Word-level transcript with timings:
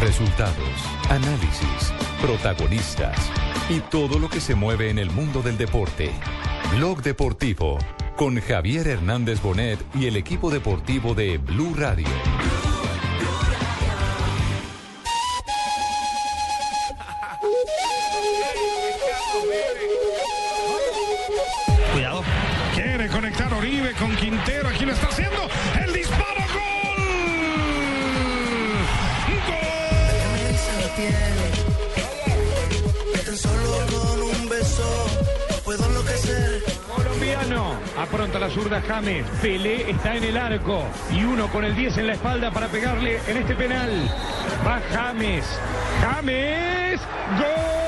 Resultados, 0.00 0.56
análisis, 1.10 1.92
protagonistas 2.22 3.30
y 3.68 3.80
todo 3.80 4.18
lo 4.18 4.30
que 4.30 4.40
se 4.40 4.54
mueve 4.54 4.88
en 4.88 4.98
el 4.98 5.10
mundo 5.10 5.42
del 5.42 5.58
deporte. 5.58 6.10
Blog 6.74 7.02
Deportivo 7.02 7.76
con 8.16 8.40
Javier 8.40 8.88
Hernández 8.88 9.42
Bonet 9.42 9.78
y 9.94 10.06
el 10.06 10.16
equipo 10.16 10.50
deportivo 10.50 11.14
de 11.14 11.36
Blue 11.36 11.74
Radio. 11.76 12.06
Cuidado. 21.92 22.22
Quiere 22.74 23.08
conectar 23.08 23.52
Oribe 23.52 23.92
con 23.98 24.16
Quintero. 24.16 24.68
Aquí 24.70 24.86
lo 24.86 24.92
está 24.92 25.08
haciendo. 25.08 25.29
Apronta 38.00 38.38
la 38.38 38.48
zurda 38.48 38.80
James. 38.80 39.26
Pelé 39.42 39.90
está 39.90 40.16
en 40.16 40.24
el 40.24 40.36
arco. 40.38 40.84
Y 41.12 41.22
uno 41.22 41.48
con 41.48 41.64
el 41.64 41.76
10 41.76 41.98
en 41.98 42.06
la 42.06 42.14
espalda 42.14 42.50
para 42.50 42.68
pegarle 42.68 43.20
en 43.28 43.36
este 43.36 43.54
penal. 43.54 43.90
Va 44.66 44.80
James. 44.90 45.44
James. 46.00 47.00
Gol. 47.38 47.80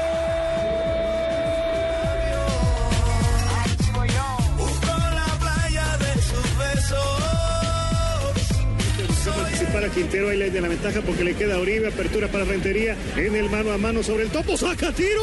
Para 9.72 9.88
Quintero 9.88 10.28
ahí 10.28 10.36
le 10.36 10.50
de 10.50 10.60
la 10.60 10.68
ventaja 10.68 11.00
porque 11.00 11.24
le 11.24 11.34
queda 11.34 11.54
a 11.54 11.58
Oribe, 11.58 11.88
apertura 11.88 12.28
para 12.28 12.44
Rentería 12.44 12.94
en 13.16 13.34
el 13.34 13.48
mano 13.48 13.72
a 13.72 13.78
mano 13.78 14.02
sobre 14.02 14.24
el 14.24 14.30
topo, 14.30 14.54
saca 14.58 14.92
tiro, 14.92 15.22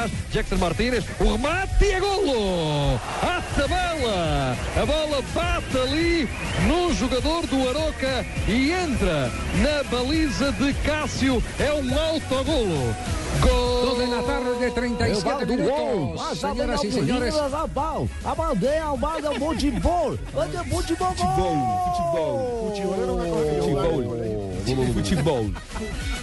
hace 0.00 0.10
Toca 0.10 0.10
por 0.10 0.10
trás, 0.10 0.10
Jackson 0.32 0.56
Martínez, 0.56 1.04
o 1.18 1.32
remate 1.32 1.84
e 1.84 1.92
é 1.92 2.00
golo! 2.00 3.00
A 3.22 3.42
tabela! 3.54 4.56
A 4.80 4.86
bola 4.86 5.22
bate 5.34 5.78
ali 5.78 6.28
no 6.66 6.94
jogador 6.94 7.46
do 7.46 7.68
Aroca 7.68 8.24
e 8.48 8.72
entra 8.72 9.30
na 9.60 9.82
baliza 9.90 10.52
de 10.52 10.72
Cássio. 10.84 11.42
É 11.58 11.72
um 11.72 11.98
autogolo. 11.98 12.94
Gol! 13.40 13.86
Dos 13.86 13.98
de 13.98 14.06
la 14.06 14.22
tarde, 14.22 14.70
37 14.70 15.46
minutos. 15.46 16.38
Señoras 16.38 16.84
y 16.84 16.92
señores. 16.92 17.34
A 17.36 17.66
bal, 17.66 18.08
a 18.24 18.34
baldeia, 18.34 18.84
a 18.84 18.96
bal 18.96 19.18
é 19.18 19.30
um 19.30 19.38
bom 19.38 19.54
de 19.54 19.70
bol. 19.70 20.14
É 20.14 20.64
bom 20.64 20.82
de 20.82 20.94
bol. 20.94 21.12
Futebol, 21.12 21.14
Futebol. 21.94 22.72
Futebol. 22.74 24.29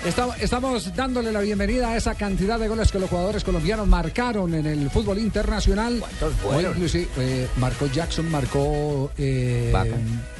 Estamos, 0.05 0.35
estamos 0.39 0.95
dándole 0.95 1.31
la 1.31 1.41
bienvenida 1.41 1.89
a 1.91 1.97
esa 1.97 2.15
cantidad 2.15 2.59
de 2.59 2.67
goles 2.67 2.91
que 2.91 2.99
los 2.99 3.09
jugadores 3.09 3.43
colombianos 3.43 3.87
marcaron 3.87 4.53
en 4.53 4.65
el 4.65 4.89
fútbol 4.89 5.17
internacional. 5.17 6.03
Hoy 6.45 6.65
inclusive 6.65 7.07
eh, 7.17 7.47
marcó 7.57 7.87
Jackson, 7.87 8.29
marcó 8.29 9.11
eh, 9.17 9.73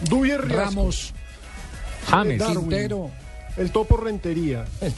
Dubier 0.10 0.48
Ramos, 0.48 1.14
James, 2.08 2.44
Quintero. 2.44 3.12
el 3.58 3.72
topo 3.72 3.98
Rentería, 3.98 4.66
eh, 4.82 4.94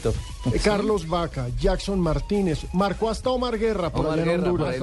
Carlos 0.62 1.08
Vaca, 1.08 1.48
Jackson 1.58 1.98
Martínez, 2.00 2.66
marcó 2.72 3.10
hasta 3.10 3.30
Omar 3.30 3.58
Guerra 3.58 3.90
por 3.90 4.06
allá 4.06 4.32
en 4.32 4.44
Honduras. 4.44 4.76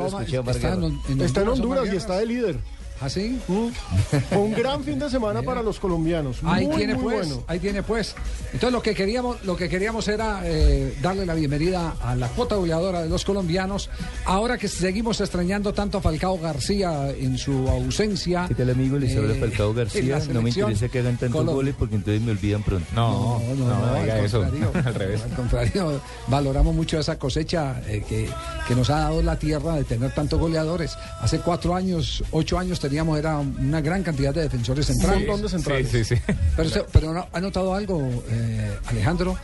Está 0.48 0.74
en, 0.74 1.00
en 1.10 1.22
Está 1.22 1.42
en 1.42 1.48
Omar 1.48 1.60
Honduras 1.60 1.84
y 1.84 1.88
Guerra. 1.88 1.98
está 1.98 2.18
de 2.18 2.26
líder. 2.26 2.77
¿Ah, 3.00 3.10
sí? 3.10 3.40
Fue 3.46 4.38
un 4.40 4.54
gran 4.54 4.84
fin 4.84 4.98
de 4.98 5.10
semana 5.10 5.42
para 5.44 5.62
los 5.62 5.80
colombianos. 5.80 6.42
Muy, 6.42 6.54
Ahí 6.54 6.68
tiene 6.76 6.96
muy 6.96 7.04
pues, 7.04 7.28
bueno. 7.30 7.44
ahí 7.48 7.60
tiene 7.60 7.84
pues. 7.84 8.16
Entonces 8.46 8.72
lo 8.72 8.82
que 8.82 8.96
queríamos, 8.96 9.44
lo 9.44 9.56
que 9.56 9.70
queríamos 9.70 10.08
era 10.08 10.42
eh, 10.44 10.96
darle 11.02 11.26
la 11.26 11.36
bienvenida 11.36 11.96
a 12.02 12.16
la 12.16 12.28
cuota 12.30 12.56
goleadora 12.56 13.04
de 13.04 13.10
los 13.10 13.24
colombianos. 13.24 13.90
Ahora 14.26 14.58
que 14.58 14.68
seguimos 14.68 15.22
extrañando 15.22 15.74
tanto 15.74 16.00
a 16.00 16.02
Falcao 16.02 16.40
García 16.40 17.10
en 17.12 17.38
su 17.38 17.68
ausencia. 17.70 18.46
¿Qué 18.48 18.56
tal 18.56 18.70
amigo? 18.72 18.98
Les 18.98 19.16
habla 19.16 19.36
eh, 19.36 19.40
Falcao 19.40 19.74
García. 19.74 20.20
No 20.32 20.42
me 20.42 20.50
interesa 20.50 20.90
que 20.90 21.00
hagan 21.00 21.18
tantos 21.18 21.42
Colo- 21.42 21.54
goles 21.54 21.76
porque 21.78 21.96
entonces 21.96 22.22
me 22.22 22.32
olvidan 22.32 22.64
pronto. 22.64 22.88
No, 22.96 23.40
no, 23.58 23.66
no, 23.68 23.86
al 23.96 24.30
contrario, 24.32 24.72
Al 25.24 25.36
contrario, 25.36 26.02
valoramos 26.28 26.74
mucho 26.76 27.00
esa 27.00 27.20
cosecha 27.20 27.82
eh, 27.88 28.04
que, 28.08 28.28
que 28.68 28.76
nos 28.76 28.90
ha 28.90 29.00
dado 29.02 29.22
la 29.22 29.38
tierra 29.38 29.76
de 29.76 29.84
tener 29.84 30.12
tantos 30.16 30.40
goleadores. 30.40 30.98
Hace 31.22 31.40
cuatro 31.40 31.76
años, 31.76 32.24
ocho 32.32 32.58
años 32.58 32.80
teníamos 32.88 33.18
era 33.20 33.38
una 33.38 33.82
gran 33.82 34.04
cantidad 34.04 34.34
de 34.34 34.42
defensores 34.44 34.88
Un 34.90 34.96
centrales. 34.96 35.28
montón 35.28 35.42
de 35.44 35.50
centrales. 35.50 36.22
Pero, 36.56 36.68
usted- 36.68 36.86
pero 36.92 37.14
no- 37.14 37.28
¿ha 37.32 37.40
notado 37.40 37.74
algo, 37.74 38.02
eh, 38.30 38.72
Alejandro? 38.88 39.38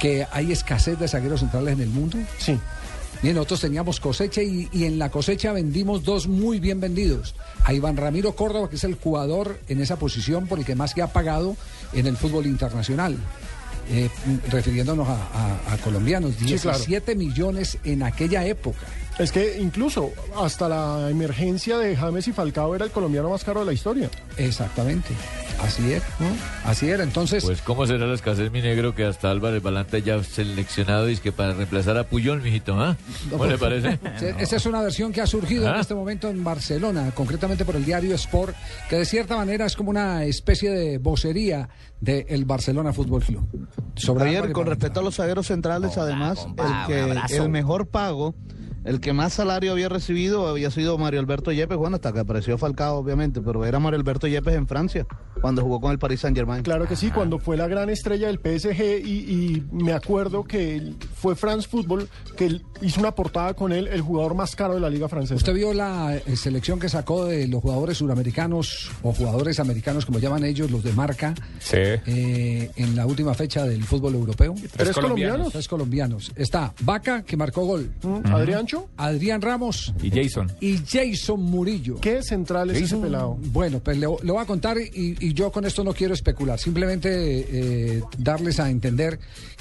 Que 0.00 0.26
hay 0.32 0.52
escasez 0.52 0.98
de 0.98 1.08
zagueros 1.08 1.40
centrales 1.40 1.74
en 1.74 1.80
el 1.80 1.88
mundo. 1.90 2.16
Sí. 2.38 2.58
Bien, 3.22 3.34
nosotros 3.34 3.60
teníamos 3.60 4.00
cosecha 4.00 4.40
y, 4.42 4.66
y 4.72 4.84
en 4.84 4.98
la 4.98 5.10
cosecha 5.10 5.52
vendimos 5.52 6.04
dos 6.04 6.26
muy 6.26 6.58
bien 6.58 6.80
vendidos. 6.80 7.34
A 7.64 7.74
Iván 7.74 7.98
Ramiro 7.98 8.34
Córdoba, 8.34 8.70
que 8.70 8.76
es 8.76 8.84
el 8.84 8.94
jugador 8.94 9.60
en 9.68 9.82
esa 9.82 9.96
posición 9.96 10.46
por 10.46 10.58
el 10.58 10.64
que 10.64 10.74
más 10.74 10.94
que 10.94 11.02
ha 11.02 11.08
pagado 11.12 11.54
en 11.92 12.06
el 12.06 12.16
fútbol 12.16 12.46
internacional. 12.46 13.16
Eh, 13.92 14.08
refiriéndonos 14.50 15.06
a, 15.08 15.14
a- 15.14 15.74
a 15.74 15.76
colombianos, 15.78 16.34
Sí, 16.38 16.44
claro. 16.58 16.78
17 16.78 17.14
millones 17.16 17.76
en 17.84 18.02
aquella 18.04 18.46
época. 18.46 18.78
Es 19.20 19.32
que 19.32 19.60
incluso 19.60 20.12
hasta 20.34 20.66
la 20.66 21.10
emergencia 21.10 21.76
de 21.76 21.94
James 21.94 22.26
y 22.26 22.32
Falcao 22.32 22.74
era 22.74 22.86
el 22.86 22.90
colombiano 22.90 23.28
más 23.28 23.44
caro 23.44 23.60
de 23.60 23.66
la 23.66 23.74
historia. 23.74 24.08
Exactamente. 24.38 25.10
Así 25.62 25.92
es, 25.92 26.02
¿no? 26.18 26.26
Así 26.64 26.88
era. 26.88 27.02
Entonces, 27.02 27.44
Pues 27.44 27.60
cómo 27.60 27.86
será 27.86 28.06
la 28.06 28.14
escasez, 28.14 28.50
mi 28.50 28.62
negro, 28.62 28.94
que 28.94 29.04
hasta 29.04 29.30
Álvarez 29.30 29.62
Balanta 29.62 29.98
ya 29.98 30.24
seleccionado 30.24 31.10
y 31.10 31.12
es 31.12 31.20
que 31.20 31.32
para 31.32 31.52
reemplazar 31.52 31.98
a 31.98 32.04
Puyol, 32.04 32.40
mijito, 32.40 32.80
¿ah? 32.80 32.96
¿Cómo 33.30 33.44
le 33.44 33.58
parece? 33.58 33.98
Sí, 34.18 34.26
Esa 34.38 34.56
es 34.56 34.64
una 34.64 34.80
versión 34.80 35.12
que 35.12 35.20
ha 35.20 35.26
surgido 35.26 35.68
en 35.68 35.78
este 35.78 35.94
momento 35.94 36.30
en 36.30 36.42
Barcelona, 36.42 37.10
concretamente 37.14 37.66
por 37.66 37.76
el 37.76 37.84
diario 37.84 38.14
Sport, 38.14 38.56
que 38.88 38.96
de 38.96 39.04
cierta 39.04 39.36
manera 39.36 39.66
es 39.66 39.76
como 39.76 39.90
una 39.90 40.24
especie 40.24 40.70
de 40.70 40.96
vocería 40.96 41.68
del 42.00 42.46
Barcelona 42.46 42.94
Fútbol 42.94 43.22
Club. 43.22 43.46
Sobre 43.96 44.24
Javier, 44.24 44.52
con 44.52 44.66
respecto 44.66 45.00
a 45.00 45.02
los 45.02 45.16
zagueros 45.16 45.46
centrales, 45.46 45.98
además, 45.98 46.46
el, 46.56 46.86
que, 46.86 47.36
el 47.36 47.48
mejor 47.50 47.86
pago 47.88 48.34
el 48.84 49.00
que 49.00 49.12
más 49.12 49.34
salario 49.34 49.72
había 49.72 49.88
recibido 49.88 50.46
había 50.48 50.70
sido 50.70 50.96
Mario 50.98 51.20
Alberto 51.20 51.52
Yepes, 51.52 51.76
bueno, 51.76 51.96
hasta 51.96 52.12
que 52.12 52.20
apareció 52.20 52.56
Falcao, 52.58 52.96
obviamente, 52.96 53.40
pero 53.40 53.64
era 53.64 53.78
Mario 53.78 53.98
Alberto 53.98 54.26
Yepes 54.26 54.54
en 54.54 54.66
Francia, 54.66 55.06
cuando 55.40 55.62
jugó 55.62 55.80
con 55.80 55.92
el 55.92 55.98
Paris 55.98 56.20
Saint 56.20 56.36
Germain. 56.36 56.62
Claro 56.62 56.86
que 56.86 56.96
sí, 56.96 57.10
cuando 57.10 57.38
fue 57.38 57.56
la 57.56 57.66
gran 57.68 57.90
estrella 57.90 58.28
del 58.28 58.38
PSG 58.38 59.04
y, 59.04 59.10
y 59.10 59.62
me 59.72 59.92
acuerdo 59.92 60.44
que 60.44 60.94
fue 61.14 61.34
France 61.36 61.68
Football 61.68 62.08
que 62.36 62.60
hizo 62.82 63.00
una 63.00 63.14
portada 63.14 63.54
con 63.54 63.72
él, 63.72 63.86
el 63.88 64.00
jugador 64.00 64.34
más 64.34 64.56
caro 64.56 64.74
de 64.74 64.80
la 64.80 64.88
liga 64.90 65.08
francesa. 65.08 65.34
¿Usted 65.36 65.54
vio 65.54 65.72
la 65.74 66.16
eh, 66.16 66.36
selección 66.36 66.78
que 66.80 66.88
sacó 66.88 67.26
de 67.26 67.46
los 67.48 67.60
jugadores 67.62 67.98
suramericanos 67.98 68.90
o 69.02 69.12
jugadores 69.12 69.60
americanos, 69.60 70.06
como 70.06 70.18
llaman 70.18 70.44
ellos, 70.44 70.70
los 70.70 70.82
de 70.82 70.92
marca, 70.92 71.34
Sí. 71.58 71.76
eh, 71.76 72.70
en 72.76 72.96
la 72.96 73.06
última 73.06 73.34
fecha 73.34 73.64
del 73.64 73.84
fútbol 73.84 74.14
europeo? 74.14 74.54
¿Tres 74.76 74.94
colombianos? 74.94 75.52
Tres 75.52 75.68
colombianos. 75.68 76.32
Está 76.36 76.72
Vaca, 76.80 77.22
que 77.22 77.36
marcó 77.36 77.64
gol. 77.66 77.90
¿Adriancho? 78.24 78.36
Adrián 78.36 78.66
Ramos. 79.40 79.92
Y 80.02 80.10
Jason. 80.10 80.50
Y 80.60 80.78
Jason 80.78 81.40
Murillo. 81.40 82.00
¿Qué 82.00 82.22
central 82.22 82.70
es 82.70 82.82
ese 82.82 82.96
pelado? 82.96 83.38
Bueno, 83.52 83.80
pues 83.80 83.96
le, 83.96 84.06
le 84.06 84.32
voy 84.32 84.42
a 84.42 84.44
contar 84.44 84.78
y, 84.78 85.16
y 85.20 85.32
yo 85.32 85.50
con 85.50 85.64
esto 85.64 85.84
no 85.84 85.92
quiero 85.92 86.14
especular, 86.14 86.58
simplemente 86.58 87.10
eh, 87.10 88.02
darles 88.18 88.60
a 88.60 88.70
entender 88.70 89.18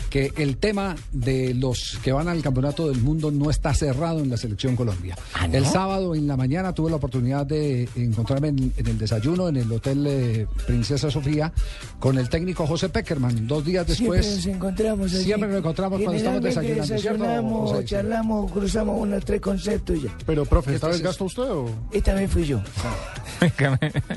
que 0.09 0.31
el 0.37 0.57
tema 0.57 0.95
de 1.11 1.53
los 1.53 1.99
que 2.03 2.11
van 2.11 2.27
al 2.27 2.41
campeonato 2.41 2.87
del 2.87 3.01
mundo 3.01 3.31
no 3.31 3.49
está 3.49 3.73
cerrado 3.73 4.19
en 4.19 4.29
la 4.29 4.37
selección 4.37 4.75
Colombia. 4.75 5.15
¿no? 5.47 5.53
El 5.53 5.65
sábado 5.65 6.15
en 6.15 6.27
la 6.27 6.35
mañana 6.35 6.73
tuve 6.73 6.89
la 6.89 6.95
oportunidad 6.97 7.45
de 7.45 7.87
encontrarme 7.95 8.49
en, 8.49 8.73
en 8.75 8.87
el 8.87 8.97
desayuno 8.97 9.49
en 9.49 9.57
el 9.57 9.71
Hotel 9.71 10.05
eh, 10.07 10.47
Princesa 10.65 11.11
Sofía 11.11 11.51
con 11.99 12.17
el 12.17 12.29
técnico 12.29 12.65
José 12.65 12.89
Peckerman. 12.89 13.47
Dos 13.47 13.65
días 13.65 13.85
después. 13.85 14.25
Siempre 14.25 14.35
nos 14.35 14.55
encontramos 14.55 15.13
allí. 15.13 15.23
Siempre 15.23 15.49
nos 15.49 15.57
encontramos 15.59 16.01
cuando 16.01 16.17
estamos 16.17 16.41
desayunando, 16.41 16.97
¿cierto, 16.97 17.49
José? 17.49 17.85
charlamos, 17.85 18.51
cruzamos 18.51 18.98
unos 18.99 19.23
tres 19.25 19.41
conceptos 19.41 19.97
y 19.97 20.01
ya. 20.01 20.17
Pero, 20.25 20.45
profe, 20.45 20.75
¿esta 20.75 20.87
vez 20.87 21.01
gastó 21.01 21.25
usted 21.25 21.43
o...? 21.43 21.69
Esta 21.91 22.13
vez 22.13 22.29
fui 22.31 22.45
yo. 22.45 22.61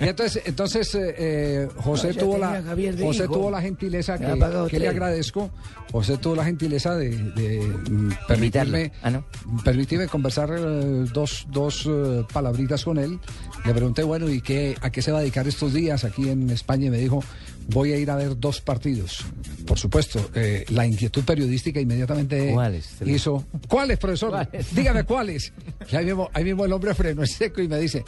Y 0.00 0.08
entonces, 0.08 0.43
entonces 0.46 0.94
eh, 0.94 1.14
eh, 1.19 1.69
José 1.76 2.08
No, 2.14 2.20
tuvo 2.20 2.38
la 2.38 2.62
José 3.00 3.25
hijo. 3.25 3.32
tuvo 3.34 3.50
la 3.50 3.61
gentileza 3.62 4.19
que, 4.19 4.69
que 4.69 4.79
le 4.79 4.88
agradezco. 4.88 5.50
José 5.93 6.17
tuvo 6.17 6.37
la 6.37 6.44
gentileza 6.44 6.96
de, 6.96 7.11
de, 7.11 7.61
mm, 7.90 8.11
permitirme, 8.26 8.93
Ah, 9.02 9.20
permitirme 9.64 10.08
conversar 10.08 10.50
eh, 10.56 11.05
dos, 11.12 11.46
dos 11.50 11.87
eh, 11.88 12.25
palabritas 12.32 12.84
con 12.84 12.99
él. 12.99 13.19
Le 13.64 13.73
pregunté, 13.75 14.02
bueno, 14.02 14.29
¿y 14.29 14.40
qué, 14.40 14.75
a 14.81 14.90
qué 14.90 15.02
se 15.02 15.12
va 15.12 15.19
a 15.19 15.20
dedicar 15.20 15.46
estos 15.46 15.73
días 15.75 16.05
aquí 16.05 16.29
en 16.31 16.50
España? 16.50 16.87
Y 16.87 16.90
me 16.90 16.99
dijo, 16.99 17.23
voy 17.69 17.93
a 17.93 17.97
ir 17.97 18.11
a 18.11 18.17
ver 18.17 18.38
dos 18.38 18.61
partidos. 18.61 19.25
Por 19.67 19.79
supuesto, 19.79 20.31
eh, 20.35 20.64
la 20.70 20.87
inquietud 20.87 21.25
periodística 21.25 21.81
inmediatamente 21.81 22.53
¿Cuáles? 22.53 22.88
hizo. 23.05 23.44
¿Cuáles, 23.69 23.99
profesor? 23.99 24.49
Dígame 24.73 25.05
cuáles. 25.05 25.53
Y 25.91 25.97
ahí 25.97 26.05
mismo, 26.05 26.31
ahí 26.32 26.44
mismo 26.44 26.64
el 26.64 26.73
hombre 26.73 26.94
frenó 26.94 27.23
en 27.23 27.29
seco 27.29 27.62
y 27.62 27.69
me 27.69 27.79
dice, 27.79 28.05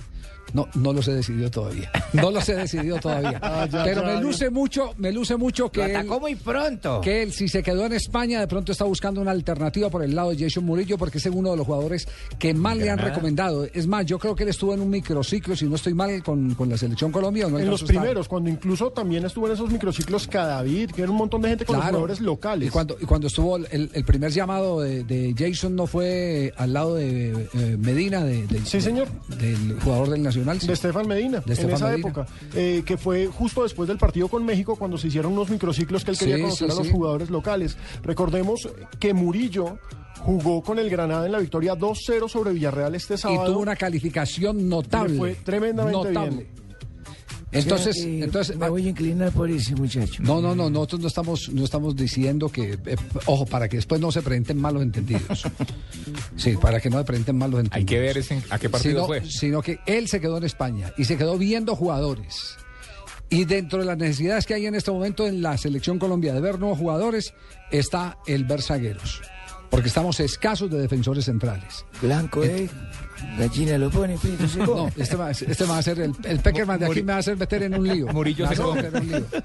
no, 0.53 0.69
no 0.75 0.93
los 0.93 1.09
he 1.09 1.13
decidido 1.15 1.51
todavía. 1.51 1.91
No 2.13 2.31
los 2.31 2.49
he 2.49 2.55
decidido 2.55 2.99
todavía. 2.99 3.41
Ah, 3.55 3.67
Pero 3.85 4.05
me 4.05 4.21
luce 4.21 4.51
mucho, 4.51 4.95
me 4.99 5.13
luce 5.13 5.37
mucho 5.37 5.71
que 5.71 5.81
Lo 5.81 5.87
él, 5.87 5.97
atacó 5.97 6.21
muy 6.21 6.35
pronto. 6.35 7.01
que 7.01 7.23
él, 7.23 7.33
si 7.33 7.49
se 7.49 7.63
quedó 7.63 7.87
en 7.87 7.93
España, 7.93 8.41
de 8.41 8.47
pronto 8.47 8.73
está 8.73 8.85
buscando 8.85 9.21
una 9.21 9.31
alternativa 9.31 9.91
por 9.91 10.03
el 10.03 10.15
lado 10.15 10.31
de 10.31 10.39
Jason 10.39 10.65
Murillo, 10.65 10.97
porque 10.99 11.19
es 11.19 11.27
uno 11.27 11.51
de 11.53 11.57
los 11.57 11.67
jugadores 11.67 12.07
que 12.39 12.53
más 12.55 12.77
le 12.77 12.91
han 12.91 12.99
recomendado. 12.99 13.65
Es 13.73 13.87
más, 13.87 14.07
yo 14.07 14.19
creo 14.19 14.35
que 14.35 14.43
él 14.45 14.49
estuvo 14.51 14.75
en 14.75 14.81
un 14.81 14.91
microciclo, 14.91 15.57
si 15.57 15.67
no 15.67 15.77
estoy 15.77 15.95
mal, 15.95 16.23
con, 16.23 16.55
con 16.55 16.69
la 16.69 16.77
selección 16.77 17.11
Colombia. 17.13 17.47
¿o 17.47 17.51
no 17.51 17.59
En 17.59 17.69
los 17.71 17.83
primeros, 17.83 18.29
cuando 18.29 18.51
incluso 18.51 18.91
también 18.91 19.25
estuvo 19.25 19.47
en 19.47 19.53
esos 19.55 19.71
microciclos 19.71 20.27
Cadavid, 20.27 20.91
que 20.91 21.03
era 21.03 21.11
un 21.11 21.19
montón 21.19 21.43
de 21.43 21.49
gente 21.51 21.65
con 21.65 21.77
los 21.77 21.85
jugadores 21.85 22.21
locales. 22.21 22.69
Y 22.69 22.71
cuando, 22.71 22.97
y 23.01 23.05
cuando 23.05 23.27
estuvo 23.29 23.57
el, 23.57 23.91
el 23.93 24.05
primer 24.05 24.31
llamado 24.33 24.81
de, 24.81 25.05
de 25.05 25.35
Jason 25.37 25.75
no 25.77 25.87
fue 25.87 26.53
al 26.57 26.73
lado 26.73 26.95
de 26.97 27.49
eh, 27.55 27.77
Medina, 27.79 28.25
de, 28.25 28.47
de- 28.47 28.65
Sí, 28.65 28.81
señor. 28.81 29.09
del 29.39 29.79
jugador 29.81 30.11
del 30.11 30.23
Nacional. 30.23 30.34
Sí. 30.61 30.67
De 30.67 30.73
Estefan 30.75 31.07
Medina, 31.07 31.41
De 31.45 31.55
en 31.55 31.71
esa 31.71 31.87
Medina. 31.89 32.09
época, 32.09 32.27
eh, 32.55 32.83
que 32.85 32.97
fue 32.97 33.27
justo 33.27 33.63
después 33.63 33.89
del 33.89 33.99
partido 33.99 34.29
con 34.29 34.45
México 34.45 34.77
cuando 34.77 34.99
se 34.99 35.09
hicieron 35.09 35.33
unos 35.33 35.51
microciclos 35.51 36.05
que 36.05 36.11
él 36.13 36.19
quería 36.19 36.37
Sí, 36.37 36.43
conocer 36.43 36.71
sí, 36.71 36.77
a 36.77 36.83
los 36.83 36.91
jugadores 36.91 37.31
locales. 37.31 37.77
Recordemos 38.03 38.69
que 38.99 39.15
Murillo 39.15 39.79
jugó 40.21 40.63
con 40.63 40.79
el 40.79 40.89
Granada 40.89 41.27
en 41.27 41.33
la 41.33 41.39
victoria 41.39 41.75
2-0 41.75 42.29
sobre 42.29 42.53
Villarreal 42.53 42.95
este 42.95 43.15
y 43.15 43.19
sábado. 43.19 43.45
tuvo 43.53 43.61
una 43.61 43.77
calificación 43.77 44.69
notable. 44.69 45.13
Le 45.13 45.19
fue 45.19 45.35
tremendamente 45.37 45.97
notable. 46.13 46.31
bien. 46.37 46.64
Entonces, 47.55 47.97
O 47.97 48.01
sea 48.01 48.05
que 48.11 48.25
entonces 48.25 48.57
me 48.57 48.69
voy 48.69 48.87
a 48.87 48.91
inclinar 48.91 49.33
por 49.33 49.49
ese 49.51 49.75
muchacho. 49.77 50.23
no, 50.23 50.41
no, 50.43 50.55
no, 50.55 50.69
nosotros 50.71 51.01
no 51.03 51.09
estamos, 51.09 51.49
no 51.51 51.65
estamos 51.65 51.95
diciendo 51.97 52.49
que, 52.49 52.73
eh, 52.85 52.97
ojo, 53.27 53.47
para 53.47 53.69
que 53.69 53.77
después 53.77 54.01
no 54.01 54.11
se 54.13 54.23
presenten 54.23 54.59
malos 54.61 54.83
entendidos. 54.83 55.45
Sí, 56.37 56.57
para 56.61 56.81
que 56.81 56.91
no 56.91 56.99
se 56.99 57.05
presenten 57.05 57.37
malos 57.39 57.61
entendidos. 57.61 57.77
Hay 57.77 57.85
que 57.87 57.99
ver 58.01 58.19
ese- 58.19 58.43
a 58.51 58.59
qué 58.59 58.69
partido 58.69 58.95
sino, 58.95 59.07
fue. 59.07 59.25
Sino 59.31 59.63
que 59.63 59.79
él 59.87 60.09
se 60.09 60.21
quedó 60.21 60.37
en 60.39 60.45
España 60.45 60.93
y 60.99 61.05
se 61.05 61.17
quedó 61.17 61.39
viendo 61.39 61.77
jugadores. 61.77 62.57
Y 63.31 63.45
dentro 63.47 63.79
de 63.79 63.85
las 63.87 63.97
necesidades 63.97 64.45
que 64.47 64.55
hay 64.55 64.67
en 64.67 64.75
este 64.75 64.91
momento 64.91 65.27
en 65.27 65.41
la 65.43 65.57
selección 65.57 65.99
Colombia 65.99 66.35
de 66.35 66.41
ver 66.41 66.59
nuevos 66.59 66.79
jugadores 66.79 67.33
está 67.71 68.19
el 68.27 68.45
ver 68.45 68.63
zagueros. 68.63 69.23
Porque 69.71 69.89
estamos 69.89 70.21
escasos 70.21 70.71
de 70.71 70.79
defensores 70.79 71.25
centrales. 71.25 71.85
Blanco, 72.03 72.45
¿eh? 72.45 72.69
Gallina 73.39 73.79
lo 73.79 73.91
pone, 73.91 74.17
frito 74.19 74.47
se 74.49 74.59
No, 74.59 74.89
este 74.97 75.17
va, 75.17 75.31
este 75.31 75.65
va 75.65 75.79
a 75.79 75.83
ser 75.83 76.01
el, 76.01 76.13
el 76.25 76.39
Peckerman 76.41 76.79
de 76.81 76.87
aquí 76.87 77.03
me 77.03 77.13
va 77.13 77.17
a 77.17 77.21
hacer 77.21 77.37
meter 77.37 77.63
en 77.65 77.75
un 77.79 77.87
lío. 77.89 78.07
Murillo 78.09 78.47
se 78.49 78.55
va 78.57 78.65
a 78.65 78.67
come. 78.69 78.81
hacer 78.81 78.93
meter 78.93 79.09
en 79.09 79.15
un 79.15 79.21
lío. 79.33 79.43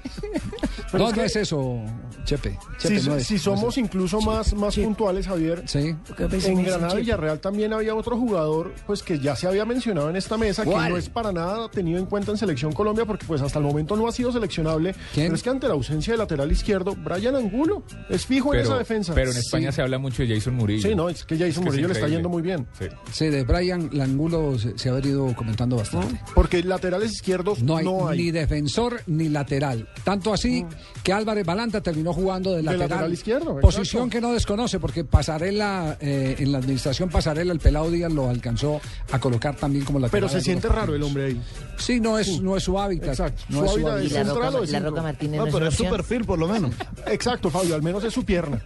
Pero 0.92 1.04
No, 1.04 1.10
es 1.10 1.16
no 1.16 1.22
que- 1.22 1.26
es 1.26 1.36
eso, 1.36 1.80
Chepe. 2.24 2.58
Si, 2.78 2.88
Chepe, 2.88 3.02
no 3.08 3.14
es, 3.16 3.26
si 3.26 3.34
no 3.34 3.36
es 3.36 3.42
somos 3.42 3.78
incluso 3.78 4.20
más, 4.20 4.52
más 4.54 4.76
puntuales, 4.76 5.26
Javier, 5.26 5.62
Sí. 5.66 5.94
En 6.18 6.64
Granada 6.64 6.92
"Che, 6.94 6.98
Villarreal 7.00 7.38
también 7.40 7.72
había 7.72 7.94
otro 7.94 8.16
jugador 8.16 8.72
pues 8.86 9.02
que 9.02 9.18
ya 9.20 9.36
se 9.36 9.46
había 9.46 9.64
mencionado 9.64 10.10
en 10.10 10.16
esta 10.16 10.36
mesa, 10.36 10.64
que 10.64 10.70
no 10.70 10.96
es 10.96 11.08
para 11.08 11.32
nada 11.32 11.70
tenido 11.70 11.98
en 11.98 12.06
cuenta 12.06 12.32
en 12.32 12.38
Selección 12.38 12.72
Colombia, 12.72 13.04
porque 13.04 13.24
pues 13.24 13.40
hasta 13.40 13.58
el 13.60 13.64
momento 13.64 13.94
no 13.96 14.08
ha 14.08 14.12
sido 14.12 14.32
seleccionable. 14.32 14.94
¿Quién? 15.14 15.26
Pero 15.26 15.34
es 15.36 15.42
que 15.42 15.50
ante 15.50 15.68
la 15.68 15.74
ausencia 15.74 16.12
de 16.14 16.18
lateral 16.18 16.50
izquierdo, 16.50 16.96
Brian 16.96 17.36
Angulo 17.36 17.84
es 18.08 18.26
fijo 18.26 18.52
en 18.54 18.60
esa 18.60 18.76
defensa. 18.76 19.14
pero 19.14 19.30
en 19.30 19.36
España 19.36 19.70
Sí. 19.70 19.76
se 19.76 19.82
habla 19.82 19.98
mucho 19.98 20.24
de 20.24 20.34
Jason 20.34 20.54
Murillo. 20.54 20.88
Sí, 20.88 20.94
no, 20.96 21.08
es 21.08 21.24
que 21.24 21.36
Jason 21.36 21.48
Es 21.48 21.54
que 21.54 21.60
es 21.60 21.64
Murillo 21.66 21.86
le 21.88 21.94
está 21.94 22.08
yendo 22.08 22.28
muy 22.28 22.42
bien. 22.42 22.66
Sí. 22.78 22.86
Sí, 23.12 23.26
de 23.28 23.44
Brian 23.44 23.69
Langulo 23.92 24.58
se, 24.58 24.78
se 24.78 24.88
ha 24.88 24.92
venido 24.92 25.34
comentando 25.34 25.76
bastante. 25.76 26.20
Porque 26.34 26.62
laterales 26.62 27.12
izquierdos 27.12 27.62
No 27.62 27.76
hay, 27.76 27.84
no 27.84 28.08
hay. 28.08 28.18
ni 28.18 28.30
defensor 28.30 29.02
ni 29.06 29.28
lateral. 29.28 29.88
Tanto 30.04 30.32
así 30.32 30.64
que 31.02 31.12
Álvarez 31.12 31.44
Balanta 31.46 31.80
terminó 31.80 32.12
jugando 32.12 32.52
de 32.52 32.62
lateral. 32.62 32.88
lateral 32.90 33.12
izquierdo, 33.12 33.60
Posición 33.60 34.04
exacto. 34.04 34.10
que 34.10 34.20
no 34.20 34.32
desconoce 34.32 34.78
porque 34.80 35.04
Pasarela, 35.04 35.96
eh, 36.00 36.36
en 36.38 36.52
la 36.52 36.58
administración 36.58 37.08
Pasarela, 37.10 37.52
el 37.52 37.58
pelado 37.60 37.90
Díaz 37.90 38.12
lo 38.12 38.28
alcanzó 38.28 38.80
a 39.12 39.18
colocar 39.18 39.56
también 39.56 39.84
como 39.84 39.98
lateral. 39.98 40.20
Pero 40.20 40.28
se 40.28 40.38
en 40.38 40.44
siente 40.44 40.68
raro 40.68 40.94
el 40.94 41.02
hombre 41.02 41.26
ahí. 41.26 41.40
Sí, 41.78 42.00
no 42.00 42.18
es, 42.18 42.40
no 42.40 42.56
es 42.56 42.62
su 42.64 42.78
hábitat. 42.78 43.08
Exacto. 43.10 43.42
No 43.48 43.60
Su 43.60 43.64
es 43.64 43.70
su 43.72 43.76
hábitat 43.88 43.92
¿Y 43.92 43.98
hábitat. 44.00 44.04
es 44.06 44.12
la 44.12 44.24
central 44.24 44.36
Roca, 44.36 44.48
o 44.48 44.60
de 44.60 44.66
la 44.66 44.72
centro? 44.72 44.90
Roca 44.90 45.02
Martínez 45.02 45.38
No, 45.40 45.46
no, 45.46 45.52
pero 45.52 45.66
es 45.66 45.72
es 45.74 45.78
su 45.78 45.84
perfil, 45.90 46.24
por 46.24 46.38
lo 46.38 46.48
menos. 46.48 46.72
Exacto, 47.06 47.50
Fabio, 47.50 47.74
al 47.74 47.82
menos 47.82 48.04
es 48.04 48.12
su 48.12 48.24
pierna. 48.24 48.62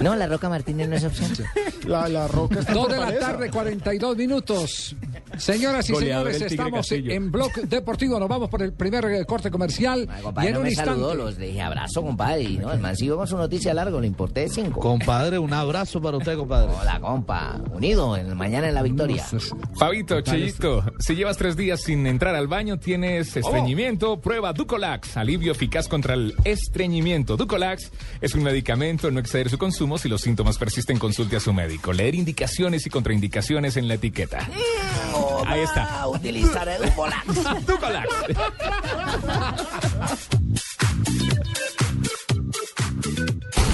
No, 0.00 0.14
la 0.14 0.26
Roca 0.26 0.48
Martínez 0.48 0.88
no 0.88 0.96
es 0.96 1.04
opción. 1.04 1.30
La, 1.86 2.08
la 2.08 2.26
roca 2.26 2.58
está 2.60 2.72
en 2.72 2.78
Dos 2.78 2.88
de 2.88 2.98
la 2.98 3.18
tarde, 3.18 3.48
42 3.50 4.16
minutos. 4.16 4.25
Señoras 5.38 5.88
y 5.88 5.92
Goleador 5.92 6.32
señores, 6.32 6.52
estamos 6.52 6.80
Castillo. 6.88 7.12
en 7.12 7.30
Blog 7.30 7.52
Deportivo. 7.68 8.18
Nos 8.18 8.28
vamos 8.28 8.48
por 8.48 8.62
el 8.62 8.72
primer 8.72 9.04
eh, 9.06 9.24
corte 9.26 9.50
comercial. 9.50 10.08
Ay, 10.10 10.20
y 10.20 10.22
compadre, 10.22 10.48
en 10.48 10.54
no 10.54 10.58
un 10.60 10.64
me 10.64 10.68
instante. 10.70 10.90
saludó, 10.92 11.14
los 11.14 11.36
dije 11.36 11.60
abrazo, 11.60 12.02
compadre. 12.02 12.42
Y 12.42 12.58
no, 12.58 12.72
el 12.72 12.80
man 12.80 12.96
siguió 12.96 13.16
con 13.16 13.26
su 13.26 13.36
noticia 13.36 13.74
largo, 13.74 14.00
le 14.00 14.06
importé 14.06 14.48
cinco. 14.48 14.80
Compadre, 14.80 15.38
un 15.38 15.52
abrazo 15.52 16.00
para 16.00 16.16
usted, 16.16 16.36
compadre. 16.36 16.70
Hola, 16.80 17.00
compa. 17.00 17.60
Unido, 17.72 18.16
en, 18.16 18.36
mañana 18.36 18.68
en 18.68 18.74
la 18.74 18.82
victoria. 18.82 19.24
Fabito, 19.78 20.20
Chillito, 20.22 20.84
si 20.98 21.14
llevas 21.14 21.36
tres 21.36 21.56
días 21.56 21.82
sin 21.82 22.06
entrar 22.06 22.34
al 22.34 22.48
baño, 22.48 22.78
tienes 22.78 23.36
Oh. 23.36 23.40
estreñimiento, 23.40 24.20
prueba 24.20 24.52
Ducolax, 24.52 25.16
alivio 25.16 25.52
eficaz 25.52 25.88
contra 25.88 26.14
el 26.14 26.34
estreñimiento. 26.44 27.36
Ducolax 27.36 27.90
es 28.20 28.34
un 28.34 28.42
medicamento, 28.42 29.10
no 29.10 29.20
exceder 29.20 29.50
su 29.50 29.58
consumo. 29.58 29.98
Si 29.98 30.08
los 30.08 30.22
síntomas 30.22 30.56
persisten, 30.58 30.98
consulte 30.98 31.36
a 31.36 31.40
su 31.40 31.52
médico. 31.52 31.92
Leer 31.92 32.14
indicaciones 32.14 32.86
y 32.86 32.90
contraindicaciones 32.90 33.76
en 33.76 33.88
la 33.88 33.94
etiqueta. 33.94 34.15
Ahí 35.46 35.60
está. 35.60 36.00
A 36.00 36.08
utilizar 36.08 36.68
el 36.68 36.90
volante. 36.90 37.32
Ducolax. 37.66 38.08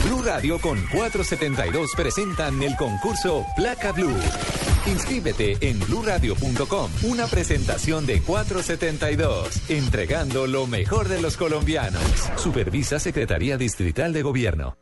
Blue 0.04 0.22
Radio 0.22 0.60
con 0.60 0.78
472 0.86 1.92
presentan 1.96 2.62
el 2.62 2.76
concurso 2.76 3.46
Placa 3.56 3.92
Blue. 3.92 4.18
Inscríbete 4.86 5.58
en 5.60 5.78
bluradio.com. 5.80 6.90
Una 7.04 7.26
presentación 7.26 8.04
de 8.04 8.20
472, 8.20 9.70
entregando 9.70 10.46
lo 10.46 10.66
mejor 10.66 11.08
de 11.08 11.22
los 11.22 11.36
colombianos. 11.36 12.02
Supervisa 12.36 12.98
Secretaría 12.98 13.56
Distrital 13.56 14.12
de 14.12 14.22
Gobierno. 14.22 14.81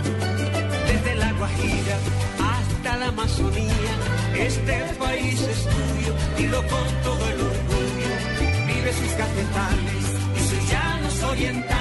Y 10.35 10.39
sus 10.39 10.71
llanos 10.71 11.23
orientales. 11.23 11.80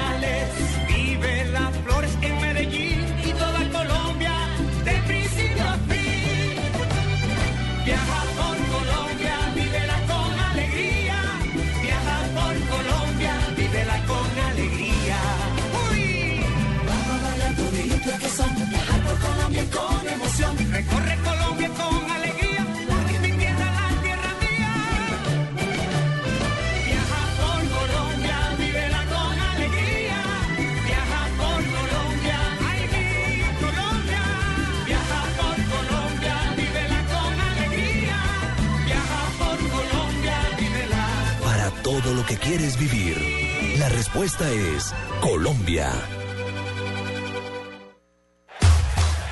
Lo 42.20 42.26
que 42.26 42.36
quieres 42.36 42.78
vivir, 42.78 43.16
la 43.78 43.88
respuesta 43.88 44.50
es 44.50 44.92
Colombia. 45.22 46.19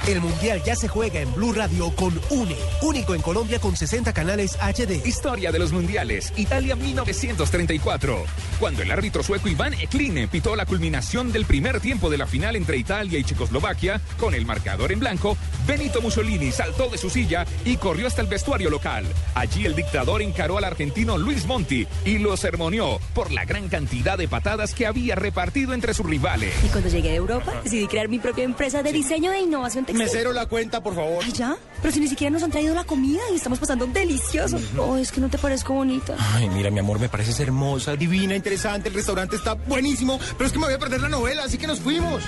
El 0.08 0.22
Mundial 0.22 0.62
ya 0.64 0.74
se 0.74 0.88
juega 0.88 1.20
en 1.20 1.34
Blue 1.34 1.52
Radio 1.52 1.90
con 1.94 2.18
UNE, 2.30 2.56
único 2.80 3.14
en 3.14 3.20
Colombia 3.20 3.60
con 3.60 3.76
60 3.76 4.14
canales 4.14 4.56
HD. 4.56 5.06
Historia 5.06 5.52
de 5.52 5.58
los 5.58 5.70
mundiales, 5.70 6.32
Italia 6.34 6.76
1934. 6.76 8.24
Cuando 8.58 8.82
el 8.82 8.90
árbitro 8.90 9.22
sueco 9.22 9.48
Iván 9.48 9.74
Ekline 9.74 10.26
pitó 10.26 10.56
la 10.56 10.64
culminación 10.64 11.30
del 11.30 11.44
primer 11.44 11.80
tiempo 11.80 12.08
de 12.08 12.16
la 12.16 12.26
final 12.26 12.56
entre 12.56 12.78
Italia 12.78 13.18
y 13.18 13.24
Checoslovaquia, 13.24 14.00
con 14.18 14.32
el 14.32 14.46
marcador 14.46 14.92
en 14.92 15.00
blanco, 15.00 15.36
Benito 15.66 16.00
Mussolini 16.00 16.52
saltó 16.52 16.88
de 16.88 16.96
su 16.96 17.10
silla 17.10 17.44
y 17.66 17.76
corrió 17.76 18.06
hasta 18.06 18.22
el 18.22 18.28
vestuario 18.28 18.70
local. 18.70 19.04
Allí 19.34 19.66
el 19.66 19.74
dictador 19.74 20.22
encaró 20.22 20.56
al 20.56 20.64
argentino 20.64 21.18
Luis 21.18 21.44
Monti 21.44 21.86
y 22.06 22.16
lo 22.16 22.34
sermoneó 22.38 22.98
por 23.12 23.30
la 23.30 23.44
gran 23.44 23.68
cantidad 23.68 24.16
de 24.16 24.26
patadas 24.26 24.72
que 24.72 24.86
había 24.86 25.16
repartido 25.16 25.74
entre 25.74 25.92
sus 25.92 26.06
rivales. 26.06 26.54
Y 26.64 26.68
cuando 26.68 26.88
llegué 26.88 27.10
a 27.10 27.16
Europa, 27.16 27.52
decidí 27.62 27.86
crear 27.88 28.08
mi 28.08 28.18
propia 28.18 28.44
empresa 28.44 28.82
de 28.82 28.90
diseño 28.90 29.32
e 29.32 29.40
innovación 29.40 29.84
textil. 29.84 29.97
Mesero, 29.98 30.32
la 30.32 30.46
cuenta, 30.46 30.82
por 30.82 30.94
favor. 30.94 31.22
Ay, 31.24 31.32
ya. 31.32 31.56
Pero 31.82 31.92
si 31.92 32.00
ni 32.00 32.08
siquiera 32.08 32.30
nos 32.30 32.42
han 32.42 32.50
traído 32.50 32.74
la 32.74 32.84
comida 32.84 33.20
y 33.32 33.36
estamos 33.36 33.58
pasando 33.58 33.86
delicioso. 33.86 34.58
Oh, 34.78 34.96
es 34.96 35.12
que 35.12 35.20
no 35.20 35.28
te 35.28 35.38
parezco 35.38 35.74
bonita. 35.74 36.16
Ay, 36.34 36.48
mira, 36.48 36.70
mi 36.70 36.78
amor, 36.78 36.98
me 36.98 37.08
pareces 37.08 37.38
hermosa, 37.40 37.96
divina, 37.96 38.34
interesante. 38.34 38.88
El 38.88 38.94
restaurante 38.94 39.36
está 39.36 39.54
buenísimo. 39.54 40.18
Pero 40.36 40.46
es 40.46 40.52
que 40.52 40.58
me 40.58 40.66
voy 40.66 40.74
a 40.74 40.78
perder 40.78 41.00
la 41.00 41.08
novela, 41.08 41.44
así 41.44 41.58
que 41.58 41.66
nos 41.66 41.80
fuimos. 41.80 42.22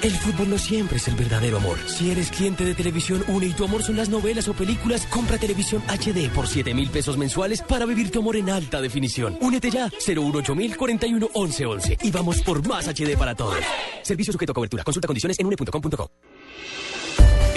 El 0.00 0.12
fútbol 0.12 0.50
no 0.50 0.58
siempre 0.58 0.98
es 0.98 1.08
el 1.08 1.16
verdadero 1.16 1.56
amor. 1.56 1.76
Si 1.88 2.10
eres 2.12 2.30
cliente 2.30 2.64
de 2.64 2.74
Televisión 2.74 3.24
Une 3.26 3.46
y 3.46 3.52
tu 3.52 3.64
amor 3.64 3.82
son 3.82 3.96
las 3.96 4.08
novelas 4.08 4.46
o 4.46 4.52
películas, 4.52 5.04
compra 5.06 5.38
Televisión 5.38 5.82
HD 5.88 6.30
por 6.32 6.46
7 6.46 6.72
mil 6.72 6.88
pesos 6.88 7.16
mensuales 7.18 7.62
para 7.62 7.84
vivir 7.84 8.12
tu 8.12 8.20
amor 8.20 8.36
en 8.36 8.48
alta 8.48 8.80
definición. 8.80 9.36
Únete 9.40 9.70
ya, 9.72 9.90
018 10.06 10.54
mil 10.54 10.76
41 10.76 11.30
11 11.34 11.66
11. 11.66 11.98
Y 12.02 12.10
vamos 12.12 12.42
por 12.42 12.66
más 12.68 12.86
HD 12.86 13.16
para 13.18 13.34
todos. 13.34 13.58
Servicio 14.02 14.32
sujeto 14.32 14.52
a 14.52 14.54
cobertura. 14.54 14.84
Consulta 14.84 15.08
condiciones 15.08 15.36
en 15.40 15.46
une.com.co. 15.46 16.10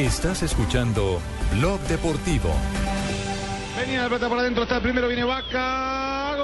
Estás 0.01 0.41
escuchando 0.41 1.21
Blog 1.53 1.79
Deportivo. 1.81 2.49
Venía 3.77 4.01
la 4.01 4.05
pelota 4.05 4.29
por 4.29 4.39
adentro, 4.39 4.63
está 4.63 4.77
el 4.77 4.81
primero, 4.81 5.07
viene 5.07 5.23
Vaca. 5.23 6.40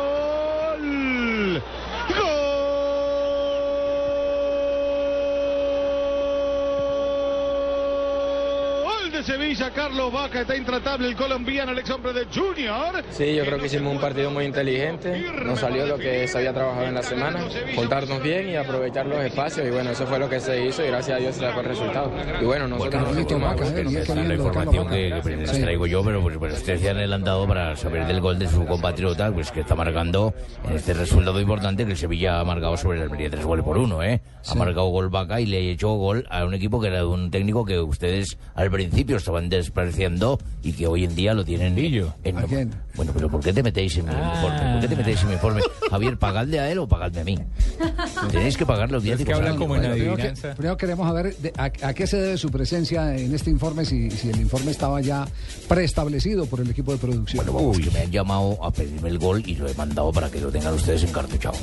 ¡Gol 9.08 9.14
de 9.14 9.24
Sevilla! 9.24 9.72
Carlos 9.72 10.12
Vaca 10.12 10.42
está 10.42 10.58
intratable 10.58 11.08
el 11.08 11.16
colombiano, 11.16 11.72
el 11.72 11.80
ex 11.80 11.90
hombre 11.92 12.12
de 12.12 12.26
Junior. 12.26 13.06
Sí, 13.10 13.36
yo 13.36 13.46
creo 13.46 13.58
que 13.58 13.68
hicimos 13.68 13.94
un 13.94 14.02
partido 14.02 14.30
muy 14.32 14.44
inteligente. 14.44 15.24
Nos 15.46 15.62
salió 15.62 15.86
lo 15.86 15.98
que 15.98 16.28
se 16.28 16.38
había 16.38 16.54
trabajado 16.54 16.88
en 16.88 16.94
la 16.94 17.04
semana, 17.04 17.40
juntarnos 17.74 18.22
bien 18.22 18.50
y 18.50 18.58
aprovechar 18.58 19.06
los 19.06 19.20
espacios. 19.24 19.66
Y 19.66 19.70
bueno, 19.72 19.92
eso 19.92 20.06
fue 20.08 20.20
lo 20.20 20.30
que 20.30 20.42
se 20.42 20.66
hizo 20.66 20.84
y 20.84 20.88
gracias 20.88 21.18
a 21.18 21.22
Dios 21.22 21.36
se 21.36 21.42
sacó 21.42 21.62
el 21.62 21.68
resultado. 21.68 22.12
Y 22.42 22.44
bueno, 22.44 22.68
nosotros 22.68 23.02
nos 23.02 23.18
eh, 23.18 23.94
gusto. 23.94 24.16
la 24.16 24.34
información 24.34 24.90
que, 24.90 25.22
que 25.24 25.38
les 25.38 25.62
traigo 25.62 25.88
yo, 25.88 26.04
pero 26.04 26.22
pues, 26.22 26.38
pues 26.38 26.58
ustedes 26.58 26.82
ya 26.82 26.92
han 26.92 27.24
dado 27.24 27.48
para 27.48 27.78
saber 27.78 28.08
del 28.08 28.20
gol 28.20 28.38
de 28.38 28.50
su 28.50 28.66
compatriota, 28.66 29.32
pues 29.32 29.52
que 29.52 29.62
está 29.62 29.76
marcando 29.76 30.34
en 30.68 30.76
este 30.76 30.94
resultado 30.94 31.40
importante 31.40 31.86
que 31.86 31.92
el 31.92 31.98
Sevilla 31.98 32.42
ha 32.42 32.44
marcado 32.44 32.76
sobre 32.76 32.98
el 32.98 33.04
Almería 33.04 33.30
tres 33.30 33.46
goles 33.46 33.64
por 33.64 33.78
uno, 33.78 34.04
¿eh? 34.04 34.20
Ha 34.46 34.56
marcado 34.56 34.88
gol 34.88 35.08
Vaca 35.08 35.40
y 35.40 35.46
le 35.46 35.58
ha 35.60 35.72
hecho 35.72 35.94
gol 35.94 36.28
a 36.30 36.44
un 36.44 36.54
equipo 36.54 36.82
que 36.82 36.88
era 36.88 36.98
de 36.98 37.06
un 37.06 37.32
técnico 37.32 37.64
que 37.64 37.80
ustedes 37.80 38.38
al 38.54 38.70
principio 38.70 38.97
estaban 39.06 39.50
despreciando 39.50 40.39
y 40.63 40.74
que 40.74 40.88
hoy 40.88 41.04
en 41.04 41.16
día 41.16 41.34
lo 41.34 41.46
tienen 41.46 41.75
en... 42.24 42.36
Bueno, 42.96 43.12
pero 43.13 43.30
¿por 43.30 43.42
qué 43.42 43.54
te 43.54 43.62
metéis 43.62 43.96
en 43.98 44.06
mi 44.06 44.12
informe? 44.12 44.72
¿Por 44.74 44.82
qué 44.82 44.88
te 44.88 44.96
metéis 44.96 45.22
en 45.22 45.27
mi 45.27 45.34
informe? 45.34 45.62
Javier, 45.89 46.18
¿pagadle 46.18 46.60
a 46.60 46.72
él 46.72 46.80
o 46.80 46.88
pagadme 46.88 47.22
a 47.22 47.24
mí? 47.24 47.38
Tenéis 48.32 48.58
que 48.58 48.66
pagar 48.66 48.92
los 48.92 49.04
días 49.04 49.20
Bueno, 49.68 49.84
primero, 49.94 50.16
que- 50.18 50.24
primero 50.56 50.77
queremos 50.77 51.08
saber 51.08 51.36
de- 51.38 51.54
a, 51.58 51.66
a 51.66 51.94
qué 51.94 52.08
se 52.08 52.18
debe 52.18 52.38
su 52.38 52.50
presencia 52.50 53.16
en 53.16 53.34
este 53.36 53.50
informe, 53.51 53.86
si, 53.86 54.10
si 54.12 54.30
el 54.30 54.39
informe 54.42 54.72
estaba 54.72 55.00
ya 55.01 55.27
preestablecido 55.68 56.46
por 56.48 56.60
el 56.62 56.70
equipo 56.70 56.92
de 56.92 56.98
producción. 56.98 57.46
Bueno, 57.46 57.60
vamos, 57.60 57.77
que 57.80 57.92
me 57.92 58.00
han 58.00 58.12
llamado 58.12 58.58
a 58.63 58.72
pedirme 58.72 59.10
el 59.10 59.20
gol 59.20 59.44
y 59.46 59.56
lo 59.56 59.68
he 59.68 59.74
mandado 59.75 60.12
para 60.12 60.30
que 60.30 60.42
lo 60.42 60.50
tengan 60.50 60.74
ustedes 60.74 61.04
encartuchado. 61.04 61.56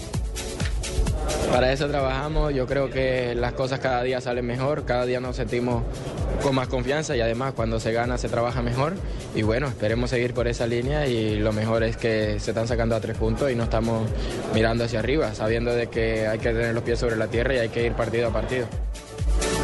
Para 1.51 1.73
eso 1.73 1.89
trabajamos, 1.89 2.53
yo 2.53 2.67
creo 2.67 2.91
que 2.91 3.35
las 3.35 3.53
cosas 3.53 3.79
cada 3.79 4.03
día 4.03 4.21
salen 4.21 4.45
mejor, 4.45 4.85
cada 4.85 5.07
día 5.07 5.21
nos 5.21 5.37
sentimos 5.37 5.83
con 6.43 6.55
más 6.55 6.69
confianza 6.69 7.17
y 7.17 7.21
además 7.21 7.55
cuando 7.55 7.79
se 7.79 7.93
gana 7.93 8.19
se 8.19 8.29
trabaja 8.29 8.61
mejor 8.61 8.95
y 9.35 9.43
bueno, 9.43 9.69
esperemos 9.69 10.11
seguir 10.11 10.35
por 10.35 10.49
esa 10.49 10.67
línea 10.67 11.07
y 11.07 11.39
lo 11.39 11.53
mejor 11.53 11.85
es 11.85 11.97
que 11.97 12.41
se 12.41 12.51
están 12.51 12.67
sacando 12.67 12.97
a 12.97 13.01
tres 13.01 13.17
puntos 13.17 13.51
y 13.51 13.55
no 13.55 13.65
estamos 13.65 14.09
mirando 14.53 14.85
hacia 14.85 14.99
arriba, 14.99 15.35
sabiendo 15.35 15.73
de 15.73 15.87
que 15.87 16.27
hay 16.27 16.39
que 16.39 16.51
tener 16.51 16.75
los 16.75 16.83
pies 16.83 16.99
sobre 16.99 17.17
la 17.17 17.29
tierra 17.29 17.55
y 17.55 17.59
hay 17.59 17.69
que 17.69 17.87
ir 17.87 17.93
partido 17.93 18.29
a 18.29 18.33
partido. 18.33 18.67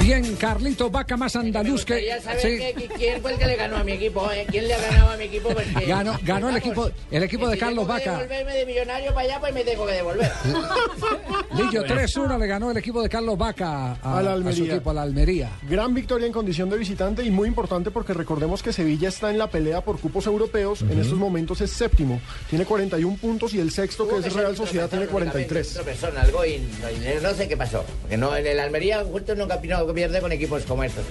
Bien, 0.00 0.34
Carlito 0.36 0.90
Vaca 0.90 1.16
más 1.16 1.36
andaluz 1.36 1.84
que... 1.84 2.04
Ya 2.06 2.20
sabes 2.20 2.42
sí. 2.42 2.48
que- 2.58 2.88
quién 2.96 3.20
fue 3.20 3.32
el 3.32 3.38
que 3.38 3.46
le 3.46 3.56
ganó 3.56 3.76
a 3.76 3.84
mi 3.84 3.92
equipo, 3.92 4.30
¿eh? 4.32 4.46
¿Quién 4.50 4.66
le 4.66 4.74
ha 4.74 4.80
ganado 4.80 5.10
a 5.10 5.16
mi 5.16 5.24
equipo? 5.24 5.50
Porque- 5.50 5.86
Ganó, 5.86 6.18
ganó 6.24 6.48
el 6.48 6.56
equipo, 6.56 6.90
el 7.10 7.22
equipo 7.22 7.46
de 7.48 7.54
si 7.54 7.60
Carlos 7.60 7.86
tengo 7.86 7.98
Vaca. 7.98 8.12
devolverme 8.18 8.54
de 8.54 8.66
millonario 8.66 9.14
para 9.14 9.20
allá, 9.26 9.40
pues 9.40 9.54
me 9.54 9.62
tengo 9.64 9.86
que 9.86 9.92
devolver. 9.92 10.32
Lillo, 11.56 11.84
3-1 11.84 12.38
le 12.38 12.46
ganó 12.46 12.70
el 12.70 12.76
equipo 12.78 13.02
de 13.02 13.08
Carlos 13.08 13.36
Vaca 13.36 13.92
a, 14.02 14.18
a 14.18 14.22
la 14.22 14.30
a 14.30 14.34
su 14.34 14.38
Almería. 14.38 14.74
equipo, 14.74 14.90
a 14.90 14.94
la 14.94 15.02
Almería. 15.02 15.50
Gran 15.68 15.94
victoria 15.94 16.26
en 16.26 16.32
condición 16.32 16.70
de 16.70 16.78
visitante 16.78 17.22
y 17.22 17.30
muy 17.30 17.46
importante 17.48 17.90
porque 17.90 18.14
recordemos 18.14 18.62
que 18.62 18.72
Sevilla 18.72 19.08
está 19.10 19.30
en 19.30 19.38
la 19.38 19.50
pelea 19.50 19.82
por 19.82 19.98
cupos 20.00 20.26
europeos. 20.26 20.82
En 20.82 20.98
estos 20.98 21.18
momentos 21.18 21.60
es 21.60 21.70
séptimo. 21.70 22.20
Tiene 22.48 22.64
41 22.64 23.16
puntos 23.20 23.52
y 23.54 23.60
el 23.60 23.70
sexto, 23.70 24.08
que 24.08 24.26
es 24.26 24.32
Real 24.32 24.56
Sociedad, 24.56 24.88
tiene 24.88 25.06
43. 25.06 25.74
Tropezón, 25.74 26.16
algo 26.16 26.44
y 26.46 26.58
no, 26.58 27.28
no 27.28 27.34
sé 27.34 27.46
qué 27.48 27.56
pasó. 27.56 27.84
Que 28.08 28.16
no, 28.16 28.34
en 28.34 28.46
el 28.46 28.58
Almería 28.58 29.04
justo 29.04 29.34
nunca 29.34 29.60
no 29.90 29.94
pierde 29.94 30.20
con 30.20 30.30
equipos 30.32 30.62
como 30.62 30.84
estos. 30.84 31.04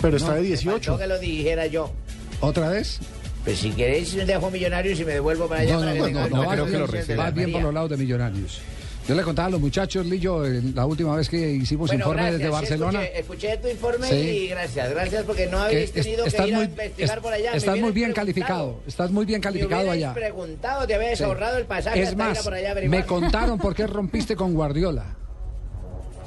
Pero 0.00 0.16
está 0.16 0.34
de 0.34 0.40
Me 0.42 0.46
18. 0.48 0.92
faltó 0.92 0.98
que 1.02 1.06
lo 1.08 1.18
dijera 1.18 1.66
yo. 1.66 1.90
¿Otra 2.40 2.68
vez? 2.70 3.00
Pues 3.44 3.58
si 3.58 3.70
queréis 3.72 4.14
dejo 4.26 4.50
millonarios 4.50 5.00
y 5.00 5.04
me 5.04 5.14
devuelvo 5.14 5.46
para 5.48 5.62
allá. 5.62 5.74
No, 5.74 5.80
para 5.80 5.94
no, 5.94 5.94
que 5.94 6.00
no, 6.00 6.06
tenga- 6.06 6.28
no, 6.30 6.44
vas 6.46 6.70
bien, 6.70 7.16
vas 7.16 7.34
bien 7.34 7.52
por 7.52 7.62
los 7.62 7.74
lados 7.74 7.90
de 7.90 7.96
Millonarios. 7.96 8.60
Yo 9.08 9.14
le 9.14 9.22
contaba 9.22 9.48
a 9.48 9.50
los 9.50 9.60
muchachos, 9.60 10.06
Lillo, 10.06 10.44
en 10.46 10.74
la 10.74 10.86
última 10.86 11.16
vez 11.16 11.28
que 11.28 11.50
hicimos 11.54 11.88
Bueno, 11.88 12.02
informe 12.04 12.22
gracias, 12.22 12.38
desde 12.38 12.44
sí, 12.50 12.52
Barcelona. 12.52 13.04
Escuché, 13.04 13.18
escuché 13.20 13.56
tu 13.56 13.68
informe 13.68 14.06
Sí. 14.08 14.14
y 14.14 14.48
gracias, 14.48 14.90
gracias 14.90 15.24
porque 15.24 15.46
no 15.46 15.58
habéis 15.58 15.90
que 15.90 16.00
es- 16.00 16.04
tenido 16.06 16.22
que 16.24 16.28
estás 16.28 16.46
ir 16.48 16.54
muy, 16.54 16.62
a 16.62 16.66
investigar 16.66 17.16
es- 17.18 17.22
por 17.22 17.32
allá. 17.32 17.52
estás 17.54 17.78
muy 17.78 17.92
bien 17.92 18.12
calificado. 18.12 18.80
Estás 18.86 19.10
muy 19.10 19.24
bien 19.24 19.40
calificado 19.40 19.84
me 19.84 19.90
allá. 19.90 20.14
preguntado, 20.14 20.86
te 20.86 20.94
habéis 20.94 21.18
Sí. 21.18 21.24
ahorrado 21.24 21.58
el 21.58 21.64
pasaje 21.64 22.02
Es 22.02 22.08
hasta 22.10 22.22
ir 22.22 22.28
más, 22.28 22.38
a 22.38 22.42
por 22.42 22.54
allá 22.54 22.72
a 22.72 22.74
me 22.74 23.06
contaron 23.06 23.58
por 23.58 23.74
qué 23.74 23.86
rompiste 23.86 24.36
con 24.36 24.52
Guardiola. 24.54 25.16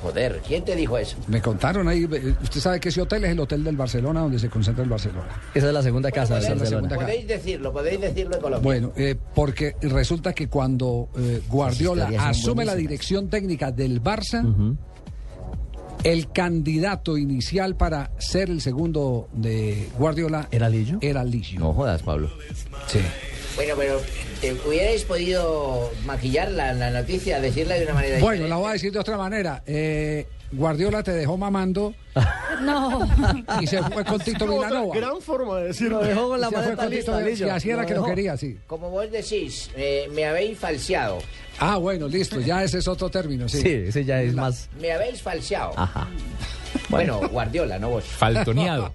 Joder, 0.03 0.41
¿quién 0.45 0.65
te 0.65 0.75
dijo 0.75 0.97
eso? 0.97 1.15
Me 1.27 1.41
contaron 1.41 1.87
ahí. 1.87 2.03
Usted 2.03 2.59
sabe 2.59 2.79
que 2.81 2.89
ese 2.89 3.01
hotel 3.01 3.23
es 3.23 3.31
el 3.31 3.39
hotel 3.39 3.63
del 3.63 3.77
Barcelona, 3.77 4.19
donde 4.19 4.37
se 4.37 4.49
concentra 4.49 4.83
el 4.83 4.89
Barcelona. 4.89 5.29
Esa 5.53 5.67
es 5.67 5.73
la 5.73 5.81
segunda 5.81 6.11
casa 6.11 6.35
del 6.35 6.43
la 6.43 6.49
Barcelona. 6.49 6.89
segunda. 6.89 6.95
Podéis 6.97 7.27
decirlo, 7.27 7.71
podéis 7.71 8.01
decirlo 8.01 8.35
en 8.35 8.41
Colombia. 8.41 8.63
Bueno, 8.63 8.91
eh, 8.97 9.15
porque 9.33 9.77
resulta 9.81 10.33
que 10.33 10.49
cuando 10.49 11.07
eh, 11.17 11.41
Guardiola 11.47 12.11
asume 12.19 12.65
la 12.65 12.75
dirección 12.75 13.29
técnica 13.29 13.71
del 13.71 14.03
Barça, 14.03 14.75
el 16.03 16.31
candidato 16.33 17.17
inicial 17.17 17.77
para 17.77 18.11
ser 18.17 18.49
el 18.49 18.59
segundo 18.59 19.29
de 19.31 19.87
Guardiola 19.97 20.49
¿Era 20.51 20.67
Lillo? 20.67 20.97
Era 20.99 21.23
Lillo. 21.23 21.61
No 21.61 21.73
jodas, 21.73 22.03
Pablo. 22.03 22.29
Sí. 22.87 22.99
Bueno, 23.55 23.75
pero 23.77 24.01
¿te 24.41 24.53
hubierais 24.67 25.03
podido 25.03 25.91
maquillar 26.05 26.51
la, 26.51 26.73
la 26.73 26.89
noticia, 26.89 27.39
decirla 27.39 27.75
de 27.75 27.83
una 27.83 27.93
manera 27.93 28.19
Bueno, 28.19 28.47
la 28.47 28.55
voy 28.55 28.69
a 28.69 28.73
decir 28.73 28.91
de 28.91 28.99
otra 28.99 29.17
manera. 29.17 29.61
Eh, 29.67 30.25
Guardiola 30.51 31.01
te 31.03 31.11
dejó 31.11 31.35
mamando 31.37 31.93
No. 32.61 33.07
y 33.61 33.67
se 33.67 33.81
fue 33.83 34.03
con 34.05 34.19
Tito 34.19 34.45
Vilanova. 34.47 34.95
Gran 34.95 35.21
forma 35.21 35.59
de 35.59 35.67
decirlo. 35.67 36.01
Lo 36.01 36.07
dejó 36.07 36.29
con 36.29 36.41
la 36.41 36.49
Se 36.49 36.53
fue 36.55 36.61
maleta 36.75 36.89
lista, 37.19 37.45
y 37.45 37.49
así 37.49 37.69
era 37.69 37.85
que 37.85 37.93
lo 37.95 38.05
quería, 38.05 38.37
sí. 38.37 38.57
Como 38.67 38.89
vos 38.89 39.09
decís, 39.11 39.69
eh, 39.75 40.07
me 40.13 40.25
habéis 40.25 40.57
falseado. 40.57 41.19
Ah, 41.59 41.77
bueno, 41.77 42.07
listo, 42.07 42.39
ya 42.41 42.63
ese 42.63 42.79
es 42.79 42.87
otro 42.87 43.09
término, 43.09 43.47
sí. 43.47 43.61
Sí, 43.61 43.69
ese 43.69 44.03
ya 44.05 44.21
es 44.21 44.33
más. 44.33 44.69
Me 44.81 44.91
habéis 44.91 45.21
falseado. 45.21 45.71
Ajá. 45.77 46.07
Bueno, 46.89 47.21
Guardiola, 47.29 47.77
no 47.79 47.89
vos. 47.89 48.03
Faltoneado. 48.03 48.91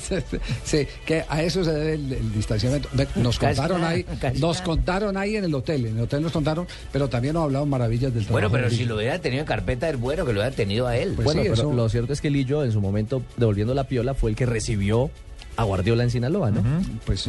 Sí, 0.00 0.16
sí, 0.64 0.86
que 1.04 1.24
a 1.28 1.42
eso 1.42 1.62
se 1.64 1.72
debe 1.72 1.94
el, 1.94 2.12
el 2.12 2.32
distanciamiento. 2.32 2.88
Nos 3.16 3.38
contaron 3.38 3.84
ahí, 3.84 4.06
nos 4.40 4.62
contaron 4.62 5.16
ahí 5.18 5.36
en 5.36 5.44
el 5.44 5.54
hotel, 5.54 5.86
en 5.86 5.96
el 5.98 6.04
hotel 6.04 6.22
nos 6.22 6.32
contaron, 6.32 6.66
pero 6.90 7.08
también 7.08 7.34
nos 7.34 7.44
hablaron 7.44 7.68
maravillas 7.68 8.14
del 8.14 8.24
trabajo. 8.24 8.32
Bueno, 8.32 8.50
pero 8.50 8.70
si 8.74 8.84
lo 8.86 8.96
hubiera 8.96 9.18
tenido 9.18 9.40
en 9.42 9.46
carpeta 9.46 9.86
del 9.86 9.98
bueno, 9.98 10.24
que 10.24 10.32
lo 10.32 10.40
hubiera 10.40 10.54
tenido 10.56 10.86
a 10.86 10.96
él. 10.96 11.12
Pues 11.14 11.26
bueno, 11.26 11.42
sí, 11.42 11.48
pero 11.50 11.54
eso- 11.68 11.72
lo 11.72 11.88
cierto 11.90 12.12
es 12.14 12.20
que 12.22 12.30
Lillo, 12.30 12.64
en 12.64 12.72
su 12.72 12.80
momento, 12.80 13.22
devolviendo 13.36 13.74
la 13.74 13.84
piola, 13.84 14.14
fue 14.14 14.30
el 14.30 14.36
que 14.36 14.46
recibió 14.46 15.10
a 15.56 15.64
Guardiola 15.64 16.02
en 16.04 16.10
Sinaloa, 16.10 16.50
¿no? 16.50 16.62
Pues, 17.04 17.28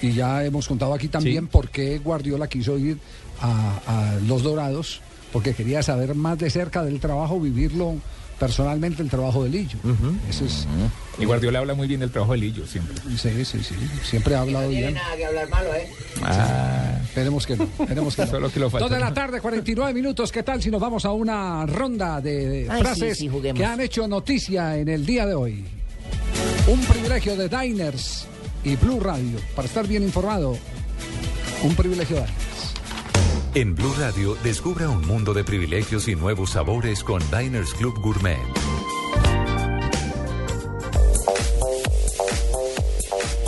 y 0.00 0.12
ya 0.12 0.42
hemos 0.44 0.66
contado 0.66 0.94
aquí 0.94 1.08
también 1.08 1.48
por 1.48 1.68
qué 1.68 1.98
Guardiola 1.98 2.48
quiso 2.48 2.78
ir 2.78 2.96
a, 3.40 3.80
a 3.86 4.14
Los 4.26 4.42
Dorados, 4.42 5.00
porque 5.32 5.54
quería 5.54 5.82
saber 5.82 6.14
más 6.14 6.38
de 6.38 6.50
cerca 6.50 6.82
del 6.84 7.00
trabajo, 7.00 7.38
vivirlo 7.40 7.96
personalmente, 8.38 9.02
el 9.02 9.10
trabajo 9.10 9.42
de 9.42 9.50
Lillo. 9.50 9.78
Eso 10.30 10.44
es, 10.44 10.66
Y 11.18 11.24
Guardiola 11.24 11.58
habla 11.58 11.74
muy 11.74 11.88
bien 11.88 11.98
del 12.00 12.10
trabajo 12.12 12.32
de 12.34 12.38
Lillo 12.38 12.66
siempre. 12.68 12.94
sí, 13.16 13.44
sí, 13.44 13.58
sí, 13.64 13.74
siempre 14.04 14.36
ha 14.36 14.42
hablado 14.42 14.66
No 14.66 14.70
tiene 14.70 14.86
bien. 14.88 14.94
nada 14.94 15.16
que 15.16 15.26
hablar 15.26 15.48
malo, 15.50 15.74
¿eh? 15.74 15.88
Esperemos 17.02 17.46
que 17.46 17.56
no, 17.56 17.64
esperemos 17.64 18.14
que 18.14 18.22
no. 18.22 18.30
Solo 18.30 18.52
que 18.52 18.60
lo 18.60 18.70
falta. 18.70 18.84
Dos 18.86 18.94
de 18.94 19.00
la 19.00 19.12
tarde, 19.12 19.40
49 19.40 19.92
minutos. 19.92 20.30
¿Qué 20.30 20.44
tal 20.44 20.62
si 20.62 20.70
nos 20.70 20.80
vamos 20.80 21.04
a 21.04 21.10
una 21.10 21.66
ronda 21.66 22.20
de 22.20 22.68
Ay, 22.70 22.80
frases 22.80 23.18
sí, 23.18 23.24
sí, 23.24 23.28
juguemos. 23.28 23.58
que 23.58 23.66
han 23.66 23.80
hecho 23.80 24.06
noticia 24.06 24.76
en 24.78 24.88
el 24.88 25.04
día 25.04 25.26
de 25.26 25.34
hoy? 25.34 25.64
Un 26.68 26.78
privilegio 26.80 27.36
de 27.36 27.48
Diners 27.48 28.26
y 28.62 28.76
Blue 28.76 29.00
Radio. 29.00 29.38
Para 29.56 29.66
estar 29.66 29.86
bien 29.88 30.04
informado, 30.04 30.56
un 31.64 31.74
privilegio 31.74 32.16
de 32.16 32.22
Diners. 32.22 32.57
En 33.54 33.74
Blue 33.74 33.94
Radio, 33.98 34.36
descubra 34.44 34.90
un 34.90 35.06
mundo 35.06 35.32
de 35.32 35.42
privilegios 35.42 36.06
y 36.06 36.14
nuevos 36.14 36.50
sabores 36.50 37.02
con 37.02 37.22
Diners 37.30 37.72
Club 37.74 37.98
Gourmet. 38.00 38.38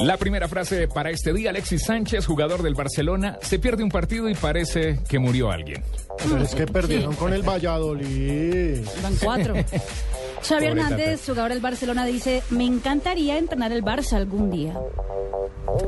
La 0.02 0.16
primera 0.16 0.49
frase 0.49 0.88
para 0.88 1.11
este 1.11 1.35
día, 1.35 1.50
Alexis 1.50 1.85
Sánchez, 1.85 2.25
jugador 2.25 2.62
del 2.62 2.75
Barcelona, 2.75 3.38
se 3.42 3.59
pierde 3.59 3.83
un 3.83 3.90
partido 3.90 4.30
y 4.30 4.35
parece 4.35 5.00
que 5.07 5.19
murió 5.19 5.50
alguien. 5.50 5.83
Pero 6.16 6.38
es 6.38 6.54
que 6.54 6.66
perdieron 6.66 7.14
con 7.14 7.35
el 7.35 7.42
Valladolid. 7.42 8.78
Van 9.02 9.16
cuatro. 9.23 9.54
Xavi 10.42 10.66
Hernández, 10.66 11.26
jugador 11.26 11.50
del 11.50 11.61
Barcelona, 11.61 12.04
dice, 12.04 12.42
me 12.50 12.64
encantaría 12.64 13.38
entrenar 13.38 13.73
el 13.73 13.85
Barça 13.85 14.14
algún 14.14 14.50
día. 14.50 14.78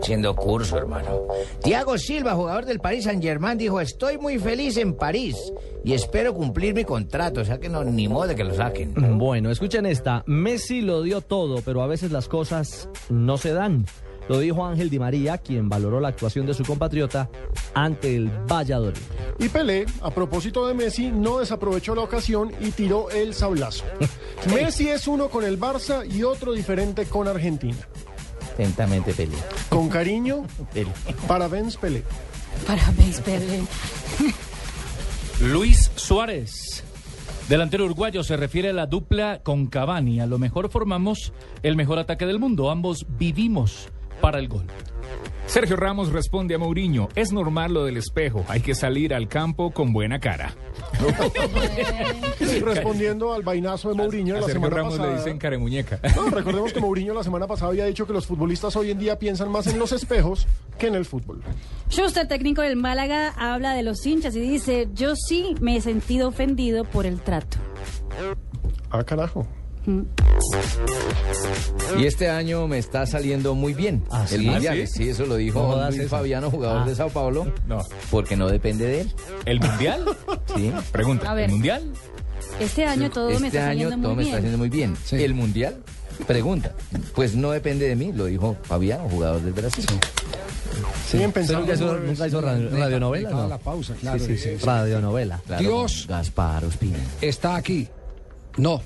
Haciendo 0.01 0.35
curso, 0.35 0.77
hermano. 0.77 1.27
Thiago 1.63 1.99
Silva, 1.99 2.35
jugador 2.35 2.65
del 2.65 2.79
Paris 2.79 3.05
Saint 3.05 3.23
Germain, 3.23 3.59
dijo: 3.59 3.81
Estoy 3.81 4.19
muy 4.19 4.39
feliz 4.39 4.77
en 4.77 4.95
París 4.95 5.37
y 5.85 5.93
espero 5.93 6.35
cumplir 6.35 6.75
mi 6.75 6.85
contrato. 6.85 7.41
O 7.41 7.45
sea 7.45 7.59
que 7.59 7.69
no, 7.69 7.83
ni 7.85 8.09
modo 8.09 8.29
de 8.29 8.37
que 8.37 8.45
lo 8.45 8.55
saquen. 8.55 8.95
Bueno, 9.19 9.51
escuchen 9.51 9.87
esta. 9.87 10.23
Messi 10.27 10.81
lo 10.81 11.03
dio 11.03 11.21
todo, 11.21 11.63
pero 11.65 11.83
a 11.83 11.87
veces 11.87 12.13
las 12.13 12.29
cosas 12.29 12.89
no 13.09 13.39
se 13.39 13.53
dan. 13.53 13.87
Lo 14.29 14.39
dijo 14.39 14.65
Ángel 14.65 14.91
Di 14.91 14.99
María, 14.99 15.39
quien 15.39 15.69
valoró 15.69 16.01
la 16.01 16.09
actuación 16.09 16.47
de 16.47 16.55
su 16.55 16.65
compatriota 16.65 17.29
ante 17.75 18.17
el 18.17 18.29
Valladolid. 18.29 18.97
Y 19.39 19.49
Pelé, 19.49 19.87
a 20.01 20.11
propósito 20.11 20.67
de 20.67 20.75
Messi, 20.75 21.11
no 21.11 21.39
desaprovechó 21.41 21.95
la 21.95 22.03
ocasión 22.03 22.53
y 22.61 22.71
tiró 22.71 23.11
el 23.11 23.35
sablazo. 23.35 23.85
Messi 24.55 24.89
es 24.89 25.09
uno 25.09 25.29
con 25.29 25.45
el 25.45 25.59
Barça 25.59 26.09
y 26.11 26.23
otro 26.23 26.53
diferente 26.53 27.07
con 27.07 27.29
Argentina. 27.29 27.79
Atentamente, 28.53 29.13
Pelé. 29.15 29.37
Con 29.69 29.89
cariño, 29.89 30.47
Pelé. 30.75 30.91
parabéns 31.27 31.77
Pelé. 31.77 32.05
Parabéns, 32.67 33.21
Pelé. 33.21 33.63
Luis 35.41 35.91
Suárez. 35.97 36.85
Delantero 37.49 37.85
uruguayo 37.85 38.23
se 38.23 38.37
refiere 38.37 38.71
a 38.71 38.73
la 38.73 38.87
dupla 38.87 39.43
con 39.43 39.67
Cavani. 39.67 40.21
A 40.21 40.27
lo 40.27 40.39
mejor 40.39 40.71
formamos 40.71 41.33
el 41.63 41.75
mejor 41.77 41.99
ataque 41.99 42.25
del 42.25 42.39
mundo. 42.39 42.71
Ambos 42.71 43.05
vivimos 43.19 43.89
para 44.23 44.39
el 44.39 44.49
gol. 44.49 44.65
Sergio 45.47 45.77
Ramos 45.77 46.11
responde 46.13 46.55
a 46.55 46.59
Mourinho, 46.59 47.09
es 47.15 47.31
normal 47.33 47.75
lo 47.75 47.85
del 47.85 47.99
espejo, 47.99 48.43
hay 48.49 48.61
que 48.61 48.75
salir 48.75 49.13
al 49.13 49.29
campo 49.29 49.71
con 49.73 49.93
buena 49.93 50.19
cara. 50.19 50.55
Respondiendo 52.65 53.35
al 53.35 53.43
vainazo 53.43 53.91
de 53.91 53.97
Mourinho 53.97 54.37
A 54.37 54.41
la 54.41 54.47
Sergio 54.47 54.61
semana 54.63 54.77
Ramos 54.77 54.95
pasada. 54.95 55.11
le 55.13 55.19
dicen 55.19 55.39
caremuñeca. 55.39 56.01
No, 56.17 56.31
recordemos 56.31 56.73
que 56.73 56.81
Mourinho 56.81 57.13
la 57.13 57.25
semana 57.25 57.47
pasada 57.47 57.71
había 57.71 57.85
dicho 57.87 58.07
que 58.07 58.13
los 58.13 58.27
futbolistas 58.27 58.77
hoy 58.77 58.93
en 58.93 58.99
día 58.99 59.19
piensan 59.19 59.51
más 59.51 59.67
en 59.67 59.79
los 59.79 59.93
espejos 59.93 60.47
que 60.79 60.87
en 60.87 60.95
el 60.95 61.05
fútbol. 61.05 61.43
Schuster, 61.91 62.27
técnico 62.29 62.63
del 62.63 62.77
Málaga, 62.77 63.35
habla 63.37 63.75
de 63.75 63.83
los 63.83 64.07
hinchas 64.07 64.35
y 64.37 64.41
dice, 64.41 64.89
yo 64.95 65.17
sí 65.17 65.55
me 65.61 65.77
he 65.77 65.81
sentido 65.81 66.29
ofendido 66.29 66.85
por 66.85 67.05
el 67.05 67.21
trato. 67.21 67.59
Ah, 68.91 69.03
carajo. 69.05 69.47
Y 71.99 72.07
este 72.07 72.31
año 72.31 72.67
me 72.69 72.79
está 72.79 73.07
saliendo 73.07 73.55
muy 73.55 73.75
bien. 73.75 74.05
¿Ah, 74.11 74.23
el 74.31 74.41
sí? 74.41 74.47
mundial. 74.47 74.79
¿Ah, 74.83 74.87
sí? 74.87 75.05
sí? 75.05 75.09
eso 75.11 75.27
lo 75.27 75.37
dijo 75.37 75.79
Luis 75.89 76.01
eso. 76.01 76.09
Fabiano, 76.09 76.51
jugador 76.51 76.83
Ah. 76.83 76.87
de 76.89 76.95
Sao 76.95 77.11
Paulo. 77.11 77.53
No. 77.67 77.85
Porque 78.11 78.37
no 78.37 78.49
depende 78.49 78.87
de 78.87 79.01
él. 79.03 79.13
¿El 79.45 79.61
Mundial? 79.61 80.05
Sí. 80.57 80.73
Pregunta, 80.93 81.31
A 81.31 81.35
ver. 81.35 81.47
¿el 81.47 81.53
Mundial? 81.53 81.83
Este 82.61 82.85
año 82.85 83.11
todo 83.11 83.29
me 83.29 83.35
este 83.35 83.47
está 83.49 83.69
año 83.69 83.83
saliendo 83.91 83.97
todo 84.09 84.15
muy 84.15 84.17
me 84.17 84.23
está 84.23 84.37
bien. 84.37 84.39
haciendo 84.39 84.59
muy 84.59 84.69
bien. 84.69 84.97
Sí. 85.05 85.17
El 85.23 85.35
mundial, 85.35 85.77
pregunta. 86.27 86.73
Pues 87.15 87.35
no 87.35 87.51
depende 87.53 87.89
de 87.89 87.97
mí, 87.97 88.13
lo 88.13 88.27
dijo 88.27 88.57
Fabiano, 88.63 89.09
jugador 89.09 89.41
del 89.41 89.53
Brasil. 89.53 89.85
Siguen 91.09 91.29
¿Usted 91.29 91.33
pensando. 91.33 91.61
nunca 91.61 91.75
hizo, 91.75 91.95
nunca 91.99 92.41
radio- 92.47 92.71
radionovela? 92.71 93.31
No. 93.31 93.49
la 93.49 93.59
pausa, 93.59 93.95
claro. 94.01 94.19
Sí, 94.19 94.37
sí, 94.37 94.57
sí. 94.59 94.65
Radionovela. 94.65 95.41
Claro, 95.47 95.63
Dios. 95.63 96.07
Gaspar 96.09 96.65
Ospina. 96.65 96.99
Está 97.21 97.57
aquí. 97.57 97.89
No. 98.59 98.83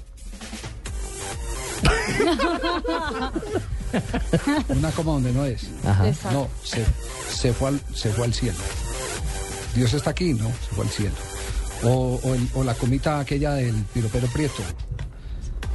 Una 4.68 4.90
coma 4.90 5.12
donde 5.12 5.32
no 5.32 5.44
es. 5.44 5.68
Ajá. 5.84 6.06
No, 6.32 6.48
se, 6.62 6.84
se, 7.34 7.52
fue 7.52 7.68
al, 7.68 7.80
se 7.94 8.10
fue 8.10 8.24
al 8.26 8.34
cielo. 8.34 8.58
Dios 9.74 9.92
está 9.94 10.10
aquí, 10.10 10.34
no, 10.34 10.48
se 10.48 10.74
fue 10.74 10.84
al 10.84 10.90
cielo. 10.90 11.14
O, 11.84 12.20
o 12.22 12.34
el- 12.34 12.48
o 12.54 12.64
la 12.64 12.74
comita 12.74 13.20
aquella 13.20 13.52
del 13.52 13.74
piropero 13.92 14.26
prieto. 14.28 14.62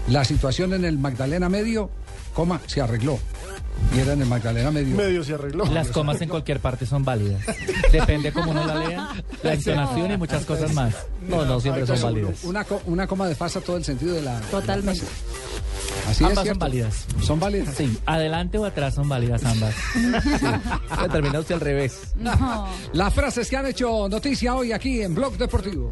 La 0.07 0.25
situación 0.25 0.73
en 0.73 0.83
el 0.85 0.97
Magdalena 0.97 1.47
Medio, 1.49 1.89
coma, 2.33 2.59
se 2.67 2.81
arregló. 2.81 3.19
Y 3.95 3.99
era 3.99 4.13
en 4.13 4.21
el 4.21 4.27
Magdalena 4.27 4.71
Medio. 4.71 4.95
Medio 4.95 5.23
se 5.23 5.33
arregló. 5.33 5.65
Las 5.65 5.89
comas 5.89 6.21
en 6.21 6.29
cualquier 6.29 6.59
parte 6.59 6.85
son 6.85 7.03
válidas. 7.03 7.43
Depende 7.91 8.31
cómo 8.31 8.51
uno 8.51 8.65
la 8.65 8.75
lea, 8.75 9.09
la 9.43 9.53
entonación 9.53 10.11
y 10.11 10.17
muchas 10.17 10.45
cosas 10.45 10.73
más. 10.73 10.95
No, 11.27 11.45
no, 11.45 11.59
siempre 11.59 11.85
son 11.85 12.01
válidas. 12.01 12.43
Una, 12.43 12.65
una 12.85 13.07
coma 13.07 13.27
desfasa 13.27 13.59
todo 13.61 13.77
el 13.77 13.83
sentido 13.83 14.15
de 14.15 14.21
la. 14.21 14.39
Totalmente. 14.41 15.05
Así 16.07 16.23
es 16.23 16.29
ambas 16.29 16.47
son 16.47 16.59
válidas. 16.59 17.05
Son 17.21 17.39
válidas. 17.39 17.75
Sí, 17.75 17.97
adelante 18.05 18.57
o 18.57 18.65
atrás 18.65 18.95
son 18.95 19.09
válidas 19.09 19.43
ambas. 19.43 19.75
Ya 21.01 21.07
termina 21.07 21.39
usted 21.39 21.55
al 21.55 21.61
revés. 21.61 22.13
No. 22.15 22.67
Las 22.93 23.13
frases 23.13 23.49
que 23.49 23.57
han 23.57 23.65
hecho 23.65 24.07
noticia 24.07 24.55
hoy 24.55 24.71
aquí 24.71 25.01
en 25.01 25.15
Blog 25.15 25.37
Deportivo. 25.37 25.91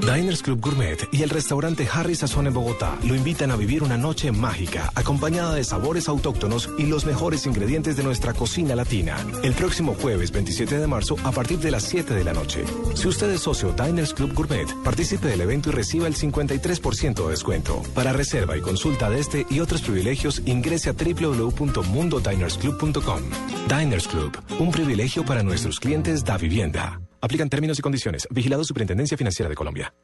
Diners 0.00 0.42
Club 0.42 0.60
Gourmet 0.60 1.08
y 1.12 1.22
el 1.22 1.30
restaurante 1.30 1.88
Harry 1.92 2.14
Sazón 2.14 2.46
en 2.46 2.54
Bogotá 2.54 2.96
lo 3.04 3.14
invitan 3.14 3.50
a 3.50 3.56
vivir 3.56 3.82
una 3.82 3.96
noche 3.96 4.32
mágica, 4.32 4.92
acompañada 4.94 5.54
de 5.54 5.64
sabores 5.64 6.08
autóctonos 6.08 6.70
y 6.78 6.86
los 6.86 7.04
mejores 7.04 7.46
ingredientes 7.46 7.96
de 7.96 8.02
nuestra 8.02 8.32
cocina 8.32 8.74
latina. 8.74 9.16
El 9.42 9.52
próximo 9.54 9.94
jueves 9.94 10.32
27 10.32 10.78
de 10.78 10.86
marzo 10.86 11.16
a 11.24 11.32
partir 11.32 11.58
de 11.58 11.70
las 11.70 11.84
7 11.84 12.14
de 12.14 12.24
la 12.24 12.32
noche. 12.32 12.64
Si 12.94 13.08
usted 13.08 13.30
es 13.30 13.42
socio 13.42 13.72
Diners 13.72 14.14
Club 14.14 14.32
Gourmet, 14.34 14.66
participe 14.82 15.28
del 15.28 15.42
evento 15.42 15.70
y 15.70 15.72
reciba 15.72 16.06
el 16.06 16.16
53% 16.16 17.24
de 17.24 17.30
descuento. 17.30 17.82
Para 17.94 18.12
reserva 18.12 18.56
y 18.56 18.60
consulta 18.60 19.10
de 19.10 19.20
este 19.20 19.46
y 19.50 19.60
otros 19.60 19.82
privilegios, 19.82 20.42
ingrese 20.44 20.90
a 20.90 20.94
www.mundodinersclub.com. 20.94 23.22
Diners 23.68 24.08
Club, 24.08 24.36
un 24.58 24.70
privilegio 24.70 25.24
para 25.24 25.42
nuestros 25.42 25.80
clientes 25.80 26.24
da 26.24 26.36
vivienda. 26.36 27.00
Aplican 27.24 27.48
términos 27.48 27.78
y 27.78 27.82
condiciones. 27.82 28.28
Vigilado 28.28 28.64
Superintendencia 28.64 29.16
Financiera 29.16 29.48
de 29.48 29.54
Colombia. 29.54 29.94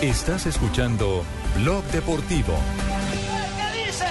Estás 0.00 0.46
escuchando 0.46 1.24
Blog 1.56 1.82
Deportivo. 1.86 2.56
¿Qué 3.56 3.86
dice? 3.86 4.06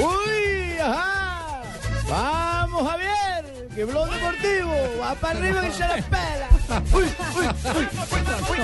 ¡Uy! 0.00 0.78
¡Ajá! 0.80 1.64
¡Vamos, 2.08 2.88
Javier! 2.88 3.68
¡Que 3.74 3.84
Blog 3.84 4.10
Deportivo! 4.10 4.74
¡Va 5.02 5.14
para 5.16 5.38
arriba 5.38 5.60
que 5.60 5.72
se 5.72 5.80
la 5.80 5.96
pela! 5.96 6.48
¡Uy, 6.94 7.02
uy, 7.02 7.08
uy! 7.36 7.46
uy, 7.76 7.88
uy, 8.08 8.26
uy. 8.48 8.60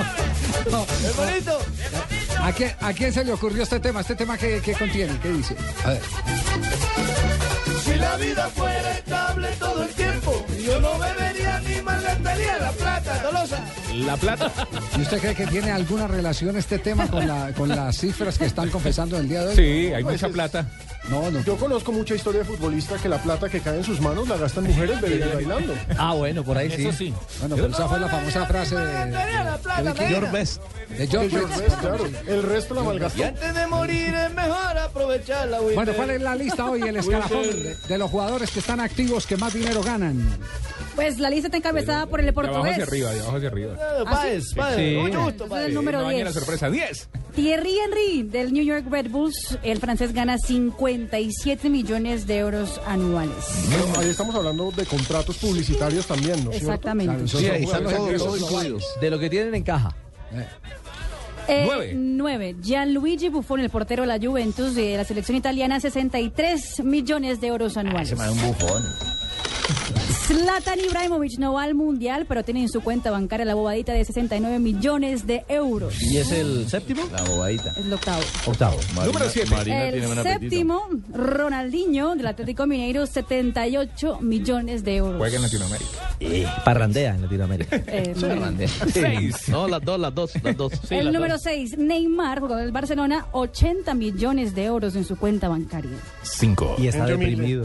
uy. 1.51 2.26
¿A 2.41 2.51
quién, 2.53 2.71
¿A 2.81 2.93
quién 2.93 3.11
se 3.11 3.23
le 3.23 3.33
ocurrió 3.33 3.63
este 3.63 3.79
tema? 3.79 4.01
¿Este 4.01 4.15
tema 4.15 4.37
que, 4.37 4.61
contiene? 4.77 5.19
¿Qué 5.19 5.29
dice? 5.29 5.55
A 5.83 5.89
ver. 5.89 6.01
Si 7.83 7.95
la 7.95 8.15
vida 8.17 8.49
fuera 8.49 8.91
estable 8.91 9.47
todo 9.59 9.83
el 9.83 9.89
tiempo, 9.89 10.45
yo 10.65 10.79
no 10.79 10.99
bebería 10.99 11.59
ni 11.59 11.81
malgastaría 11.81 12.57
la 12.59 12.71
plata, 12.71 13.21
Tolosa. 13.21 13.63
La 14.05 14.15
plata. 14.17 14.51
¿Y 14.97 15.01
usted 15.01 15.19
cree 15.19 15.35
que 15.35 15.47
tiene 15.47 15.71
alguna 15.71 16.07
relación 16.07 16.55
este 16.57 16.79
tema 16.79 17.07
con, 17.07 17.27
la, 17.27 17.51
con 17.53 17.69
las 17.69 17.97
cifras 17.97 18.37
que 18.37 18.45
están 18.45 18.69
confesando 18.69 19.17
el 19.17 19.27
día 19.27 19.41
de 19.43 19.47
hoy? 19.49 19.55
Sí, 19.55 19.93
hay 19.93 20.03
mucha 20.03 20.29
plata. 20.29 20.65
No, 21.09 21.31
no. 21.31 21.41
Yo 21.43 21.55
conozco 21.55 21.91
mucha 21.93 22.15
historia 22.15 22.39
de 22.41 22.45
futbolista 22.45 22.97
que 22.97 23.07
la 23.07 23.17
plata 23.21 23.47
que 23.49 23.61
cae 23.61 23.77
en 23.77 23.83
sus 23.83 24.01
manos 24.01 24.27
la 24.27 24.35
gastan 24.37 24.65
mujeres 24.65 24.99
bebiendo 24.99 25.27
y 25.39 25.45
bailando. 25.45 25.73
Ah, 25.97 26.13
bueno, 26.13 26.43
por 26.43 26.57
ahí 26.57 26.69
sí. 26.69 26.85
Eso 26.85 26.97
sí. 26.97 27.13
Bueno, 27.39 27.55
pero 27.55 27.67
esa 27.69 27.87
fue 27.87 27.99
la 27.99 28.09
famosa 28.09 28.45
frase 28.45 28.75
de, 28.75 29.05
de 29.05 29.95
George 30.07 30.31
Best. 30.31 30.61
de 30.97 31.07
George 31.07 31.37
Best. 31.37 31.79
Claro. 31.79 32.05
El 32.27 32.43
resto 32.43 32.73
la 32.75 32.81
Y 32.81 32.85
malgastó. 32.85 33.23
antes 33.23 33.55
de 33.55 33.67
morir 33.67 34.13
es 34.13 34.33
mejor 34.33 34.77
aprovecharla, 34.77 35.59
güey. 35.59 35.75
Bueno, 35.75 35.93
¿cuál 35.93 36.09
es 36.11 36.21
la 36.21 36.35
lista 36.35 36.65
hoy? 36.69 36.81
El 36.81 36.97
escalafón 36.97 37.43
de, 37.43 37.75
de 37.87 37.97
los 37.97 38.11
jugadores 38.11 38.51
que 38.51 38.59
están 38.59 38.79
activos 38.81 39.25
que 39.25 39.37
más 39.37 39.53
dinero 39.53 39.81
ganan. 39.81 40.37
Pues 40.97 41.19
la 41.19 41.29
lista 41.29 41.47
está 41.47 41.57
encabezada 41.57 42.07
por 42.07 42.19
el 42.19 42.25
De 42.25 42.31
abajo 42.31 42.51
portugués. 42.51 42.71
hacia 42.73 42.83
arriba, 42.85 43.11
de 43.13 43.19
abajo 43.21 43.37
hacia 43.37 43.47
arriba. 43.49 43.77
Páez, 44.03 44.53
Páez, 44.55 44.75
Sí. 44.77 44.95
mucho 44.99 45.23
gusto, 45.23 45.47
Páez. 45.47 45.67
el 45.67 45.73
número 45.75 45.99
no 45.99 46.05
dañe 46.05 46.23
la 46.23 46.31
10. 46.31 46.33
sorpresa. 46.33 46.69
10. 46.71 47.09
Thierry 47.35 47.77
Henry 47.85 48.23
del 48.23 48.51
New 48.51 48.63
York 48.65 48.85
Red 48.89 49.09
Bulls, 49.11 49.59
el 49.61 49.77
francés 49.79 50.11
gana 50.11 50.39
57 50.39 51.69
millones 51.69 52.25
de 52.25 52.37
euros 52.39 52.81
anuales. 52.87 53.35
Ahí 53.99 54.09
estamos 54.09 54.35
hablando 54.35 54.71
de 54.71 54.85
contratos 54.87 55.37
publicitarios 55.37 56.07
también, 56.07 56.43
¿no? 56.43 56.51
Exactamente. 56.51 57.27
Sí, 57.27 57.47
ahí 57.47 57.63
están 57.63 57.85
activos 57.87 58.41
incluidos. 58.41 58.83
De 58.99 59.09
lo 59.11 59.19
que 59.19 59.29
tienen 59.29 59.53
en 59.55 59.63
caja. 59.63 59.95
Eh, 61.47 61.63
Nueve. 61.65 61.93
nueve. 61.95 62.55
Gianluigi 62.61 63.29
Buffon, 63.29 63.61
el 63.61 63.69
portero 63.69 64.01
de 64.03 64.07
la 64.07 64.19
Juventus 64.19 64.75
de 64.75 64.97
la 64.97 65.05
selección 65.05 65.37
italiana, 65.37 65.79
63 65.79 66.81
millones 66.83 67.39
de 67.39 67.47
euros 67.47 67.77
anuales. 67.77 68.09
Se 68.09 68.15
me 68.17 68.23
da 68.23 68.31
un 68.31 68.41
bufón. 68.41 68.83
Zlatan 70.27 70.79
Ibrahimovic 70.81 71.37
no 71.39 71.53
va 71.53 71.63
al 71.63 71.73
Mundial, 71.73 72.25
pero 72.27 72.43
tiene 72.43 72.61
en 72.63 72.67
su 72.69 72.81
cuenta 72.81 73.11
bancaria 73.11 73.45
la 73.45 73.55
bobadita 73.55 73.93
de 73.93 74.03
69 74.03 74.59
millones 74.59 75.25
de 75.25 75.45
euros. 75.47 76.01
¿Y 76.01 76.17
es 76.17 76.31
el 76.33 76.67
séptimo? 76.67 77.03
La 77.13 77.23
bobadita. 77.23 77.71
Es 77.71 77.77
el 77.85 77.93
octavo. 77.93 78.21
Octavo. 78.45 78.77
Número 79.05 79.29
7. 79.29 79.49
Marina 79.49 79.89
tiene 79.89 80.05
el 80.11 80.23
séptimo, 80.23 80.81
Ronaldinho 81.13 82.15
del 82.15 82.27
Atlético 82.27 82.67
Mineiro, 82.67 83.05
78 83.05 84.19
millones 84.19 84.83
de 84.83 84.97
euros. 84.97 85.17
Juega 85.17 85.37
en 85.37 85.41
Latinoamérica. 85.43 86.63
Parrandea 86.65 87.15
en 87.15 87.21
Latinoamérica. 87.21 87.75
Eh, 87.87 88.13
Seis. 88.91 89.35
No, 89.47 89.67
las 89.67 89.81
dos, 89.81 89.97
las 89.99 90.13
dos, 90.13 90.31
las 90.43 90.57
dos. 90.57 90.73
el 90.89 91.13
número 91.13 91.37
6, 91.37 91.77
Neymar, 91.77 92.41
jugador 92.41 92.63
del 92.63 92.73
Barcelona, 92.73 93.27
80 93.31 93.93
millones 93.93 94.53
de 94.53 94.65
euros 94.65 94.95
en 94.97 95.05
su 95.05 95.15
cuenta 95.15 95.47
bancaria. 95.47 95.91
5. 96.23 96.75
Y 96.79 96.87
está 96.87 97.05
Gente 97.05 97.15
humilde. 97.15 97.31
deprimido. 97.35 97.63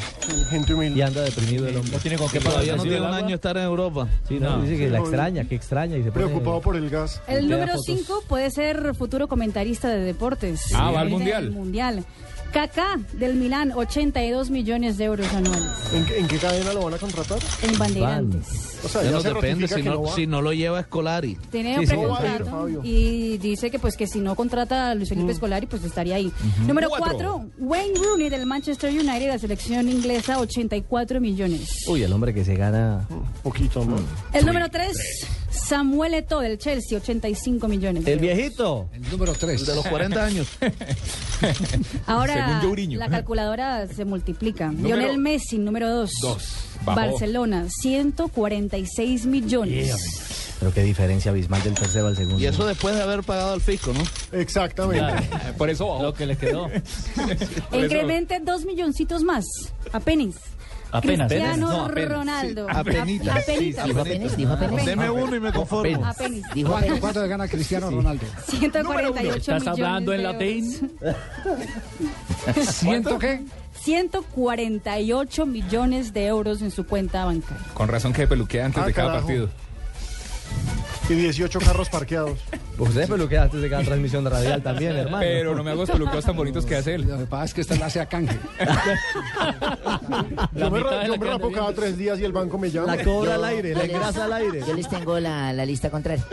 Gente 0.48 0.75
humilde. 0.75 0.98
Y 0.98 1.03
anda 1.03 1.22
deprimido 1.22 1.66
el 1.66 1.77
hombre. 1.77 1.92
No 1.92 1.98
tiene 1.98 2.16
con 2.18 2.29
qué 2.31 2.40
pagar 2.40 2.52
Todavía 2.53 2.73
el 2.73 2.77
no 2.79 2.83
tiene 2.83 3.01
un 3.01 3.15
año 3.15 3.35
estar 3.35 3.57
en 3.57 3.62
Europa. 3.65 4.09
Sí, 4.29 4.38
no, 4.41 4.57
No. 4.57 4.62
dice 4.62 4.77
que 4.79 4.91
la 4.91 4.99
extraña, 4.99 5.45
que 5.45 5.55
extraña 5.55 5.97
y 5.97 6.03
se 6.03 6.12
pone- 6.12 6.25
Preocupado 6.27 6.61
por 6.61 6.77
el 6.77 6.88
gas. 6.91 7.21
El 7.27 7.49
número 7.49 7.73
fotos. 7.73 7.85
5 7.87 8.23
puede 8.29 8.51
ser 8.51 8.95
futuro 8.95 9.29
comentarista 9.29 9.88
de 9.88 10.01
deportes. 10.01 10.73
Ah, 10.75 10.91
va 10.91 11.01
al 11.01 11.09
Mundial. 11.11 11.45
el 11.45 11.51
Mundial. 11.53 12.05
Kaká 12.53 12.99
del 13.15 13.35
Milán, 13.37 13.73
82 13.75 14.51
millones 14.51 14.99
de 14.99 15.05
euros 15.05 15.33
anuales 15.33 15.65
¿En, 15.95 16.05
qué- 16.05 16.19
en 16.19 16.29
qué 16.29 16.37
cadena 16.37 16.73
lo 16.73 16.85
van 16.85 16.95
a 16.95 16.99
contratar? 16.99 17.38
en 17.62 17.79
Bandeirantes. 17.79 18.47
O 18.85 18.88
sea, 18.88 19.03
Ya 19.03 19.11
ya 19.11 19.17
no 19.17 19.21
se 19.23 19.29
depende 19.33 19.69
si 19.69 19.75
que 19.77 19.83
no, 19.85 20.07
si 20.15 20.27
no 20.27 20.43
lo 20.43 20.53
lleva 20.53 20.81
Escolari. 20.81 21.37
Tiene 21.51 21.75
Sí, 21.75 21.81
un 21.81 21.87
sí, 21.87 21.93
precontrato 21.97 22.69
y 22.85 23.38
dice 23.38 23.71
que 23.71 23.79
pues 23.79 23.97
que 23.97 24.07
si 24.07 24.19
no 24.21 24.35
contrata 24.35 24.91
a 24.91 24.95
Luis 24.95 25.09
Felipe 25.09 25.35
Scolari 25.35 25.67
pues 25.67 25.83
estaría 25.85 26.17
ahí. 26.17 26.31
Número 26.67 26.88
Cuatro. 26.91 27.09
4, 27.11 27.51
Wayne 27.59 27.99
Rooney 27.99 28.29
del 28.29 28.45
Manchester 28.47 28.91
United, 28.93 29.29
la 29.29 29.38
selección 29.38 29.88
inglesa, 29.88 30.38
84 30.41 31.21
millones. 31.21 31.69
Uy, 31.88 32.03
el 32.03 32.12
hombre 32.12 32.35
que 32.35 32.45
se 32.45 32.55
gana. 32.57 33.07
Poquito, 33.43 33.85
¿no? 33.85 33.97
El 34.33 34.45
número 34.47 34.69
3, 34.69 34.93
Samuel 35.77 36.13
Eto'o 36.13 36.41
del 36.41 36.59
Chelsea, 36.59 36.99
85 36.99 37.67
millones. 37.67 38.05
de 38.05 38.13
El 38.13 38.19
euros. 38.23 38.37
viejito. 38.37 38.89
El 38.93 39.11
número 39.11 39.33
3. 39.33 39.65
De 39.67 39.75
los 39.75 39.87
40 39.87 40.23
años. 40.23 40.47
Ahora 42.07 42.61
la 42.91 43.09
calculadora 43.09 43.87
se 43.87 44.05
multiplica. 44.05 44.71
Número- 44.71 44.97
Lionel 44.97 45.17
Messi, 45.19 45.57
número 45.57 45.89
2. 45.89 46.11
Dos. 46.21 46.49
Bajó. 46.85 47.01
Barcelona, 47.01 47.69
146 47.71 49.25
millones. 49.25 50.57
Pero 50.61 50.75
qué 50.75 50.83
diferencia 50.83 51.31
abismal 51.31 51.63
del 51.63 51.73
tercero 51.73 52.09
al 52.09 52.17
segundo. 52.17 52.39
Y 52.39 52.45
eso 52.47 52.67
después 52.67 52.95
de 52.95 53.01
haber 53.03 53.23
pagado 53.23 53.55
al 53.55 53.63
fisco, 53.63 53.95
¿no? 53.95 54.03
Exactamente. 54.39 55.27
Por 55.57 55.71
eso 55.71 55.89
bajó. 55.89 56.03
Lo 56.03 56.13
que 56.13 56.27
le 56.27 56.37
quedó. 56.37 56.69
Incremente 57.73 58.41
dos 58.41 58.67
milloncitos 58.67 59.23
más. 59.23 59.47
Apenas. 59.93 60.35
Apenas. 60.92 61.28
Cristiano 61.28 61.68
No, 61.70 61.85
apenas. 61.87 62.11
Ronaldo. 62.18 62.66
Apenas, 62.70 63.07
dijo 64.37 64.52
apenas. 64.52 64.85
Deme 64.87 65.11
uno 65.11 65.35
y 65.37 65.40
me 65.40 65.52
conformo. 65.52 66.05
Apenas. 66.05 66.55
Dijo 66.55 66.68
¿Cuánto, 66.70 66.85
apenas. 66.87 67.00
cuánto 67.00 67.22
le 67.22 67.28
gana 67.28 67.48
Cristiano 67.48 67.90
Ronaldo? 67.90 68.26
148 68.46 69.37
¿Estás 69.37 69.61
millones 69.62 69.68
hablando 69.87 70.11
de 70.12 70.18
en 70.18 70.24
euros. 70.24 70.33
latín? 70.40 70.90
¿Ciento 72.72 73.18
qué? 73.18 73.42
148 73.81 75.46
millones 75.46 76.12
de 76.12 76.26
euros 76.26 76.62
en 76.62 76.70
su 76.70 76.87
cuenta 76.87 77.24
bancaria. 77.24 77.64
Con 77.74 77.88
razón 77.88 78.12
que 78.12 78.26
peluquea 78.28 78.66
antes 78.66 78.83
Ah, 78.83 78.87
de 78.87 78.92
cada 78.92 79.09
carajo. 79.09 79.26
partido. 79.26 79.48
Y 81.09 81.14
18 81.14 81.59
carros 81.61 81.88
parqueados. 81.88 82.38
Pues 82.77 82.91
usted 82.91 83.09
peluquea 83.09 83.43
antes 83.45 83.61
de 83.61 83.69
cada 83.71 83.83
transmisión 83.85 84.25
de 84.25 84.31
radial 84.31 84.63
también, 84.63 84.97
hermano. 84.97 85.19
Pero 85.21 85.55
no 85.55 85.63
me 85.63 85.71
hago 85.71 85.81
los 85.83 85.91
peluqueos 85.91 86.25
tan 86.25 86.37
bonitos 86.37 86.65
que 86.67 86.77
hace 86.77 86.95
él. 86.95 87.03
Lo 87.07 87.19
que 87.19 87.27
pasa 87.27 87.45
es 87.45 87.55
que 87.55 87.61
esta 87.61 87.77
la 87.77 87.87
hace 87.87 88.01
a 88.01 88.07
canje. 88.07 88.39
Yo 90.55 90.71
me, 90.71 90.81
ra- 90.81 91.05
yo 91.07 91.13
la 91.13 91.19
me 91.19 91.27
rapo 91.27 91.51
cada 91.53 91.73
tres 91.73 91.97
días 91.97 92.19
y 92.19 92.25
el 92.25 92.33
banco 92.33 92.59
me 92.59 92.71
llama. 92.71 92.97
La 92.97 93.05
cobra 93.05 93.31
Yo- 93.31 93.35
al 93.37 93.45
aire, 93.45 93.75
la 93.75 93.85
engrasa 93.85 94.25
al 94.25 94.33
aire. 94.35 94.61
Yo 94.67 94.75
les 94.75 94.89
tengo 94.89 95.19
la, 95.21 95.53
la 95.53 95.65
lista 95.67 95.91
contraria. 95.91 96.25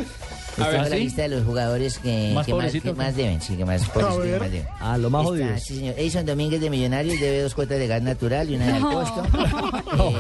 Les 0.58 0.66
A 0.68 0.70
ver, 0.72 0.78
tengo 0.80 0.90
la 0.90 0.96
¿sí? 0.98 1.04
lista 1.04 1.22
de 1.22 1.28
los 1.30 1.44
jugadores 1.46 2.00
que 2.00 2.32
¿Más 2.34 2.46
que 2.46 2.52
más, 2.54 2.58
pobrecito 2.66 2.84
que 2.92 2.98
más 2.98 3.16
deben, 3.16 3.42
sí, 3.42 3.56
que 3.56 3.64
más 3.66 3.88
pobrecitos 3.90 4.24
que 4.24 4.32
ver. 4.32 4.40
más 4.42 4.52
deben. 4.52 4.68
Ah, 4.80 4.98
lo 4.98 5.10
más 5.10 5.22
Está, 5.22 5.30
jodido. 5.32 5.58
sí, 5.60 5.76
señor. 5.78 5.96
Edison 5.98 6.26
Domínguez 6.26 6.60
de 6.60 6.70
Millonarios 6.70 7.20
debe 7.20 7.42
dos 7.44 7.56
cuotas 7.56 7.78
de 7.80 7.88
gas 7.88 8.02
natural 8.02 8.50
y 8.50 8.56
una 8.56 8.66
de 8.68 8.74
al 8.74 8.82
costo. 8.82 9.24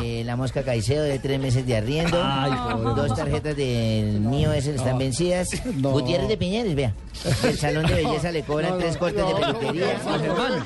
Eh, 0.03 0.23
la 0.25 0.35
Mosca 0.35 0.63
Caicedo 0.63 1.03
de 1.03 1.19
tres 1.19 1.39
meses 1.39 1.65
de 1.65 1.75
arriendo. 1.77 2.19
Ay, 2.23 2.51
pobre 2.73 3.01
dos 3.07 3.15
tarjetas 3.17 3.55
del 3.55 4.19
mío 4.19 4.51
ese 4.51 4.75
están 4.75 4.97
vencidas. 4.97 5.47
No. 5.75 5.91
Gutiérrez 6.09 6.29
de 6.29 6.37
Piñeres, 6.37 6.75
vea. 6.75 6.93
El 7.43 7.57
salón 7.57 7.85
de 7.85 7.95
belleza 7.95 8.31
le 8.31 8.43
cobran 8.43 8.69
No, 8.71 8.75
no, 8.75 8.81
tres 8.81 8.97
cortes 8.97 9.25
de 9.25 9.31
no, 9.31 9.39
peluquería. 9.39 10.01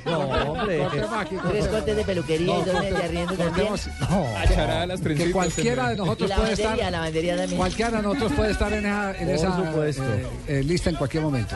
No, 0.06 0.20
hombre. 0.52 0.88
Tres 1.50 1.68
cortes 1.68 1.96
de 1.96 2.04
peluquería 2.04 2.60
y 2.60 2.64
dos 2.64 2.82
de 2.82 2.98
arriendo 2.98 3.34
también. 3.36 3.68
Las 4.88 5.02
Que 5.02 5.32
cualquiera 5.32 5.90
de 5.90 5.96
nosotros 5.98 6.32
puede 6.32 6.54
estar. 6.54 6.78
lavandería, 6.92 7.38
también. 7.38 7.58
Cualquiera 7.58 7.92
de 7.98 8.04
nosotros 8.04 8.32
puede 8.34 8.52
estar 8.52 8.74
en 8.74 8.86
esa, 8.86 9.18
en 9.18 9.30
esa 9.30 9.74
eh, 9.86 10.28
eh, 10.48 10.64
lista 10.64 10.90
en 10.90 10.96
cualquier 10.96 11.24
momento. 11.24 11.56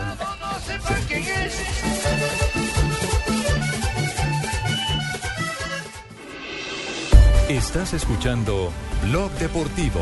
Estás 7.49 7.93
escuchando 7.93 8.73
Blog 9.03 9.31
Deportivo. 9.33 10.01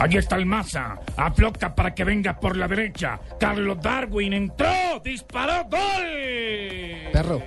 Allí 0.00 0.16
está 0.16 0.36
el 0.36 0.46
Maza. 0.46 0.98
Aflocta 1.16 1.74
para 1.74 1.94
que 1.94 2.04
venga 2.04 2.40
por 2.40 2.56
la 2.56 2.66
derecha. 2.66 3.20
Carlos 3.38 3.78
Darwin 3.82 4.32
entró. 4.32 4.66
Disparó. 5.04 5.64
Gol. 5.70 7.10
Perro, 7.12 7.42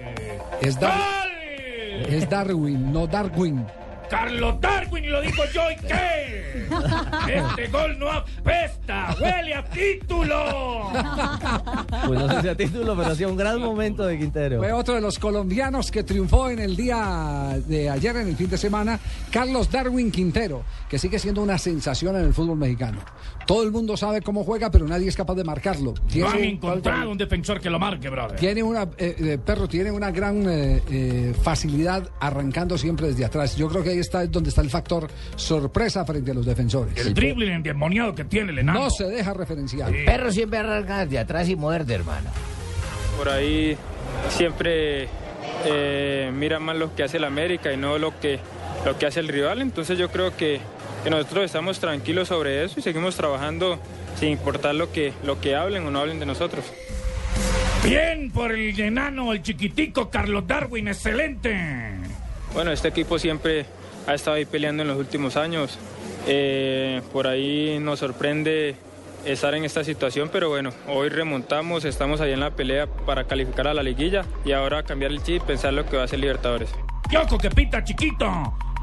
es, 0.61 0.79
Dar- 0.79 0.93
¡Gol! 0.93 2.13
es 2.13 2.29
Darwin, 2.29 2.93
no 2.93 3.07
Darwin. 3.07 3.65
Carlos 4.13 4.61
Darwin 4.61 5.11
lo 5.11 5.21
digo 5.21 5.43
yo 5.51 5.71
y 5.71 5.75
qué. 5.87 6.67
Este 7.27 7.67
gol 7.69 7.97
no 7.97 8.11
apesta. 8.11 9.15
Huele 9.19 9.55
a 9.55 9.63
título. 9.65 10.91
Pues 12.05 12.19
no 12.19 12.29
sé 12.29 12.41
si 12.41 12.47
a 12.47 12.55
título, 12.55 12.95
pero 12.95 13.09
hacía 13.09 13.27
un 13.27 13.35
gran 13.37 13.59
momento 13.59 14.05
de 14.05 14.19
Quintero. 14.19 14.59
Fue 14.59 14.71
otro 14.71 14.93
de 14.93 15.01
los 15.01 15.17
colombianos 15.17 15.89
que 15.89 16.03
triunfó 16.03 16.49
en 16.51 16.59
el 16.59 16.75
día 16.75 17.57
de 17.65 17.89
ayer, 17.89 18.15
en 18.17 18.27
el 18.27 18.35
fin 18.35 18.49
de 18.49 18.57
semana, 18.57 18.99
Carlos 19.31 19.71
Darwin 19.71 20.11
Quintero, 20.11 20.63
que 20.87 20.99
sigue 20.99 21.17
siendo 21.17 21.41
una 21.41 21.57
sensación 21.57 22.15
en 22.15 22.25
el 22.25 22.33
fútbol 22.35 22.57
mexicano. 22.57 22.99
Todo 23.47 23.63
el 23.63 23.71
mundo 23.71 23.97
sabe 23.97 24.21
cómo 24.21 24.43
juega, 24.43 24.69
pero 24.69 24.87
nadie 24.87 25.09
es 25.09 25.15
capaz 25.15 25.35
de 25.35 25.43
marcarlo. 25.43 25.93
No 26.15 26.27
han 26.27 26.33
Tiene, 26.33 26.49
encontrado 26.49 27.09
un 27.09 27.17
defensor 27.17 27.59
que 27.59 27.69
lo 27.69 27.79
marque, 27.79 28.09
brother. 28.09 28.39
tiene 28.39 28.61
una, 28.63 28.83
eh, 28.97 29.15
eh, 29.19 29.37
perro, 29.43 29.67
tiene 29.67 29.91
una 29.91 30.11
gran 30.11 30.47
eh, 30.47 30.81
eh, 30.89 31.33
facilidad 31.41 32.09
arrancando 32.19 32.77
siempre 32.77 33.07
desde 33.07 33.25
atrás. 33.25 33.55
Yo 33.57 33.67
creo 33.67 33.83
que 33.83 33.89
ahí 33.89 33.99
está 34.03 34.25
donde 34.27 34.49
está 34.49 34.61
el 34.61 34.69
factor 34.69 35.09
sorpresa 35.35 36.05
frente 36.05 36.31
a 36.31 36.33
los 36.33 36.45
defensores. 36.45 36.97
El 36.97 37.13
dribbling 37.13 37.51
endemoniado 37.51 38.13
que 38.13 38.23
tiene 38.25 38.51
el 38.51 38.59
enano. 38.59 38.81
No 38.81 38.89
se 38.89 39.05
deja 39.05 39.33
referenciar. 39.33 39.91
Perro 40.05 40.31
siempre 40.31 40.59
arranca 40.59 41.05
de 41.05 41.19
atrás 41.19 41.49
y 41.49 41.55
muerde, 41.55 41.95
hermano. 41.95 42.29
por 43.17 43.29
ahí 43.29 43.77
siempre 44.29 45.07
eh, 45.65 46.31
miran 46.33 46.63
más 46.63 46.77
lo 46.77 46.95
que 46.95 47.03
hace 47.03 47.17
el 47.17 47.23
América 47.23 47.71
y 47.73 47.77
no 47.77 47.97
lo 47.97 48.19
que, 48.19 48.39
lo 48.85 48.97
que 48.97 49.05
hace 49.05 49.19
el 49.19 49.27
rival. 49.27 49.61
Entonces 49.61 49.97
yo 49.97 50.09
creo 50.09 50.35
que, 50.35 50.59
que 51.03 51.09
nosotros 51.09 51.45
estamos 51.45 51.79
tranquilos 51.79 52.27
sobre 52.27 52.63
eso 52.63 52.79
y 52.79 52.83
seguimos 52.83 53.15
trabajando 53.15 53.79
sin 54.19 54.29
importar 54.29 54.75
lo 54.75 54.91
que, 54.91 55.13
lo 55.23 55.39
que 55.39 55.55
hablen 55.55 55.85
o 55.85 55.91
no 55.91 55.99
hablen 55.99 56.19
de 56.19 56.25
nosotros. 56.25 56.65
Bien 57.83 58.31
por 58.31 58.53
el 58.53 58.79
enano, 58.79 59.33
el 59.33 59.41
chiquitico 59.41 60.09
Carlos 60.09 60.47
Darwin, 60.47 60.87
excelente. 60.87 61.91
Bueno, 62.53 62.71
este 62.71 62.87
equipo 62.87 63.19
siempre 63.19 63.65
ha 64.07 64.13
estado 64.13 64.37
ahí 64.37 64.45
peleando 64.45 64.83
en 64.83 64.89
los 64.89 64.97
últimos 64.97 65.37
años. 65.37 65.77
Eh, 66.27 67.01
por 67.11 67.27
ahí 67.27 67.79
nos 67.79 67.99
sorprende 67.99 68.75
estar 69.25 69.53
en 69.55 69.65
esta 69.65 69.83
situación, 69.83 70.29
pero 70.31 70.49
bueno, 70.49 70.71
hoy 70.87 71.09
remontamos, 71.09 71.85
estamos 71.85 72.21
ahí 72.21 72.31
en 72.31 72.39
la 72.39 72.51
pelea 72.51 72.87
para 72.87 73.25
calificar 73.25 73.67
a 73.67 73.73
la 73.73 73.83
liguilla 73.83 74.25
y 74.45 74.51
ahora 74.51 74.83
cambiar 74.83 75.11
el 75.11 75.23
chip, 75.23 75.43
pensar 75.43 75.73
lo 75.73 75.85
que 75.85 75.97
va 75.97 76.03
a 76.03 76.07
ser 76.07 76.19
Libertadores. 76.19 76.69
Yoko 77.09 77.37
que 77.37 77.49
pita 77.49 77.83
chiquito. 77.83 78.27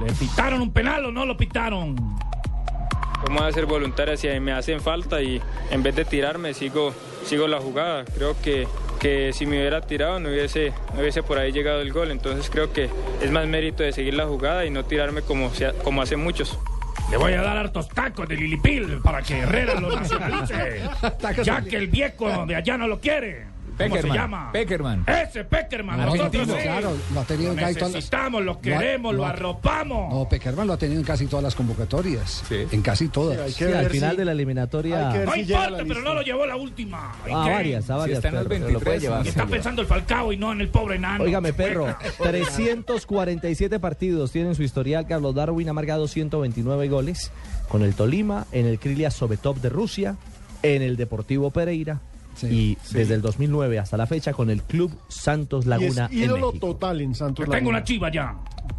¿Le 0.05 0.13
pitaron 0.13 0.63
un 0.63 0.73
penal 0.73 1.05
o 1.07 1.13
no 1.13 1.27
lo 1.27 1.37
pitaron? 1.37 1.97
Vamos 3.23 3.43
a 3.43 3.53
ser 3.53 3.67
voluntarios 3.67 4.21
si 4.21 4.29
me 4.41 4.53
hacen 4.53 4.81
falta 4.81 5.23
y 5.23 5.41
en 5.71 5.83
vez 5.83 5.95
de 5.95 6.05
tirarme 6.05 6.55
sigo, 6.55 6.95
sigo 7.25 7.47
la 7.47 7.61
jugada. 7.61 8.05
Creo 8.05 8.35
que, 8.41 8.67
que 8.99 9.33
si 9.33 9.47
me 9.47 9.59
hubiera 9.59 9.81
tirado 9.83 10.19
no 10.21 10.31
hubiese, 10.31 10.73
no 10.95 11.01
hubiese 11.01 11.23
por 11.23 11.39
ahí 11.39 11.53
llegado 11.53 11.81
el 11.81 11.93
gol. 11.93 12.11
Entonces 12.11 12.49
creo 12.51 12.73
que 12.73 12.89
es 13.23 13.31
más 13.31 13.47
mérito 13.47 13.83
de 13.83 13.93
seguir 13.93 14.15
la 14.15 14.27
jugada 14.27 14.65
y 14.65 14.71
no 14.71 14.85
tirarme 14.85 15.23
como, 15.23 15.53
como 15.85 16.03
hacen 16.03 16.21
muchos. 16.21 16.59
Le 17.11 17.17
voy 17.17 17.33
a 17.33 17.43
dar 17.43 17.57
hartos 17.57 17.89
tacos 17.89 18.29
de 18.29 18.37
Lilipil 18.37 19.01
para 19.03 19.21
que 19.21 19.41
Herrera 19.41 19.81
lo 19.81 19.95
nacionalice. 20.01 20.83
ya 21.43 21.61
que 21.63 21.77
el 21.77 21.89
viejo 21.89 22.47
de 22.47 22.55
allá 22.55 22.79
no 22.79 22.87
lo 22.87 23.01
quiere. 23.01 23.47
¿Cómo 23.85 23.97
se 23.97 24.03
Peckerman, 24.03 24.17
llama? 24.17 24.53
Peckerman. 24.53 25.05
Ese 25.07 25.45
Peckerman. 25.45 25.99
Nosotros 26.01 26.49
sí. 26.49 26.55
claro, 26.63 26.97
lo 27.15 27.21
ha 27.21 27.25
tenido 27.25 27.51
en 27.53 27.57
Lo 27.57 27.63
casi 27.63 27.75
todas 27.75 27.89
las- 27.89 27.95
necesitamos, 27.97 28.43
lo 28.45 28.61
queremos, 28.61 29.15
lo 29.15 29.25
ha- 29.25 29.31
arropamos. 29.31 30.13
No, 30.15 30.29
Peckerman 30.29 30.67
lo 30.67 30.73
ha 30.75 30.77
tenido 30.79 31.01
en 31.01 31.07
casi 31.07 31.27
todas 31.27 31.43
las 31.43 31.55
convocatorias. 31.55 32.43
En 32.51 32.83
casi 32.83 33.09
todas. 33.09 33.53
Sí, 33.53 33.65
al 33.65 33.91
final 33.91 34.17
de 34.17 34.25
la 34.25 34.33
eliminatoria. 34.33 35.11
No 35.25 35.35
importa, 35.37 35.85
pero 35.87 36.01
no 36.03 36.15
lo 36.15 36.23
llevó 36.23 36.47
la 36.47 36.57
última. 36.57 37.13
¿Y 37.27 37.31
A 37.33 37.37
varias, 37.37 37.89
a 37.91 37.97
varias. 37.97 38.21
perro, 38.21 38.45
pero 38.49 38.69
lo 38.71 38.81
puede 38.81 39.01
llevar. 39.01 39.25
Y 39.25 39.29
está 39.29 39.47
pensando 39.47 39.83
el 39.83 39.89
Falcao 39.89 40.33
y 40.33 40.37
no 40.37 40.53
en 40.53 40.61
el 40.61 40.69
pobre 40.69 40.97
enano. 40.97 41.25
Óigame, 41.25 41.53
perro, 41.53 41.95
347 42.19 43.79
partidos 43.81 44.33
tiene 44.33 44.49
en 44.51 44.55
su 44.55 44.63
historial. 44.63 45.07
Carlos 45.07 45.35
Darwin 45.35 45.69
ha 45.69 45.73
marcado 45.73 46.09
129 46.09 46.89
goles 46.89 47.31
con 47.69 47.83
el 47.83 47.95
Tolima, 47.95 48.47
en 48.53 48.67
el 48.67 48.79
Krylia 48.79 49.11
Sovetov 49.11 49.61
de 49.61 49.69
Rusia, 49.69 50.17
en 50.63 50.83
el 50.83 50.97
Deportivo 50.97 51.51
Pereira 51.51 52.01
y 52.45 52.77
desde 52.93 53.15
el 53.15 53.23
2009 53.23 53.79
hasta 53.79 53.97
la 53.97 54.07
fecha 54.07 54.33
con 54.33 54.51
el 54.51 54.63
Club 54.63 54.93
Santos 55.09 55.67
Laguna 55.67 56.09
y 56.11 56.17
es 56.17 56.23
en 56.23 56.25
ídolo 56.29 56.47
México. 56.49 56.67
total 56.69 57.01
en 57.01 57.15
Santos 57.15 57.45
Yo 57.47 57.51
tengo 57.51 57.55
Laguna. 57.71 57.79
una 57.79 57.85
chiva 57.85 58.11
ya. 58.13 58.37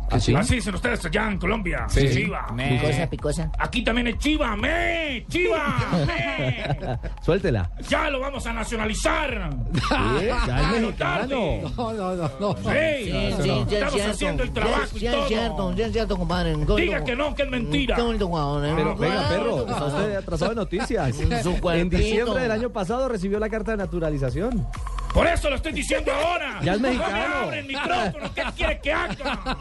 ¿Ah, 0.10 0.19
sí? 0.19 0.36
Así 0.36 0.56
dicen 0.56 0.75
ustedes 0.75 1.06
allá 1.06 1.27
en 1.32 1.38
Colombia. 1.38 1.86
Sí. 1.88 2.10
Chiva. 2.10 2.47
Picosa, 2.58 3.10
picosa. 3.10 3.51
Aquí 3.58 3.84
también 3.84 4.08
es 4.08 4.17
chiva, 4.17 4.56
me, 4.58 5.25
chiva, 5.30 5.65
me. 6.06 6.99
Suéltela. 7.21 7.71
Ya 7.88 8.10
lo 8.10 8.19
vamos 8.19 8.45
a 8.45 8.54
nacionalizar. 8.54 9.49
Ya 9.89 10.77
es 10.77 10.97
tarde. 10.97 11.62
No, 11.77 11.93
no, 11.93 12.15
no. 12.15 12.32
no. 12.39 12.56
Sí, 12.58 12.62
Sí, 13.01 13.34
sí, 13.41 13.47
ya 13.47 13.54
es 13.56 13.71
estamos 13.71 13.93
cierto. 13.93 14.12
haciendo 14.12 14.43
el 14.43 14.51
trabajo 14.51 14.88
y 14.95 14.99
Ya 14.99 15.10
es 15.12 15.15
todo. 15.15 15.27
cierto, 15.27 15.73
ya 15.75 15.86
es 15.86 15.91
cierto, 15.93 16.17
compadre. 16.17 16.56
Diga 16.75 17.04
que 17.04 17.15
no, 17.15 17.34
que 17.36 17.43
es 17.43 17.49
mentira. 17.49 17.95
Qué 17.95 18.01
bonito 18.01 18.27
jugador, 18.27 18.65
¿eh? 18.65 18.73
Pero 18.75 18.95
venga, 18.95 19.30
perro, 19.30 19.60
está 19.62 19.86
usted 19.86 20.15
atrasado 20.15 20.49
de 20.51 20.56
noticias. 20.56 21.19
En 21.19 21.89
diciembre 21.89 22.41
del 22.41 22.51
año 22.51 22.69
pasado 22.69 23.08
recibió 23.08 23.39
la 23.39 23.49
carta 23.49 23.71
de 23.71 23.77
naturalización. 23.77 24.67
Por 25.13 25.28
eso 25.28 25.50
lo 25.50 25.58
estoy 25.58 25.74
diciendo 25.74 26.12
ahora. 26.12 26.60
Ya 26.63 26.74
es 26.74 26.82
No 26.82 26.88
me 26.89 26.95
mexicano. 26.97 27.36
abre 27.43 27.60
el 27.60 27.65
micrófono. 27.67 28.34
¿Qué 28.34 28.43
quiere 28.56 28.80
que 28.80 28.93
haga? 28.93 29.58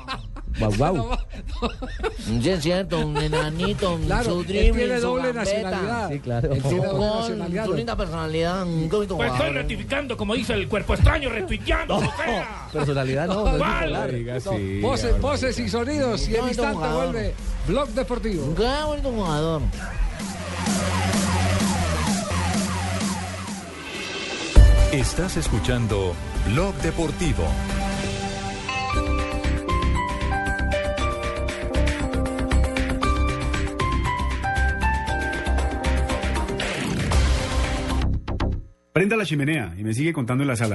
Guau, 0.58 0.72
guau. 0.76 1.18
Sí, 2.18 2.48
es 2.50 2.62
cierto, 2.62 3.06
un 3.06 3.16
enanito, 3.16 3.98
Claro, 4.06 4.24
su 4.24 4.44
tiene 4.44 4.98
doble 5.00 5.32
nacionalidad. 5.32 6.08
Sí, 6.10 6.18
claro. 6.20 6.52
Él 6.52 6.62
Su 6.62 6.68
tiene 6.68 6.86
doble 6.86 7.06
nacionalidad. 7.06 7.64
su 7.66 7.74
linda 7.74 7.96
personalidad, 7.96 8.62
un 8.66 8.88
Pues 8.88 9.32
estoy 9.32 9.50
rectificando, 9.50 10.16
como 10.16 10.34
dice 10.34 10.54
el 10.54 10.68
cuerpo 10.68 10.94
extraño, 10.94 11.28
retuiteando. 11.30 11.96
o 11.96 12.00
sea. 12.00 12.66
Personalidad 12.72 13.26
no, 13.26 13.44
no 13.46 13.52
bipolar. 13.54 14.12
No, 14.12 14.88
voces, 14.88 15.20
voces 15.20 15.58
y 15.58 15.68
sonidos. 15.68 16.28
Y 16.28 16.36
en 16.36 16.48
instante 16.48 16.74
jugador. 16.74 17.04
vuelve 17.12 17.34
Blog 17.66 17.88
Deportivo. 17.90 18.54
Qué 18.54 18.82
bonito 18.84 19.10
jugador. 19.12 19.62
Estás 24.92 25.37
escuchando 25.37 26.16
Blog 26.48 26.74
Deportivo. 26.83 27.44
Prenda 38.92 39.16
la 39.16 39.24
chimenea 39.24 39.72
y 39.79 39.85
me 39.85 39.94
sigue 39.94 40.12
contando 40.12 40.42
en 40.42 40.48
la 40.48 40.57
sala. 40.57 40.74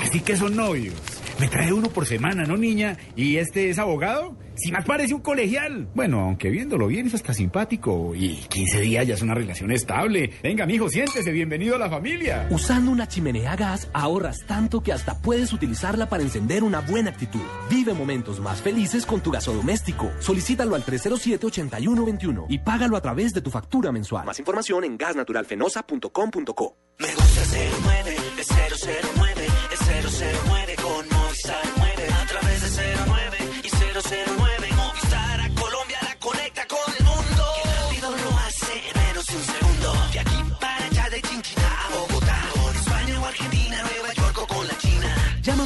Así 0.00 0.20
que 0.20 0.38
son 0.38 0.56
novios. 0.56 0.94
Me 1.38 1.48
trae 1.48 1.74
uno 1.74 1.90
por 1.90 2.06
semana, 2.06 2.44
¿no, 2.44 2.56
niña? 2.56 2.96
¿Y 3.14 3.36
este 3.36 3.68
es 3.68 3.78
abogado? 3.78 4.38
Si 4.60 4.70
más 4.70 4.84
parece 4.84 5.14
un 5.14 5.22
colegial. 5.22 5.88
Bueno, 5.94 6.20
aunque 6.20 6.50
viéndolo 6.50 6.86
bien 6.86 7.06
es 7.06 7.14
hasta 7.14 7.32
simpático. 7.32 8.14
Y 8.14 8.36
15 8.48 8.80
días 8.82 9.06
ya 9.06 9.14
es 9.14 9.22
una 9.22 9.34
relación 9.34 9.70
estable. 9.70 10.32
Venga, 10.42 10.66
mijo, 10.66 10.90
siéntese. 10.90 11.32
Bienvenido 11.32 11.76
a 11.76 11.78
la 11.78 11.88
familia. 11.88 12.46
Usando 12.50 12.90
una 12.90 13.08
chimenea 13.08 13.52
a 13.52 13.56
gas 13.56 13.88
ahorras 13.94 14.44
tanto 14.46 14.82
que 14.82 14.92
hasta 14.92 15.22
puedes 15.22 15.54
utilizarla 15.54 16.10
para 16.10 16.22
encender 16.22 16.62
una 16.62 16.80
buena 16.80 17.08
actitud. 17.08 17.40
Vive 17.70 17.94
momentos 17.94 18.38
más 18.40 18.60
felices 18.60 19.06
con 19.06 19.22
tu 19.22 19.30
gasodoméstico. 19.30 20.10
Solicítalo 20.18 20.74
al 20.74 20.84
307-8121 20.84 22.44
y 22.50 22.58
págalo 22.58 22.98
a 22.98 23.00
través 23.00 23.32
de 23.32 23.40
tu 23.40 23.50
factura 23.50 23.90
mensual. 23.92 24.26
Más 24.26 24.38
información 24.38 24.84
en 24.84 24.98
gasnaturalfenosa.com.co. 24.98 26.76
Me 26.98 27.14
gusta 27.14 27.40
09, 27.50 28.16
es 28.38 28.48
009, 29.16 29.46
es 29.72 29.80
009 30.44 30.76
con 30.82 31.08
Movistar 31.08 31.79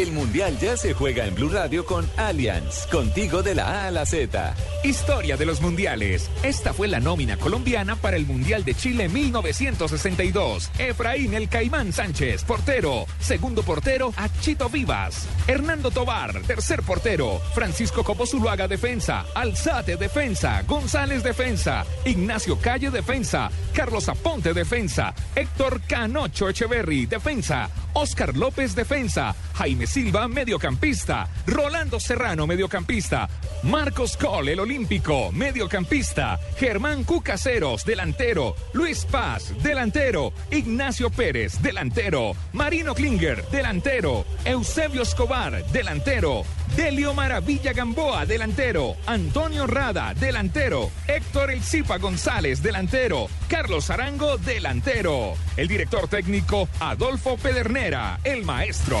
El 0.00 0.12
Mundial 0.12 0.58
ya 0.58 0.78
se 0.78 0.94
juega 0.94 1.26
en 1.26 1.34
Blue 1.34 1.50
Radio 1.50 1.84
con 1.84 2.08
Allianz, 2.16 2.86
contigo 2.86 3.42
de 3.42 3.54
la 3.54 3.82
A 3.82 3.88
a 3.88 3.90
la 3.90 4.06
Z. 4.06 4.54
Historia 4.82 5.36
de 5.36 5.44
los 5.44 5.60
mundiales. 5.60 6.30
Esta 6.42 6.72
fue 6.72 6.88
la 6.88 7.00
nómina 7.00 7.36
colombiana 7.36 7.96
para 7.96 8.16
el 8.16 8.24
Mundial 8.24 8.64
de 8.64 8.72
Chile 8.72 9.10
1962. 9.10 10.70
Efraín 10.78 11.34
El 11.34 11.50
Caimán 11.50 11.92
Sánchez, 11.92 12.44
portero. 12.44 13.04
Segundo 13.18 13.62
portero, 13.62 14.14
Achito 14.16 14.70
Vivas. 14.70 15.26
Hernando 15.46 15.90
Tobar, 15.90 16.40
tercer 16.46 16.82
portero. 16.82 17.38
Francisco 17.52 18.02
Copo 18.02 18.24
Zuluaga, 18.24 18.66
defensa. 18.66 19.26
Alzate, 19.34 19.98
defensa. 19.98 20.62
González, 20.66 21.22
defensa. 21.22 21.84
Ignacio 22.06 22.58
Calle, 22.58 22.90
defensa. 22.90 23.50
Carlos 23.74 24.08
Aponte, 24.08 24.54
defensa. 24.54 25.12
Héctor 25.34 25.82
Canocho 25.86 26.48
Echeverry, 26.48 27.04
defensa. 27.04 27.68
Oscar 27.92 28.34
López, 28.34 28.74
defensa. 28.74 29.34
Jaime 29.54 29.86
Silva, 29.90 30.28
mediocampista. 30.28 31.28
Rolando 31.48 31.98
Serrano, 31.98 32.46
mediocampista. 32.46 33.28
Marcos 33.64 34.16
Cole, 34.16 34.52
el 34.52 34.60
olímpico, 34.60 35.32
mediocampista. 35.32 36.38
Germán 36.56 37.02
Cucaseros, 37.02 37.84
delantero. 37.84 38.54
Luis 38.72 39.04
Paz, 39.04 39.52
delantero. 39.64 40.32
Ignacio 40.52 41.10
Pérez, 41.10 41.60
delantero. 41.60 42.36
Marino 42.52 42.94
Klinger, 42.94 43.44
delantero. 43.50 44.24
Eusebio 44.44 45.02
Escobar, 45.02 45.66
delantero. 45.72 46.44
Delio 46.76 47.12
Maravilla 47.12 47.72
Gamboa, 47.72 48.24
delantero. 48.26 48.94
Antonio 49.06 49.66
Rada, 49.66 50.14
delantero. 50.14 50.88
Héctor 51.08 51.50
El 51.50 51.64
Zipa 51.64 51.98
González, 51.98 52.62
delantero. 52.62 53.26
Carlos 53.48 53.90
Arango, 53.90 54.38
delantero. 54.38 55.34
El 55.56 55.66
director 55.66 56.06
técnico, 56.06 56.68
Adolfo 56.78 57.36
Pedernera, 57.36 58.20
el 58.22 58.44
maestro. 58.44 59.00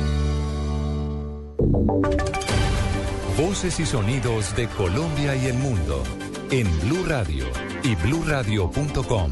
Voces 3.37 3.79
y 3.79 3.85
sonidos 3.85 4.55
de 4.55 4.67
Colombia 4.67 5.35
y 5.35 5.45
el 5.45 5.53
mundo 5.53 6.03
en 6.51 6.67
Blue 6.81 7.05
Radio 7.07 7.45
y 7.83 7.95
bluradio.com, 7.95 9.31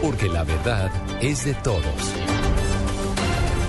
porque 0.00 0.28
la 0.28 0.44
verdad 0.44 0.90
es 1.20 1.44
de 1.44 1.54
todos. 1.54 1.84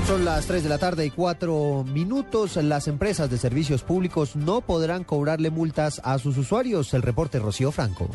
Son 0.08 0.24
las 0.24 0.48
3 0.48 0.64
de 0.64 0.70
la 0.70 0.78
tarde 0.78 1.06
y 1.06 1.12
4 1.12 1.84
minutos. 1.84 2.56
Las 2.56 2.88
empresas 2.88 3.30
de 3.30 3.38
servicios 3.38 3.84
públicos 3.84 4.36
no 4.36 4.62
podrán 4.62 5.04
cobrarle 5.04 5.50
multas 5.50 6.02
a 6.04 6.18
sus 6.20 6.38
usuarios. 6.38 6.94
El 6.94 7.02
reporte 7.02 7.38
Rocío 7.38 7.72
Franco. 7.72 8.10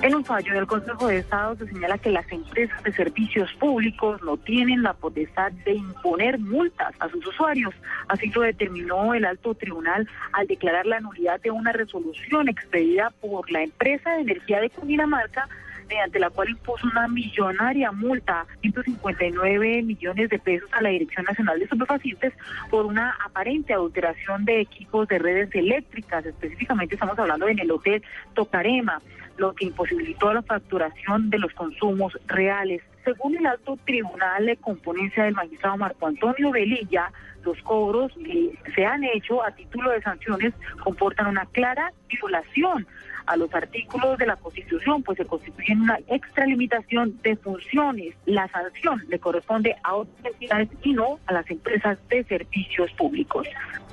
En 0.00 0.14
un 0.14 0.24
fallo 0.24 0.54
del 0.54 0.66
Consejo 0.68 1.08
de 1.08 1.18
Estado 1.18 1.56
se 1.56 1.66
señala 1.66 1.98
que 1.98 2.10
las 2.10 2.30
empresas 2.30 2.80
de 2.84 2.92
servicios 2.92 3.52
públicos 3.54 4.22
no 4.22 4.36
tienen 4.36 4.84
la 4.84 4.92
potestad 4.92 5.50
de 5.64 5.74
imponer 5.74 6.38
multas 6.38 6.94
a 7.00 7.08
sus 7.08 7.26
usuarios. 7.26 7.74
Así 8.06 8.30
lo 8.30 8.42
determinó 8.42 9.12
el 9.14 9.24
alto 9.24 9.54
tribunal 9.54 10.08
al 10.32 10.46
declarar 10.46 10.86
la 10.86 11.00
nulidad 11.00 11.40
de 11.40 11.50
una 11.50 11.72
resolución 11.72 12.48
expedida 12.48 13.12
por 13.20 13.50
la 13.50 13.64
empresa 13.64 14.12
de 14.12 14.20
energía 14.20 14.60
de 14.60 14.70
Cundinamarca 14.70 15.48
mediante 15.88 16.18
la 16.18 16.30
cual 16.30 16.50
impuso 16.50 16.86
una 16.86 17.08
millonaria 17.08 17.90
multa, 17.90 18.46
159 18.60 19.82
millones 19.82 20.28
de 20.28 20.38
pesos 20.38 20.68
a 20.72 20.82
la 20.82 20.90
Dirección 20.90 21.24
Nacional 21.24 21.58
de 21.58 21.64
Estupefacientes 21.64 22.34
por 22.70 22.86
una 22.86 23.16
aparente 23.24 23.72
adulteración 23.72 24.44
de 24.44 24.60
equipos 24.60 25.08
de 25.08 25.18
redes 25.18 25.52
eléctricas. 25.54 26.24
Específicamente 26.24 26.94
estamos 26.94 27.18
hablando 27.18 27.48
en 27.48 27.58
el 27.58 27.70
hotel 27.70 28.02
Tocarema, 28.34 29.00
lo 29.38 29.54
que 29.54 29.66
imposibilitó 29.66 30.32
la 30.32 30.42
facturación 30.42 31.30
de 31.30 31.38
los 31.38 31.52
consumos 31.54 32.18
reales. 32.26 32.82
Según 33.04 33.36
el 33.36 33.46
alto 33.46 33.78
tribunal 33.84 34.44
de 34.44 34.56
componencia 34.56 35.24
del 35.24 35.34
magistrado 35.34 35.78
Marco 35.78 36.06
Antonio 36.06 36.50
Velilla, 36.50 37.10
los 37.44 37.60
cobros 37.62 38.12
que 38.24 38.52
se 38.74 38.84
han 38.84 39.04
hecho 39.04 39.42
a 39.42 39.52
título 39.52 39.90
de 39.90 40.02
sanciones 40.02 40.52
comportan 40.82 41.28
una 41.28 41.46
clara 41.46 41.92
violación 42.08 42.86
a 43.26 43.36
los 43.36 43.54
artículos 43.54 44.18
de 44.18 44.26
la 44.26 44.36
Constitución, 44.36 45.02
pues 45.02 45.18
se 45.18 45.24
constituyen 45.24 45.82
una 45.82 45.98
extralimitación 46.08 47.18
de 47.22 47.36
funciones. 47.36 48.14
La 48.24 48.48
sanción 48.48 49.04
le 49.08 49.18
corresponde 49.18 49.76
a 49.84 49.94
otras 49.94 50.32
entidades 50.32 50.68
y 50.82 50.92
no 50.94 51.18
a 51.26 51.34
las 51.34 51.48
empresas 51.50 51.98
de 52.08 52.24
servicios 52.24 52.90
públicos. 52.92 53.46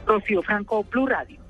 Rocío 0.06 0.42
Franco, 0.42 0.84
Blue 0.84 1.08
Radio. 1.08 1.45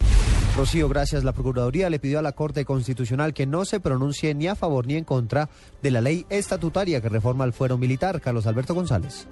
Rocío, 0.56 0.88
gracias. 0.88 1.26
La 1.26 1.34
Procuraduría 1.34 1.90
le 1.90 2.00
pidió 2.00 2.20
a 2.20 2.22
la 2.22 2.32
Corte 2.32 2.64
Constitucional 2.64 3.34
que 3.34 3.46
no 3.46 3.66
se 3.66 3.82
pronuncie 3.82 4.34
ni 4.34 4.48
a 4.48 4.56
favor 4.56 4.88
ni 4.88 4.96
en 4.96 5.04
contra 5.04 5.50
de 5.82 5.92
la 5.92 6.00
ley 6.00 6.26
estatutaria 6.30 7.02
que 7.02 7.10
reforma 7.10 7.44
el 7.44 7.52
fuero 7.52 7.78
militar. 7.78 8.22
Carlos 8.22 8.48
Alberto 8.48 8.74
González. 8.74 9.28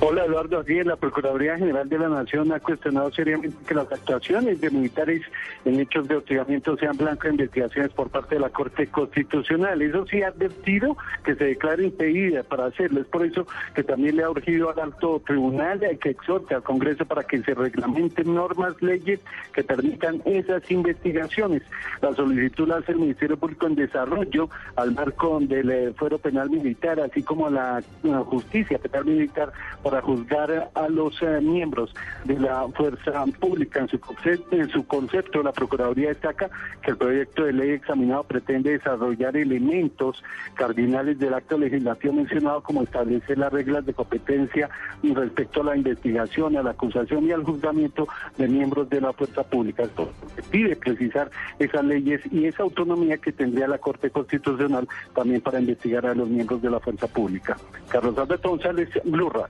Hola 0.00 0.24
Eduardo, 0.24 0.60
así 0.60 0.82
la 0.82 0.96
Procuraduría 0.96 1.56
General 1.56 1.88
de 1.88 1.98
la 1.98 2.08
Nación 2.08 2.52
ha 2.52 2.60
cuestionado 2.60 3.12
seriamente 3.12 3.56
que 3.66 3.74
las 3.74 3.90
actuaciones 3.92 4.60
de 4.60 4.70
militares 4.70 5.22
en 5.64 5.78
hechos 5.78 6.08
de 6.08 6.16
hostigamiento 6.16 6.76
sean 6.76 6.96
blanco 6.96 7.24
de 7.24 7.30
investigaciones 7.30 7.92
por 7.92 8.08
parte 8.08 8.36
de 8.36 8.40
la 8.40 8.48
Corte 8.48 8.86
Constitucional. 8.86 9.80
Eso 9.82 10.06
sí 10.06 10.22
ha 10.22 10.28
advertido 10.28 10.96
que 11.24 11.34
se 11.34 11.44
declare 11.44 11.84
impedida 11.84 12.42
para 12.42 12.66
hacerlo. 12.66 13.00
Es 13.00 13.06
por 13.08 13.26
eso 13.26 13.46
que 13.74 13.82
también 13.82 14.16
le 14.16 14.24
ha 14.24 14.30
urgido 14.30 14.70
al 14.70 14.80
alto 14.80 15.20
tribunal 15.26 15.80
que 16.00 16.10
exhorte 16.10 16.54
al 16.54 16.62
Congreso 16.62 17.04
para 17.04 17.24
que 17.24 17.42
se 17.42 17.54
reglamenten 17.54 18.34
normas, 18.34 18.80
leyes 18.80 19.20
que 19.52 19.64
permitan 19.64 20.22
esas 20.30 20.68
investigaciones. 20.70 21.62
La 22.00 22.14
solicitud 22.14 22.68
la 22.68 22.76
hace 22.76 22.92
el 22.92 22.98
Ministerio 22.98 23.36
Público 23.36 23.66
en 23.66 23.74
Desarrollo 23.74 24.48
al 24.76 24.92
marco 24.92 25.38
del 25.40 25.70
eh, 25.70 25.92
fuero 25.96 26.18
penal 26.18 26.50
militar, 26.50 27.00
así 27.00 27.22
como 27.22 27.48
la, 27.50 27.82
justicia 28.26 28.78
penal 28.78 29.04
militar 29.04 29.52
para 29.82 30.00
juzgar 30.00 30.70
a 30.74 30.88
los 30.88 31.20
eh, 31.22 31.40
miembros 31.40 31.94
de 32.24 32.38
la 32.38 32.66
fuerza 32.68 33.24
pública. 33.38 33.80
En 33.80 34.68
su, 34.70 34.86
concepto, 34.86 35.42
la 35.42 35.52
Procuraduría 35.52 36.08
destaca 36.08 36.50
que 36.82 36.92
el 36.92 36.96
proyecto 36.96 37.44
de 37.44 37.52
ley 37.52 37.70
examinado 37.70 38.24
pretende 38.24 38.72
desarrollar 38.72 39.36
elementos 39.36 40.22
cardinales 40.54 41.18
del 41.18 41.34
acto 41.34 41.58
legislativo 41.58 42.14
mencionado, 42.14 42.62
como 42.62 42.82
establecer 42.82 43.38
las 43.38 43.52
reglas 43.52 43.84
de 43.86 43.94
competencia 43.94 44.68
respecto 45.02 45.62
a 45.62 45.64
la 45.64 45.76
investigación, 45.76 46.56
a 46.56 46.62
la 46.62 46.70
acusación 46.70 47.24
y 47.26 47.32
al 47.32 47.44
juzgamiento 47.44 48.06
de 48.36 48.48
miembros 48.48 48.88
de 48.88 49.00
la 49.00 49.12
fuerza 49.12 49.42
pública. 49.42 49.82
Esto 49.82 50.12
pide 50.50 50.76
precisar 50.76 51.30
esas 51.58 51.84
leyes 51.84 52.20
y 52.30 52.46
esa 52.46 52.62
autonomía 52.62 53.18
que 53.18 53.32
tendría 53.32 53.68
la 53.68 53.78
Corte 53.78 54.10
Constitucional 54.10 54.88
también 55.14 55.40
para 55.40 55.60
investigar 55.60 56.06
a 56.06 56.14
los 56.14 56.28
miembros 56.28 56.62
de 56.62 56.70
la 56.70 56.80
fuerza 56.80 57.06
pública. 57.06 57.56
Carlos 57.88 58.16
Alberto 58.18 58.50
González, 58.50 58.88
Blue 59.04 59.30
Radio. 59.30 59.48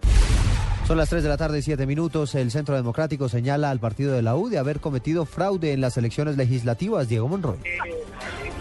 Son 0.91 0.97
las 0.97 1.09
3 1.09 1.23
de 1.23 1.29
la 1.29 1.37
tarde 1.37 1.61
y 1.61 1.63
7 1.63 1.87
minutos. 1.87 2.35
El 2.35 2.51
Centro 2.51 2.75
Democrático 2.75 3.29
señala 3.29 3.71
al 3.71 3.79
partido 3.79 4.13
de 4.13 4.23
la 4.23 4.35
U 4.35 4.49
de 4.49 4.59
haber 4.59 4.81
cometido 4.81 5.25
fraude 5.25 5.73
en 5.73 5.81
las 5.81 5.97
elecciones 5.97 6.37
legislativas. 6.37 7.09
Diego 7.09 7.29
Monroy. 7.29 7.59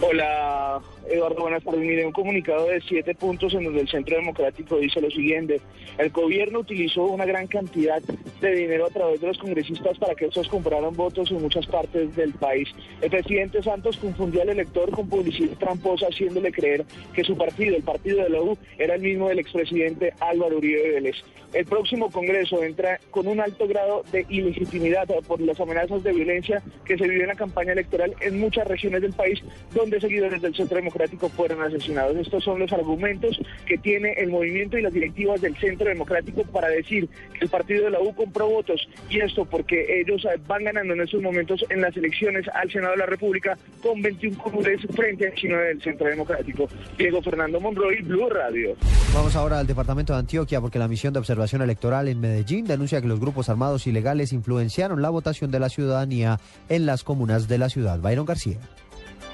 Hola, 0.00 0.80
Eduardo, 1.10 1.42
buenas 1.42 1.64
tardes. 1.64 1.80
Mire, 1.80 2.06
un 2.06 2.12
comunicado 2.12 2.68
de 2.68 2.80
siete 2.82 3.16
puntos 3.16 3.52
en 3.54 3.64
donde 3.64 3.80
el 3.80 3.88
Centro 3.88 4.16
Democrático 4.16 4.76
dice 4.78 5.00
lo 5.00 5.10
siguiente. 5.10 5.60
El 5.98 6.10
gobierno 6.10 6.60
utilizó 6.60 7.02
una 7.02 7.24
gran 7.24 7.48
cantidad 7.48 8.00
de 8.40 8.54
dinero 8.54 8.86
a 8.86 8.90
través 8.90 9.20
de 9.20 9.26
los 9.26 9.38
congresistas 9.38 9.98
para 9.98 10.14
que 10.14 10.26
estos 10.26 10.48
compraran 10.48 10.94
votos 10.94 11.32
en 11.32 11.42
muchas 11.42 11.66
partes 11.66 12.14
del 12.14 12.32
país. 12.34 12.68
El 13.02 13.10
presidente 13.10 13.60
Santos 13.60 13.96
confundió 13.96 14.42
al 14.42 14.50
elector 14.50 14.92
con 14.92 15.08
publicidad 15.08 15.58
tramposa, 15.58 16.06
haciéndole 16.06 16.52
creer 16.52 16.84
que 17.12 17.24
su 17.24 17.36
partido, 17.36 17.74
el 17.74 17.82
partido 17.82 18.22
de 18.22 18.30
la 18.30 18.42
U, 18.42 18.56
era 18.78 18.94
el 18.94 19.02
mismo 19.02 19.28
del 19.28 19.40
expresidente 19.40 20.14
Álvaro 20.20 20.58
Uribe 20.58 20.92
Vélez. 20.92 21.16
El 21.52 21.64
próximo 21.64 22.08
Congreso 22.12 22.62
entra 22.62 23.00
con 23.10 23.26
un 23.26 23.40
alto 23.40 23.66
grado 23.66 24.04
de 24.12 24.24
ilegitimidad 24.28 25.08
por 25.26 25.40
las 25.40 25.58
amenazas 25.58 26.04
de 26.04 26.12
violencia 26.12 26.62
que 26.84 26.96
se 26.96 27.08
vive 27.08 27.22
en 27.22 27.28
la 27.28 27.34
campaña 27.34 27.72
electoral 27.72 28.14
en 28.20 28.38
muchas 28.38 28.68
regiones 28.68 29.02
del 29.02 29.12
país 29.12 29.42
donde 29.74 30.00
seguidores 30.00 30.40
del 30.40 30.54
Centro 30.54 30.76
Democrático 30.76 30.99
fueron 31.28 31.62
asesinados. 31.62 32.16
Estos 32.16 32.44
son 32.44 32.58
los 32.58 32.72
argumentos 32.72 33.38
que 33.66 33.78
tiene 33.78 34.12
el 34.12 34.30
movimiento 34.30 34.78
y 34.78 34.82
las 34.82 34.92
directivas 34.92 35.40
del 35.40 35.56
Centro 35.56 35.88
Democrático 35.88 36.42
para 36.44 36.68
decir 36.68 37.08
que 37.32 37.44
el 37.44 37.48
partido 37.48 37.84
de 37.84 37.90
la 37.90 38.00
U 38.00 38.14
compró 38.14 38.48
votos 38.48 38.88
y 39.08 39.20
esto 39.20 39.44
porque 39.44 40.00
ellos 40.00 40.24
eh, 40.24 40.38
van 40.46 40.64
ganando 40.64 40.94
en 40.94 41.00
estos 41.00 41.22
momentos 41.22 41.64
en 41.70 41.80
las 41.80 41.96
elecciones 41.96 42.46
al 42.54 42.70
Senado 42.70 42.92
de 42.92 42.98
la 42.98 43.06
República 43.06 43.56
con 43.82 44.00
21 44.02 44.38
curules 44.42 44.80
frente 44.94 45.26
al 45.26 45.34
chino 45.34 45.56
del 45.58 45.80
Centro 45.82 46.08
Democrático. 46.08 46.68
Diego 46.98 47.22
Fernando 47.22 47.60
Monroy, 47.60 48.02
Blue 48.02 48.28
Radio. 48.28 48.76
Vamos 49.14 49.34
ahora 49.36 49.58
al 49.58 49.66
departamento 49.66 50.12
de 50.12 50.20
Antioquia 50.20 50.60
porque 50.60 50.78
la 50.78 50.88
misión 50.88 51.12
de 51.12 51.18
observación 51.18 51.62
electoral 51.62 52.08
en 52.08 52.20
Medellín 52.20 52.66
denuncia 52.66 53.00
que 53.00 53.08
los 53.08 53.20
grupos 53.20 53.48
armados 53.48 53.86
ilegales 53.86 54.32
influenciaron 54.32 55.02
la 55.02 55.10
votación 55.10 55.50
de 55.50 55.60
la 55.60 55.68
ciudadanía 55.68 56.38
en 56.68 56.86
las 56.86 57.04
comunas 57.04 57.48
de 57.48 57.58
la 57.58 57.68
ciudad. 57.68 57.98
Byron 58.00 58.26
García. 58.26 58.58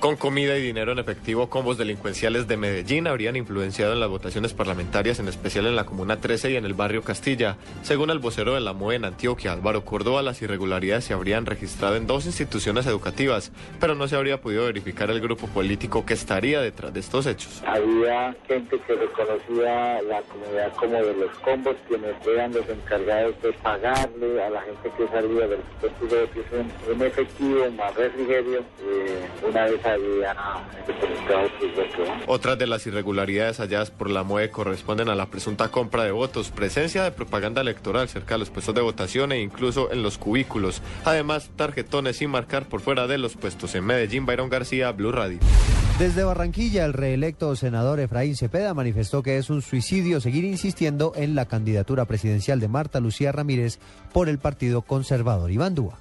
Con 0.00 0.16
comida 0.16 0.58
y 0.58 0.62
dinero 0.62 0.92
en 0.92 0.98
efectivo, 0.98 1.48
combos 1.48 1.78
delincuenciales 1.78 2.46
de 2.46 2.58
Medellín 2.58 3.06
habrían 3.06 3.34
influenciado 3.34 3.94
en 3.94 4.00
las 4.00 4.10
votaciones 4.10 4.52
parlamentarias, 4.52 5.18
en 5.20 5.26
especial 5.26 5.66
en 5.66 5.74
la 5.74 5.86
Comuna 5.86 6.20
13 6.20 6.50
y 6.50 6.56
en 6.56 6.66
el 6.66 6.74
barrio 6.74 7.02
Castilla. 7.02 7.56
Según 7.82 8.10
el 8.10 8.18
vocero 8.18 8.54
de 8.54 8.60
la 8.60 8.74
MOE 8.74 8.96
en 8.96 9.06
Antioquia, 9.06 9.52
Álvaro 9.52 9.86
Córdoba, 9.86 10.20
las 10.20 10.42
irregularidades 10.42 11.06
se 11.06 11.14
habrían 11.14 11.46
registrado 11.46 11.96
en 11.96 12.06
dos 12.06 12.26
instituciones 12.26 12.86
educativas, 12.86 13.52
pero 13.80 13.94
no 13.94 14.06
se 14.06 14.16
habría 14.16 14.38
podido 14.38 14.66
verificar 14.66 15.10
el 15.10 15.20
grupo 15.20 15.46
político 15.46 16.04
que 16.04 16.12
estaría 16.12 16.60
detrás 16.60 16.92
de 16.92 17.00
estos 17.00 17.24
hechos. 17.24 17.62
Había 17.66 18.36
gente 18.46 18.78
que 18.86 18.94
reconocía 18.94 20.02
la 20.02 20.20
comunidad 20.22 20.72
como 20.76 20.92
de 20.92 21.14
los 21.14 21.30
combos, 21.38 21.74
quienes 21.88 22.14
eran 22.26 22.52
los 22.52 22.68
encargados 22.68 23.34
de 23.40 23.52
pagarle 23.54 24.42
a 24.44 24.50
la 24.50 24.60
gente 24.60 24.90
que 24.96 25.08
salía 25.08 25.48
del 25.48 25.60
puesto 25.80 26.06
de 26.06 26.20
votación 26.20 26.72
en 26.92 27.02
efectivo, 27.02 27.70
más 27.70 27.94
refrigerio, 27.94 28.58
eh, 28.60 29.26
una 29.48 29.64
vez 29.64 29.85
otras 32.26 32.58
de 32.58 32.66
las 32.66 32.86
irregularidades 32.86 33.58
halladas 33.58 33.90
por 33.90 34.10
la 34.10 34.22
MOE 34.22 34.50
corresponden 34.50 35.08
a 35.08 35.14
la 35.14 35.26
presunta 35.26 35.68
compra 35.68 36.04
de 36.04 36.10
votos, 36.10 36.50
presencia 36.50 37.04
de 37.04 37.12
propaganda 37.12 37.60
electoral 37.60 38.08
cerca 38.08 38.34
de 38.34 38.40
los 38.40 38.50
puestos 38.50 38.74
de 38.74 38.80
votación 38.80 39.32
e 39.32 39.40
incluso 39.40 39.92
en 39.92 40.02
los 40.02 40.18
cubículos. 40.18 40.82
Además, 41.04 41.50
tarjetones 41.56 42.16
sin 42.16 42.30
marcar 42.30 42.66
por 42.66 42.80
fuera 42.80 43.06
de 43.06 43.18
los 43.18 43.36
puestos. 43.36 43.74
En 43.74 43.84
Medellín, 43.84 44.26
Byron 44.26 44.48
García, 44.48 44.92
Blue 44.92 45.12
Radio. 45.12 45.38
Desde 45.98 46.24
Barranquilla, 46.24 46.84
el 46.84 46.92
reelecto 46.92 47.56
senador 47.56 48.00
Efraín 48.00 48.36
Cepeda 48.36 48.74
manifestó 48.74 49.22
que 49.22 49.38
es 49.38 49.48
un 49.48 49.62
suicidio 49.62 50.20
seguir 50.20 50.44
insistiendo 50.44 51.12
en 51.16 51.34
la 51.34 51.46
candidatura 51.46 52.04
presidencial 52.04 52.60
de 52.60 52.68
Marta 52.68 53.00
Lucía 53.00 53.32
Ramírez 53.32 53.78
por 54.12 54.28
el 54.28 54.38
Partido 54.38 54.82
Conservador 54.82 55.50
Iván 55.50 55.74
Dúa. 55.74 55.98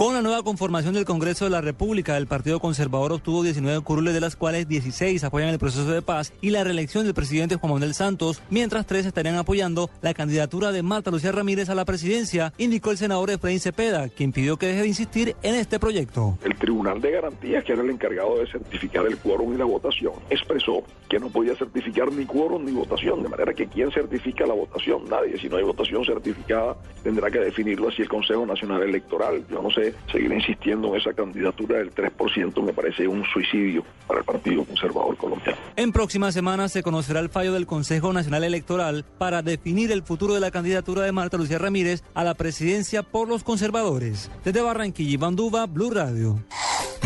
Con 0.00 0.14
la 0.14 0.22
nueva 0.22 0.42
conformación 0.42 0.94
del 0.94 1.04
Congreso 1.04 1.44
de 1.44 1.50
la 1.50 1.60
República, 1.60 2.16
el 2.16 2.26
Partido 2.26 2.58
Conservador 2.58 3.12
obtuvo 3.12 3.42
19 3.42 3.82
curules, 3.82 4.14
de 4.14 4.22
las 4.22 4.34
cuales 4.34 4.66
16 4.66 5.22
apoyan 5.24 5.50
el 5.50 5.58
proceso 5.58 5.92
de 5.92 6.00
paz 6.00 6.32
y 6.40 6.48
la 6.48 6.64
reelección 6.64 7.04
del 7.04 7.12
presidente 7.12 7.56
Juan 7.56 7.74
Manuel 7.74 7.92
Santos, 7.92 8.40
mientras 8.48 8.86
tres 8.86 9.04
estarían 9.04 9.36
apoyando 9.36 9.90
la 10.00 10.14
candidatura 10.14 10.72
de 10.72 10.82
Marta 10.82 11.10
Lucía 11.10 11.32
Ramírez 11.32 11.68
a 11.68 11.74
la 11.74 11.84
presidencia, 11.84 12.54
indicó 12.56 12.92
el 12.92 12.96
senador 12.96 13.28
Efraín 13.28 13.60
Cepeda, 13.60 14.08
quien 14.08 14.32
pidió 14.32 14.56
que 14.56 14.68
deje 14.68 14.80
de 14.80 14.88
insistir 14.88 15.36
en 15.42 15.54
este 15.54 15.78
proyecto. 15.78 16.38
El 16.44 16.56
Tribunal 16.56 17.02
de 17.02 17.10
Garantías, 17.10 17.62
que 17.62 17.74
era 17.74 17.82
el 17.82 17.90
encargado 17.90 18.38
de 18.38 18.46
certificar 18.46 19.04
el 19.04 19.18
quórum 19.18 19.52
y 19.52 19.58
la 19.58 19.66
votación, 19.66 20.14
expresó 20.30 20.82
que 21.10 21.18
no 21.18 21.28
podía 21.28 21.54
certificar 21.56 22.10
ni 22.10 22.24
quórum 22.24 22.64
ni 22.64 22.72
votación, 22.72 23.22
de 23.22 23.28
manera 23.28 23.52
que 23.52 23.66
quien 23.66 23.90
certifica 23.90 24.46
la 24.46 24.54
votación, 24.54 25.04
nadie. 25.10 25.38
Si 25.38 25.50
no 25.50 25.58
hay 25.58 25.64
votación 25.64 26.06
certificada, 26.06 26.76
tendrá 27.02 27.30
que 27.30 27.40
definirlo 27.40 27.88
así 27.88 28.00
el 28.00 28.08
Consejo 28.08 28.46
Nacional 28.46 28.82
Electoral. 28.82 29.44
Yo 29.50 29.60
no 29.60 29.70
sé, 29.70 29.89
seguir 30.10 30.32
insistiendo 30.32 30.88
en 30.88 31.00
esa 31.00 31.12
candidatura 31.12 31.78
del 31.78 31.94
3% 31.94 32.62
me 32.62 32.72
parece 32.72 33.06
un 33.06 33.24
suicidio 33.32 33.84
para 34.06 34.20
el 34.20 34.24
Partido 34.24 34.64
Conservador 34.64 35.16
Colombiano. 35.16 35.58
En 35.76 35.92
próximas 35.92 36.34
semanas 36.34 36.72
se 36.72 36.82
conocerá 36.82 37.20
el 37.20 37.28
fallo 37.28 37.52
del 37.52 37.66
Consejo 37.66 38.12
Nacional 38.12 38.44
Electoral 38.44 39.04
para 39.18 39.42
definir 39.42 39.92
el 39.92 40.02
futuro 40.02 40.34
de 40.34 40.40
la 40.40 40.50
candidatura 40.50 41.02
de 41.02 41.12
Marta 41.12 41.36
Lucía 41.36 41.58
Ramírez 41.58 42.02
a 42.14 42.24
la 42.24 42.34
presidencia 42.34 43.02
por 43.02 43.28
los 43.28 43.44
conservadores. 43.44 44.30
Desde 44.44 44.60
Barranquilla, 44.60 45.12
Iván 45.12 45.36
Duba, 45.36 45.66
Blue 45.66 45.90
Radio. 45.90 46.40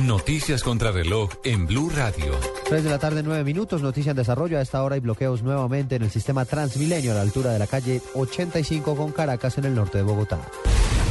Noticias 0.02 0.62
contra 0.62 0.90
reloj 0.90 1.30
en 1.44 1.66
Blue 1.66 1.88
Radio. 1.88 2.32
3 2.68 2.82
de 2.82 2.90
la 2.90 2.98
tarde, 2.98 3.22
9 3.22 3.44
minutos. 3.44 3.80
Noticia 3.80 4.10
en 4.10 4.16
desarrollo. 4.16 4.58
A 4.58 4.60
esta 4.60 4.82
hora 4.82 4.96
hay 4.96 5.00
bloqueos 5.00 5.42
nuevamente 5.42 5.96
en 5.96 6.02
el 6.02 6.10
sistema 6.10 6.44
Transmilenio 6.44 7.12
a 7.12 7.14
la 7.14 7.20
altura 7.22 7.52
de 7.52 7.58
la 7.58 7.66
calle 7.66 8.02
85 8.14 8.96
con 8.96 9.12
Caracas 9.12 9.56
en 9.58 9.66
el 9.66 9.74
norte 9.74 9.98
de 9.98 10.04
Bogotá. 10.04 10.40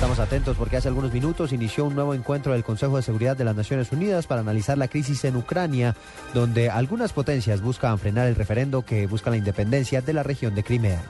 Estamos 0.03 0.19
atentos 0.19 0.57
porque 0.57 0.75
hace 0.75 0.89
algunos 0.89 1.13
minutos 1.13 1.53
inició 1.53 1.85
un 1.85 1.95
nuevo 1.95 2.13
encuentro 2.13 2.51
del 2.51 2.65
Consejo 2.65 2.97
de 2.97 3.03
Seguridad 3.03 3.37
de 3.37 3.45
las 3.45 3.55
Naciones 3.55 3.89
Unidas 3.93 4.27
para 4.27 4.41
analizar 4.41 4.77
la 4.77 4.89
crisis 4.89 5.23
en 5.23 5.37
Ucrania, 5.37 5.95
donde 6.33 6.69
algunas 6.69 7.13
potencias 7.13 7.61
buscan 7.61 7.97
frenar 7.97 8.27
el 8.27 8.35
referendo 8.35 8.81
que 8.81 9.07
busca 9.07 9.29
la 9.29 9.37
independencia 9.37 10.01
de 10.01 10.11
la 10.11 10.21
región 10.21 10.55
de 10.55 10.63
Crimea. 10.65 11.01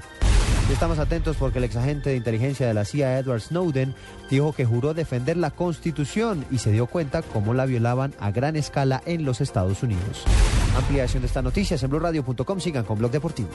Estamos 0.71 0.99
atentos 0.99 1.37
porque 1.37 1.57
el 1.57 1.63
exagente 1.63 2.11
de 2.11 2.17
inteligencia 2.17 2.67
de 2.67 2.75
la 2.75 2.85
CIA, 2.85 3.17
Edward 3.17 3.41
Snowden, 3.41 3.95
dijo 4.29 4.53
que 4.53 4.63
juró 4.63 4.93
defender 4.93 5.37
la 5.37 5.49
Constitución 5.49 6.45
y 6.51 6.59
se 6.59 6.71
dio 6.71 6.85
cuenta 6.85 7.23
cómo 7.23 7.55
la 7.55 7.65
violaban 7.65 8.13
a 8.19 8.29
gran 8.29 8.55
escala 8.55 9.01
en 9.07 9.25
los 9.25 9.41
Estados 9.41 9.81
Unidos. 9.81 10.23
Ampliación 10.77 11.23
de 11.23 11.27
estas 11.27 11.43
noticias 11.43 11.81
en 11.81 11.89
blurradio.com. 11.89 12.59
Sigan 12.59 12.85
con 12.85 12.99
Blog 12.99 13.09
Deportivo. 13.09 13.49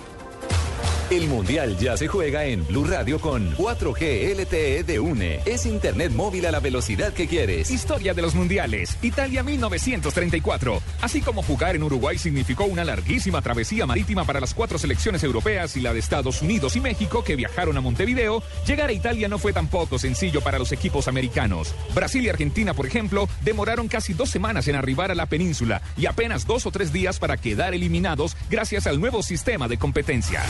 El 1.10 1.26
Mundial 1.26 1.78
ya 1.78 1.96
se 1.96 2.06
juega 2.06 2.44
en 2.44 2.66
Blue 2.66 2.84
Radio 2.84 3.18
con 3.18 3.56
4G 3.56 4.34
LTE 4.38 4.84
de 4.84 5.00
UNE. 5.00 5.40
Es 5.46 5.64
internet 5.64 6.12
móvil 6.12 6.44
a 6.44 6.50
la 6.50 6.60
velocidad 6.60 7.14
que 7.14 7.26
quieres. 7.26 7.70
Historia 7.70 8.12
de 8.12 8.20
los 8.20 8.34
mundiales. 8.34 8.98
Italia 9.00 9.42
1934. 9.42 10.82
Así 11.00 11.22
como 11.22 11.42
jugar 11.42 11.76
en 11.76 11.82
Uruguay 11.82 12.18
significó 12.18 12.66
una 12.66 12.84
larguísima 12.84 13.40
travesía 13.40 13.86
marítima 13.86 14.26
para 14.26 14.38
las 14.38 14.52
cuatro 14.52 14.76
selecciones 14.76 15.24
europeas 15.24 15.78
y 15.78 15.80
la 15.80 15.94
de 15.94 15.98
Estados 15.98 16.42
Unidos 16.42 16.76
y 16.76 16.80
México 16.80 17.24
que 17.24 17.36
viajaron 17.36 17.78
a 17.78 17.80
Montevideo, 17.80 18.42
llegar 18.66 18.90
a 18.90 18.92
Italia 18.92 19.28
no 19.28 19.38
fue 19.38 19.54
tampoco 19.54 19.98
sencillo 19.98 20.42
para 20.42 20.58
los 20.58 20.72
equipos 20.72 21.08
americanos. 21.08 21.74
Brasil 21.94 22.22
y 22.22 22.28
Argentina, 22.28 22.74
por 22.74 22.84
ejemplo, 22.84 23.30
demoraron 23.40 23.88
casi 23.88 24.12
dos 24.12 24.28
semanas 24.28 24.68
en 24.68 24.76
arribar 24.76 25.10
a 25.10 25.14
la 25.14 25.24
península 25.24 25.80
y 25.96 26.04
apenas 26.04 26.46
dos 26.46 26.66
o 26.66 26.70
tres 26.70 26.92
días 26.92 27.18
para 27.18 27.38
quedar 27.38 27.72
eliminados 27.72 28.36
gracias 28.50 28.86
al 28.86 29.00
nuevo 29.00 29.22
sistema 29.22 29.68
de 29.68 29.78
competencia. 29.78 30.42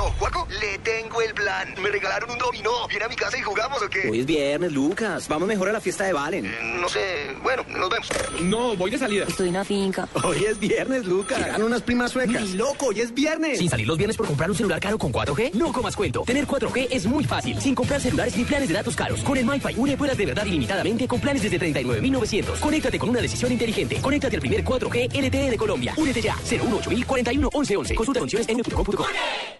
Aló, 0.00 0.10
Juaco, 0.18 0.46
le 0.48 0.78
tengo 0.78 1.20
el 1.20 1.34
plan. 1.34 1.74
Me 1.82 1.90
regalaron 1.90 2.30
un 2.30 2.38
dominó. 2.38 2.88
¿Viene 2.88 3.04
a 3.04 3.08
mi 3.08 3.16
casa 3.16 3.36
y 3.36 3.42
jugamos 3.42 3.82
o 3.82 3.88
qué? 3.90 4.08
Hoy 4.08 4.20
es 4.20 4.26
viernes, 4.26 4.72
Lucas. 4.72 5.28
Vamos 5.28 5.46
mejor 5.46 5.68
a 5.68 5.72
la 5.72 5.80
fiesta 5.80 6.04
de 6.04 6.14
Valen. 6.14 6.46
Eh, 6.46 6.78
no 6.80 6.88
sé. 6.88 7.36
Bueno, 7.42 7.64
nos 7.68 7.90
vemos. 7.90 8.08
No, 8.40 8.76
voy 8.76 8.90
de 8.90 8.96
salida. 8.96 9.26
Estoy 9.28 9.48
en 9.48 9.54
la 9.54 9.64
finca. 9.64 10.08
Hoy 10.24 10.44
es 10.44 10.58
viernes, 10.58 11.04
Lucas. 11.04 11.38
Llegan 11.38 11.62
unas 11.62 11.82
primas 11.82 12.12
suecas. 12.12 12.42
Ni 12.42 12.54
loco, 12.54 12.86
hoy 12.86 13.00
es 13.00 13.12
viernes. 13.12 13.58
Sin 13.58 13.68
salir 13.68 13.86
los 13.86 13.98
viernes 13.98 14.16
por 14.16 14.26
comprar 14.26 14.50
un 14.50 14.56
celular 14.56 14.80
caro 14.80 14.96
con 14.96 15.12
4G, 15.12 15.52
no 15.52 15.70
comas 15.70 15.94
cuento. 15.94 16.22
Tener 16.22 16.46
4G 16.46 16.88
es 16.90 17.04
muy 17.04 17.24
fácil, 17.24 17.60
sin 17.60 17.74
comprar 17.74 18.00
celulares 18.00 18.34
ni 18.36 18.44
planes 18.44 18.68
de 18.68 18.74
datos 18.74 18.96
caros. 18.96 19.22
Con 19.22 19.36
el 19.36 19.44
MyFi 19.44 19.74
une 19.76 19.98
puedas 19.98 20.16
de 20.16 20.24
verdad 20.24 20.46
ilimitadamente 20.46 21.06
con 21.06 21.20
planes 21.20 21.42
desde 21.42 21.60
39.900. 21.60 22.58
Conéctate 22.58 22.98
con 22.98 23.10
una 23.10 23.20
decisión 23.20 23.52
inteligente. 23.52 24.00
Conéctate 24.00 24.36
al 24.36 24.40
primer 24.40 24.64
4G 24.64 25.12
LTE 25.12 25.50
de 25.50 25.56
Colombia. 25.58 25.92
Únete 25.98 26.22
ya. 26.22 26.36
018 26.48 26.90
41 27.06 27.50
11 27.52 27.74
Consulta 27.94 28.20
condiciones 28.20 28.48
en. 28.48 29.59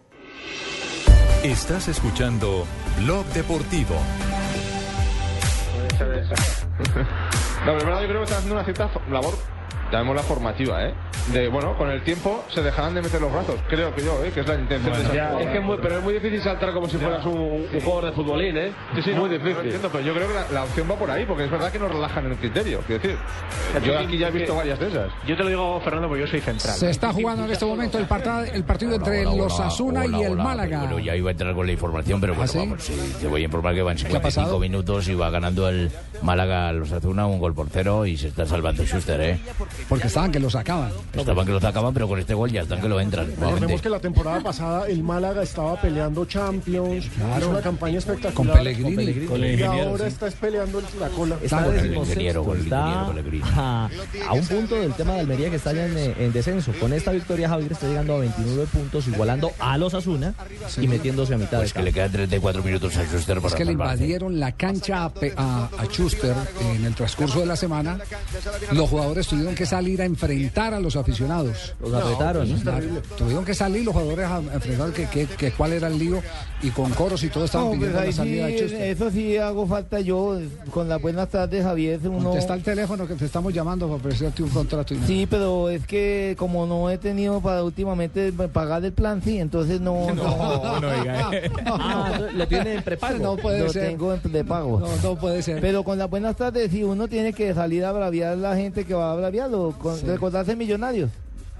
Estás 1.43 1.87
escuchando 1.87 2.67
Blog 2.99 3.25
Deportivo. 3.33 3.95
La 7.65 7.73
verdad 7.73 8.01
yo 8.01 8.07
creo 8.07 8.19
que 8.19 8.25
están 8.25 8.37
haciendo 8.37 8.53
una 8.53 8.63
cierta 8.63 8.91
labor, 9.09 9.33
llamémosla 9.91 10.21
formativa, 10.21 10.85
¿eh? 10.85 10.93
De, 11.33 11.47
bueno, 11.47 11.77
con 11.77 11.89
el 11.89 12.03
tiempo 12.03 12.43
se 12.53 12.61
dejarán 12.61 12.93
de 12.95 13.01
meter 13.01 13.21
los 13.21 13.31
brazos, 13.31 13.55
creo 13.69 13.93
que 13.93 14.03
yo, 14.03 14.23
¿eh? 14.23 14.31
Que 14.33 14.39
es 14.41 14.47
la 14.47 14.55
intención 14.55 14.93
de 14.93 15.01
esa 15.01 15.39
es 15.39 15.47
que 15.47 15.57
es 15.59 15.63
muy, 15.63 15.77
pero 15.81 15.97
es 15.99 16.03
muy 16.03 16.13
difícil 16.15 16.41
saltar 16.41 16.73
como 16.73 16.89
si 16.89 16.97
fueras 16.97 17.25
un, 17.25 17.37
un 17.37 17.67
jugador 17.83 18.05
de 18.05 18.11
futbolín, 18.13 18.57
¿eh? 18.57 18.71
Sí, 18.95 19.01
sí, 19.03 19.09
muy 19.11 19.29
no, 19.29 19.29
difícil. 19.29 19.53
no 19.53 19.61
entiendo, 19.61 19.89
pero 19.91 20.03
yo 20.03 20.13
creo 20.15 20.27
que 20.27 20.33
la, 20.33 20.45
la 20.51 20.63
opción 20.63 20.87
va 20.89 20.95
por 20.95 21.11
ahí, 21.11 21.25
porque 21.25 21.45
es 21.45 21.51
verdad 21.51 21.71
que 21.71 21.79
nos 21.79 21.91
relajan 21.91 22.25
el 22.25 22.35
criterio. 22.37 22.79
Quiero 22.87 23.01
decir, 23.01 23.17
yo 23.85 23.99
aquí 23.99 24.17
ya 24.17 24.27
he 24.27 24.31
visto 24.31 24.55
varias 24.55 24.79
de 24.79 24.87
esas. 24.87 25.11
Yo 25.27 25.37
te 25.37 25.43
lo 25.43 25.49
digo, 25.49 25.79
Fernando, 25.81 26.07
porque 26.07 26.21
yo 26.23 26.27
soy 26.27 26.41
central. 26.41 26.75
Se 26.75 26.89
está 26.89 27.13
jugando 27.13 27.45
en 27.45 27.51
este 27.51 27.65
momento 27.65 27.97
el, 27.99 28.05
parta- 28.07 28.45
el 28.47 28.63
partido 28.63 28.95
entre 28.95 29.23
los 29.23 29.59
Asuna 29.59 30.05
y 30.05 30.23
el 30.23 30.35
Málaga. 30.35 30.79
Bueno, 30.79 30.99
ya 30.99 31.15
iba 31.15 31.29
a 31.29 31.31
entrar 31.31 31.53
con 31.53 31.65
la 31.65 31.71
información, 31.71 32.19
pero 32.19 32.33
bueno, 32.33 32.45
¿Ah, 32.49 32.51
sí? 32.51 32.57
vamos, 32.57 32.83
sí, 32.83 33.15
te 33.21 33.27
voy 33.27 33.41
a 33.41 33.45
informar 33.45 33.75
que 33.75 33.81
van 33.83 33.95
ha 33.97 34.01
pasado? 34.21 34.47
55 34.47 34.59
minutos 34.59 35.07
y 35.07 35.13
va 35.13 35.29
ganando 35.29 35.69
el 35.69 35.91
Málaga 36.23 36.69
a 36.69 36.73
los 36.73 36.91
Azuna 36.91 37.25
un 37.27 37.39
gol 37.39 37.53
por 37.53 37.67
cero 37.69 38.05
y 38.05 38.17
se 38.17 38.27
está 38.29 38.45
salvando 38.45 38.83
Schuster, 38.85 39.21
¿eh? 39.21 39.39
Porque 39.87 40.07
estaban 40.07 40.31
que 40.31 40.39
lo 40.39 40.49
sacaban. 40.49 40.91
Estaban 41.13 41.45
que 41.45 41.51
lo 41.51 41.59
sacaban, 41.59 41.93
pero 41.93 42.07
con 42.07 42.19
este 42.19 42.33
gol 42.33 42.51
ya 42.51 42.61
están 42.61 42.81
que 42.81 42.87
lo 42.89 42.99
entran. 42.99 43.27
Recordemos 43.27 43.81
que 43.81 43.89
la 43.89 43.99
temporada 43.99 44.39
pasada 44.41 44.87
el 44.87 45.03
Málaga 45.03 45.43
estaba 45.43 45.79
peleando 45.79 46.25
Champions, 46.25 47.05
hizo 47.37 47.49
una 47.49 47.61
campaña 47.61 47.99
espectacular. 47.99 48.33
Con 48.33 48.63
Pellegrini. 48.63 48.83
Con 48.83 48.95
Pellegrini. 48.95 49.27
Con 49.27 49.43
el 49.43 49.59
y 49.59 49.63
ahora 49.63 50.05
sí. 50.05 50.13
está 50.13 50.31
peleando 50.31 50.81
la 50.99 51.09
cola. 51.09 51.37
Está 51.41 51.63
Con 51.65 51.77
el 51.77 51.93
ingeniero, 51.95 52.43
con 52.43 52.57
el 52.57 52.63
está 52.63 52.77
ingeniero 52.79 53.07
Pellegrini. 53.07 53.43
a, 53.55 53.89
a 54.29 54.33
un 54.33 54.45
punto 54.45 54.75
del 54.75 54.93
tema 54.93 55.13
de 55.13 55.19
Almería 55.21 55.49
que 55.49 55.55
está 55.57 55.73
ya 55.73 55.85
en, 55.85 55.97
eh, 55.97 56.15
en 56.19 56.31
descenso. 56.31 56.71
Con 56.79 56.93
esta 56.93 57.11
victoria 57.11 57.49
Javier 57.49 57.71
está 57.73 57.87
llegando 57.87 58.15
a 58.15 58.19
29 58.19 58.65
puntos, 58.67 59.07
igualando 59.07 59.51
a 59.59 59.77
los 59.77 59.93
Asuna 59.93 60.33
y 60.77 60.87
metiéndose 60.87 61.33
a 61.33 61.37
mitad 61.37 61.57
Pues 61.57 61.73
de 61.73 61.79
que 61.79 61.83
le 61.83 61.93
quedan 61.93 62.11
34 62.11 62.63
minutos 62.63 62.95
a 62.97 63.03
Schuster 63.05 63.37
para 63.37 63.47
Es 63.49 63.55
que 63.55 63.65
le 63.65 63.73
invadieron 63.73 64.39
la 64.39 64.51
cancha 64.53 65.03
a, 65.03 65.11
a, 65.37 65.69
a 65.77 65.85
Schuster 65.85 66.35
en 66.73 66.85
el 66.85 66.95
transcurso 66.95 67.39
de 67.41 67.45
la 67.45 67.55
semana. 67.55 67.97
Los 68.71 68.89
jugadores 68.89 69.27
tuvieron 69.27 69.55
que 69.55 69.65
salir 69.65 70.01
a 70.01 70.05
enfrentar 70.05 70.73
a 70.73 70.79
los 70.79 70.95
aficionados. 71.01 71.75
Los 71.79 71.93
apretaron, 71.93 72.49
¿no? 72.49 72.57
Claro, 72.61 72.85
Tuvieron 73.17 73.45
que 73.45 73.53
salir 73.53 73.83
los 73.85 73.93
jugadores 73.93 74.25
a 74.27 74.37
enfrentar 74.53 74.91
que, 74.91 75.05
que- 75.07 75.27
que 75.27 75.51
cuál 75.51 75.73
era 75.73 75.87
el 75.87 75.97
lío 75.99 76.21
y 76.63 76.69
con 76.69 76.89
coros 76.91 77.23
y 77.23 77.29
todo 77.29 77.45
estaban 77.45 77.67
No, 77.67 77.71
pues 77.77 77.79
pidiendo 77.89 77.99
la 78.05 78.11
sí, 78.11 78.17
salida 78.17 78.45
de 78.47 78.57
Schuster. 78.57 78.81
eso 78.81 79.11
sí 79.11 79.37
hago 79.37 79.67
falta 79.67 79.99
yo. 79.99 80.39
Con 80.71 80.87
las 80.89 81.01
buenas 81.01 81.29
tardes, 81.29 81.63
Javier. 81.63 81.99
Uno... 82.05 82.29
Contesta 82.29 82.53
el 82.53 82.63
teléfono 82.63 83.07
que 83.07 83.15
te 83.15 83.25
estamos 83.25 83.53
llamando 83.53 83.85
para 83.87 83.97
ofrecerte 83.97 84.43
un 84.43 84.49
contrato. 84.49 84.93
y. 84.93 84.99
Sí, 85.07 85.27
pero 85.29 85.69
es 85.69 85.85
que 85.87 86.35
como 86.37 86.65
no 86.65 86.89
he 86.89 86.97
tenido 86.97 87.41
para 87.41 87.63
últimamente 87.63 88.31
pagar 88.31 88.83
el 88.85 88.93
plan, 88.93 89.21
sí, 89.23 89.37
entonces 89.39 89.81
no. 89.81 90.07
No, 90.15 90.79
no 90.79 90.91
diga. 90.99 91.31
Ah, 91.65 92.19
lo 92.33 92.47
tiene 92.47 92.75
en 92.75 92.83
prepago. 92.83 93.17
No 93.19 93.35
puede 93.37 93.63
lo 93.63 93.69
ser. 93.71 93.87
tengo 93.89 94.13
en 94.13 94.31
de 94.31 94.43
pago. 94.43 94.79
No, 94.79 94.87
no 95.03 95.15
puede 95.15 95.41
ser. 95.41 95.59
Pero 95.61 95.83
con 95.83 95.97
las 95.97 96.09
buenas 96.09 96.35
tardes, 96.35 96.71
sí, 96.71 96.83
uno 96.83 97.07
tiene 97.07 97.33
que 97.33 97.53
salir 97.53 97.83
a 97.85 97.91
braviar 97.91 98.37
la 98.37 98.55
gente 98.55 98.85
que 98.85 98.93
va 98.93 99.11
a 99.11 99.15
braviarlo, 99.15 99.73
con, 99.79 99.97
Sí. 99.97 100.05
recordarse 100.05 100.55
millonarios. 100.91 101.09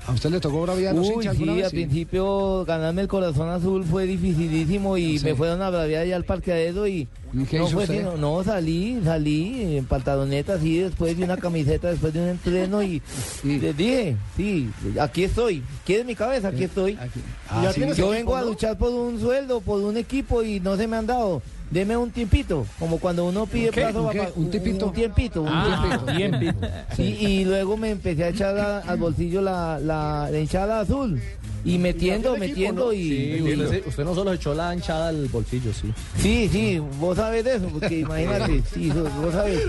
¿A 0.08 0.14
usted 0.14 0.32
le 0.32 0.40
tocó 0.40 0.64
braviar 0.64 0.96
los 0.96 1.06
hinchas 1.08 1.38
sí, 1.38 1.46
vez? 1.46 1.64
al 1.66 1.70
principio 1.70 2.66
ganarme 2.66 3.04
el 3.04 3.08
corazón 3.08 3.50
azul 3.50 3.84
fue 3.84 4.08
dificilísimo 4.08 4.98
y 4.98 5.20
Sí. 5.20 5.26
me 5.26 5.36
fueron 5.36 5.62
a 5.62 5.70
braviar 5.70 6.02
allá 6.02 6.16
al 6.16 6.24
parqueadero 6.26 6.88
y 6.88 7.08
¿Y 7.34 7.44
qué 7.48 7.60
no 7.60 7.66
hizo 7.66 7.74
fue 7.76 7.84
usted? 7.84 7.98
sino- 8.00 8.18
no 8.18 8.44
salí, 8.44 9.00
salí 9.04 9.76
en 9.78 9.86
pantaloneta 9.86 10.56
así 10.56 10.80
después 10.80 11.16
de 11.16 11.24
una 11.24 11.38
camiseta, 11.38 11.90
después 11.92 12.14
de 12.14 12.20
un 12.20 12.30
entreno 12.30 12.82
y 12.82 13.00
les 13.44 13.78
dije, 13.78 14.18
sí, 14.36 14.72
aquí 15.00 15.26
estoy, 15.26 15.62
¿quieres 15.86 16.08
mi 16.08 16.16
cabeza? 16.16 16.48
Aquí 16.48 16.64
estoy. 16.64 16.98
Ah, 17.48 17.62
Ya 17.66 17.70
sí. 17.72 17.76
tienes 17.82 17.96
Yo 17.96 18.10
vengo 18.10 18.36
a 18.36 18.42
luchar 18.42 18.80
por 18.80 18.90
un 18.90 19.20
sueldo, 19.20 19.62
por 19.62 19.82
un 19.82 19.98
equipo 19.98 20.42
y 20.42 20.60
no 20.60 20.78
se 20.78 20.88
me 20.88 20.98
han 20.98 21.06
dado. 21.06 21.44
Deme 21.72 21.96
un 21.96 22.12
tiempito, 22.12 22.66
como 22.78 22.98
cuando 23.00 23.26
uno 23.26 23.46
pide 23.46 23.70
¿Un 23.70 23.74
plazo 23.76 24.00
¿Un 24.02 24.06
pa- 24.08 24.12
qué? 24.12 24.20
pa- 24.20 24.30
¿Un 24.36 24.52
tiempito? 24.52 24.86
Un 24.88 24.94
tiempito, 24.94 25.42
un 25.44 25.48
Ah, 25.50 26.00
tiempito. 26.06 26.16
tiempito. 26.18 26.68
Sí, 26.98 27.04
y 27.20 27.46
luego 27.46 27.78
me 27.78 27.92
empecé 27.92 28.26
a 28.26 28.28
echar 28.28 28.58
a- 28.58 28.80
al 28.80 28.98
bolsillo 28.98 29.42
la, 29.42 29.80
la, 29.80 30.28
la 30.30 30.38
hinchada 30.38 30.82
azul. 30.82 31.22
Y 31.64 31.78
metiendo, 31.78 32.30
equipo, 32.36 32.48
metiendo 32.48 32.86
¿no? 32.88 32.94
y... 32.94 32.98
Sí, 33.04 33.44
y- 33.46 33.84
usted, 33.90 34.04
no 34.04 34.16
solo 34.16 34.34
echó 34.34 34.54
la 34.54 34.70
anchada 34.70 35.10
al 35.10 35.28
bolsillo, 35.28 35.72
sí. 35.74 35.92
Sí, 36.20 36.50
sí, 36.52 36.80
vos 37.00 37.16
sabés 37.18 37.44
de 37.44 37.56
eso, 37.56 37.68
porque 37.68 38.00
imagínate, 38.00 38.64
sí, 38.74 38.90
vos 38.92 39.32
sabés. 39.34 39.68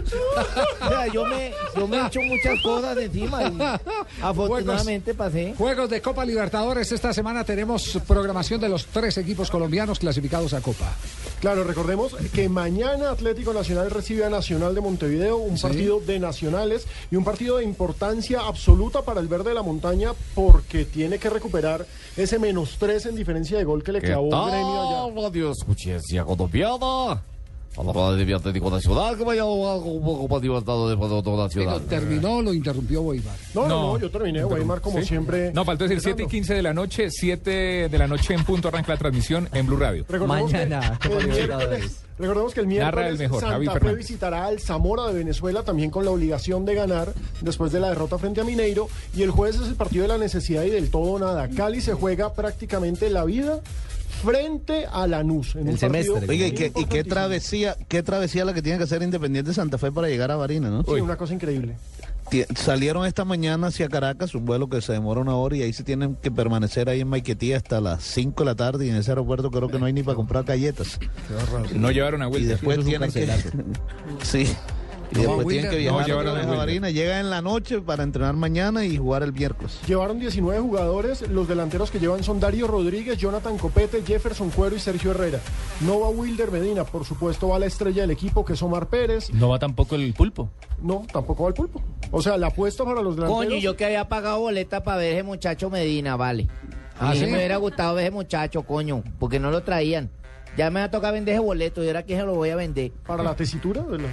O 0.80 0.88
sea, 0.88 1.06
yo 1.12 1.24
me, 1.26 1.52
yo 1.76 1.86
me 1.88 1.96
he 1.98 2.06
hecho 2.06 2.20
muchas 2.20 2.60
cosas 2.62 2.96
encima 2.98 3.42
y 3.44 3.58
afortunadamente 4.22 5.14
pasé. 5.14 5.54
Juegos 5.56 5.90
de 5.90 6.00
Copa 6.00 6.24
Libertadores. 6.24 6.90
Esta 6.92 7.12
semana 7.12 7.44
tenemos 7.44 7.98
programación 8.06 8.60
de 8.60 8.68
los 8.68 8.86
tres 8.86 9.18
equipos 9.18 9.50
colombianos 9.50 9.98
clasificados 9.98 10.54
a 10.54 10.60
Copa. 10.60 10.92
Claro, 11.40 11.64
recordemos 11.64 12.14
que 12.32 12.48
mañana 12.48 13.10
Atlético 13.10 13.52
Nacional 13.52 13.90
recibe 13.90 14.24
a 14.24 14.30
Nacional 14.30 14.74
de 14.74 14.80
Montevideo, 14.80 15.36
un 15.38 15.56
Sí. 15.56 15.62
partido 15.62 16.00
de 16.00 16.18
nacionales 16.20 16.86
y 17.10 17.16
un 17.16 17.24
partido 17.24 17.58
de 17.58 17.64
importancia 17.64 18.40
absoluta 18.40 19.02
para 19.02 19.20
el 19.20 19.28
verde 19.28 19.50
de 19.50 19.54
la 19.54 19.62
montaña 19.62 20.12
porque 20.34 20.84
tiene 20.84 21.18
que 21.18 21.28
recuperar 21.30 21.81
ese 22.16 22.38
menos 22.38 22.76
tres 22.78 23.06
en 23.06 23.16
diferencia 23.16 23.58
de 23.58 23.64
gol 23.64 23.82
que 23.82 23.92
le 23.92 24.00
clavó 24.00 24.28
Gremio 24.46 24.82
allá. 24.82 25.22
Radio 25.22 25.50
Escuchencia 25.50 26.24
Colombiana. 26.24 27.22
A 27.74 27.82
la 27.82 27.92
madre 27.92 28.24
de 28.24 28.34
Atlético 28.34 28.70
Nacional 28.70 29.16
que 29.16 29.24
vaya 29.24 29.42
a 29.42 29.46
un 29.46 30.02
Copa 30.02 30.38
Libertadores 30.40 30.98
para 30.98 31.14
otro 31.14 31.32
Pero 31.32 31.42
nacional. 31.44 31.80
terminó, 31.88 32.42
lo 32.42 32.52
interrumpió 32.52 33.00
Weimar. 33.00 33.34
No, 33.54 33.66
no, 33.66 33.82
no, 33.94 33.98
yo 33.98 34.10
terminé, 34.10 34.44
Weimar, 34.44 34.80
como 34.82 34.98
¿Sí? 35.00 35.06
siempre. 35.06 35.52
No, 35.54 35.64
faltó 35.64 35.84
decir 35.84 36.00
7 36.02 36.24
y 36.24 36.26
15 36.26 36.54
de 36.54 36.62
la 36.62 36.74
noche, 36.74 37.10
7 37.10 37.88
de 37.88 37.98
la 37.98 38.06
noche 38.06 38.34
en 38.34 38.44
punto 38.44 38.68
arranca 38.68 38.92
la 38.92 38.98
transmisión 38.98 39.48
en 39.54 39.66
Blue 39.66 39.78
Radio. 39.78 40.04
Recordemos 40.08 40.50
que 40.52 40.62
el 40.62 40.68
miércoles- 40.68 41.98
Recordemos 42.18 42.52
que 42.54 42.60
el 42.60 42.66
Narra 42.68 43.00
miércoles 43.00 43.12
el 43.12 43.18
mejor, 43.18 43.42
Javi 43.42 43.66
Santa 43.66 43.80
Fe 43.80 43.94
visitará 43.94 44.44
al 44.44 44.60
Zamora 44.60 45.06
de 45.06 45.14
Venezuela 45.14 45.62
también 45.64 45.90
con 45.90 46.04
la 46.04 46.10
obligación 46.10 46.66
de 46.66 46.74
ganar 46.74 47.12
después 47.40 47.72
de 47.72 47.80
la 47.80 47.88
derrota 47.88 48.18
frente 48.18 48.42
a 48.42 48.44
Mineiro 48.44 48.88
y 49.16 49.22
el 49.22 49.30
jueves 49.30 49.56
es 49.60 49.66
el 49.68 49.74
partido 49.76 50.02
de 50.02 50.08
la 50.08 50.18
necesidad 50.18 50.62
y 50.64 50.70
del 50.70 50.90
todo 50.90 51.12
o 51.12 51.18
nada. 51.18 51.48
Cali 51.48 51.80
se 51.80 51.94
juega 51.94 52.34
prácticamente 52.34 53.08
la 53.08 53.24
vida 53.24 53.60
frente 54.22 54.86
a 54.90 55.06
Lanús 55.06 55.54
en 55.56 55.68
un 55.68 55.76
partido 55.76 56.20
Oiga, 56.28 56.46
¿y 56.46 56.52
qué, 56.52 56.72
y 56.74 56.84
qué 56.86 57.04
travesía, 57.04 57.76
qué 57.88 58.02
travesía 58.02 58.44
la 58.44 58.54
que 58.54 58.62
tiene 58.62 58.78
que 58.78 58.84
hacer 58.84 59.02
Independiente 59.02 59.52
Santa 59.52 59.78
Fe 59.78 59.90
para 59.92 60.08
llegar 60.08 60.30
a 60.30 60.36
Barina, 60.36 60.70
¿no? 60.70 60.82
Sí, 60.84 61.00
una 61.00 61.16
cosa 61.16 61.34
increíble. 61.34 61.76
Salieron 62.56 63.04
esta 63.04 63.26
mañana 63.26 63.66
hacia 63.66 63.88
Caracas, 63.88 64.34
un 64.34 64.46
vuelo 64.46 64.68
que 64.68 64.80
se 64.80 64.92
demora 64.92 65.20
una 65.20 65.34
hora 65.36 65.56
y 65.56 65.62
ahí 65.62 65.72
se 65.74 65.82
tienen 65.84 66.14
que 66.16 66.30
permanecer 66.30 66.88
ahí 66.88 67.00
en 67.00 67.08
Maiquetía 67.08 67.58
hasta 67.58 67.80
las 67.80 68.02
5 68.04 68.42
de 68.42 68.46
la 68.46 68.54
tarde 68.54 68.86
y 68.86 68.88
en 68.90 68.96
ese 68.96 69.10
aeropuerto 69.10 69.50
creo 69.50 69.68
que 69.68 69.78
no 69.78 69.84
hay 69.84 69.92
ni 69.92 70.02
para 70.02 70.16
comprar 70.16 70.44
galletas. 70.44 70.98
No 71.74 71.90
llevaron 71.90 72.22
a 72.22 72.28
Y 72.28 72.32
Wilder. 72.32 72.48
después 72.48 72.84
tienen 72.84 73.12
que... 73.12 73.28
sí. 74.22 74.46
Y 75.14 75.22
No, 75.22 75.36
después 75.36 75.46
tienen 75.48 75.70
que 75.70 75.76
no 75.76 75.96
viajar 75.98 76.26
a 76.26 76.32
vez 76.32 76.42
a 76.44 76.46
Wilder. 76.48 76.56
Barina. 76.56 76.90
Llegan 76.90 77.18
en 77.20 77.30
la 77.30 77.42
noche 77.42 77.80
para 77.80 78.02
entrenar 78.02 78.34
mañana 78.34 78.84
y 78.84 78.96
jugar 78.96 79.22
el 79.22 79.32
miércoles. 79.32 79.78
Llevaron 79.86 80.18
19 80.18 80.60
jugadores, 80.60 81.28
los 81.28 81.46
delanteros 81.48 81.90
que 81.90 81.98
llevan 82.00 82.22
son 82.24 82.40
Darío 82.40 82.66
Rodríguez, 82.66 83.18
Jonathan 83.18 83.58
Copete, 83.58 84.02
Jefferson 84.06 84.50
Cuero 84.50 84.74
y 84.76 84.78
Sergio 84.80 85.10
Herrera. 85.12 85.40
No 85.82 86.00
va 86.00 86.08
Wilder 86.08 86.50
Medina, 86.50 86.84
por 86.84 87.04
supuesto 87.04 87.48
va 87.48 87.58
la 87.58 87.66
estrella 87.66 88.02
del 88.02 88.10
equipo 88.10 88.44
que 88.44 88.54
es 88.54 88.62
Omar 88.62 88.88
Pérez. 88.88 89.32
No 89.32 89.48
va 89.50 89.58
tampoco 89.58 89.94
el 89.96 90.14
pulpo. 90.14 90.48
No, 90.80 91.06
tampoco 91.12 91.42
va 91.44 91.48
el 91.50 91.54
pulpo. 91.54 91.82
O 92.10 92.20
sea, 92.22 92.36
la 92.36 92.48
apuesta 92.48 92.84
para 92.84 93.02
los 93.02 93.14
delanteros... 93.16 93.44
Coño, 93.46 93.56
yo 93.60 93.76
que 93.76 93.84
había 93.84 94.08
pagado 94.08 94.40
boleta 94.40 94.82
para 94.82 94.96
ver 94.98 95.14
ese 95.14 95.22
muchacho 95.22 95.70
Medina, 95.70 96.16
vale. 96.16 96.48
¿Ah, 96.98 97.10
a 97.10 97.12
mí 97.12 97.20
sí? 97.20 97.26
me 97.26 97.34
hubiera 97.36 97.56
gustado 97.56 97.94
ver 97.94 98.04
ese 98.06 98.12
muchacho, 98.12 98.62
coño, 98.62 99.02
porque 99.18 99.38
no 99.40 99.50
lo 99.50 99.62
traían. 99.62 100.10
Ya 100.56 100.70
me 100.70 100.80
va 100.80 100.86
a 100.86 100.90
tocar 100.90 101.14
vender 101.14 101.34
ese 101.34 101.42
boleto 101.42 101.82
y 101.82 101.86
ahora 101.86 102.04
que 102.04 102.14
se 102.14 102.22
lo 102.24 102.34
voy 102.34 102.50
a 102.50 102.56
vender. 102.56 102.92
¿Para 103.06 103.22
la 103.22 103.34
tesitura? 103.34 103.80
de 103.82 103.98
la- 103.98 104.08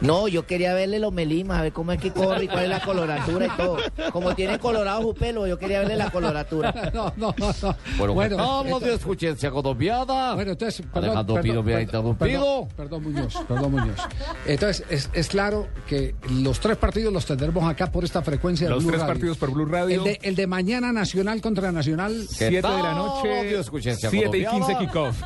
No, 0.00 0.28
yo 0.28 0.46
quería 0.46 0.74
verle 0.74 0.98
los 0.98 1.12
melimas, 1.12 1.58
a 1.58 1.62
ver 1.62 1.72
cómo 1.72 1.92
es 1.92 2.00
que 2.00 2.12
corre 2.12 2.44
y 2.44 2.48
cuál 2.48 2.64
es 2.64 2.70
la 2.70 2.80
coloratura 2.80 3.46
y 3.46 3.50
todo. 3.56 3.78
Como 4.12 4.34
tiene 4.34 4.58
colorado 4.58 5.02
su 5.02 5.14
pelo, 5.14 5.46
yo 5.46 5.58
quería 5.58 5.80
verle 5.80 5.96
la 5.96 6.10
coloratura. 6.10 6.72
No, 6.94 7.12
no, 7.16 7.34
no. 7.38 7.54
no. 7.62 7.76
Bueno, 7.98 8.14
Bueno, 8.14 8.36
esto- 8.36 8.80
Radio 8.80 8.94
Escuchencia 8.94 9.50
Colombiana. 9.50 10.34
Bueno, 10.34 10.52
entonces, 10.52 10.84
perdón, 10.86 11.04
Alejandro 11.10 11.34
perdón, 11.36 11.50
Pino 11.50 11.62
me 11.62 11.72
ha 11.72 11.76
perdón, 11.86 12.06
interrumpido. 12.16 12.68
Perdón, 12.68 12.68
perdón, 12.76 13.02
Muñoz, 13.02 13.34
perdón, 13.48 13.72
Muñoz. 13.72 13.98
Entonces, 14.46 14.84
es, 14.90 15.10
es 15.12 15.28
claro 15.28 15.68
que 15.86 16.14
los 16.30 16.60
tres 16.60 16.76
partidos 16.76 17.12
los 17.12 17.26
tendremos 17.26 17.68
acá 17.68 17.90
por 17.90 18.04
esta 18.04 18.22
frecuencia 18.22 18.66
de 18.68 18.74
Los 18.74 18.84
Blue 18.84 18.92
tres 18.92 19.02
Radio. 19.02 19.14
partidos 19.14 19.36
por 19.38 19.50
Blue 19.52 19.66
Radio. 19.66 19.98
El 19.98 20.04
de, 20.04 20.18
el 20.22 20.36
de 20.36 20.46
mañana 20.46 20.92
Nacional 20.92 21.40
contra 21.40 21.70
Nacional. 21.72 22.26
7 22.28 22.56
de 22.56 22.62
la 22.62 22.94
noche, 22.94 23.62
7 23.80 24.38
y 24.38 24.46
15 24.46 24.76
kickoff. 24.78 25.22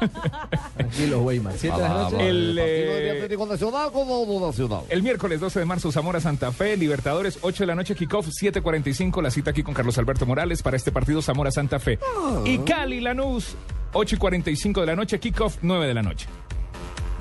Tranquilo, 0.77 1.23
Weimar. 1.23 1.55
7 1.57 1.77
de 1.77 1.83
la 1.83 1.89
noche. 1.89 2.29
El, 2.29 2.59
eh, 2.61 3.11
Atlético 3.17 3.47
Nacional 3.47 3.93
como 3.93 4.27
no 4.41 4.53
Nacional. 4.69 4.87
El 4.91 5.03
miércoles 5.03 5.41
12 5.41 5.61
de 5.61 5.65
marzo, 5.65 5.93
Zamora 5.93 6.21
Santa 6.21 6.53
Fe, 6.53 6.77
Libertadores, 6.77 7.39
8 7.43 7.63
de 7.63 7.67
la 7.67 7.75
noche, 7.75 7.95
kickoff, 7.95 8.29
7.45, 8.29 9.23
la 9.23 9.31
cita 9.31 9.51
aquí 9.51 9.63
con 9.63 9.75
Carlos 9.75 9.99
Alberto 9.99 10.27
Morales 10.27 10.63
para 10.63 10.77
este 10.77 10.93
partido 10.93 11.23
Zamora 11.23 11.51
Santa 11.51 11.79
Fe. 11.79 11.99
Y 12.45 12.59
Cali 12.59 13.01
Lanús, 13.01 13.55
8 13.93 14.15
y 14.17 14.19
45 14.19 14.81
de 14.81 14.87
la 14.87 14.97
noche, 14.97 15.19
kickoff, 15.21 15.57
9 15.63 15.87
de 15.87 15.95
la 15.95 16.03
noche. 16.03 16.27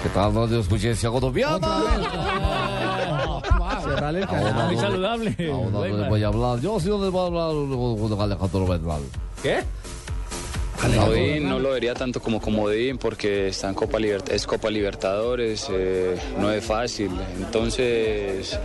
¿Qué 0.01 0.09
tal 0.09 0.33
Radio 0.33 0.59
Escuchencia 0.59 1.09
Colombiana? 1.11 1.67
Muy 4.67 4.77
saludable. 4.77 5.35
Ahora 5.51 5.69
no 5.69 5.85
les 5.85 6.09
voy 6.09 6.23
a 6.23 6.27
hablar. 6.27 6.59
Yo 6.59 6.79
sí 6.79 6.89
no 6.89 7.01
les 7.03 7.11
voy 7.11 7.21
a 7.21 7.27
hablar 7.27 7.51
con 7.51 8.09
con 8.09 8.21
Alejandro 8.21 8.65
Bernal. 8.67 9.01
¿Qué? 9.43 9.59
No 10.87 11.59
lo 11.59 11.71
vería 11.71 11.93
tanto 11.93 12.21
como 12.21 12.41
comodín 12.41 12.97
porque 12.97 13.49
está 13.49 13.69
en 13.69 13.75
Copa 13.75 13.99
es 13.99 14.47
Copa 14.47 14.69
Libertadores, 14.69 15.67
eh, 15.71 16.17
no 16.39 16.51
es 16.51 16.63
fácil. 16.63 17.11
Entonces 17.37 18.57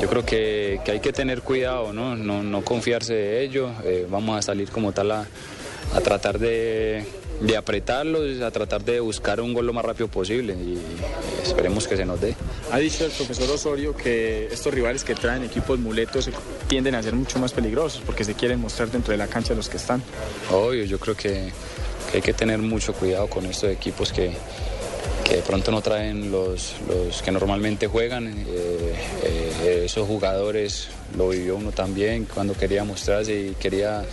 yo 0.00 0.08
creo 0.08 0.24
que, 0.24 0.80
hay 0.86 1.00
que 1.00 1.12
tener 1.12 1.42
cuidado, 1.42 1.92
¿no? 1.92 2.16
No, 2.16 2.62
confiarse 2.62 3.14
de 3.14 3.42
ello. 3.42 3.70
Eh, 3.84 4.06
vamos 4.08 4.38
a 4.38 4.42
salir 4.42 4.70
como 4.70 4.92
tal 4.92 5.10
a 5.12 5.26
tratar 6.02 6.38
de, 6.38 7.04
de 7.40 7.56
apretarlos, 7.56 8.40
a 8.40 8.50
tratar 8.50 8.84
de 8.84 9.00
buscar 9.00 9.40
un 9.40 9.52
gol 9.52 9.66
lo 9.66 9.72
más 9.72 9.84
rápido 9.84 10.08
posible 10.08 10.54
y 10.54 10.78
esperemos 11.42 11.86
que 11.86 11.96
se 11.96 12.04
nos 12.04 12.20
dé. 12.20 12.34
Ha 12.72 12.78
dicho 12.78 13.04
el 13.04 13.12
profesor 13.12 13.50
Osorio 13.50 13.96
que 13.96 14.46
estos 14.46 14.72
rivales 14.72 15.04
que 15.04 15.14
traen 15.14 15.44
equipos 15.44 15.78
muletos 15.78 16.30
tienden 16.68 16.94
a 16.94 17.02
ser 17.02 17.14
mucho 17.14 17.38
más 17.38 17.52
peligrosos 17.52 18.02
porque 18.04 18.24
se 18.24 18.34
quieren 18.34 18.60
mostrar 18.60 18.90
dentro 18.90 19.12
de 19.12 19.18
la 19.18 19.26
cancha 19.26 19.54
los 19.54 19.68
que 19.68 19.76
están. 19.76 20.02
Obvio, 20.50 20.84
yo 20.84 20.98
creo 20.98 21.16
que, 21.16 21.52
que 22.10 22.16
hay 22.16 22.22
que 22.22 22.32
tener 22.32 22.58
mucho 22.58 22.92
cuidado 22.94 23.28
con 23.28 23.44
estos 23.46 23.70
equipos 23.70 24.12
que, 24.12 24.32
que 25.24 25.36
de 25.36 25.42
pronto 25.42 25.70
no 25.70 25.82
traen 25.82 26.30
los, 26.30 26.74
los 26.88 27.22
que 27.22 27.32
normalmente 27.32 27.86
juegan. 27.86 28.28
Eh, 28.28 28.94
eh, 29.24 29.82
esos 29.84 30.06
jugadores 30.06 30.88
lo 31.16 31.28
vivió 31.28 31.56
uno 31.56 31.72
también 31.72 32.26
cuando 32.32 32.54
quería 32.54 32.84
mostrarse 32.84 33.34
y 33.34 33.54
quería 33.54 34.04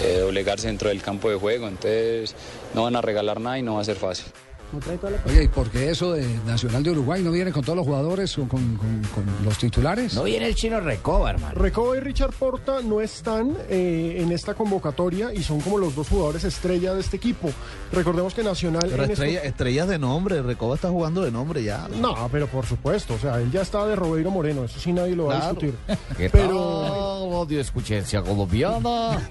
eh, 0.00 0.18
doblegarse 0.20 0.68
dentro 0.68 0.88
del 0.88 1.02
campo 1.02 1.30
de 1.30 1.36
juego. 1.36 1.68
Entonces 1.68 2.34
no 2.74 2.84
van 2.84 2.96
a 2.96 3.00
regalar 3.00 3.40
nada 3.40 3.58
y 3.58 3.62
no 3.62 3.74
va 3.74 3.80
a 3.80 3.84
ser 3.84 3.96
fácil. 3.96 4.26
No 4.72 4.78
trae 4.80 4.96
toda 4.98 5.12
la 5.12 5.18
Oye, 5.26 5.44
¿y 5.44 5.48
por 5.48 5.68
qué 5.70 5.90
eso 5.90 6.12
de 6.12 6.26
Nacional 6.46 6.82
de 6.82 6.90
Uruguay 6.90 7.22
no 7.22 7.30
viene 7.32 7.52
con 7.52 7.62
todos 7.62 7.76
los 7.76 7.86
jugadores 7.86 8.36
o 8.38 8.42
con, 8.48 8.76
con- 8.76 9.02
con 9.14 9.24
los 9.44 9.58
titulares? 9.58 10.14
No 10.14 10.24
viene 10.24 10.46
el 10.46 10.54
chino 10.54 10.80
Recoba, 10.80 11.30
hermano. 11.30 11.54
Recoba 11.54 11.96
y 11.96 12.00
Richard 12.00 12.32
Porta 12.32 12.80
no 12.82 13.00
están 13.00 13.56
eh, 13.68 14.16
en 14.18 14.32
esta 14.32 14.54
convocatoria 14.54 15.32
y 15.34 15.42
son 15.42 15.60
como 15.60 15.78
los 15.78 15.94
dos 15.94 16.08
jugadores 16.08 16.44
estrella 16.44 16.94
de 16.94 17.00
este 17.00 17.16
equipo. 17.16 17.50
Recordemos 17.92 18.34
que 18.34 18.42
Nacional... 18.42 18.82
Pero 18.90 19.02
estos- 19.04 19.18
estrella- 19.18 19.42
estrellas 19.42 19.88
de 19.88 19.98
nombre, 19.98 20.42
Recoba 20.42 20.74
está 20.74 20.88
jugando 20.88 21.22
de 21.22 21.30
nombre 21.30 21.62
ya. 21.62 21.88
No, 22.00 22.28
pero 22.30 22.46
por 22.46 22.66
supuesto, 22.66 23.14
o 23.14 23.18
sea, 23.18 23.40
él 23.40 23.50
ya 23.50 23.62
está 23.62 23.86
de 23.86 23.96
Robeiro 23.96 24.30
Moreno, 24.30 24.64
eso 24.64 24.78
sí 24.80 24.92
nadie 24.92 25.16
lo 25.16 25.26
va 25.26 25.34
a 25.36 25.40
discutir. 25.52 25.74
¿Qué 26.16 26.30
Pero 26.30 26.82
tal, 26.82 27.30
radio 27.48 27.60
escuchencia 27.60 28.22
colombiana? 28.22 29.18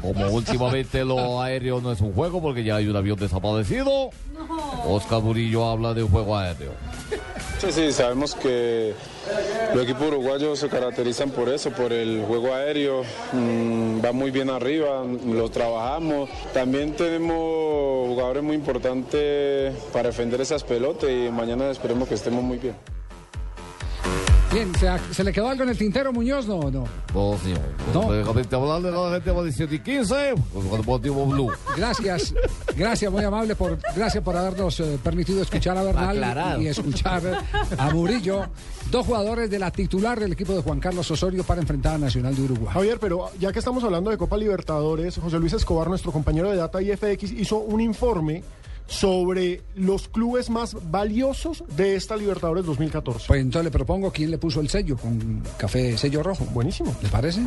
Como 0.00 0.26
últimamente 0.28 1.04
lo 1.04 1.40
aéreo 1.40 1.80
no 1.80 1.92
es 1.92 2.00
un 2.00 2.12
juego 2.12 2.40
porque 2.42 2.64
ya 2.64 2.76
hay 2.76 2.88
un 2.88 2.96
avión 2.96 3.18
desaparecido, 3.18 3.89
Oscar 4.86 5.20
Murillo 5.22 5.64
habla 5.64 5.94
de 5.94 6.02
un 6.02 6.10
juego 6.10 6.36
aéreo. 6.36 6.72
Sí, 7.58 7.72
sí, 7.72 7.92
sabemos 7.92 8.34
que 8.34 8.94
los 9.74 9.84
equipos 9.84 10.08
uruguayos 10.08 10.58
se 10.58 10.68
caracterizan 10.68 11.30
por 11.30 11.48
eso, 11.50 11.70
por 11.70 11.92
el 11.92 12.24
juego 12.26 12.54
aéreo, 12.54 13.02
mm, 13.32 14.02
va 14.02 14.12
muy 14.12 14.30
bien 14.30 14.48
arriba, 14.48 15.04
lo 15.04 15.50
trabajamos. 15.50 16.30
También 16.54 16.94
tenemos 16.96 18.08
jugadores 18.08 18.42
muy 18.42 18.56
importantes 18.56 19.74
para 19.92 20.08
defender 20.08 20.40
esas 20.40 20.64
pelotas 20.64 21.10
y 21.10 21.30
mañana 21.30 21.70
esperemos 21.70 22.08
que 22.08 22.14
estemos 22.14 22.42
muy 22.42 22.56
bien. 22.56 22.74
Bien, 24.52 24.74
¿se, 24.74 24.90
se 25.14 25.22
le 25.22 25.32
quedó 25.32 25.48
algo 25.48 25.62
en 25.62 25.68
el 25.68 25.78
tintero, 25.78 26.12
Muñoz? 26.12 26.48
No, 26.48 26.60
no. 26.70 26.84
No, 27.14 27.38
señor. 27.38 27.60
No. 27.94 28.12
Lógicamente 28.12 28.56
hablarle 28.56 28.88
a 28.88 28.90
la 28.90 29.10
gente 29.12 29.30
de 29.30 29.42
17 29.44 29.74
y 29.76 29.78
15, 29.78 30.34
pues, 30.52 30.66
con 30.66 30.84
motivo 30.84 31.24
Blue. 31.26 31.52
Gracias, 31.76 32.34
gracias, 32.76 33.12
muy 33.12 33.22
amable 33.22 33.54
por, 33.54 33.78
gracias 33.94 34.24
por 34.24 34.36
habernos 34.36 34.80
eh, 34.80 34.98
permitido 35.02 35.40
escuchar 35.40 35.78
a 35.78 35.84
Bernal 35.84 36.10
Aclarado. 36.16 36.60
y 36.60 36.66
escuchar 36.66 37.22
a 37.78 37.90
Murillo, 37.90 38.46
dos 38.90 39.06
jugadores 39.06 39.50
de 39.50 39.58
la 39.60 39.70
titular 39.70 40.18
del 40.18 40.32
equipo 40.32 40.52
de 40.52 40.62
Juan 40.62 40.80
Carlos 40.80 41.08
Osorio 41.10 41.44
para 41.44 41.60
enfrentar 41.60 41.94
a 41.94 41.98
Nacional 41.98 42.34
de 42.34 42.42
Uruguay. 42.42 42.72
Javier, 42.74 42.98
pero 42.98 43.30
ya 43.38 43.52
que 43.52 43.60
estamos 43.60 43.84
hablando 43.84 44.10
de 44.10 44.18
Copa 44.18 44.36
Libertadores, 44.36 45.16
José 45.16 45.38
Luis 45.38 45.52
Escobar, 45.52 45.86
nuestro 45.86 46.10
compañero 46.10 46.50
de 46.50 46.56
Data 46.56 46.82
IFX, 46.82 47.30
hizo 47.30 47.58
un 47.58 47.80
informe 47.80 48.42
sobre 48.90 49.62
los 49.76 50.08
clubes 50.08 50.50
más 50.50 50.76
valiosos 50.90 51.62
de 51.76 51.94
esta 51.94 52.16
Libertadores 52.16 52.66
2014. 52.66 53.26
Pues 53.28 53.40
entonces 53.40 53.64
le 53.64 53.70
propongo 53.70 54.10
quién 54.10 54.30
le 54.32 54.36
puso 54.38 54.60
el 54.60 54.68
sello 54.68 54.96
con 54.96 55.42
café 55.56 55.96
sello 55.96 56.22
rojo. 56.24 56.44
Buenísimo. 56.52 56.94
¿Le 57.00 57.08
parece? 57.08 57.40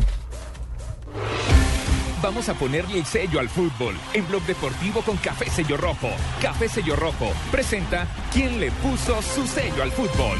Vamos 2.21 2.47
a 2.47 2.53
ponerle 2.53 2.99
el 2.99 3.05
sello 3.05 3.41
al 3.41 3.49
fútbol 3.49 3.93
en 4.13 4.25
Blog 4.29 4.41
Deportivo 4.43 5.01
con 5.01 5.17
Café 5.17 5.49
Sello 5.49 5.75
Rojo. 5.75 6.07
Café 6.41 6.69
Sello 6.69 6.95
Rojo 6.95 7.27
presenta 7.51 8.07
quién 8.31 8.61
le 8.61 8.71
puso 8.71 9.21
su 9.21 9.45
sello 9.45 9.83
al 9.83 9.91
fútbol. 9.91 10.37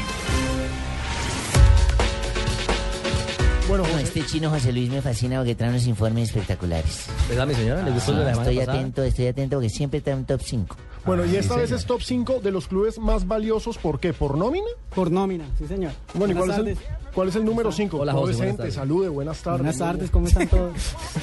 Bueno, 3.68 3.84
No, 3.92 3.98
este 3.98 4.24
chino 4.24 4.48
José 4.48 4.72
Luis 4.72 4.88
me 4.90 5.02
fascina 5.02 5.36
porque 5.38 5.54
trae 5.54 5.68
unos 5.68 5.86
informes 5.86 6.28
espectaculares. 6.30 7.06
¿Verdad, 7.28 7.46
mi 7.46 7.54
señora? 7.54 7.82
¿Le 7.82 7.90
gustó 7.90 8.06
Sí, 8.06 8.10
el 8.12 8.18
de 8.18 8.24
la 8.24 8.30
semana 8.32 8.50
estoy 8.50 8.56
pasada? 8.64 8.78
atento, 8.78 9.02
estoy 9.04 9.26
atento 9.26 9.56
porque 9.56 9.68
siempre 9.70 10.00
trae 10.00 10.16
un 10.16 10.24
top 10.24 10.40
5. 10.42 10.76
Bueno, 11.06 11.24
y 11.26 11.36
Ah, 11.36 11.40
esta 11.40 11.54
sí, 11.54 11.60
vez 11.60 11.68
señor. 11.68 11.80
es 11.80 11.86
top 11.86 12.02
5 12.02 12.40
de 12.42 12.50
los 12.50 12.66
clubes 12.68 12.98
más 12.98 13.26
valiosos, 13.26 13.76
¿por 13.78 14.00
qué? 14.00 14.12
¿Por 14.12 14.36
nómina? 14.38 14.66
Por 14.94 15.10
nómina, 15.10 15.44
sí 15.58 15.66
señor. 15.66 15.92
Bueno, 16.14 16.32
¿y 16.32 16.36
cuál 16.36 16.48
Buenas 16.48 16.66
es, 16.66 16.66
el, 16.66 16.76
tardes. 16.84 16.98
cuál 17.14 17.28
es 17.28 17.36
el 17.36 17.44
número 17.44 17.72
5? 17.72 17.96
Hola, 17.98 18.12
José, 18.12 18.36
buenas 18.36 18.56
tardes. 18.56 18.74
salude, 18.74 19.08
buenas 19.08 19.38
tardes. 19.42 19.58
Buenas 19.60 19.78
tardes, 19.78 20.10
¿cómo 20.10 20.26
están 20.28 20.48
todos? 20.48 20.72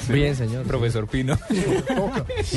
Bien, 0.08 0.36
señor. 0.36 0.64
Profesor 0.66 1.08
Pino. 1.08 1.36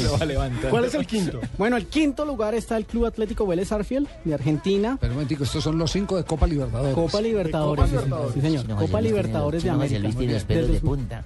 Lo 0.04 0.12
va 0.14 0.18
a 0.20 0.26
levantar. 0.26 0.70
¿Cuál 0.70 0.86
es 0.86 0.94
el 0.94 1.08
quinto? 1.08 1.40
Bueno, 1.58 1.78
el 1.78 1.88
quinto 1.88 2.26
lugar 2.26 2.54
está 2.54 2.78
el 2.78 2.86
Club 2.86 3.06
Atlético 3.06 3.48
Vélez 3.48 3.72
Arfiel 3.72 4.08
de 4.24 4.34
Argentina. 4.34 4.98
Pero 5.00 5.14
un 5.14 5.18
momentico, 5.18 5.46
estos 5.46 5.64
son 5.64 5.78
los 5.78 5.92
cinco 5.92 6.18
de 6.18 6.26
Copa 6.26 6.46
Libertadores. 6.48 6.94
Copa 6.94 7.22
Libertadores, 7.22 7.90
sí, 7.90 7.98
señor. 7.98 8.32
Sí, 8.34 8.42
señor. 8.42 8.62
Chino 8.64 8.76
José 8.76 8.88
Copa 8.88 9.02
Libertadores 9.02 9.64
de 9.64 9.70
América. 9.70 10.00
Luis 10.00 10.16
tiene 10.18 10.34
los 10.34 10.48
Desde 10.48 10.54
pelos 10.62 10.72
de 10.74 10.80
punta. 10.82 11.26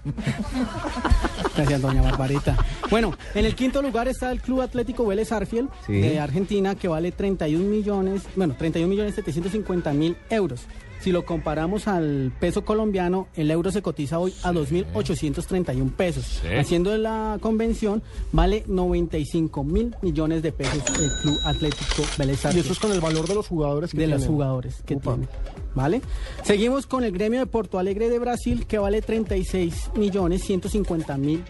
Gracias, 1.55 1.81
doña 1.81 2.01
Barbarita. 2.03 2.57
Bueno, 2.89 3.13
en 3.35 3.45
el 3.45 3.55
quinto 3.55 3.81
lugar 3.81 4.07
está 4.07 4.31
el 4.31 4.41
Club 4.41 4.61
Atlético 4.61 5.05
Vélez 5.05 5.31
Arfiel 5.31 5.67
Sí. 5.89 6.01
de 6.01 6.19
Argentina, 6.19 6.75
que 6.75 6.87
vale 6.87 7.11
31 7.11 7.65
millones, 7.67 8.23
bueno, 8.35 8.55
31 8.57 8.87
millones 8.87 9.15
750 9.15 9.91
mil 9.93 10.15
euros. 10.29 10.61
Si 11.01 11.13
lo 11.13 11.23
comparamos 11.25 11.87
al 11.87 12.33
peso 12.41 12.65
colombiano, 12.65 13.29
el 13.33 13.49
euro 13.51 13.71
se 13.71 13.81
cotiza 13.81 14.19
hoy 14.19 14.33
a 14.43 14.51
2.831 14.51 15.91
pesos. 15.93 16.25
Sí. 16.41 16.47
Haciendo 16.59 16.97
la 16.97 17.37
convención, 17.39 18.03
vale 18.33 18.65
95 18.67 19.63
mil 19.63 19.95
millones 20.01 20.43
de 20.43 20.51
pesos 20.51 20.83
el 20.99 21.09
Club 21.21 21.39
Atlético 21.45 22.03
Vélez 22.17 22.41
Y 22.53 22.59
eso 22.59 22.73
es 22.73 22.79
con 22.79 22.91
el 22.91 22.99
valor 22.99 23.27
de 23.29 23.35
los 23.35 23.47
jugadores 23.47 23.91
que 23.91 23.97
de 23.97 24.07
los 24.07 24.17
tienen. 24.19 24.35
jugadores 24.35 24.75
que 24.85 24.95
Upa. 24.95 25.13
tiene. 25.13 25.27
¿Vale? 25.73 26.01
Seguimos 26.43 26.85
con 26.85 27.05
el 27.05 27.13
gremio 27.13 27.39
de 27.39 27.45
Porto 27.45 27.79
Alegre 27.79 28.09
de 28.09 28.19
Brasil, 28.19 28.65
que 28.67 28.77
vale 28.77 29.01
36 29.01 29.91
millones 29.95 30.43
150 30.43 31.17
mil 31.17 31.43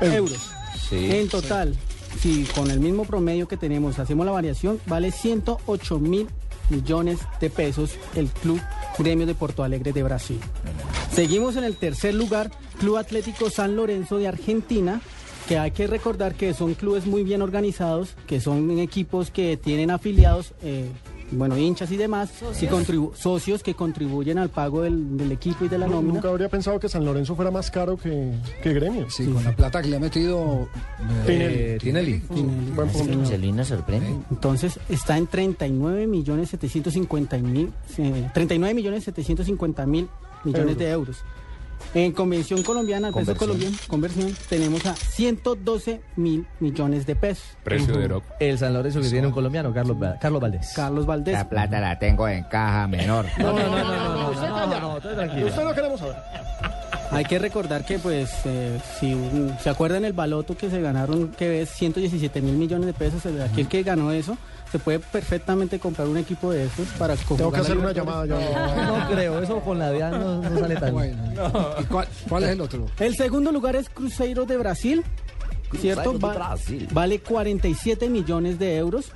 euros. 0.00 0.50
Sí. 0.88 1.10
En 1.10 1.28
total, 1.28 1.74
si 2.20 2.44
con 2.54 2.70
el 2.70 2.80
mismo 2.80 3.04
promedio 3.04 3.48
que 3.48 3.56
tenemos 3.56 3.98
hacemos 3.98 4.26
la 4.26 4.32
variación, 4.32 4.80
vale 4.86 5.10
108 5.10 5.98
mil 5.98 6.28
millones 6.70 7.18
de 7.40 7.50
pesos 7.50 7.92
el 8.14 8.28
Club 8.28 8.60
Gremio 8.98 9.26
de 9.26 9.34
Porto 9.34 9.62
Alegre 9.62 9.92
de 9.92 10.02
Brasil. 10.02 10.40
Seguimos 11.12 11.56
en 11.56 11.64
el 11.64 11.76
tercer 11.76 12.14
lugar, 12.14 12.50
Club 12.78 12.96
Atlético 12.96 13.50
San 13.50 13.76
Lorenzo 13.76 14.18
de 14.18 14.28
Argentina, 14.28 15.00
que 15.48 15.58
hay 15.58 15.70
que 15.70 15.86
recordar 15.86 16.34
que 16.34 16.52
son 16.52 16.74
clubes 16.74 17.06
muy 17.06 17.24
bien 17.24 17.40
organizados, 17.40 18.14
que 18.26 18.40
son 18.40 18.78
equipos 18.78 19.30
que 19.30 19.56
tienen 19.56 19.90
afiliados, 19.90 20.52
eh, 20.62 20.90
bueno, 21.30 21.56
hinchas 21.58 21.90
y 21.90 21.96
demás, 21.96 22.30
y 22.60 22.66
contribu- 22.66 23.14
socios 23.14 23.62
que 23.62 23.74
contribuyen 23.74 24.38
al 24.38 24.48
pago 24.48 24.82
del, 24.82 25.16
del 25.16 25.32
equipo 25.32 25.64
y 25.64 25.68
de 25.68 25.78
la 25.78 25.86
Nu- 25.86 25.94
nómina. 25.94 26.14
Nunca 26.14 26.28
habría 26.28 26.48
pensado 26.48 26.78
que 26.80 26.88
San 26.88 27.04
Lorenzo 27.04 27.34
fuera 27.36 27.50
más 27.50 27.70
caro 27.70 27.96
que, 27.96 28.32
que 28.62 28.72
Gremio. 28.72 29.08
Sí, 29.10 29.26
con 29.26 29.42
la 29.44 29.54
plata 29.54 29.82
que 29.82 29.88
le 29.88 29.96
ha 29.96 30.00
metido 30.00 30.68
Tinelli. 31.26 31.54
eh, 31.54 31.78
Tinelli. 31.80 32.18
Tinelli. 32.20 32.70
Buen 32.74 32.88
punto. 32.88 33.14
Nos 33.52 33.68
sorprende. 33.68 34.08
Entonces 34.30 34.78
está 34.88 35.16
en 35.18 35.26
39 35.26 36.06
millones 36.06 36.50
750 36.50 37.38
mil, 37.38 37.72
eh, 37.98 38.30
39 38.34 38.74
millones 38.74 39.04
750 39.04 39.86
mil 39.86 40.08
millones 40.44 40.78
de 40.78 40.90
euros. 40.90 41.18
En 41.94 42.12
convención 42.12 42.62
colombiana, 42.62 43.08
peso 43.08 43.12
Conversión. 43.12 43.38
colombiano, 43.48 43.76
conversión, 43.88 44.36
tenemos 44.48 44.84
a 44.86 44.94
112 44.94 46.00
mil 46.16 46.46
millones 46.60 47.06
de 47.06 47.16
pesos. 47.16 47.44
Precio 47.64 47.96
de 47.96 48.04
Oro. 48.04 48.22
El 48.40 48.58
San 48.58 48.74
Lorenzo 48.74 49.00
que 49.00 49.08
tiene 49.08 49.26
un 49.26 49.32
colombiano, 49.32 49.72
Carlos, 49.72 49.96
Carlos 50.20 50.40
Valdés. 50.40 50.72
Carlos 50.74 51.06
Valdés. 51.06 51.34
La 51.34 51.48
plata 51.48 51.80
la 51.80 51.98
tengo 51.98 52.28
en 52.28 52.44
caja 52.44 52.86
menor. 52.88 53.26
No, 53.38 53.52
no, 53.52 53.58
no, 53.68 53.84
no, 53.84 54.80
no. 54.80 54.96
Usted 54.96 55.64
lo 55.64 55.74
queremos 55.74 56.00
saber. 56.00 56.16
Hay 57.10 57.24
que 57.24 57.38
recordar 57.38 57.86
que, 57.86 57.98
pues, 57.98 58.30
eh, 58.44 58.78
si 59.00 59.16
se 59.62 59.70
acuerdan 59.70 60.04
el 60.04 60.12
baloto 60.12 60.54
que 60.56 60.68
se 60.68 60.80
ganaron, 60.82 61.28
que 61.28 61.62
es 61.62 61.70
117 61.70 62.42
mil 62.42 62.54
millones 62.56 62.84
de 62.86 62.92
pesos, 62.92 63.24
el- 63.24 63.40
aquel 63.40 63.66
que 63.66 63.82
ganó 63.82 64.12
eso, 64.12 64.36
se 64.70 64.78
puede 64.78 64.98
perfectamente 65.00 65.78
comprar 65.78 66.06
un 66.08 66.18
equipo 66.18 66.50
de 66.52 66.66
esos 66.66 66.86
para 66.98 67.16
Tengo 67.16 67.50
que 67.50 67.60
hacer 67.60 67.78
una 67.78 67.92
llamada 67.92 68.26
ya. 68.26 68.86
No 68.86 69.08
creo, 69.14 69.40
eso 69.40 69.60
con 69.60 69.78
la 69.78 69.90
DIAN 69.90 70.12
no, 70.12 70.42
no 70.42 70.60
sale 70.60 70.76
tan 70.76 70.92
Bueno. 70.92 71.22
¿Y 71.80 71.84
cuál, 71.84 72.08
cuál 72.28 72.42
es 72.44 72.50
el 72.50 72.60
otro? 72.60 72.86
El 72.98 73.14
segundo 73.16 73.50
lugar 73.52 73.76
es 73.76 73.88
Cruzeiro 73.88 74.44
de 74.46 74.56
Brasil, 74.58 75.02
¿cierto? 75.78 76.02
Cruzeiro 76.02 76.12
de 76.18 76.18
Va- 76.26 76.34
Brasil. 76.48 76.88
Vale 76.92 77.20
47 77.20 78.08
millones 78.10 78.58
de 78.58 78.76
euros 78.76 79.12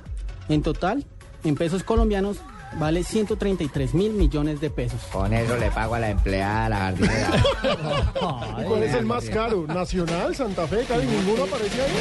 en 0.49 0.61
total. 0.63 1.05
En 1.43 1.55
pesos 1.55 1.83
colombianos 1.83 2.37
vale 2.79 3.03
133 3.03 3.93
mil 3.93 4.13
millones 4.13 4.59
de 4.61 4.69
pesos. 4.71 5.01
Con 5.11 5.31
eso 5.33 5.55
le 5.57 5.69
pago 5.69 5.93
a 5.95 5.99
la 5.99 6.09
empleada, 6.09 6.65
a 6.65 6.69
la 6.69 6.77
jardinera. 6.77 7.29
¿Y 8.61 8.63
cuál 8.63 8.83
es 8.83 8.93
el 8.95 9.05
más 9.05 9.25
caro? 9.25 9.65
¿Nacional, 9.67 10.35
Santa 10.35 10.65
Fe, 10.67 10.83
Cali? 10.87 11.05
¿Ninguno 11.05 11.43
aparece 11.43 11.81
ahí? 11.81 11.91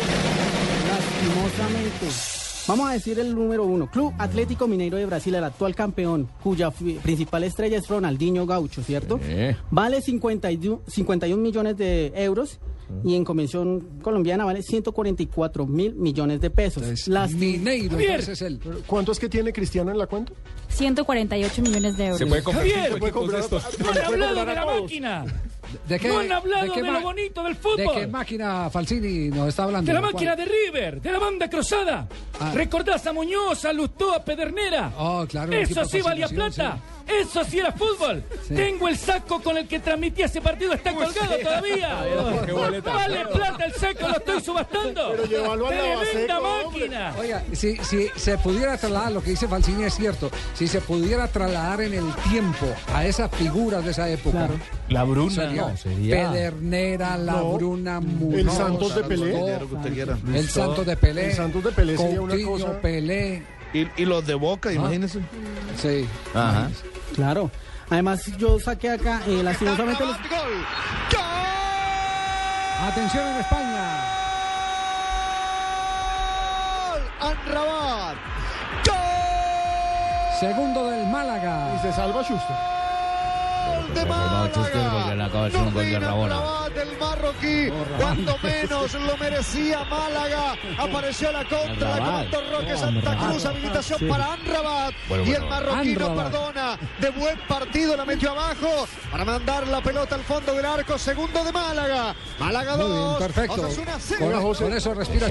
Lastimosamente. 0.88 2.06
Vamos 2.68 2.88
a 2.88 2.92
decir 2.92 3.18
el 3.18 3.34
número 3.34 3.64
uno. 3.64 3.90
Club 3.90 4.14
Atlético 4.18 4.68
Mineiro 4.68 4.96
de 4.96 5.06
Brasil, 5.06 5.34
el 5.34 5.42
actual 5.44 5.74
campeón, 5.74 6.28
cuya 6.42 6.70
principal 6.70 7.42
estrella 7.44 7.78
es 7.78 7.88
Ronaldinho 7.88 8.46
Gaucho, 8.46 8.82
¿cierto? 8.82 9.18
Vale 9.70 10.00
51, 10.00 10.82
51 10.86 11.42
millones 11.42 11.76
de 11.76 12.12
euros 12.14 12.60
y 13.04 13.14
en 13.16 13.24
convención 13.24 13.98
colombiana 14.02 14.44
vale 14.44 14.62
144 14.62 15.66
mil 15.66 15.94
millones 15.94 16.40
de 16.40 16.50
pesos. 16.50 17.08
Las 17.08 17.32
Mineiro, 17.32 17.98
entonces 17.98 18.28
es 18.28 18.42
el. 18.42 18.58
¿Cuánto 18.86 19.12
es 19.12 19.18
que 19.18 19.28
tiene 19.28 19.52
Cristiano 19.52 19.90
en 19.90 19.98
la 19.98 20.06
cuenta? 20.06 20.32
148 20.68 21.62
millones 21.62 21.96
de 21.96 22.04
euros. 22.06 22.18
Se 22.18 22.26
puede 22.26 22.42
comprar 22.42 22.66
Javier, 22.66 22.92
se 22.92 22.98
puede 22.98 23.12
de 23.12 23.18
comprar- 23.18 23.40
estos. 23.40 23.62
puede 23.76 24.00
¡Han 24.00 24.06
hablado 24.06 24.44
de 24.46 24.54
la 24.54 24.66
máquina! 24.66 25.24
¿De 25.88 25.98
qué, 25.98 26.08
no 26.08 26.18
han 26.18 26.30
hablado 26.32 26.62
de 26.64 26.68
de, 26.68 26.74
qué 26.74 26.82
lo 26.82 26.92
ma- 26.92 27.00
bonito 27.00 27.42
del 27.42 27.54
¿De 27.54 27.58
fútbol. 27.60 27.94
qué 27.94 28.06
máquina 28.06 28.68
Falsini 28.68 29.28
nos 29.30 29.48
está 29.48 29.64
hablando? 29.64 29.86
De 29.88 29.94
la 29.94 30.00
¿Cuál? 30.00 30.12
máquina 30.12 30.36
de 30.36 30.44
River, 30.44 31.00
de 31.00 31.12
la 31.12 31.18
banda 31.18 31.48
cruzada. 31.48 32.06
Ah. 32.38 32.52
¿Recordás 32.54 33.06
a 33.06 33.12
Muñoz, 33.14 33.64
a 33.64 33.72
Lustó, 33.72 34.12
a 34.14 34.22
Pedernera? 34.22 34.92
Oh, 34.98 35.24
claro. 35.26 35.50
Eso 35.52 35.84
sí 35.86 36.02
valía 36.02 36.28
plata. 36.28 36.78
Eso 37.06 37.44
sí 37.44 37.58
era 37.58 37.72
fútbol. 37.72 38.22
Sí. 38.46 38.54
Tengo 38.54 38.88
el 38.88 38.96
saco 38.96 39.40
con 39.42 39.56
el 39.56 39.66
que 39.68 39.78
transmití 39.80 40.22
ese 40.22 40.40
partido, 40.40 40.72
está 40.72 40.92
colgado 40.94 41.36
todavía. 41.42 42.04
Vale 42.84 43.26
plata 43.26 43.64
el 43.64 43.72
saco, 43.74 44.08
lo 44.08 44.16
estoy 44.16 44.40
subastando. 44.40 45.08
Pero 45.12 45.24
llévalo 45.26 45.68
Tremenda 45.68 46.40
hombre. 46.40 46.80
máquina. 46.88 47.14
Oiga, 47.18 47.42
si, 47.52 47.76
si 47.78 48.08
se 48.16 48.38
pudiera 48.38 48.76
trasladar, 48.76 49.12
lo 49.12 49.22
que 49.22 49.30
dice 49.30 49.48
Falsini 49.48 49.84
es 49.84 49.94
cierto, 49.94 50.30
si 50.54 50.66
se 50.68 50.80
pudiera 50.80 51.28
trasladar 51.28 51.80
en 51.82 51.94
el 51.94 52.12
tiempo 52.30 52.66
a 52.94 53.04
esas 53.06 53.30
figuras 53.32 53.84
de 53.84 53.90
esa 53.90 54.08
época. 54.08 54.48
La 54.88 55.04
Bruna. 55.04 55.30
Sería, 55.34 55.62
No, 55.62 55.76
sería- 55.76 56.30
Pedernera, 56.32 57.16
La 57.16 57.32
No, 57.34 57.52
Bruna, 57.54 58.00
el 58.32 58.50
Santos 58.50 58.94
de 58.94 59.04
Pelé. 59.04 59.32
Lustó, 59.32 59.68
que 59.68 59.74
usted 59.76 59.92
quiera. 59.92 60.18
El 60.34 60.48
Santos 60.48 60.86
de 60.86 60.96
Pelé. 60.96 61.26
El 61.30 61.34
Santos 61.36 61.64
de 61.64 61.72
Pelé 61.72 61.96
sería 61.96 62.20
una 62.20 62.34
cosa- 62.44 62.80
Pelé. 62.80 63.42
Y, 63.72 63.88
y 63.96 64.04
los 64.04 64.26
de 64.26 64.34
Boca, 64.34 64.72
imagínense. 64.72 65.20
Sí. 65.80 66.06
Ajá. 66.34 66.68
Claro. 67.14 67.50
Además, 67.90 68.24
yo 68.38 68.58
saqué 68.58 68.90
acá, 68.90 69.20
eh, 69.26 69.42
lastimosamente 69.42 70.04
los... 70.04 70.16
Atención 72.88 73.26
en 73.28 73.36
España. 73.36 73.84
Anrabat. 77.20 78.16
Segundo 80.40 80.90
del 80.90 81.02
Y 81.02 81.06
Málaga. 81.06 81.78
se 81.80 81.92
salva 81.92 82.22
Schuster. 82.22 82.56
Rabona. 86.00 86.36
Anrabat, 86.36 86.76
el 86.76 86.98
marroquí, 86.98 87.68
cuando 87.98 88.36
menos 88.42 88.94
lo 88.94 89.16
merecía 89.16 89.84
Málaga. 89.84 90.54
Apareció 90.78 91.32
la 91.32 91.44
contra, 91.44 91.94
Anrabat. 91.94 92.30
comandó 92.30 92.58
Roque 92.58 92.76
Santa 92.76 93.16
Cruz, 93.18 93.44
habilitación 93.44 94.08
para 94.08 94.32
Anrabat. 94.32 94.94
Y 95.26 95.32
el 95.32 95.46
marroquí 95.46 95.96
no 95.96 96.14
perdona. 96.14 96.78
De 97.00 97.10
buen 97.10 97.38
partido 97.48 97.96
la 97.96 98.04
metió 98.04 98.30
abajo 98.30 98.86
para 99.10 99.24
mandar 99.24 99.66
la 99.68 99.80
pelota 99.80 100.14
al 100.14 100.22
fondo 100.22 100.54
del 100.54 100.64
arco. 100.64 100.98
Segundo 100.98 101.44
de 101.44 101.52
Málaga. 101.52 102.14
Málaga 102.38 102.76
Muy 102.76 102.86
bien, 102.86 102.96
2. 102.96 103.18
perfecto. 103.18 103.68
Con, 104.58 104.72
eso 104.72 104.94
respira. 104.94 105.28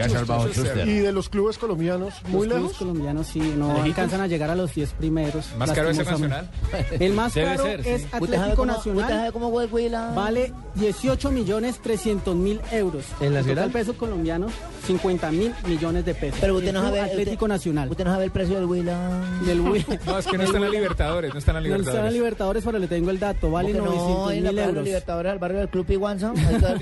Y 0.85 0.99
de 0.99 1.11
los 1.11 1.29
clubes 1.29 1.57
colombianos, 1.57 2.13
muy 2.27 2.47
los 2.47 2.55
clubes 2.55 2.61
lejos. 2.61 2.77
colombianos 2.77 3.27
sí, 3.27 3.39
no 3.57 3.81
alcanzan 3.81 4.21
a 4.21 4.27
llegar 4.27 4.49
a 4.49 4.55
los 4.55 4.73
10 4.73 4.91
primeros. 4.93 5.55
Más 5.57 5.71
caro 5.71 5.89
es 5.89 5.97
el 5.97 6.05
lastimosamente. 6.05 6.51
Nacional. 6.71 7.01
El 7.01 7.13
más 7.13 7.33
caro 7.33 7.67
es 7.67 8.05
¿Usted 8.19 8.50
sabe 8.55 8.61
Atlético 8.61 8.61
cómo- 8.61 8.71
¿Usted 8.77 9.01
Nacional. 9.01 9.33
cómo 9.33 9.51
fue 9.51 9.65
Huila? 9.65 10.11
Vale 10.15 10.53
18 10.75 11.31
millones 11.31 11.79
300 11.81 12.35
mil 12.35 12.61
euros. 12.71 13.05
¿En 13.19 13.33
la 13.33 13.43
ciudad? 13.43 13.63
total 13.63 13.71
pesos 13.71 13.95
colombianos, 13.97 14.51
50 14.87 15.31
mil 15.31 15.53
millones 15.67 16.05
de 16.05 16.13
pesos. 16.15 16.37
Pero 16.39 16.55
usted 16.55 16.71
no 16.73 16.81
sabe. 16.81 17.01
Atlético 17.01 17.45
usted- 17.45 17.47
Nacional. 17.55 17.89
Usted 17.89 18.05
no 18.05 18.11
sabe 18.11 18.25
el 18.25 18.31
precio 18.31 18.55
del 18.55 18.65
Huila. 18.65 19.21
Del 19.45 19.59
Wii. 19.61 19.85
No, 20.05 20.17
es 20.17 20.25
que 20.27 20.37
no 20.37 20.43
están 20.43 20.63
en 20.63 20.63
la 20.63 20.69
Libertadores, 20.69 21.33
no 21.33 21.39
están 21.39 21.55
en 21.57 21.63
la 21.63 21.69
No 21.69 21.75
está 21.75 21.89
en 21.91 22.13
Libertadores. 22.13 22.13
Libertadores, 22.13 22.63
pero 22.63 22.79
le 22.79 22.87
tengo 22.87 23.09
el 23.11 23.19
dato. 23.19 23.51
Vale 23.51 23.71
¿Cómo 23.71 23.83
que 23.83 23.89
900 23.89 24.25
no, 24.25 24.31
en 24.31 24.43
la 24.43 24.49
mil 24.51 24.55
página 24.57 24.69
euros. 24.69 24.83
Libertadores, 24.85 25.31
al 25.31 25.39
barrio 25.39 25.57
del 25.59 25.69
Club 25.69 25.85
Piguanza. 25.85 26.33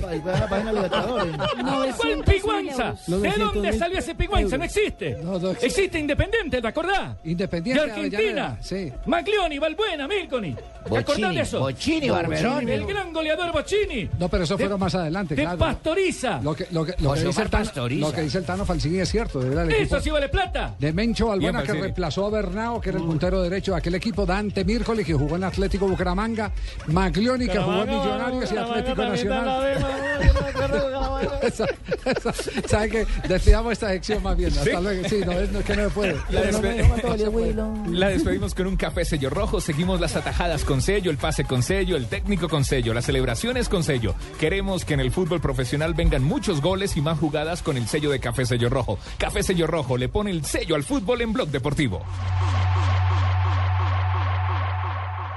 Ahí 0.08 0.22
la 0.24 0.48
página 0.48 0.72
Libertadores. 0.72 1.36
¿Cuál 2.00 2.24
piguanza? 2.24 2.94
¿De 3.06 3.16
900 3.16 3.54
dónde 3.54 3.72
salió 3.78 3.98
ese 3.98 4.14
piguanza? 4.14 4.56
No 4.58 4.64
existe. 4.64 5.16
No, 5.22 5.38
no 5.38 5.50
existe. 5.50 5.66
Existe 5.66 5.98
Independiente, 5.98 6.60
¿te 6.62 6.68
acordás? 6.68 7.16
Independiente 7.24 7.84
De 7.84 7.90
Argentina. 7.92 8.58
Sí. 8.60 8.92
Maglioni, 9.06 9.58
Balbuena, 9.58 10.06
Milconi. 10.08 10.54
¿Te 10.88 10.96
acordás 10.98 11.34
de 11.34 11.40
eso? 11.40 11.59
Bocini, 11.60 12.10
Barberón. 12.10 12.68
El 12.68 12.86
gran 12.86 13.12
goleador 13.12 13.52
Bocini. 13.52 14.08
No, 14.18 14.28
pero 14.28 14.44
eso 14.44 14.56
De- 14.56 14.64
fueron 14.64 14.80
más 14.80 14.94
adelante, 14.94 15.34
De 15.34 15.42
claro. 15.42 15.58
Pastoriza. 15.58 16.40
Lo 16.42 16.54
que, 16.54 16.66
lo 16.70 16.84
que, 16.84 16.92
lo 16.92 16.96
que 16.98 17.06
José 17.20 17.26
dice, 17.28 17.42
el 17.42 17.50
Tano, 17.50 17.64
Pastoriza. 17.64 18.06
lo 18.08 18.12
que 18.14 18.20
dice 18.22 18.38
el 18.38 18.44
Tano 18.44 18.64
Falsini 18.66 18.98
es 18.98 19.08
cierto. 19.08 19.42
Era 19.42 19.62
el 19.62 19.70
equipo 19.70 19.96
Eso 19.96 20.00
sí 20.04 20.10
vale 20.10 20.28
plata. 20.28 20.74
de 20.78 20.92
Mencho 20.92 21.28
Balbuena 21.28 21.62
que 21.62 21.72
reemplazó 21.72 22.26
a 22.26 22.30
Bernao, 22.30 22.80
que 22.80 22.90
era 22.90 22.98
el 22.98 23.04
puntero 23.04 23.42
derecho 23.42 23.72
de 23.72 23.78
aquel 23.78 23.94
equipo. 23.94 24.26
Dante 24.26 24.64
Mírcoli, 24.64 25.04
que 25.04 25.14
jugó 25.14 25.36
en 25.36 25.44
Atlético 25.44 25.86
Bucaramanga. 25.88 26.50
Maglioni, 26.88 27.46
que 27.48 27.58
jugó 27.58 27.82
en 27.82 27.88
Millonarios 27.90 28.52
y 28.52 28.56
Atlético 28.56 29.02
Nacional. 29.02 29.76
¿Sabe 32.66 32.88
qué? 32.90 33.06
Despidamos 33.28 33.72
esta 33.72 33.88
sección 33.88 34.22
más 34.22 34.36
bien. 34.36 34.50
Hasta 34.50 34.64
Sí. 34.64 34.70
luego. 34.82 35.08
Sí, 35.08 35.20
no, 35.24 35.32
es, 35.32 35.50
que 35.64 35.76
no 35.76 35.82
me 35.84 35.88
puede. 35.90 36.16
La 37.90 38.08
despedimos 38.08 38.54
con 38.54 38.66
un 38.66 38.76
café 38.76 39.04
sello 39.04 39.30
rojo, 39.30 39.60
seguimos 39.60 40.00
las 40.00 40.16
atajadas 40.16 40.64
con 40.64 40.80
sello, 40.80 41.10
el 41.10 41.16
pase 41.16 41.44
con 41.50 41.64
sello, 41.64 41.96
el 41.96 42.06
técnico 42.06 42.48
con 42.48 42.64
sello, 42.64 42.94
las 42.94 43.06
celebraciones 43.06 43.68
con 43.68 43.82
sello. 43.82 44.14
Queremos 44.38 44.84
que 44.84 44.94
en 44.94 45.00
el 45.00 45.10
fútbol 45.10 45.40
profesional 45.40 45.94
vengan 45.94 46.22
muchos 46.22 46.62
goles 46.62 46.96
y 46.96 47.00
más 47.00 47.18
jugadas 47.18 47.60
con 47.60 47.76
el 47.76 47.88
sello 47.88 48.12
de 48.12 48.20
café 48.20 48.46
sello 48.46 48.70
rojo. 48.70 49.00
Café 49.18 49.42
sello 49.42 49.66
rojo 49.66 49.96
le 49.96 50.08
pone 50.08 50.30
el 50.30 50.44
sello 50.44 50.76
al 50.76 50.84
fútbol 50.84 51.22
en 51.22 51.32
Blog 51.32 51.48
Deportivo. 51.48 52.04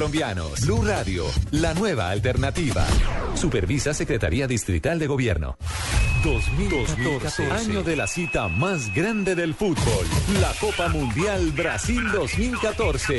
colombianos. 0.00 0.62
Blue 0.62 0.82
Radio, 0.82 1.26
la 1.50 1.74
nueva 1.74 2.08
alternativa. 2.08 2.86
Supervisa 3.34 3.92
Secretaría 3.92 4.46
Distrital 4.46 4.98
de 4.98 5.06
Gobierno. 5.06 5.58
2014, 6.24 7.50
año 7.50 7.82
de 7.82 7.96
la 7.96 8.06
cita 8.06 8.48
más 8.48 8.94
grande 8.94 9.34
del 9.34 9.52
fútbol, 9.52 10.06
la 10.40 10.52
Copa 10.58 10.88
Mundial 10.88 11.52
Brasil 11.52 12.00
2014. 12.12 13.18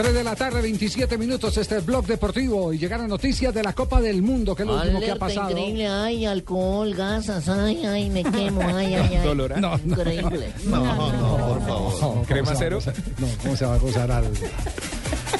3 0.00 0.14
de 0.14 0.24
la 0.24 0.34
tarde, 0.34 0.62
27 0.62 1.18
minutos, 1.18 1.58
este 1.58 1.76
es 1.76 1.84
Blog 1.84 2.06
Deportivo 2.06 2.72
y 2.72 2.78
llegaron 2.78 3.06
noticias 3.06 3.52
de 3.52 3.62
la 3.62 3.74
Copa 3.74 4.00
del 4.00 4.22
Mundo, 4.22 4.56
que 4.56 4.62
es 4.62 4.66
lo 4.66 4.76
último 4.76 4.98
que 4.98 5.10
ha 5.10 5.16
pasado. 5.16 5.50
increíble, 5.50 5.88
ay, 5.88 6.24
alcohol, 6.24 6.94
gasas, 6.94 7.46
ay, 7.50 7.84
ay, 7.84 8.08
me 8.08 8.22
quemo, 8.32 8.62
ay, 8.62 8.94
ay, 8.94 9.16
ay. 9.16 9.26
Dolor, 9.26 9.52
¿eh? 9.52 9.60
No, 9.60 9.76
no. 9.84 9.96
Increíble. 9.96 10.54
No, 10.64 11.12
no, 11.12 11.36
por 11.36 11.66
favor. 11.98 12.26
¿Crema 12.26 12.54
cero? 12.56 12.78
No, 13.18 13.26
¿cómo 13.42 13.54
se 13.54 13.66
va 13.66 13.74
a 13.74 13.78
gozar 13.78 14.10
algo? 14.10 14.32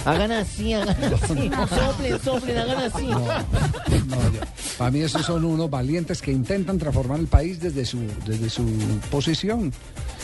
Hagan 0.05 0.33
así, 0.33 0.75
hagan 0.75 1.15
así. 1.15 1.51
Soplen, 1.75 2.21
soplen, 2.23 2.59
hagan 2.59 2.79
así. 2.81 3.07
No, 3.07 3.27
ya. 3.29 4.47
Para 4.77 4.91
mí 4.91 5.01
esos 5.01 5.25
son 5.25 5.43
unos 5.47 5.71
valientes 5.71 6.21
que 6.21 6.33
intentan 6.33 6.77
transformar 6.77 7.19
el 7.19 7.29
país 7.29 7.61
desde 7.61 7.87
su, 7.87 8.01
desde 8.27 8.51
su 8.51 8.67
posición. 9.11 9.73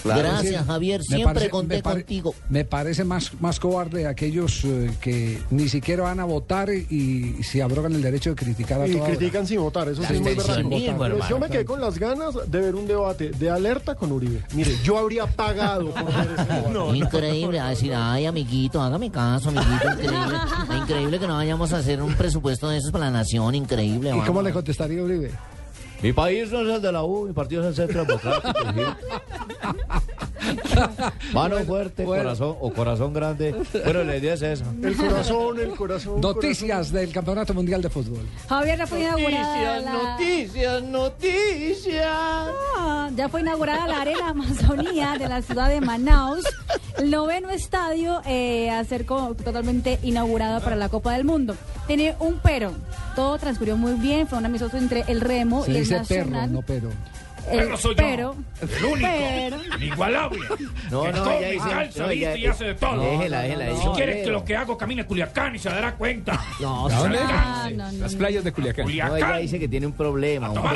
Gracias, 0.07 0.67
Javier, 0.67 1.03
siempre 1.03 1.51
conté 1.51 1.77
me 1.77 1.83
pare- 1.83 2.01
contigo. 2.03 2.35
Me 2.49 2.65
parece 2.65 3.05
más, 3.05 3.33
más 3.41 3.59
cobarde 3.59 4.07
aquellos 4.07 4.65
eh, 4.65 4.91
que 5.01 5.43
ni 5.51 5.69
siquiera 5.69 6.05
van 6.05 6.21
a 6.21 6.25
votar 6.25 6.69
y, 6.71 7.37
y 7.39 7.43
se 7.43 7.63
abrogan 7.63 7.93
el 7.95 8.03
derecho 8.03 8.31
de 8.31 8.37
criticar 8.37 8.81
a 8.81 8.87
Y 8.87 8.93
toda 8.93 9.05
hora. 9.05 9.17
critican 9.17 9.47
sin 9.47 9.61
votar, 9.61 9.89
eso 9.89 10.03
sí 10.03 10.15
es 10.15 10.65
muy 10.65 10.87
hermano. 10.87 11.17
yo 11.29 11.39
me 11.39 11.49
quedé 11.49 11.65
con 11.65 11.81
las 11.81 11.99
ganas 11.99 12.35
de 12.47 12.61
ver 12.61 12.75
un 12.75 12.87
debate 12.87 13.31
de 13.31 13.51
alerta 13.51 13.95
con 13.95 14.13
Uribe. 14.13 14.43
Mire, 14.55 14.73
yo 14.85 14.99
habría 14.99 15.27
pagado 15.27 15.91
por 15.91 16.05
ver 16.07 16.29
ese 16.39 16.53
debate. 16.53 16.97
Increíble, 16.97 17.61
a 17.61 17.69
decir, 17.71 17.93
ay, 17.95 18.27
amiguito, 18.27 18.81
hágame 18.81 19.11
caso, 19.11 19.49
amiguito, 19.49 19.91
increíble. 19.93 20.37
Increíble 20.79 21.19
que 21.19 21.27
no 21.27 21.35
vayamos 21.35 21.73
a 21.73 21.79
hacer 21.79 22.03
un 22.03 22.15
presupuesto 22.15 22.69
de 22.69 22.79
esos 22.79 22.91
para 22.91 23.07
la 23.07 23.11
nación, 23.11 23.55
increíble. 23.55 24.09
¿Y 24.09 24.13
vamos. 24.13 24.27
cómo 24.27 24.43
le 24.43 24.53
contestaría 24.53 25.03
Uribe? 25.03 25.31
Mi 26.03 26.13
país 26.13 26.51
no 26.51 26.61
es 26.61 26.77
el 26.77 26.83
de 26.83 26.93
la 26.93 27.03
U, 27.03 27.27
mi 27.27 27.33
partido 27.33 27.63
es 27.63 27.69
el 27.69 27.75
Centro 27.75 28.05
Democrático. 28.05 28.59
Mano 31.33 31.59
fuerte, 31.65 32.05
corazón 32.05 32.57
o 32.61 32.73
corazón 32.73 33.13
grande. 33.13 33.55
Bueno, 33.85 34.05
la 34.05 34.17
idea 34.17 34.35
es 34.35 34.43
esa. 34.43 34.65
El 34.83 34.97
corazón, 34.97 35.61
el 35.61 35.71
corazón. 35.71 36.21
Noticias 36.21 36.93
del 36.93 37.13
Campeonato 37.13 37.55
Mundial 37.55 37.83
de 37.83 37.91
Fútbol. 37.91 38.27
Javier, 38.49 38.79
ya 38.79 38.87
fue 38.87 39.01
inaugurada 39.01 39.81
la... 39.81 39.93
noticias, 39.93 40.83
noticias. 40.83 42.07
Ah, 42.07 43.11
ya 43.15 43.29
fue 43.29 43.41
inaugurada 43.41 43.87
la 43.87 44.01
Arena 44.03 44.29
Amazonía 44.29 45.17
de 45.19 45.29
la 45.29 45.43
ciudad 45.43 45.69
de 45.69 45.81
Manaus, 45.81 46.45
el 46.99 47.11
noveno 47.11 47.51
estadio 47.51 48.21
eh, 48.27 48.71
a 48.71 48.85
ser 48.85 49.05
totalmente 49.05 49.99
inaugurado 50.03 50.61
para 50.61 50.77
la 50.77 50.89
Copa 50.89 51.13
del 51.13 51.25
Mundo. 51.25 51.57
Tiene 51.87 52.15
un 52.21 52.39
pero, 52.43 52.73
todo 53.17 53.37
transcurrió 53.39 53.77
muy 53.77 53.95
bien, 53.95 54.29
fue 54.29 54.39
un 54.39 54.47
amistoso 54.47 54.77
entre 54.77 55.05
el 55.09 55.21
Remo 55.21 55.65
Se 55.65 55.73
y 55.73 55.77
el 55.77 55.81
dice 55.81 55.95
perro, 56.07 56.31
Nacional. 56.31 56.53
no 56.53 56.63
pero. 56.63 56.91
El 57.49 57.59
Perro 57.61 57.77
soy 57.77 57.95
yo, 57.95 57.97
pero, 58.03 58.37
el 58.61 58.85
único, 58.87 59.09
pero, 59.09 59.57
inigualable. 59.79 60.41
No, 60.91 61.03
que 61.05 61.13
no, 61.13 61.23
come, 61.25 61.51
dice- 61.53 61.69
calza, 61.69 62.07
no, 62.07 62.13
y 62.13 62.25
hace 62.25 62.65
de 62.65 62.75
todo. 62.75 63.01
Déjela, 63.01 63.43
déjela, 63.43 63.77
Si 63.77 63.87
quieres 63.95 64.25
que 64.25 64.31
lo 64.33 64.45
que 64.45 64.57
hago 64.57 64.77
camine 64.77 65.03
a 65.03 65.07
Culiacán 65.07 65.55
y 65.55 65.59
se 65.61 65.69
dará 65.69 65.95
cuenta. 65.95 66.41
No, 66.61 66.89
no, 66.89 67.09
no, 67.09 67.15
Las 67.15 68.13
no. 68.13 68.19
playas 68.19 68.43
de 68.43 68.51
Culiacán. 68.53 68.87
No, 68.87 68.91
ella 68.91 69.09
Culiacán. 69.11 69.43
dice 69.43 69.59
que 69.61 69.69
tiene 69.69 69.87
un 69.87 69.93
problema, 69.93 70.51
un 70.51 70.57
jugo, 70.57 70.69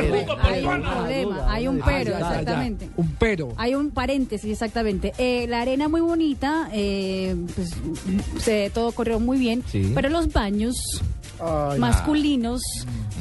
hay 0.44 0.64
un 0.64 0.82
problema, 0.82 1.52
hay 1.52 1.66
un 1.66 1.80
pero, 1.84 1.90
Ah, 1.90 2.02
ya, 2.04 2.04
ya, 2.04 2.20
ya. 2.20 2.28
exactamente. 2.28 2.88
Un 2.96 3.16
pero. 3.18 3.48
Hay 3.56 3.74
un 3.74 3.90
paréntesis, 3.90 4.52
exactamente. 4.52 5.12
Eh, 5.18 5.46
la 5.48 5.62
arena 5.62 5.88
muy 5.88 6.02
bonita, 6.02 6.68
eh, 6.72 7.34
pues 7.56 7.70
se, 8.44 8.70
todo 8.70 8.92
corrió 8.92 9.18
muy 9.18 9.38
bien, 9.40 9.64
Sí. 9.66 9.90
pero 9.92 10.08
los 10.08 10.32
baños 10.32 10.76
Ay, 11.42 11.78
masculinos 11.78 12.62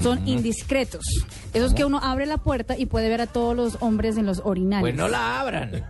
son 0.03 0.27
indiscretos. 0.27 1.05
Esos 1.53 1.73
que 1.73 1.85
uno 1.85 1.99
abre 2.01 2.25
la 2.25 2.37
puerta 2.37 2.77
y 2.77 2.85
puede 2.85 3.09
ver 3.09 3.21
a 3.21 3.27
todos 3.27 3.55
los 3.55 3.77
hombres 3.81 4.17
en 4.17 4.25
los 4.25 4.41
orinales. 4.43 4.81
Pues 4.81 4.95
no 4.95 5.07
la 5.07 5.39
abran. 5.41 5.83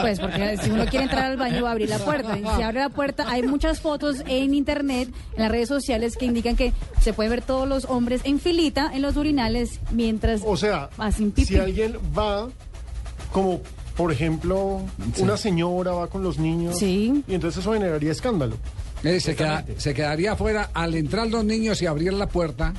Pues 0.00 0.18
porque 0.18 0.58
si 0.60 0.70
uno 0.70 0.84
quiere 0.86 1.04
entrar 1.04 1.30
al 1.30 1.36
baño 1.36 1.62
va 1.62 1.68
a 1.68 1.72
abrir 1.72 1.88
la 1.88 1.98
puerta. 1.98 2.36
Y 2.38 2.42
si 2.56 2.62
abre 2.62 2.80
la 2.80 2.88
puerta, 2.88 3.24
hay 3.28 3.42
muchas 3.44 3.80
fotos 3.80 4.16
en 4.26 4.52
internet, 4.52 5.08
en 5.36 5.42
las 5.42 5.50
redes 5.50 5.68
sociales 5.68 6.16
que 6.16 6.24
indican 6.26 6.56
que 6.56 6.72
se 7.00 7.12
puede 7.12 7.28
ver 7.30 7.40
todos 7.42 7.68
los 7.68 7.84
hombres 7.84 8.20
en 8.24 8.40
filita 8.40 8.90
en 8.92 9.00
los 9.02 9.16
urinales 9.16 9.78
mientras 9.92 10.42
O 10.44 10.56
sea, 10.56 10.90
hacen 10.98 11.30
pipí. 11.30 11.46
si 11.46 11.56
alguien 11.58 11.96
va, 12.16 12.48
como 13.32 13.60
por 13.96 14.10
ejemplo, 14.10 14.80
una 15.18 15.36
señora 15.36 15.92
va 15.92 16.06
con 16.08 16.22
los 16.22 16.38
niños, 16.38 16.78
Sí. 16.78 17.22
y 17.28 17.34
entonces 17.34 17.60
eso 17.60 17.72
generaría 17.74 18.10
escándalo. 18.10 18.56
Se, 19.02 19.34
queda- 19.36 19.64
se 19.78 19.94
quedaría 19.94 20.32
afuera 20.32 20.70
al 20.74 20.94
entrar 20.94 21.26
los 21.28 21.44
niños 21.44 21.82
y 21.82 21.86
abrir 21.86 22.12
la 22.12 22.26
puerta. 22.28 22.72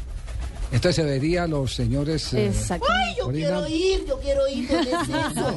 Entonces 0.72 0.96
se 0.96 1.04
vería 1.04 1.44
a 1.44 1.48
los 1.48 1.74
señores. 1.76 2.34
eh, 2.34 2.48
Exacto. 2.48 2.88
Ay, 2.90 3.14
yo 3.18 3.28
quiero 3.30 3.68
ir, 3.68 4.06
yo 4.08 4.20
quiero 4.20 4.48
ir, 4.48 4.68
¿dónde 4.68 4.92
es 4.92 5.10
eso? 5.10 5.56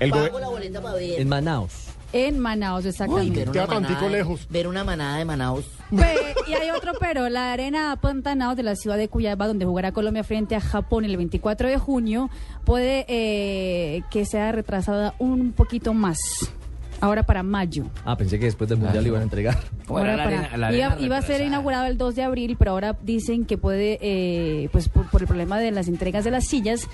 El 0.00 0.10
Pago 0.10 0.40
la 0.40 0.48
boleta 0.48 0.80
para 0.80 0.94
ver. 0.94 1.20
En 1.20 1.28
Manaus. 1.28 1.72
En 2.12 2.38
Manaus, 2.40 2.84
Uy, 2.84 2.90
exactamente. 2.90 3.38
ver 3.40 3.50
Queda 3.52 3.64
una, 3.66 3.80
manada, 3.80 4.08
lejos. 4.08 4.46
ver 4.48 4.66
una 4.66 4.82
manada 4.82 5.18
de 5.18 5.24
Manaus. 5.26 5.64
Pe- 5.94 6.34
y 6.50 6.54
hay 6.54 6.70
otro 6.70 6.92
pero, 6.98 7.28
la 7.28 7.52
arena 7.52 7.96
Pantanaos 8.00 8.56
de 8.56 8.62
la 8.64 8.74
ciudad 8.76 8.96
de 8.96 9.08
Cuyaba, 9.08 9.46
donde 9.46 9.64
jugará 9.66 9.92
Colombia 9.92 10.24
frente 10.24 10.56
a 10.56 10.60
Japón 10.60 11.04
el 11.04 11.16
24 11.16 11.68
de 11.68 11.78
junio, 11.78 12.28
puede 12.64 13.04
eh, 13.08 14.02
que 14.10 14.24
sea 14.24 14.50
retrasada 14.52 15.14
un 15.18 15.52
poquito 15.52 15.92
más. 15.94 16.18
Ahora 17.00 17.22
para 17.22 17.42
mayo. 17.42 17.84
Ah, 18.04 18.16
pensé 18.16 18.38
que 18.38 18.44
después 18.46 18.68
del 18.68 18.78
Mundial 18.78 19.06
iban 19.06 19.20
a 19.20 19.24
entregar. 19.24 19.58
Ahora 19.88 20.16
para- 20.16 20.72
iba, 20.76 20.96
iba 21.00 21.16
a 21.16 21.22
ser 21.22 21.40
inaugurado 21.42 21.86
el 21.86 21.96
2 21.98 22.14
de 22.16 22.22
abril, 22.22 22.56
pero 22.58 22.72
ahora 22.72 22.96
dicen 23.02 23.44
que 23.44 23.56
puede, 23.58 23.98
eh, 24.02 24.68
pues 24.72 24.88
por, 24.88 25.06
por 25.10 25.20
el 25.22 25.26
problema 25.26 25.58
de 25.58 25.70
las 25.70 25.88
entregas 25.88 26.24
de 26.24 26.30
las 26.30 26.46
sillas, 26.46 26.86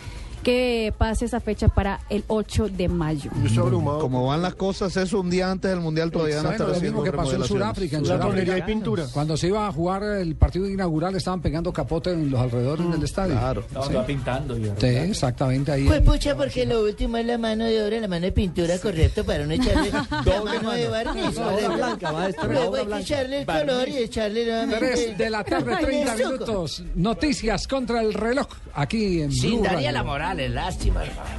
que 0.47 0.95
pase 0.97 1.25
esa 1.25 1.41
fecha 1.41 1.67
para 1.67 1.99
el 2.09 2.23
8 2.29 2.69
de 2.69 2.87
mayo. 2.89 3.33
Abrumado. 3.59 3.99
Como 3.99 4.27
van 4.29 4.43
las 4.43 4.55
cosas, 4.55 4.97
eso 4.97 5.19
un 5.19 5.29
día 5.29 5.51
antes 5.51 5.69
del 5.73 5.81
Mundial 5.81 6.13
todavía 6.13 6.41
no 6.41 6.53
está 6.53 6.69
lo 6.69 6.81
mismo 6.81 7.03
que 7.03 7.11
pasó 7.11 7.35
en. 7.35 7.43
Sudáfrica. 7.43 7.97
En 7.97 8.05
La 8.05 8.15
Sudáfrica, 8.15 8.29
tonería 8.31 8.59
y 8.59 8.63
pintura. 8.63 9.07
Cuando 9.13 9.37
se 9.37 9.49
iba 9.49 9.67
a 9.67 9.73
jugar 9.73 10.05
el 10.05 10.37
partido 10.37 10.71
inaugural, 10.71 11.17
estaban 11.17 11.41
pegando 11.43 11.73
capote 11.73 12.13
en 12.13 12.31
los 12.31 12.39
alrededores 12.41 12.89
del 12.93 13.03
estadio. 13.03 13.35
Claro. 13.35 13.65
Estaba 13.67 14.07
pintando. 14.07 14.57
y- 14.57 14.67
Sí, 14.79 14.87
exactamente 14.87 15.73
ahí. 15.73 15.85
Pues 15.85 16.01
pucha, 16.03 16.37
porque 16.37 16.65
lo 16.65 16.85
último 16.85 17.17
es 17.17 17.27
la 17.27 17.39
mano 17.39 17.65
de 17.65 17.83
obra, 17.85 17.99
la 17.99 18.07
mano 18.07 18.27
de 18.27 18.33
pintura, 18.33 18.79
correcto, 18.79 19.25
para 19.25 19.47
no 19.47 19.53
echarle 19.53 19.91
la 20.25 20.43
mano 20.45 20.71
de 20.71 20.89
barniz. 20.89 21.35
La 21.37 21.69
blanca, 21.71 22.13
maestro, 22.13 22.47
la 22.53 22.55
Luego 22.61 22.77
hay 22.77 22.87
que 22.87 22.99
echarle 23.01 23.41
el 23.41 23.47
color 23.47 23.89
y 23.89 23.97
echarle 23.99 24.47
nuevamente... 24.47 24.87
3 24.87 25.19
de 25.19 25.31
la 25.31 25.43
tarde, 25.43 25.77
30 25.81 26.13
Ay, 26.13 26.21
eso. 26.21 26.31
minutos. 26.31 26.85
Noticias 26.95 27.67
contra 27.67 28.01
el 28.01 28.15
reloj. 28.15 28.47
Aquí 28.75 29.23
en 29.23 29.33
Sin 29.33 29.63
Daría 29.63 29.91
la 29.91 30.05
Lástima, 30.37 31.03
hermano. 31.03 31.31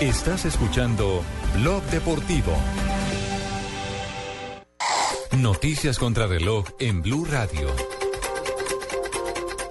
Estás 0.00 0.46
escuchando 0.46 1.22
Blog 1.54 1.82
Deportivo. 1.84 2.52
Noticias 5.36 5.98
contra 5.98 6.26
reloj 6.26 6.64
en 6.80 7.02
Blue 7.02 7.26
Radio. 7.26 7.68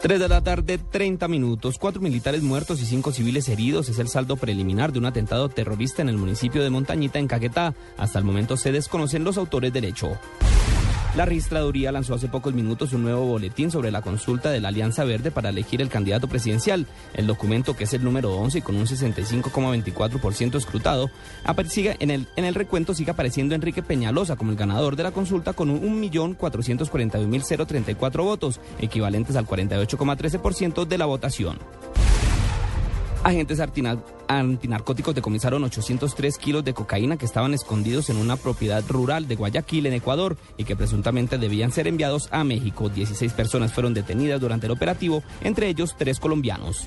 3 0.03 0.19
de 0.19 0.29
la 0.29 0.43
tarde, 0.43 0.77
30 0.77 1.27
minutos. 1.27 1.79
Cuatro 1.79 2.01
militares 2.01 2.43
muertos 2.43 2.81
y 2.81 2.85
cinco 2.85 3.11
civiles 3.11 3.49
heridos 3.49 3.89
es 3.89 3.97
el 3.97 4.09
saldo 4.09 4.37
preliminar 4.37 4.91
de 4.91 4.99
un 4.99 5.05
atentado 5.05 5.49
terrorista 5.49 6.03
en 6.03 6.09
el 6.09 6.17
municipio 6.17 6.61
de 6.61 6.69
Montañita, 6.69 7.17
en 7.17 7.27
Caquetá. 7.27 7.73
Hasta 7.97 8.19
el 8.19 8.25
momento 8.25 8.57
se 8.57 8.71
desconocen 8.71 9.23
los 9.23 9.37
autores 9.37 9.73
del 9.73 9.85
hecho. 9.85 10.19
La 11.15 11.25
registraduría 11.25 11.91
lanzó 11.91 12.15
hace 12.15 12.27
pocos 12.27 12.55
minutos 12.55 12.91
un 12.91 13.03
nuevo 13.03 13.27
boletín 13.27 13.69
sobre 13.69 13.91
la 13.91 14.01
consulta 14.01 14.49
de 14.49 14.59
la 14.59 14.69
Alianza 14.69 15.03
Verde 15.03 15.29
para 15.29 15.49
elegir 15.49 15.79
el 15.79 15.89
candidato 15.89 16.27
presidencial. 16.27 16.87
El 17.13 17.27
documento, 17.27 17.75
que 17.75 17.83
es 17.83 17.93
el 17.93 18.03
número 18.03 18.33
11 18.33 18.57
y 18.57 18.61
con 18.63 18.75
un 18.75 18.87
65,24% 18.87 20.55
escrutado, 20.55 21.11
aparece 21.43 21.97
en 21.99 22.09
el, 22.09 22.25
en 22.35 22.45
el 22.45 22.55
recuento 22.55 22.95
sigue 22.95 23.11
apareciendo 23.11 23.53
Enrique 23.53 23.83
Peñalosa 23.83 24.37
como 24.37 24.49
el 24.49 24.57
ganador 24.57 24.95
de 24.95 25.03
la 25.03 25.11
consulta 25.11 25.53
con 25.53 25.69
un 25.69 26.01
1.441.034 26.01 28.23
votos, 28.23 28.59
equivalentes 28.79 29.35
al 29.35 29.45
48,13% 29.45 30.87
de 30.87 30.97
la 30.97 31.05
votación. 31.05 31.59
Agentes 33.23 33.61
antinarcóticos 34.27 35.15
decomisaron 35.15 35.63
803 35.63 36.37
kilos 36.37 36.65
de 36.65 36.73
cocaína 36.73 37.15
que 37.15 37.25
estaban 37.25 37.53
escondidos 37.53 38.09
en 38.09 38.17
una 38.17 38.35
propiedad 38.35 38.83
rural 38.85 39.29
de 39.29 39.37
Guayaquil, 39.37 39.85
en 39.85 39.93
Ecuador, 39.93 40.35
y 40.57 40.65
que 40.65 40.75
presuntamente 40.75 41.37
debían 41.37 41.71
ser 41.71 41.87
enviados 41.87 42.27
a 42.31 42.43
México. 42.43 42.89
16 42.89 43.31
personas 43.31 43.71
fueron 43.71 43.93
detenidas 43.93 44.41
durante 44.41 44.65
el 44.65 44.73
operativo, 44.73 45.23
entre 45.41 45.69
ellos 45.69 45.95
tres 45.97 46.19
colombianos. 46.19 46.85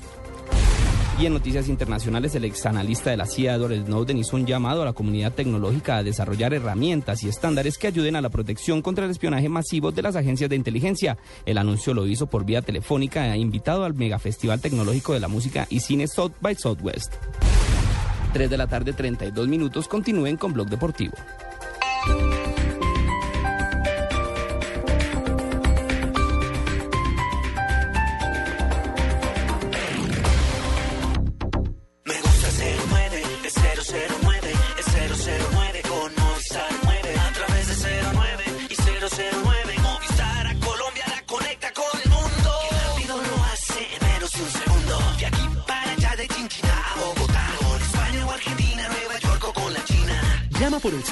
Y 1.19 1.25
en 1.25 1.33
noticias 1.33 1.67
internacionales, 1.67 2.35
el 2.35 2.45
exanalista 2.45 3.09
de 3.09 3.17
la 3.17 3.25
CIA, 3.25 3.55
Edward 3.55 3.85
Snowden, 3.85 4.19
hizo 4.19 4.35
un 4.35 4.45
llamado 4.45 4.83
a 4.83 4.85
la 4.85 4.93
comunidad 4.93 5.33
tecnológica 5.33 5.97
a 5.97 6.03
desarrollar 6.03 6.53
herramientas 6.53 7.23
y 7.23 7.29
estándares 7.29 7.79
que 7.79 7.87
ayuden 7.87 8.15
a 8.15 8.21
la 8.21 8.29
protección 8.29 8.83
contra 8.83 9.05
el 9.05 9.11
espionaje 9.11 9.49
masivo 9.49 9.91
de 9.91 10.03
las 10.03 10.15
agencias 10.15 10.47
de 10.47 10.55
inteligencia. 10.55 11.17
El 11.47 11.57
anuncio 11.57 11.95
lo 11.95 12.05
hizo 12.05 12.27
por 12.27 12.45
vía 12.45 12.61
telefónica 12.61 13.33
e 13.33 13.39
invitado 13.39 13.83
al 13.83 13.95
megafestival 13.95 14.61
tecnológico 14.61 15.13
de 15.13 15.19
la 15.19 15.27
música 15.27 15.65
y 15.71 15.79
cine 15.79 16.07
South 16.07 16.33
by 16.39 16.53
Southwest. 16.53 17.15
3 18.33 18.47
de 18.47 18.57
la 18.57 18.67
tarde, 18.67 18.93
32 18.93 19.47
minutos. 19.47 19.87
Continúen 19.87 20.37
con 20.37 20.53
Blog 20.53 20.67
Deportivo. 20.69 21.15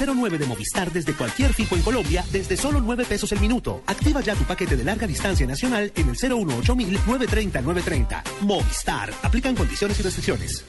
09 0.00 0.38
de 0.38 0.46
Movistar 0.46 0.92
desde 0.92 1.14
cualquier 1.14 1.52
fijo 1.52 1.74
en 1.74 1.82
Colombia 1.82 2.24
desde 2.32 2.56
solo 2.56 2.80
9 2.80 3.04
pesos 3.08 3.32
el 3.32 3.40
minuto. 3.40 3.82
Activa 3.86 4.20
ya 4.20 4.34
tu 4.34 4.44
paquete 4.44 4.76
de 4.76 4.84
larga 4.84 5.06
distancia 5.06 5.46
nacional 5.46 5.92
en 5.94 6.08
el 6.08 6.16
018 6.16 6.74
930 6.74 7.62
930. 7.62 8.24
Movistar. 8.42 9.12
Aplican 9.22 9.54
condiciones 9.54 9.98
y 10.00 10.02
restricciones. 10.02 10.64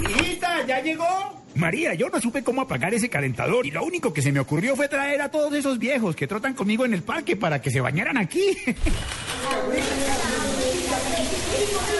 Hijita, 0.00 0.66
¿ya 0.66 0.80
llegó? 0.80 1.44
María, 1.54 1.94
yo 1.94 2.08
no 2.08 2.20
supe 2.20 2.42
cómo 2.42 2.62
apagar 2.62 2.94
ese 2.94 3.08
calentador 3.08 3.66
y 3.66 3.70
lo 3.70 3.84
único 3.84 4.12
que 4.12 4.22
se 4.22 4.32
me 4.32 4.40
ocurrió 4.40 4.76
fue 4.76 4.88
traer 4.88 5.20
a 5.20 5.30
todos 5.30 5.52
esos 5.52 5.78
viejos 5.78 6.16
que 6.16 6.26
trotan 6.26 6.54
conmigo 6.54 6.84
en 6.84 6.94
el 6.94 7.02
parque 7.02 7.36
para 7.36 7.60
que 7.60 7.70
se 7.70 7.80
bañaran 7.80 8.16
aquí. 8.16 8.56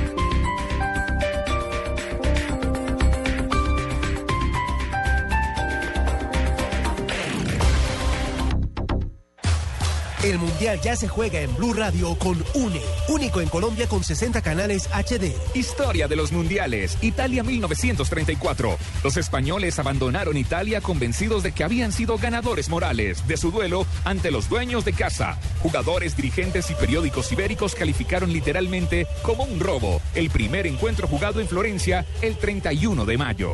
El 10.23 10.37
Mundial 10.37 10.79
ya 10.83 10.95
se 10.95 11.07
juega 11.07 11.41
en 11.41 11.55
Blue 11.55 11.73
Radio 11.73 12.15
con 12.15 12.37
UNE, 12.53 12.81
único 13.07 13.41
en 13.41 13.49
Colombia 13.49 13.87
con 13.87 14.03
60 14.03 14.43
canales 14.43 14.87
HD. 14.93 15.33
Historia 15.55 16.07
de 16.07 16.15
los 16.15 16.31
mundiales. 16.31 16.95
Italia 17.01 17.41
1934. 17.41 18.77
Los 19.03 19.17
españoles 19.17 19.79
abandonaron 19.79 20.37
Italia 20.37 20.79
convencidos 20.79 21.41
de 21.41 21.53
que 21.53 21.63
habían 21.63 21.91
sido 21.91 22.19
ganadores 22.19 22.69
morales 22.69 23.27
de 23.27 23.35
su 23.35 23.49
duelo 23.49 23.87
ante 24.03 24.29
los 24.29 24.47
dueños 24.47 24.85
de 24.85 24.93
casa. 24.93 25.39
Jugadores, 25.63 26.15
dirigentes 26.15 26.69
y 26.69 26.75
periódicos 26.75 27.31
ibéricos 27.31 27.73
calificaron 27.73 28.31
literalmente 28.31 29.07
como 29.23 29.45
un 29.45 29.59
robo 29.59 30.01
el 30.13 30.29
primer 30.29 30.67
encuentro 30.67 31.07
jugado 31.07 31.41
en 31.41 31.47
Florencia 31.47 32.05
el 32.21 32.37
31 32.37 33.05
de 33.05 33.17
mayo. 33.17 33.53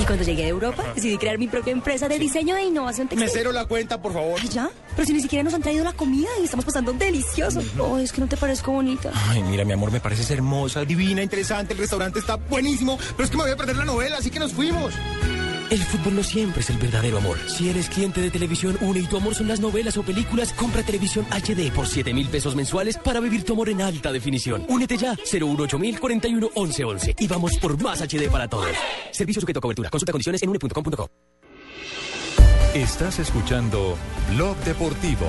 Y 0.00 0.04
cuando 0.04 0.24
llegué 0.24 0.44
a 0.44 0.48
Europa, 0.48 0.84
decidí 0.94 1.16
crear 1.18 1.38
mi 1.38 1.46
propia 1.46 1.72
empresa 1.72 2.08
de 2.08 2.18
diseño 2.18 2.56
e 2.56 2.64
innovación 2.64 3.08
textil. 3.08 3.26
Mesero 3.26 3.52
la 3.52 3.64
cuenta, 3.64 4.02
por 4.02 4.12
favor. 4.12 4.38
Ay, 4.42 4.48
¿Ya? 4.48 4.70
Pero 4.96 5.06
si 5.06 5.12
ni 5.12 5.20
siquiera 5.20 5.44
nos 5.44 5.54
han 5.54 5.62
traído 5.62 5.84
la 5.84 5.92
comida 5.94 6.28
y 6.40 6.44
estamos 6.44 6.64
pasando 6.64 6.92
delicioso. 6.92 7.62
Oh, 7.78 7.98
es 7.98 8.12
que 8.12 8.20
no 8.20 8.26
te 8.26 8.36
parezco 8.36 8.72
bonita. 8.72 9.10
Ay, 9.28 9.42
mira, 9.42 9.64
mi 9.64 9.72
amor, 9.72 9.90
me 9.90 10.00
pareces 10.00 10.30
hermosa, 10.30 10.84
divina, 10.84 11.22
interesante. 11.22 11.72
El 11.72 11.78
restaurante 11.78 12.18
está 12.18 12.36
buenísimo, 12.36 12.98
pero 13.16 13.24
es 13.24 13.30
que 13.30 13.36
me 13.36 13.44
voy 13.44 13.52
a 13.52 13.56
perder 13.56 13.76
la 13.76 13.84
novela, 13.84 14.18
así 14.18 14.30
que 14.30 14.38
nos 14.38 14.52
fuimos. 14.52 14.94
El 15.70 15.82
fútbol 15.82 16.16
no 16.16 16.22
siempre 16.22 16.60
es 16.60 16.70
el 16.70 16.76
verdadero 16.76 17.18
amor. 17.18 17.38
Si 17.48 17.68
eres 17.68 17.88
cliente 17.88 18.20
de 18.20 18.30
Televisión 18.30 18.76
Une 18.80 19.00
y 19.00 19.06
tu 19.06 19.16
amor 19.16 19.34
son 19.34 19.48
las 19.48 19.60
novelas 19.60 19.96
o 19.96 20.02
películas, 20.02 20.52
compra 20.52 20.82
Televisión 20.82 21.26
HD 21.30 21.72
por 21.72 21.86
7 21.86 22.12
mil 22.12 22.28
pesos 22.28 22.54
mensuales 22.54 22.98
para 22.98 23.20
vivir 23.20 23.44
tu 23.44 23.54
amor 23.54 23.70
en 23.70 23.80
alta 23.80 24.12
definición. 24.12 24.64
Únete 24.68 24.96
ya, 24.96 25.16
018 25.16 25.78
41 26.00 26.50
11 26.54 26.84
11 26.84 27.14
y 27.18 27.26
vamos 27.26 27.56
por 27.56 27.80
más 27.82 28.00
HD 28.02 28.30
para 28.30 28.46
todos. 28.46 28.76
Servicio 29.10 29.40
sujeto 29.40 29.58
a 29.58 29.62
cobertura. 29.62 29.90
Consulta 29.90 30.12
condiciones 30.12 30.42
en 30.42 30.50
une.com.co. 30.50 31.10
Estás 32.74 33.20
escuchando 33.20 33.96
Blog 34.34 34.56
Deportivo. 34.64 35.26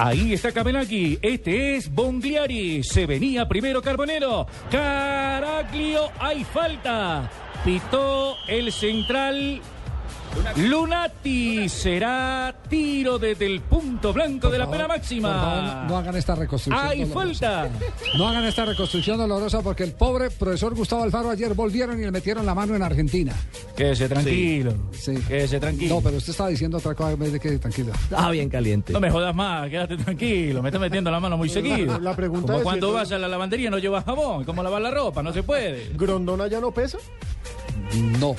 Ahí 0.00 0.32
está 0.32 0.52
Kamenaki. 0.52 1.18
Este 1.20 1.74
es 1.74 1.92
Bongliari. 1.92 2.84
Se 2.84 3.04
venía 3.04 3.48
primero 3.48 3.82
Carbonero. 3.82 4.46
Caraglio, 4.70 6.12
hay 6.20 6.44
falta. 6.44 7.28
Pitó 7.64 8.36
el 8.46 8.70
central. 8.70 9.60
Lunati 10.56 11.68
será 11.68 12.54
tiro 12.68 13.18
desde 13.18 13.46
el 13.46 13.60
punto 13.60 14.12
blanco 14.12 14.50
de 14.50 14.58
la 14.58 14.64
pena 14.70 14.86
Por 14.86 14.88
favor, 14.88 14.98
máxima. 14.98 15.84
no 15.88 15.96
hagan 15.98 16.16
esta 16.16 16.34
reconstrucción. 16.34 16.86
Hay 16.86 17.04
dolorosa. 17.04 17.68
falta. 17.68 17.70
No 18.16 18.28
hagan 18.28 18.44
esta 18.44 18.64
reconstrucción 18.64 19.18
dolorosa 19.18 19.62
porque 19.62 19.84
el 19.84 19.92
pobre 19.92 20.30
profesor 20.30 20.74
Gustavo 20.74 21.02
Alfaro 21.02 21.30
ayer 21.30 21.54
volvieron 21.54 21.98
y 21.98 22.02
le 22.02 22.10
metieron 22.10 22.44
la 22.46 22.54
mano 22.54 22.74
en 22.74 22.82
Argentina. 22.82 23.32
Quédese 23.76 24.08
tranquilo. 24.08 24.74
Sí. 24.92 25.14
Quédese 25.28 25.60
tranquilo. 25.60 25.96
No, 25.96 26.00
pero 26.00 26.16
usted 26.16 26.30
estaba 26.30 26.48
diciendo 26.48 26.78
otra 26.78 26.94
cosa 26.94 27.12
en 27.12 27.18
vez 27.18 27.32
de 27.32 27.40
que 27.40 27.58
tranquilo. 27.58 27.92
Ah, 28.14 28.30
bien 28.30 28.48
caliente. 28.48 28.92
No 28.92 29.00
me 29.00 29.10
jodas 29.10 29.34
más, 29.34 29.68
quédate 29.68 29.96
tranquilo, 29.96 30.62
me 30.62 30.68
estás 30.68 30.80
metiendo 30.80 31.10
la 31.10 31.20
mano 31.20 31.36
muy 31.36 31.48
seguido. 31.48 31.98
la 31.98 32.14
pregunta 32.16 32.46
Como 32.46 32.58
es, 32.58 32.62
cuando 32.64 32.88
¿y 32.90 32.92
vas 32.94 33.12
a 33.12 33.18
la 33.18 33.28
lavandería 33.28 33.70
no 33.70 33.78
llevas 33.78 34.04
jabón, 34.04 34.44
¿cómo 34.44 34.62
lavar 34.62 34.82
la 34.82 34.90
ropa? 34.90 35.22
No 35.22 35.32
se 35.32 35.42
puede. 35.42 35.90
¿Grondona 35.94 36.46
ya 36.48 36.60
no 36.60 36.70
pesa? 36.72 36.98
No. 38.20 38.34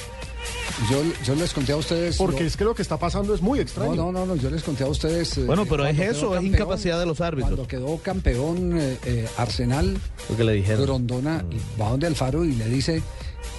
Yo, 0.90 1.02
yo 1.26 1.36
les 1.36 1.52
conté 1.54 1.74
a 1.74 1.78
ustedes. 1.78 2.16
Porque 2.18 2.42
lo- 2.42 2.48
es 2.48 2.56
que 2.56 2.64
lo 2.64 2.74
que 2.74 2.82
está 2.82 2.98
pasando 2.98 3.34
es 3.36 3.42
muy 3.42 3.60
extraño. 3.60 3.96
No, 3.96 4.12
no, 4.12 4.26
no, 4.26 4.26
no, 4.28 4.36
yo 4.38 4.50
les 4.50 4.64
conté 4.64 4.84
a 4.84 4.88
ustedes. 4.88 5.38
eh, 5.38 5.44
Bueno, 5.46 5.66
pero 5.66 5.86
es 5.86 6.00
eso, 6.00 6.38
es 6.38 6.44
incapacidad 6.44 7.00
de 7.00 7.06
los 7.06 7.20
árbitros. 7.22 7.50
Cuando 7.56 7.68
quedó 7.68 7.98
campeón 7.98 8.80
eh, 8.80 8.98
eh, 9.06 9.28
Arsenal, 9.38 9.98
Lo 10.30 10.38
que 10.38 10.44
le 10.44 10.54
dijeron. 10.54 10.84
Grondona 10.86 11.44
y 11.52 11.82
va 11.82 11.90
donde 11.90 12.08
Alfaro 12.08 12.46
y 12.46 12.54
le 12.56 12.66
dice: 12.70 13.02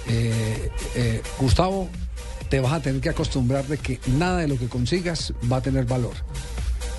eh, 0.07 0.69
eh, 0.95 1.21
Gustavo, 1.39 1.89
te 2.49 2.59
vas 2.59 2.73
a 2.73 2.81
tener 2.81 2.99
que 3.01 3.09
acostumbrar 3.09 3.65
de 3.67 3.77
que 3.77 3.99
nada 4.07 4.39
de 4.39 4.47
lo 4.47 4.57
que 4.57 4.67
consigas 4.67 5.31
va 5.51 5.57
a 5.57 5.61
tener 5.61 5.85
valor. 5.85 6.13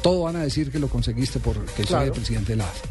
Todo 0.03 0.23
van 0.23 0.37
a 0.37 0.43
decir 0.43 0.70
que 0.70 0.79
lo 0.79 0.89
conseguiste 0.89 1.41
porque 1.41 1.61
soy 1.79 1.87
Claro. 1.87 2.05
el 2.07 2.12
presidente 2.12 2.53
de 2.53 2.57
la 2.57 2.64
AFA. 2.64 2.89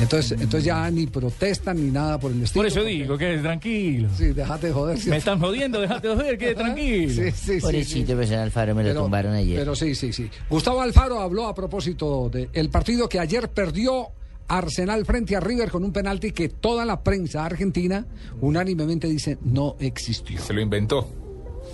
Entonces, 0.00 0.32
entonces 0.32 0.64
ya 0.64 0.90
ni 0.90 1.06
protestan 1.06 1.76
ni 1.84 1.90
nada 1.90 2.18
por 2.18 2.32
el 2.32 2.42
estilo. 2.42 2.62
Por 2.62 2.66
eso 2.66 2.82
digo, 2.84 3.18
que 3.18 3.38
tranquilo. 3.38 4.08
Sí, 4.16 4.26
déjate 4.32 4.68
de 4.68 4.72
joder. 4.72 4.98
Me 5.06 5.16
están 5.18 5.38
jodiendo, 5.38 5.80
déjate 5.80 6.08
de 6.08 6.14
joder, 6.14 6.38
quede 6.38 6.54
tranquilo. 6.54 7.12
Sí, 7.12 7.30
sí, 7.32 7.54
sí, 7.54 7.60
Pobrecito, 7.60 8.06
sí. 8.08 8.14
profesor 8.14 8.38
Alfaro, 8.38 8.74
me 8.74 8.82
lo 8.82 8.88
Pero- 8.90 9.02
tumbaron 9.02 9.34
ayer. 9.34 9.58
Pero 9.58 9.74
sí, 9.74 9.94
sí, 9.94 10.12
sí. 10.12 10.30
Gustavo 10.48 10.80
Alfaro 10.80 11.20
habló 11.20 11.46
a 11.46 11.54
propósito 11.54 12.30
del 12.30 12.70
partido 12.70 13.08
que 13.08 13.18
ayer 13.20 13.50
perdió 13.50 14.08
Arsenal 14.48 15.04
frente 15.06 15.36
a 15.36 15.40
River 15.40 15.70
con 15.70 15.84
un 15.84 15.92
penalti 15.92 16.32
que 16.32 16.48
toda 16.48 16.84
la 16.84 17.02
prensa 17.04 17.44
argentina 17.44 18.06
unánimemente 18.40 19.06
dice 19.06 19.38
no 19.44 19.76
existió. 19.78 20.40
Se 20.40 20.52
lo 20.52 20.60
inventó. 20.60 21.08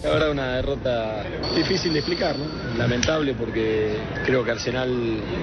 La 0.07 0.13
verdad 0.13 0.31
una 0.31 0.53
derrota 0.55 1.25
difícil 1.57 1.93
de 1.93 1.99
explicar, 1.99 2.37
¿no? 2.39 2.45
Lamentable 2.79 3.35
porque 3.35 3.97
creo 4.25 4.45
que 4.45 4.53
Arsenal 4.53 4.89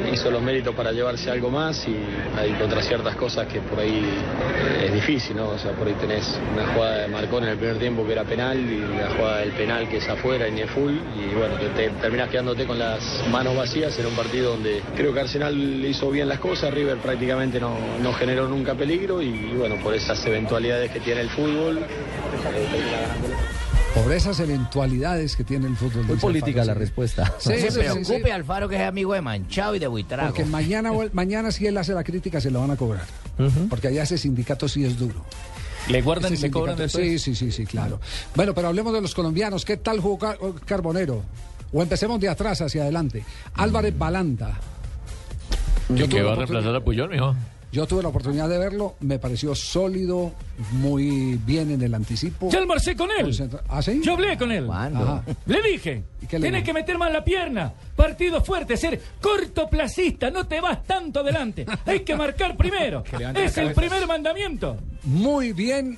hizo 0.09 0.31
los 0.31 0.41
méritos 0.41 0.73
para 0.73 0.93
llevarse 0.93 1.29
algo 1.29 1.49
más 1.49 1.85
y 1.85 1.97
hay 2.37 2.53
contra 2.53 2.81
ciertas 2.81 3.13
cosas 3.17 3.45
que 3.47 3.59
por 3.59 3.79
ahí 3.79 4.05
eh, 4.79 4.85
es 4.85 4.93
difícil, 4.93 5.35
¿no? 5.35 5.49
O 5.49 5.57
sea, 5.57 5.73
por 5.73 5.85
ahí 5.85 5.95
tenés 5.95 6.39
una 6.53 6.65
jugada 6.73 6.99
de 6.99 7.07
Marcón 7.09 7.43
en 7.43 7.49
el 7.49 7.57
primer 7.57 7.77
tiempo 7.77 8.05
que 8.05 8.13
era 8.13 8.23
penal 8.23 8.57
y 8.57 8.79
la 8.79 9.09
jugada 9.09 9.39
del 9.39 9.51
penal 9.51 9.89
que 9.89 9.97
es 9.97 10.07
afuera 10.07 10.47
y 10.47 10.51
ni 10.53 10.63
full 10.63 10.93
y 10.93 11.35
bueno, 11.35 11.55
te, 11.55 11.67
te 11.67 11.89
terminás 11.99 12.29
quedándote 12.29 12.65
con 12.65 12.79
las 12.79 13.21
manos 13.29 13.57
vacías 13.57 13.99
en 13.99 14.05
un 14.05 14.13
partido 14.13 14.51
donde 14.51 14.81
creo 14.95 15.13
que 15.13 15.19
Arsenal 15.19 15.53
hizo 15.57 16.09
bien 16.09 16.29
las 16.29 16.39
cosas, 16.39 16.73
River 16.73 16.99
prácticamente 16.99 17.59
no, 17.59 17.75
no 18.01 18.13
generó 18.13 18.47
nunca 18.47 18.75
peligro 18.75 19.21
y 19.21 19.55
bueno, 19.57 19.75
por 19.83 19.93
esas 19.93 20.25
eventualidades 20.25 20.89
que 20.89 21.01
tiene 21.01 21.19
el 21.19 21.29
fútbol. 21.31 21.79
Por 23.93 24.11
esas 24.11 24.39
eventualidades 24.39 25.35
que 25.35 25.43
tiene 25.43 25.67
el 25.67 25.75
fútbol. 25.75 26.05
Muy 26.05 26.17
política 26.17 26.61
Alfaro, 26.61 26.67
la 26.67 26.73
sí. 26.73 26.79
respuesta. 26.79 27.33
Sí, 27.37 27.49
No 27.49 27.71
se 27.71 27.79
preocupe, 27.79 28.23
sí. 28.23 28.29
Alfaro, 28.31 28.67
que 28.67 28.75
es 28.75 28.81
amigo 28.81 29.13
de 29.13 29.21
Manchado 29.21 29.75
y 29.75 29.79
de 29.79 29.87
Buitrago. 29.87 30.29
Porque 30.29 30.45
mañana, 30.45 30.91
mañana 31.13 31.51
si 31.51 31.67
él 31.67 31.77
hace 31.77 31.93
la 31.93 32.03
crítica 32.03 32.41
se 32.41 32.49
lo 32.49 32.61
van 32.61 32.71
a 32.71 32.75
cobrar. 32.75 33.05
Porque 33.69 33.89
allá 33.89 34.03
ese 34.03 34.17
sindicato 34.17 34.67
sí 34.67 34.83
es 34.83 34.97
duro. 34.97 35.23
Le 35.89 36.01
guardan 36.01 36.33
y 36.33 36.37
le 36.37 36.49
cobran 36.49 36.75
después. 36.77 37.05
Sí, 37.05 37.19
sí, 37.19 37.35
sí, 37.35 37.51
sí, 37.51 37.65
claro. 37.65 37.99
Bueno, 38.35 38.53
pero 38.55 38.69
hablemos 38.69 38.93
de 38.93 39.01
los 39.01 39.13
colombianos. 39.13 39.63
¿Qué 39.65 39.77
tal 39.77 39.99
jugó 39.99 40.17
Car- 40.17 40.37
Carbonero? 40.65 41.23
O 41.71 41.81
empecemos 41.83 42.19
de 42.19 42.29
atrás 42.29 42.61
hacia 42.61 42.83
adelante. 42.83 43.23
Álvarez 43.55 43.95
Balanta. 43.97 44.59
Yo 45.89 46.07
que 46.07 46.17
la 46.19 46.23
va 46.23 46.31
a 46.33 46.35
reemplazar 46.37 46.75
a 46.75 46.79
Puyol, 46.79 47.09
mijo. 47.09 47.35
Yo 47.73 47.87
tuve 47.87 48.03
la 48.03 48.09
oportunidad 48.09 48.47
de 48.47 48.57
verlo, 48.59 48.95
me 49.01 49.17
pareció 49.19 49.53
sólido, 49.55 50.31
muy 50.73 51.39
bien 51.45 51.71
en 51.71 51.81
el 51.81 51.93
anticipo. 51.95 52.49
Ya 52.51 52.59
almorcé 52.59 52.95
con 52.95 53.09
él. 53.09 53.25
Concentra- 53.25 53.63
¿Ah, 53.67 53.81
sí? 53.81 53.99
Yo 54.03 54.13
hablé 54.13 54.37
con 54.37 54.51
él. 54.51 54.69
Ajá. 54.71 55.23
Le 55.47 55.61
dije, 55.63 56.03
tienes 56.29 56.63
que 56.63 56.71
meter 56.71 56.97
más 56.99 57.11
la 57.11 57.23
pierna. 57.23 57.73
Partido 57.95 58.43
fuerte, 58.43 58.77
ser 58.77 59.01
cortoplacista, 59.19 60.29
no 60.29 60.45
te 60.47 60.61
vas 60.61 60.83
tanto 60.83 61.21
adelante. 61.21 61.65
Hay 61.85 62.01
que 62.01 62.15
marcar 62.15 62.55
primero. 62.55 63.03
Es 63.35 63.57
el 63.57 63.73
primer 63.73 64.05
mandamiento. 64.07 64.77
Muy 65.03 65.51
bien 65.51 65.97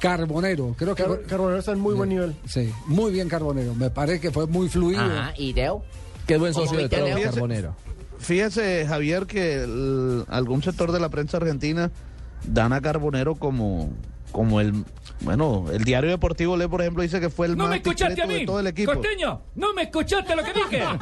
Carbonero. 0.00 0.74
Creo 0.76 0.94
que 0.96 1.04
Car- 1.04 1.22
Carbonero 1.22 1.60
está 1.60 1.70
en 1.72 1.78
muy 1.80 1.94
buen 1.94 2.08
nivel. 2.08 2.34
Sí, 2.46 2.72
muy 2.86 3.12
bien 3.12 3.28
Carbonero. 3.28 3.74
Me 3.74 3.88
parece 3.90 4.20
que 4.20 4.30
fue 4.32 4.46
muy 4.48 4.68
fluido. 4.68 5.00
Ajá, 5.00 5.32
¿y 5.38 5.52
Teo? 5.54 5.84
Qué 6.26 6.36
buen 6.36 6.52
¿Cómo 6.52 6.66
socio 6.66 6.80
de? 6.80 6.88
Carbonero. 7.22 7.74
Fíjese, 8.22 8.86
Javier, 8.86 9.26
que 9.26 10.24
algún 10.28 10.62
sector 10.62 10.92
de 10.92 11.00
la 11.00 11.08
prensa 11.08 11.38
argentina 11.38 11.90
dan 12.46 12.72
a 12.72 12.80
Carbonero 12.80 13.34
como, 13.34 13.90
como 14.30 14.60
el, 14.60 14.84
bueno, 15.22 15.64
el 15.72 15.84
diario 15.84 16.10
deportivo 16.10 16.56
Le, 16.56 16.68
por 16.68 16.80
ejemplo, 16.80 17.02
dice 17.02 17.20
que 17.20 17.30
fue 17.30 17.46
el 17.46 17.56
No 17.56 17.64
más 17.64 17.70
me 17.70 17.76
escuchaste 17.76 18.22
a 18.22 18.26
mí. 18.26 18.34
de 18.40 18.46
todo 18.46 18.60
el 18.60 18.66
equipo. 18.66 18.92
Costeño, 18.92 19.42
no 19.54 19.72
me 19.74 19.82
escuchaste 19.82 20.34
lo 20.36 20.42
que 20.44 20.52
dije. 20.52 20.82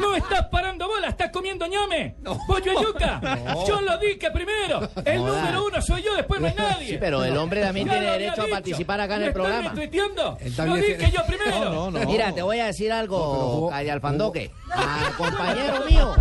No 0.00 0.14
estás 0.16 0.46
parando 0.46 0.86
bola, 0.88 1.08
estás 1.08 1.30
comiendo 1.30 1.64
engañame. 1.64 2.16
Pollo 2.46 2.72
yuca. 2.82 3.20
Yo 3.66 3.80
lo 3.80 3.98
dije 3.98 4.30
primero. 4.30 4.88
El 5.04 5.18
número 5.24 5.66
uno 5.66 5.80
soy 5.82 6.02
yo, 6.02 6.14
después 6.16 6.40
no 6.40 6.46
hay 6.48 6.54
nadie. 6.54 6.88
Sí, 6.88 6.96
pero 7.00 7.24
el 7.24 7.36
hombre 7.36 7.60
también 7.62 7.88
tiene 7.88 8.06
derecho 8.10 8.42
a 8.42 8.46
participar 8.46 9.00
acá 9.00 9.14
en 9.16 9.20
¿Me 9.22 9.26
el 9.28 9.32
programa. 9.32 9.68
retuiteando? 9.70 10.38
Él 10.40 10.54
Lo 10.56 10.74
dije 10.76 10.94
tiene- 10.94 11.12
yo 11.12 11.20
primero. 11.26 11.50
No, 11.64 11.90
no, 11.90 12.00
no. 12.00 12.06
Mira, 12.06 12.32
te 12.32 12.42
voy 12.42 12.58
a 12.60 12.66
decir 12.66 12.92
algo, 12.92 13.68
Calle 13.70 13.90
Alfandoque. 13.90 14.50
Al 14.70 15.12
compañero 15.16 15.84
mío, 15.88 16.14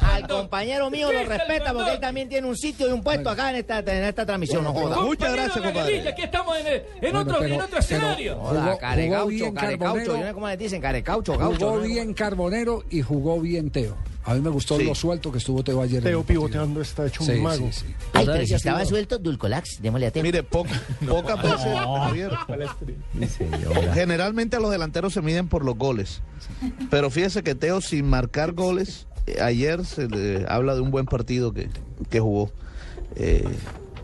al 0.00 0.28
compañero 0.28 0.90
mío 0.90 1.12
lo 1.12 1.24
respeta 1.24 1.72
porque 1.72 1.92
él 1.92 2.00
también 2.00 2.28
tiene 2.28 2.46
un 2.46 2.56
sitio 2.56 2.88
y 2.88 2.92
un 2.92 3.02
puesto 3.02 3.30
acá 3.30 3.50
en 3.50 3.56
esta, 3.56 3.78
en 3.78 4.04
esta 4.04 4.24
transmisión. 4.26 4.64
No 4.64 4.72
joda. 4.72 4.96
Aquí 6.08 6.22
estamos 6.22 6.58
en, 6.58 6.65
en 6.66 7.00
Bueno, 7.00 7.20
otro, 7.20 7.36
pero- 7.40 7.54
en 7.54 7.60
otro 7.60 7.78
escenario. 7.78 8.36
Jugó- 8.36 8.78
carecaucho, 8.78 9.54
carecaucho. 9.54 10.04
Yo 10.06 10.16
no 10.18 10.26
sé 10.26 10.32
cómo 10.34 10.48
les 10.48 10.58
dicen, 10.58 10.80
carecaucho, 10.82 11.38
gaucho. 11.38 11.66
Jugó 11.66 11.76
¿no? 11.78 11.82
bien 11.86 12.14
Carbonero 12.14 12.84
y 12.90 13.02
jugó 13.02 13.40
bien 13.40 13.70
Teo. 13.70 13.96
A 14.24 14.34
mí 14.34 14.40
me 14.40 14.50
gustó 14.50 14.76
Sí. 14.76 14.82
lo 14.84 14.92
suelto 14.96 15.30
que 15.30 15.38
estuvo 15.38 15.62
Teo 15.62 15.80
ayer. 15.80 16.02
Teo 16.02 16.18
el 16.20 16.24
pivoteando 16.26 16.80
está 16.80 17.06
hecho 17.06 17.22
Sí, 17.22 17.32
un 17.32 17.42
mago. 17.44 17.68
sí, 17.70 17.84
sí. 17.86 17.94
Ay, 18.12 18.26
pero 18.26 18.44
si 18.44 18.54
estaba 18.54 18.84
suelto, 18.84 19.18
Dulcolax, 19.18 19.80
démosle 19.80 20.06
a 20.08 20.10
Teo. 20.10 20.24
Mire, 20.24 20.42
poca, 20.42 20.70
pocas 21.08 21.40
veces, 21.42 21.78
Javier. 21.78 22.32
Generalmente 23.94 24.56
a 24.56 24.60
los 24.60 24.70
delanteros 24.70 25.12
se 25.12 25.22
miden 25.22 25.48
por 25.48 25.64
los 25.64 25.76
goles. 25.76 26.22
Pero 26.90 27.10
fíjese 27.10 27.42
que 27.42 27.54
Teo, 27.54 27.80
sin 27.80 28.06
marcar 28.08 28.52
goles, 28.52 29.06
eh, 29.26 29.40
ayer 29.40 29.84
se 29.84 30.08
le 30.08 30.44
habla 30.48 30.74
de 30.74 30.80
un 30.80 30.90
buen 30.90 31.06
partido 31.06 31.52
que, 31.52 31.68
que 32.10 32.20
jugó. 32.20 32.50
Eh, 33.14 33.44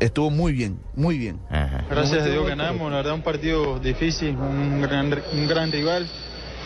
estuvo 0.03 0.31
muy 0.31 0.53
bien, 0.53 0.79
muy 0.95 1.19
bien. 1.19 1.39
Gracias 1.89 2.23
a 2.23 2.29
Dios 2.29 2.47
ganamos, 2.47 2.91
la 2.91 2.99
verdad 2.99 3.15
un 3.15 3.23
partido 3.23 3.79
difícil, 3.79 4.37
un 4.37 4.83
gran, 4.83 5.13
un 5.33 5.49
gran 5.49 5.71
rival, 5.73 6.07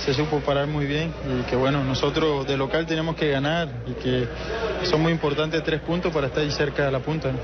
se 0.05 0.15
supo 0.15 0.41
parar 0.41 0.67
muy 0.67 0.87
bien 0.87 1.13
y 1.29 1.43
que 1.49 1.57
bueno, 1.57 1.83
nosotros 1.85 2.47
de 2.47 2.57
local 2.57 2.87
tenemos 2.87 3.17
que 3.17 3.31
ganar 3.31 3.69
y 3.87 3.93
que 3.95 4.29
son 4.85 5.01
muy 5.01 5.13
importantes 5.13 5.63
tres 5.65 5.81
puntos 5.81 6.13
para 6.13 6.29
estar 6.29 6.43
ahí 6.43 6.51
cerca 6.51 6.85
de 6.85 6.93
la 6.93 7.01
punta. 7.01 7.33
¿no? 7.33 7.39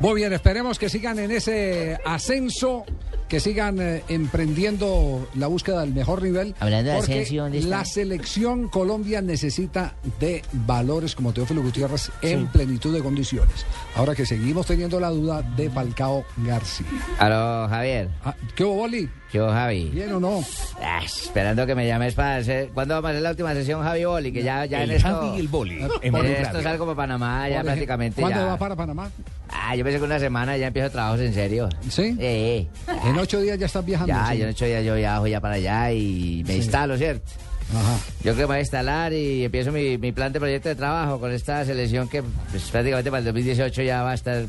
Muy 0.00 0.14
bien, 0.20 0.32
esperemos 0.32 0.78
que 0.78 0.88
sigan 0.88 1.18
en 1.18 1.30
ese 1.30 1.98
ascenso, 2.04 2.84
que 3.28 3.40
sigan 3.40 3.80
eh, 3.80 4.04
emprendiendo 4.08 5.28
la 5.34 5.46
búsqueda 5.46 5.80
del 5.80 5.94
mejor 5.94 6.22
nivel. 6.22 6.54
Hablando 6.60 6.90
de 6.90 6.96
porque 6.98 7.20
ascenso, 7.20 7.42
¿dónde 7.42 7.58
está? 7.58 7.70
La 7.70 7.84
selección 7.84 8.68
Colombia 8.68 9.22
necesita 9.22 9.94
de 10.20 10.42
valores 10.52 11.14
como 11.14 11.32
Teófilo 11.32 11.62
Gutiérrez 11.62 12.10
en 12.22 12.46
plenitud 12.48 12.94
de 12.94 13.02
condiciones. 13.02 13.66
Ahora 13.96 14.14
que 14.14 14.26
seguimos 14.26 14.66
teniendo 14.66 15.00
la 15.00 15.10
duda 15.10 15.42
de 15.42 15.70
Falcao 15.70 16.24
García. 16.38 16.86
Aló, 17.18 17.68
Javier. 17.68 18.08
Ah, 18.24 18.34
¿Qué 18.54 18.64
hubo, 18.64 18.74
Boli? 18.74 19.08
Yo, 19.32 19.50
Javi. 19.50 19.84
¿Bien 19.90 20.10
o 20.12 20.20
no? 20.20 20.42
Ah, 20.82 21.00
esperando 21.04 21.66
que 21.66 21.74
me 21.74 21.86
llames 21.86 22.14
para 22.14 22.36
hacer... 22.36 22.68
¿Cuándo 22.72 22.94
vamos 22.94 23.08
a 23.08 23.10
hacer 23.10 23.22
la 23.22 23.30
última 23.30 23.52
sesión, 23.52 23.82
Javi 23.82 24.04
Boli? 24.06 24.32
Que 24.32 24.42
ya, 24.42 24.64
ya 24.64 24.82
El 24.82 24.90
en 24.90 24.96
esto... 24.96 25.08
Javi 25.08 25.36
y 25.36 25.40
el 25.40 25.48
Boli, 25.48 25.78
en 26.02 26.14
En 26.16 26.26
esto 26.26 26.62
salgo 26.62 26.86
para 26.86 26.96
Panamá 26.96 27.46
ya 27.48 27.62
prácticamente 27.62 28.22
¿Cuándo 28.22 28.40
ya. 28.40 28.46
va 28.46 28.56
para 28.56 28.74
Panamá? 28.74 29.10
Ah, 29.50 29.76
yo 29.76 29.84
pensé 29.84 29.98
que 29.98 30.04
una 30.06 30.18
semana 30.18 30.56
ya 30.56 30.68
empiezo 30.68 30.90
trabajos 30.90 31.20
en 31.20 31.34
serio. 31.34 31.68
¿Sí? 31.90 32.16
Eh, 32.18 32.66
En 33.04 33.18
ocho 33.18 33.40
días 33.40 33.58
ya 33.58 33.66
estás 33.66 33.84
viajando. 33.84 34.14
ya, 34.14 34.28
¿sí? 34.32 34.38
yo 34.38 34.44
en 34.44 34.50
ocho 34.50 34.64
días 34.64 34.84
yo 34.84 34.94
viajo 34.94 35.26
ya 35.26 35.40
para 35.40 35.54
allá 35.56 35.92
y 35.92 36.42
me 36.46 36.54
Sí. 36.54 36.58
instalo, 36.60 36.96
¿cierto? 36.96 37.30
Ajá. 37.76 37.98
Yo 38.20 38.22
creo 38.22 38.34
que 38.34 38.40
me 38.40 38.46
voy 38.46 38.56
a 38.56 38.60
instalar 38.60 39.12
y 39.12 39.44
empiezo 39.44 39.70
mi, 39.72 39.98
mi 39.98 40.10
plan 40.10 40.32
de 40.32 40.40
proyecto 40.40 40.70
de 40.70 40.74
trabajo 40.74 41.20
con 41.20 41.30
esta 41.32 41.66
selección 41.66 42.08
que 42.08 42.22
pues, 42.50 42.62
prácticamente 42.70 43.10
para 43.10 43.18
el 43.18 43.24
2018 43.26 43.82
ya 43.82 44.02
va 44.02 44.12
a 44.12 44.14
estar... 44.14 44.44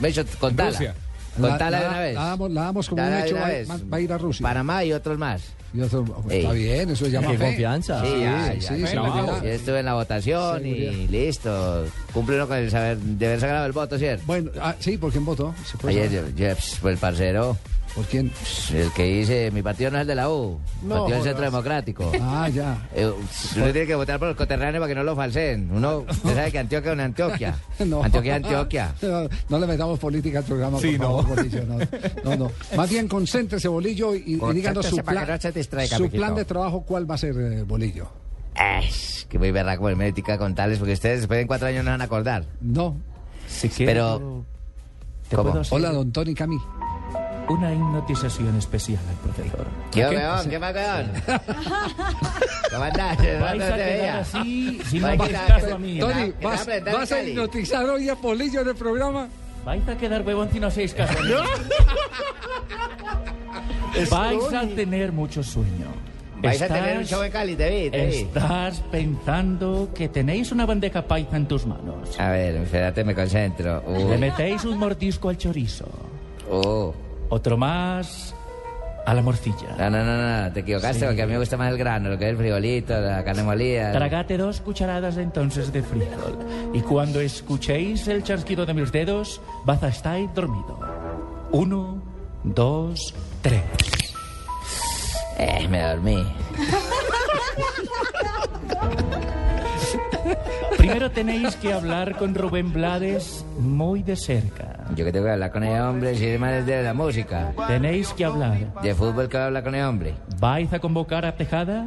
Me 0.00 0.08
he 0.08 0.10
hecho 0.10 0.22
contala. 0.38 0.70
Rusia. 0.72 0.94
Contala 1.40 1.70
La- 1.70 1.78
de 1.78 1.84
la- 1.84 1.90
una 1.90 2.00
vez. 2.00 2.14
la 2.14 2.24
damos- 2.24 2.50
la 2.52 2.60
damos 2.62 2.88
como 2.88 3.02
un 3.06 3.12
hecho, 3.14 3.34
una 3.34 3.42
va- 3.42 3.48
vez. 3.48 3.70
va- 3.70 3.78
va 3.92 3.96
a 3.96 4.00
ir 4.00 4.12
a 4.12 4.18
Rusia. 4.18 4.42
Panamá 4.42 4.84
y 4.84 4.92
otros 4.92 5.18
más. 5.18 5.42
Y 5.74 5.80
otro- 5.82 6.02
pues, 6.04 6.38
está 6.38 6.52
bien, 6.52 6.88
eso 6.90 7.04
se 7.04 7.10
llama 7.10 7.30
Qué 7.32 7.38
fe. 7.38 7.44
confianza. 7.44 8.02
Sí, 8.02 8.10
ya, 8.20 8.54
ya, 8.54 8.60
sí, 8.60 8.80
ya. 8.80 8.86
seguridad. 8.86 9.42
Ya 9.42 9.50
estuve 9.50 9.78
en 9.80 9.84
la 9.84 9.94
votación 9.94 10.66
y 10.66 11.06
listo. 11.08 11.84
Cumple 12.14 12.36
uno 12.36 12.48
con 12.48 12.56
el 12.56 12.70
saber, 12.70 12.96
de 12.96 13.26
haber 13.26 13.40
sacado 13.40 13.66
el 13.66 13.72
voto, 13.72 13.98
¿cierto? 13.98 14.22
Bueno, 14.26 14.50
ah, 14.60 14.74
sí, 14.78 14.96
¿por 14.96 15.12
quién 15.12 15.24
votó? 15.26 15.54
¿Se 15.70 15.76
puede 15.76 16.00
Ayer, 16.02 16.10
yo, 16.10 16.46
yo, 16.48 16.54
pues, 16.80 16.92
el 16.94 16.98
parcero. 16.98 17.56
¿Por 17.98 18.06
quién? 18.06 18.30
El 18.72 18.92
que 18.92 19.02
dice, 19.02 19.50
mi 19.50 19.60
partido 19.60 19.90
no 19.90 19.96
es 19.96 20.02
el 20.02 20.06
de 20.06 20.14
la 20.14 20.30
U, 20.30 20.60
No, 20.84 20.98
partido 20.98 21.16
del. 21.16 21.22
Centro 21.24 21.44
Democrático. 21.46 22.12
Ah, 22.22 22.48
ya. 22.48 22.88
Eh, 22.94 23.10
uno 23.56 23.72
tiene 23.72 23.88
que 23.88 23.94
votar 23.96 24.20
por 24.20 24.28
los 24.28 24.36
coterráneos 24.36 24.80
para 24.80 24.88
que 24.88 24.94
no 24.94 25.02
lo 25.02 25.16
falseen. 25.16 25.68
Uno, 25.72 25.98
usted 26.08 26.32
sabe 26.32 26.52
que 26.52 26.60
Antioquia 26.60 26.90
es 26.90 26.94
una 26.94 27.04
Antioquia. 27.06 27.58
No. 27.84 28.04
Antioquia 28.04 28.36
es 28.36 28.44
Antioquia. 28.44 28.94
No, 29.02 29.28
no 29.48 29.58
le 29.58 29.66
metamos 29.66 29.98
política 29.98 30.38
al 30.38 30.44
programa, 30.44 30.78
Sí, 30.78 30.96
por 30.96 31.08
no. 31.08 31.22
Bolillo. 31.24 31.64
No, 31.64 31.78
no, 32.22 32.36
no. 32.36 32.52
Más 32.76 32.88
bien, 32.88 33.08
concéntrese, 33.08 33.66
Bolillo, 33.66 34.14
y, 34.14 34.22
y 34.40 34.52
díganos 34.54 34.86
su 34.86 34.98
plan, 34.98 35.26
distraiga, 35.52 35.96
su 35.96 36.08
plan 36.08 36.36
de 36.36 36.44
trabajo. 36.44 36.82
¿Cuál 36.82 37.10
va 37.10 37.16
a 37.16 37.18
ser, 37.18 37.34
eh, 37.36 37.64
Bolillo? 37.64 38.06
Es 38.80 39.26
que 39.28 39.40
muy 39.40 39.50
berraco 39.50 39.82
ponerme 39.82 40.06
ética 40.06 40.38
con 40.38 40.54
tales, 40.54 40.78
porque 40.78 40.92
ustedes 40.92 41.22
después 41.22 41.40
en 41.40 41.48
cuatro 41.48 41.66
años 41.66 41.84
no 41.84 41.90
van 41.90 42.00
a 42.00 42.04
acordar. 42.04 42.44
No. 42.60 42.96
Si 43.48 43.68
Pero... 43.84 44.44
¿te 45.28 45.34
¿Cómo? 45.34 45.50
puedo 45.50 45.62
hacer 45.62 45.74
Hola, 45.76 45.90
don 45.90 46.12
Tony 46.12 46.32
Camí. 46.32 46.58
Una 47.48 47.72
hipnotización 47.72 48.56
especial 48.56 49.00
al 49.08 49.16
profesor. 49.16 49.66
¿Qué, 49.90 50.06
¿Ok? 50.06 50.12
weón? 50.12 50.50
¿Qué 50.50 50.58
más, 50.58 50.74
weón? 50.74 51.12
¿Cómo 52.70 52.84
andás? 52.84 53.12
A 53.12 53.16
te 53.16 53.26
quedar 53.26 53.58
veía. 53.58 54.18
así, 54.20 54.80
si 54.86 54.98
no 55.00 55.06
a- 55.08 55.16
caso 55.16 55.74
a 55.74 55.78
mí. 55.78 55.98
Tony, 55.98 56.22
¿Está 56.28 56.48
¿vas, 56.48 56.68
vas 56.92 57.12
a 57.12 57.22
hipnotizar 57.22 57.84
hoy 57.86 58.08
a 58.08 58.14
Bolillo 58.14 58.60
en 58.60 58.68
el 58.68 58.74
programa? 58.74 59.28
Vais 59.64 59.86
a 59.88 59.96
quedar 59.96 60.22
huevón 60.26 60.50
si 60.52 60.60
no 60.60 60.66
hacéis 60.68 60.94
caso 60.94 61.18
a 61.18 61.22
mí. 61.22 61.30
Vais 64.10 64.54
a 64.54 64.66
tener 64.74 65.12
mucho 65.12 65.42
sueño. 65.42 65.86
Vais 66.40 66.62
a 66.62 66.68
tener 66.68 66.98
un 66.98 67.04
show 67.04 67.22
en 67.22 67.32
Cali, 67.32 67.56
te 67.56 67.68
vi, 67.68 67.90
te 67.90 68.06
vi. 68.06 68.16
Estás 68.18 68.80
pensando 68.92 69.90
que 69.92 70.08
tenéis 70.08 70.52
una 70.52 70.66
bandeja 70.66 71.02
paisa 71.02 71.36
en 71.36 71.48
tus 71.48 71.66
manos. 71.66 72.18
A 72.20 72.30
ver, 72.30 72.54
espérate, 72.56 73.02
me 73.02 73.12
concentro. 73.14 73.82
Uy. 73.86 74.04
Le 74.04 74.18
metéis 74.18 74.64
un 74.64 74.78
mordisco 74.78 75.30
al 75.30 75.36
chorizo. 75.36 75.86
Oh. 76.50 76.94
Otro 77.30 77.56
más 77.56 78.34
a 79.06 79.14
la 79.14 79.22
morcilla. 79.22 79.74
No, 79.78 79.88
no, 79.90 80.04
no, 80.04 80.42
no, 80.44 80.52
te 80.52 80.60
equivocaste 80.60 81.00
Sí. 81.00 81.04
porque 81.06 81.22
a 81.22 81.26
mí 81.26 81.32
me 81.32 81.38
gusta 81.38 81.56
más 81.56 81.70
el 81.70 81.78
grano, 81.78 82.10
lo 82.10 82.18
que 82.18 82.24
es 82.26 82.30
el 82.30 82.36
frijolito, 82.36 82.98
la 83.00 83.24
carne 83.24 83.42
molida. 83.42 83.92
Tragate 83.92 84.36
dos 84.36 84.60
cucharadas 84.60 85.16
entonces 85.16 85.72
de 85.72 85.82
frijol. 85.82 86.38
Y 86.74 86.80
cuando 86.82 87.20
escuchéis 87.20 88.06
el 88.08 88.22
chasquido 88.22 88.66
de 88.66 88.74
mis 88.74 88.92
dedos, 88.92 89.40
vas 89.64 89.82
a 89.82 89.88
estar 89.88 90.18
dormido. 90.34 90.78
Uno, 91.52 92.02
dos, 92.44 93.14
tres. 93.42 93.62
Eh, 95.38 95.66
me 95.68 95.80
dormí. 95.82 96.26
Primero 100.76 101.10
tenéis 101.10 101.56
que 101.56 101.72
hablar 101.72 102.16
con 102.16 102.34
Rubén 102.34 102.72
Blades 102.72 103.44
muy 103.58 104.02
de 104.02 104.16
cerca. 104.16 104.86
Yo 104.94 105.04
que 105.04 105.12
tengo 105.12 105.26
que 105.26 105.32
hablar 105.32 105.52
con 105.52 105.64
el 105.64 105.80
hombre, 105.80 106.14
si 106.14 106.26
es 106.26 106.40
más 106.40 106.64
de 106.64 106.82
la 106.82 106.94
música. 106.94 107.52
Tenéis 107.66 108.12
que 108.12 108.24
hablar. 108.24 108.72
De 108.82 108.94
fútbol 108.94 109.28
que 109.28 109.36
voy 109.36 109.42
a 109.42 109.46
hablar 109.46 109.64
con 109.64 109.74
el 109.74 109.84
hombre. 109.84 110.14
¿Vais 110.38 110.72
a 110.72 110.78
convocar 110.78 111.24
a 111.26 111.36
Tejada? 111.36 111.86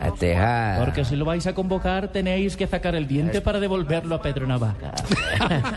A 0.00 0.10
Tejar. 0.12 0.78
Porque 0.84 1.04
si 1.04 1.16
lo 1.16 1.24
vais 1.24 1.46
a 1.46 1.54
convocar 1.54 2.08
tenéis 2.08 2.56
que 2.56 2.66
sacar 2.66 2.94
el 2.94 3.06
diente 3.06 3.40
para 3.40 3.60
devolverlo 3.60 4.14
a 4.14 4.22
Pedro 4.22 4.46
Navaja. 4.46 4.92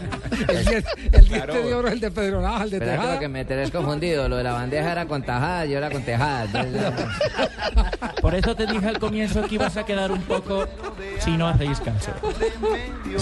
El, 0.50 0.66
diente, 0.66 0.90
el 1.12 1.28
diente 1.28 1.64
de 1.64 1.74
oro 1.74 1.88
es 1.88 1.94
el 1.94 2.00
de 2.00 2.12
Pedro 2.12 2.42
Navaja, 2.42 2.64
el 2.64 2.70
de 2.72 2.80
que 2.80 2.86
Tejada. 2.86 3.14
lo 3.14 3.20
que 3.20 3.28
me 3.28 3.46
tenés 3.46 3.72
confundido. 3.72 4.28
Lo 4.28 4.38
de 4.38 4.44
la 4.44 4.54
bandeja 4.54 4.92
era 4.92 5.06
con 5.06 5.22
tajada, 5.24 5.66
yo 5.66 5.78
era 5.78 5.90
con 5.92 6.02
tejada. 6.02 6.46
Entonces, 6.46 6.82
Por 8.22 8.36
eso 8.36 8.56
te 8.56 8.66
dije 8.66 8.88
al 8.88 9.00
comienzo 9.00 9.42
que 9.44 9.56
ibas 9.56 9.78
a 9.78 9.86
quedar 9.86 10.12
un 10.12 10.22
poco 10.24 10.66
si 11.20 11.32
no 11.38 11.48
hacéis 11.48 11.80
caso. 11.80 12.12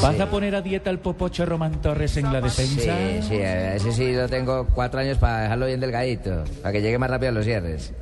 ¿Vas 0.01 0.19
a 0.19 0.29
poner 0.29 0.55
a 0.55 0.61
dieta 0.61 0.89
al 0.89 0.99
popocho 0.99 1.45
Román 1.45 1.81
Torres 1.81 2.15
en 2.17 2.31
la 2.31 2.41
defensa? 2.41 2.95
Sí, 3.21 3.27
sí, 3.27 3.35
ese 3.35 3.91
sí 3.91 4.13
lo 4.13 4.27
tengo 4.29 4.65
cuatro 4.73 4.99
años 5.01 5.17
para 5.17 5.41
dejarlo 5.41 5.65
bien 5.67 5.79
delgadito, 5.79 6.43
para 6.61 6.71
que 6.71 6.81
llegue 6.81 6.97
más 6.97 7.09
rápido 7.09 7.29
a 7.29 7.33
los 7.33 7.45
cierres. 7.45 7.93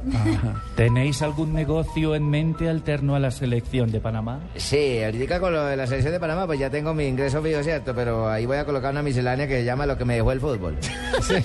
¿Tenéis 0.76 1.22
algún 1.22 1.54
negocio 1.54 2.16
en 2.16 2.30
mente 2.30 2.70
alterno 2.90 3.14
a 3.16 3.20
la 3.20 3.30
selección 3.30 3.92
de 3.92 4.00
Panamá? 4.00 4.40
Sí, 4.56 5.04
ahorita 5.04 5.40
con 5.40 5.54
lo 5.54 5.64
de 5.66 5.78
la 5.78 5.86
selección 5.86 6.12
de 6.12 6.20
Panamá, 6.20 6.48
pues 6.48 6.60
ya 6.60 6.72
tengo 6.72 6.92
mi 6.96 7.06
ingreso 7.06 7.40
fijo, 7.42 7.62
¿cierto? 7.62 7.94
Pero 7.94 8.28
ahí 8.28 8.48
voy 8.48 8.58
a 8.58 8.66
colocar 8.66 8.92
una 8.92 9.04
miscelánea 9.04 9.48
que 9.48 9.60
se 9.60 9.64
llama 9.66 9.86
lo 9.86 9.96
que 9.96 10.06
me 10.06 10.16
dejó 10.16 10.32
el 10.32 10.40
fútbol. 10.40 10.76
Sí, 11.22 11.36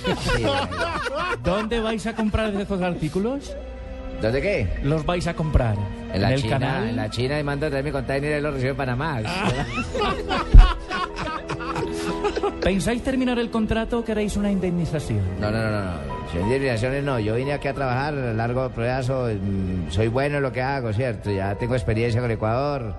¿Dónde 1.42 1.80
vais 1.80 2.06
a 2.06 2.14
comprar 2.14 2.54
esos 2.54 2.80
artículos? 2.80 3.54
¿Dónde 4.22 4.40
qué? 4.40 4.68
Los 4.84 5.04
vais 5.04 5.26
a 5.26 5.34
comprar. 5.34 5.76
En 6.14 6.22
la 6.22 6.32
el 6.32 6.40
China, 6.40 6.58
canal. 6.58 6.88
en 6.88 6.96
la 6.96 7.10
China 7.10 7.38
y 7.40 7.42
mando 7.44 7.66
a 7.66 7.70
traer 7.70 7.84
mi 7.84 7.90
container 7.90 8.38
y 8.38 8.40
lo 8.42 8.52
recibo 8.52 8.70
en 8.70 8.76
Panamá. 8.76 9.20
¿Pensáis 12.62 13.02
terminar 13.02 13.38
el 13.38 13.50
contrato 13.50 13.98
o 13.98 14.04
queréis 14.04 14.36
una 14.36 14.50
indemnización? 14.50 15.20
No, 15.40 15.50
no, 15.50 15.58
no, 15.58 15.70
no. 15.70 15.90
Yo 16.32 16.40
indemnizaciones 16.40 17.04
no. 17.04 17.18
Yo 17.20 17.34
vine 17.34 17.52
aquí 17.52 17.68
a 17.68 17.74
trabajar 17.74 18.14
a 18.14 18.32
largo 18.32 18.68
plazo. 18.70 19.28
mm, 19.28 19.90
Soy 19.90 20.08
bueno 20.08 20.38
en 20.38 20.42
lo 20.42 20.52
que 20.52 20.62
hago, 20.62 20.92
¿cierto? 20.92 21.30
Ya 21.30 21.54
tengo 21.56 21.74
experiencia 21.74 22.20
con 22.20 22.30
Ecuador, 22.30 22.94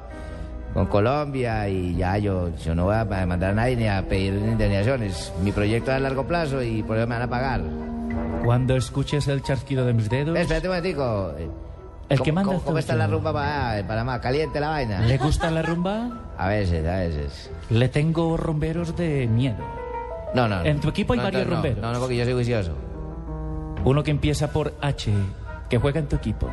con 0.74 0.86
Colombia 0.88 1.68
y 1.68 1.96
ya 1.96 2.18
yo, 2.18 2.50
yo 2.58 2.76
no 2.76 2.86
voy 2.86 2.96
a 2.96 3.06
mandar 3.26 3.52
a 3.52 3.54
nadie 3.54 3.76
ni 3.76 3.88
a 3.88 4.04
pedir 4.08 4.34
indemnizaciones. 4.34 5.34
Mi 5.44 5.52
proyecto 5.52 5.92
es 5.92 5.98
a 5.98 6.00
largo 6.00 6.26
plazo 6.26 6.62
y 6.62 6.84
por 6.84 6.98
eso 6.98 7.08
me 7.08 7.16
van 7.16 7.24
a 7.24 7.30
pagar. 7.30 7.62
Cuando 8.44 8.76
escuches 8.76 9.28
el 9.28 9.42
chasquido 9.42 9.86
de 9.86 9.94
mis 9.94 10.10
dedos... 10.10 10.38
Espérate 10.38 10.68
un 10.70 10.76
momentico. 10.76 11.34
El 12.08 12.20
que 12.22 12.30
¿Cómo- 12.32 12.36
manda 12.36 12.48
¿Cómo, 12.50 12.58
es 12.60 12.64
cómo 12.66 12.78
está 12.78 12.96
la 12.96 13.08
rumba 13.08 13.34
para 13.34 13.80
en 13.80 13.88
Panamá? 13.88 14.22
¿Caliente 14.22 14.60
la 14.60 14.70
vaina? 14.70 15.00
¿Le 15.02 15.18
gusta 15.18 15.50
la 15.50 15.62
rumba? 15.64 16.10
A 16.38 16.50
veces, 16.50 16.86
a 16.86 16.98
veces. 16.98 17.50
Le 17.70 17.88
tengo 17.90 18.36
rumberos 18.38 18.96
de 18.96 19.26
miedo. 19.26 19.64
No, 20.36 20.48
no. 20.50 20.60
no. 20.60 20.66
En 20.66 20.80
tu 20.82 20.90
equipo 20.90 21.14
hay 21.14 21.18
No, 21.20 21.24
varios 21.24 21.48
no. 21.48 21.54
rumberos. 21.56 21.80
No, 21.82 21.92
no, 21.94 22.00
porque 22.00 22.18
yo 22.18 22.26
soy 22.26 22.34
juicioso. 22.34 22.74
Uno 23.86 24.04
que 24.04 24.12
empieza 24.12 24.52
por 24.52 24.74
H, 24.82 25.12
que 25.70 25.78
juega 25.78 26.00
en 26.02 26.08
tu 26.08 26.18
equipo. 26.18 26.48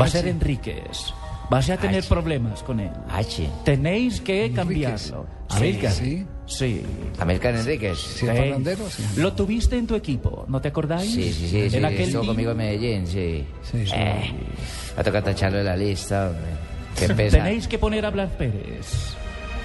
Va 0.00 0.04
a 0.04 0.08
ser 0.08 0.28
Enríquez. 0.28 1.12
Vas 1.50 1.70
a 1.70 1.76
tener 1.76 2.04
problemas 2.04 2.62
con 2.62 2.80
él. 2.80 2.90
H. 3.08 3.48
Tenéis 3.64 4.20
que 4.20 4.52
cambiarlo. 4.52 5.26
Amílcar. 5.48 5.92
Sí. 5.92 6.26
Sí. 6.46 6.82
Amílcar 7.18 7.54
Enríquez. 7.54 7.98
Sí. 7.98 8.26
sí. 8.26 9.20
Lo 9.20 9.32
tuviste 9.32 9.76
en 9.76 9.86
tu 9.86 9.94
equipo, 9.94 10.44
¿no 10.48 10.60
te 10.60 10.68
acordáis? 10.68 11.12
Sí, 11.12 11.32
sí, 11.32 11.48
sí. 11.48 11.70
sí 11.70 11.76
En 11.76 11.84
aquel 11.84 12.02
estuvo 12.02 12.26
conmigo 12.26 12.52
en 12.52 12.56
Medellín, 12.56 13.06
sí. 13.06 13.44
Eh, 13.74 14.32
va 14.96 15.00
a 15.00 15.04
tocar 15.04 15.22
tacharlo 15.22 15.58
de 15.58 15.64
la 15.64 15.76
lista, 15.76 16.28
hombre. 16.28 16.50
Qué 16.98 17.08
pesa. 17.14 17.38
Tenéis 17.38 17.68
que 17.68 17.78
poner 17.78 18.04
a 18.06 18.10
Blas 18.10 18.30
Pérez. 18.32 19.14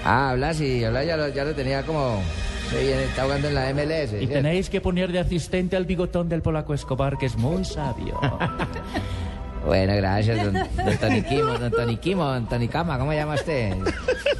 Ah, 0.03 0.33
Blas, 0.35 0.57
sí. 0.57 0.83
Blas 0.87 1.05
ya 1.05 1.17
lo, 1.17 1.27
ya 1.29 1.43
lo 1.43 1.53
tenía 1.53 1.83
como... 1.83 2.21
Sí, 2.69 2.77
está 2.77 3.23
jugando 3.23 3.49
en 3.49 3.55
la 3.55 3.73
MLS. 3.73 4.13
Y 4.13 4.19
¿cierto? 4.19 4.33
tenéis 4.35 4.69
que 4.69 4.79
poner 4.79 5.11
de 5.11 5.19
asistente 5.19 5.75
al 5.75 5.85
bigotón 5.85 6.29
del 6.29 6.41
polaco 6.41 6.73
Escobar, 6.73 7.17
que 7.17 7.25
es 7.25 7.35
muy 7.35 7.65
sabio. 7.65 8.19
Bueno, 9.65 9.95
gracias, 9.95 10.43
don, 10.43 10.53
don 10.53 10.97
Tony 10.99 11.21
Kimo, 11.21 11.57
don 11.57 11.71
Tony 11.71 11.97
Kimo, 11.97 12.25
don 12.25 12.49
Tony 12.49 12.67
Cama, 12.67 12.97
¿cómo 12.97 13.13
llama 13.13 13.35
usted? 13.35 13.73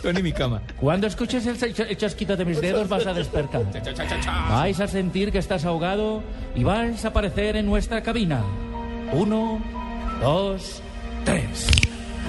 Tony 0.02 0.23
mi 0.23 0.31
cama. 0.31 0.61
Cuando 0.80 1.06
escuches 1.07 1.45
el, 1.45 1.57
ch- 1.60 1.85
el 1.89 1.95
chasquito 1.98 2.35
de 2.35 2.43
mis 2.43 2.60
dedos 2.60 2.89
vas 2.89 3.06
a 3.06 3.14
despertar. 3.14 3.61
Vais 4.49 4.80
a 4.80 4.88
sentir 4.88 5.31
que 5.31 5.38
estás 5.38 5.64
ahogado 5.65 6.23
y 6.56 6.64
vais 6.64 7.06
a 7.06 7.10
aparecer 7.10 7.56
en 7.56 7.68
nuestra 7.68 8.02
cabina. 8.02 8.41
Uno, 9.14 9.61
dos, 10.22 10.81
tres. 11.23 11.68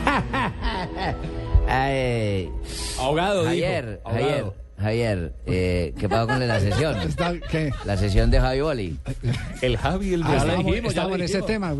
Ay, 1.68 2.50
Ahogado, 2.98 3.44
Javier, 3.44 3.84
dijo. 3.98 4.10
Javier, 4.10 4.28
Ahogado. 4.40 4.54
Javier, 4.78 5.32
eh, 5.46 5.94
¿qué 5.98 6.08
pasó 6.08 6.26
con 6.26 6.46
la 6.46 6.60
sesión? 6.60 6.96
¿qué? 7.50 7.70
La 7.84 7.96
sesión 7.96 8.30
de 8.30 8.40
Javi 8.40 8.60
Boli. 8.60 8.98
El 9.60 9.76
Javi, 9.78 10.14
el 10.14 10.22
Ah, 10.24 10.36
estábamos, 10.36 10.74
estábamos 10.74 11.16
en 11.18 11.22
ese 11.24 11.42
tema. 11.42 11.74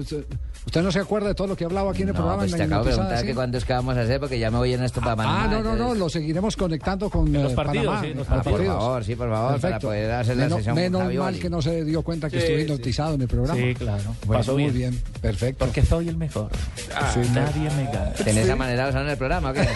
Usted, 0.64 0.80
no 0.82 0.92
se 0.92 1.00
acuerda 1.00 1.28
de 1.28 1.34
todo 1.34 1.48
lo 1.48 1.56
que 1.56 1.64
hablaba 1.64 1.90
aquí 1.90 2.02
en 2.02 2.08
el 2.08 2.14
No, 2.14 2.20
programa. 2.20 2.42
pues 2.42 2.52
en 2.52 2.58
te 2.58 2.64
acabo 2.64 2.84
de 2.84 2.90
preguntar 2.92 3.18
¿sí? 3.18 3.26
que 3.26 3.34
cuándo 3.34 3.58
es 3.58 3.64
que 3.64 3.72
vamos 3.72 3.96
a 3.96 4.00
hacer 4.02 4.20
porque 4.20 4.38
ya 4.38 4.50
me 4.50 4.58
voy 4.58 4.72
en 4.72 4.82
esto 4.84 5.00
para 5.00 5.16
Panamá. 5.16 5.42
Ah, 5.44 5.48
no, 5.48 5.60
no, 5.62 5.74
no, 5.76 5.94
lo 5.94 6.08
seguiremos 6.08 6.56
conectando 6.56 7.10
con 7.10 7.26
En 7.34 7.42
los 7.42 7.52
eh, 7.52 7.54
partidos, 7.56 7.86
Panamá. 7.86 8.04
sí, 8.04 8.10
en 8.12 8.16
los 8.18 8.26
Ah, 8.28 8.34
partidos. 8.36 8.58
Por 8.60 8.66
favor, 8.68 9.04
sí, 9.04 9.16
por 9.16 9.28
favor, 9.30 9.48
para 9.48 9.60
Perfecto. 9.60 9.86
poder 9.88 10.10
hacer 10.12 10.36
la 10.36 10.42
menos 10.44 10.56
sesión 10.58 10.74
menos 10.76 11.02
mal 11.04 11.16
Boli. 11.16 11.38
que 11.40 11.50
no 11.50 11.60
se 11.62 11.84
dio 11.84 12.02
cuenta 12.02 12.30
que 12.30 12.36
Sí, 12.36 12.42
estuve 12.44 12.56
sí. 12.58 12.62
hipnotizado 12.62 13.14
en 13.14 13.22
el 13.22 13.28
programa. 13.28 13.60
Sí, 13.60 13.74
claro. 13.74 14.14
Bueno, 14.24 14.40
Pasó 14.40 14.52
muy 14.52 14.62
bien. 14.70 14.74
bien, 14.92 15.02
perfecto. 15.20 15.64
Porque 15.64 15.84
soy 15.84 16.08
el 16.08 16.16
mejor. 16.16 16.48
Sí, 16.76 17.20
Nadie 17.34 17.68
me 17.76 17.84
gana. 17.92 18.12
¿Tenés 18.12 18.44
esa 18.44 18.56
manera 18.56 18.84
de 18.84 18.90
usar 18.90 19.02
en 19.02 19.08
el 19.10 19.16
programa 19.16 19.50
o 19.50 19.52
qué? 19.54 19.68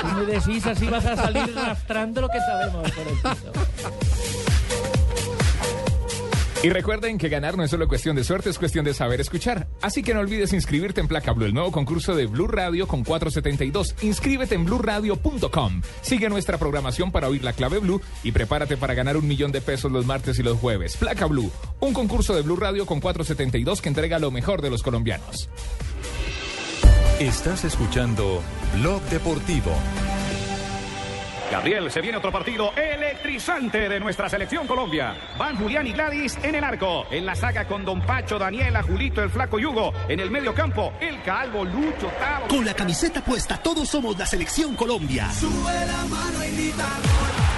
Si 0.00 0.06
me 0.16 0.24
decís 0.32 0.66
así 0.66 0.86
vas 0.86 1.04
a 1.04 1.16
salir 1.16 1.42
arrastrando 1.58 2.20
lo 2.22 2.28
que 2.28 2.38
sabemos 2.40 2.90
por 2.92 3.06
el 3.06 3.14
piso. 3.36 3.52
Y 6.60 6.70
recuerden 6.70 7.18
que 7.18 7.28
ganar 7.28 7.56
no 7.56 7.62
es 7.62 7.70
solo 7.70 7.86
cuestión 7.86 8.16
de 8.16 8.24
suerte, 8.24 8.50
es 8.50 8.58
cuestión 8.58 8.84
de 8.84 8.92
saber 8.92 9.20
escuchar. 9.20 9.68
Así 9.80 10.02
que 10.02 10.12
no 10.12 10.18
olvides 10.18 10.52
inscribirte 10.52 11.00
en 11.00 11.06
Placa 11.06 11.32
Blue, 11.32 11.46
el 11.46 11.54
nuevo 11.54 11.70
concurso 11.70 12.16
de 12.16 12.26
Blue 12.26 12.48
Radio 12.48 12.88
con 12.88 13.04
472. 13.04 13.94
Inscríbete 14.02 14.56
en 14.56 14.64
bluradio.com. 14.64 15.82
Sigue 16.02 16.28
nuestra 16.28 16.58
programación 16.58 17.12
para 17.12 17.28
oír 17.28 17.44
la 17.44 17.52
clave 17.52 17.78
Blue 17.78 18.00
y 18.24 18.32
prepárate 18.32 18.76
para 18.76 18.94
ganar 18.94 19.16
un 19.16 19.28
millón 19.28 19.52
de 19.52 19.60
pesos 19.60 19.92
los 19.92 20.04
martes 20.04 20.40
y 20.40 20.42
los 20.42 20.58
jueves. 20.58 20.96
Placa 20.96 21.26
Blue, 21.26 21.52
un 21.78 21.92
concurso 21.92 22.34
de 22.34 22.42
Blue 22.42 22.56
Radio 22.56 22.86
con 22.86 22.98
472 23.00 23.80
que 23.80 23.88
entrega 23.88 24.18
lo 24.18 24.32
mejor 24.32 24.60
de 24.60 24.70
los 24.70 24.82
colombianos. 24.82 25.48
Estás 27.20 27.64
escuchando 27.64 28.42
Blog 28.74 29.02
Deportivo. 29.10 29.72
Gabriel, 31.50 31.90
se 31.90 32.00
viene 32.00 32.18
otro 32.18 32.30
partido 32.30 32.72
electrizante 32.76 33.88
de 33.88 33.98
nuestra 34.00 34.28
selección 34.28 34.66
Colombia. 34.66 35.16
Van 35.38 35.56
Julián 35.56 35.86
y 35.86 35.92
Gladys 35.92 36.38
en 36.42 36.54
el 36.54 36.64
arco. 36.64 37.06
En 37.10 37.24
la 37.24 37.34
saga 37.34 37.66
con 37.66 37.84
Don 37.84 38.00
Pacho, 38.02 38.38
Daniela, 38.38 38.82
Julito, 38.82 39.22
el 39.22 39.30
Flaco 39.30 39.58
Yugo. 39.58 39.92
En 40.08 40.20
el 40.20 40.30
medio 40.30 40.54
campo, 40.54 40.92
el 41.00 41.22
Calvo, 41.22 41.64
Lucho, 41.64 42.08
Tavo. 42.18 42.48
Con 42.48 42.64
la 42.64 42.74
camiseta 42.74 43.22
puesta, 43.22 43.56
todos 43.56 43.88
somos 43.88 44.18
la 44.18 44.26
selección 44.26 44.74
Colombia. 44.76 45.28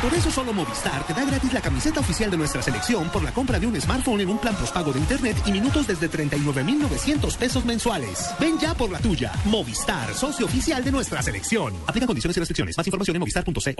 Por 0.02 0.14
eso 0.14 0.30
solo 0.30 0.54
Movistar 0.54 1.06
te 1.06 1.12
da 1.12 1.24
gratis 1.26 1.52
la 1.52 1.60
camiseta 1.60 2.00
oficial 2.00 2.30
de 2.30 2.38
nuestra 2.38 2.62
selección 2.62 3.10
por 3.10 3.22
la 3.22 3.32
compra 3.32 3.58
de 3.58 3.66
un 3.66 3.78
smartphone 3.78 4.22
en 4.22 4.30
un 4.30 4.38
plan 4.38 4.54
postpago 4.54 4.92
de 4.92 4.98
internet 4.98 5.36
y 5.44 5.52
minutos 5.52 5.86
desde 5.86 6.08
39,900 6.08 7.36
pesos 7.36 7.64
mensuales. 7.66 8.30
Ven 8.40 8.58
ya 8.58 8.74
por 8.74 8.90
la 8.90 8.98
tuya. 8.98 9.30
Movistar, 9.44 10.14
socio 10.14 10.46
oficial 10.46 10.82
de 10.82 10.90
nuestra 10.90 11.20
selección. 11.22 11.74
Aplica 11.86 12.06
condiciones 12.06 12.34
y 12.36 12.40
restricciones. 12.40 12.78
Más 12.78 12.86
información 12.86 13.16
en 13.16 13.20
movistar.co. 13.20 13.79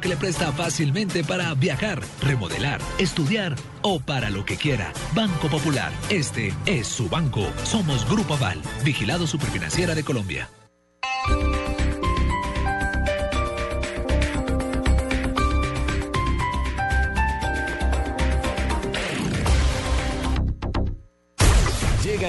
que 0.00 0.08
le 0.08 0.16
presta 0.16 0.52
fácilmente 0.52 1.24
para 1.24 1.54
viajar, 1.54 2.00
remodelar, 2.22 2.80
estudiar 2.98 3.54
o 3.82 4.00
para 4.00 4.30
lo 4.30 4.44
que 4.44 4.56
quiera. 4.56 4.92
Banco 5.14 5.48
Popular. 5.48 5.92
Este 6.08 6.52
es 6.66 6.86
su 6.86 7.08
banco. 7.08 7.46
Somos 7.64 8.08
Grupo 8.08 8.34
Aval, 8.34 8.60
vigilado 8.84 9.26
superfinanciera 9.26 9.94
de 9.94 10.04
Colombia. 10.04 10.48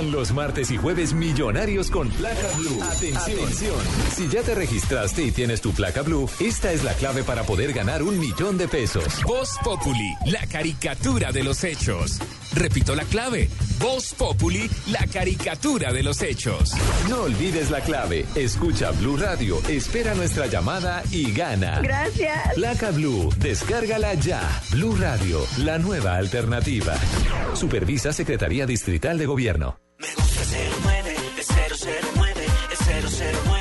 Llegan 0.01 0.11
los 0.11 0.31
martes 0.31 0.71
y 0.71 0.77
jueves 0.77 1.13
millonarios 1.13 1.91
con 1.91 2.09
placa 2.09 2.47
blue. 2.57 2.81
Atención. 2.81 3.75
Si 4.15 4.27
ya 4.29 4.41
te 4.41 4.55
registraste 4.55 5.23
y 5.23 5.31
tienes 5.31 5.61
tu 5.61 5.73
placa 5.73 6.01
blue, 6.01 6.27
esta 6.39 6.71
es 6.71 6.83
la 6.83 6.93
clave 6.93 7.23
para 7.23 7.43
poder 7.43 7.71
ganar 7.71 8.01
un 8.01 8.19
millón 8.19 8.57
de 8.57 8.67
pesos. 8.67 9.21
Voz 9.23 9.57
Populi, 9.63 10.15
la 10.25 10.45
caricatura 10.47 11.31
de 11.31 11.43
los 11.43 11.63
hechos. 11.63 12.19
Repito 12.55 12.95
la 12.95 13.03
clave. 13.03 13.49
Voz 13.79 14.13
Populi, 14.13 14.69
la 14.87 15.05
caricatura 15.07 15.93
de 15.93 16.03
los 16.03 16.21
hechos. 16.21 16.71
No 17.07 17.23
olvides 17.23 17.69
la 17.69 17.81
clave. 17.81 18.25
Escucha 18.35 18.91
Blue 18.91 19.17
Radio, 19.17 19.59
espera 19.67 20.15
nuestra 20.15 20.47
llamada 20.47 21.03
y 21.11 21.31
gana. 21.31 21.79
Gracias. 21.81 22.55
Placa 22.55 22.91
Blue, 22.91 23.29
descárgala 23.37 24.15
ya. 24.15 24.41
Blue 24.71 24.95
Radio, 24.95 25.45
la 25.59 25.77
nueva 25.77 26.15
alternativa. 26.15 26.95
Supervisa 27.53 28.11
Secretaría 28.13 28.65
Distrital 28.65 29.19
de 29.19 29.25
Gobierno. 29.27 29.77
Me 30.01 30.07
gusta 30.15 30.41
09, 30.83 31.15
es 31.37 31.47
009, 32.15 32.45
es 32.71 32.79
009 33.45 33.60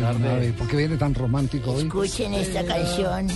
Tardes, 0.00 0.46
don. 0.48 0.52
¿Por 0.56 0.68
qué 0.68 0.76
viene 0.76 0.96
tan 0.96 1.14
romántico 1.14 1.72
hoy? 1.72 1.82
Escuchen 1.82 2.34
esta 2.34 2.64
canción. 2.64 3.28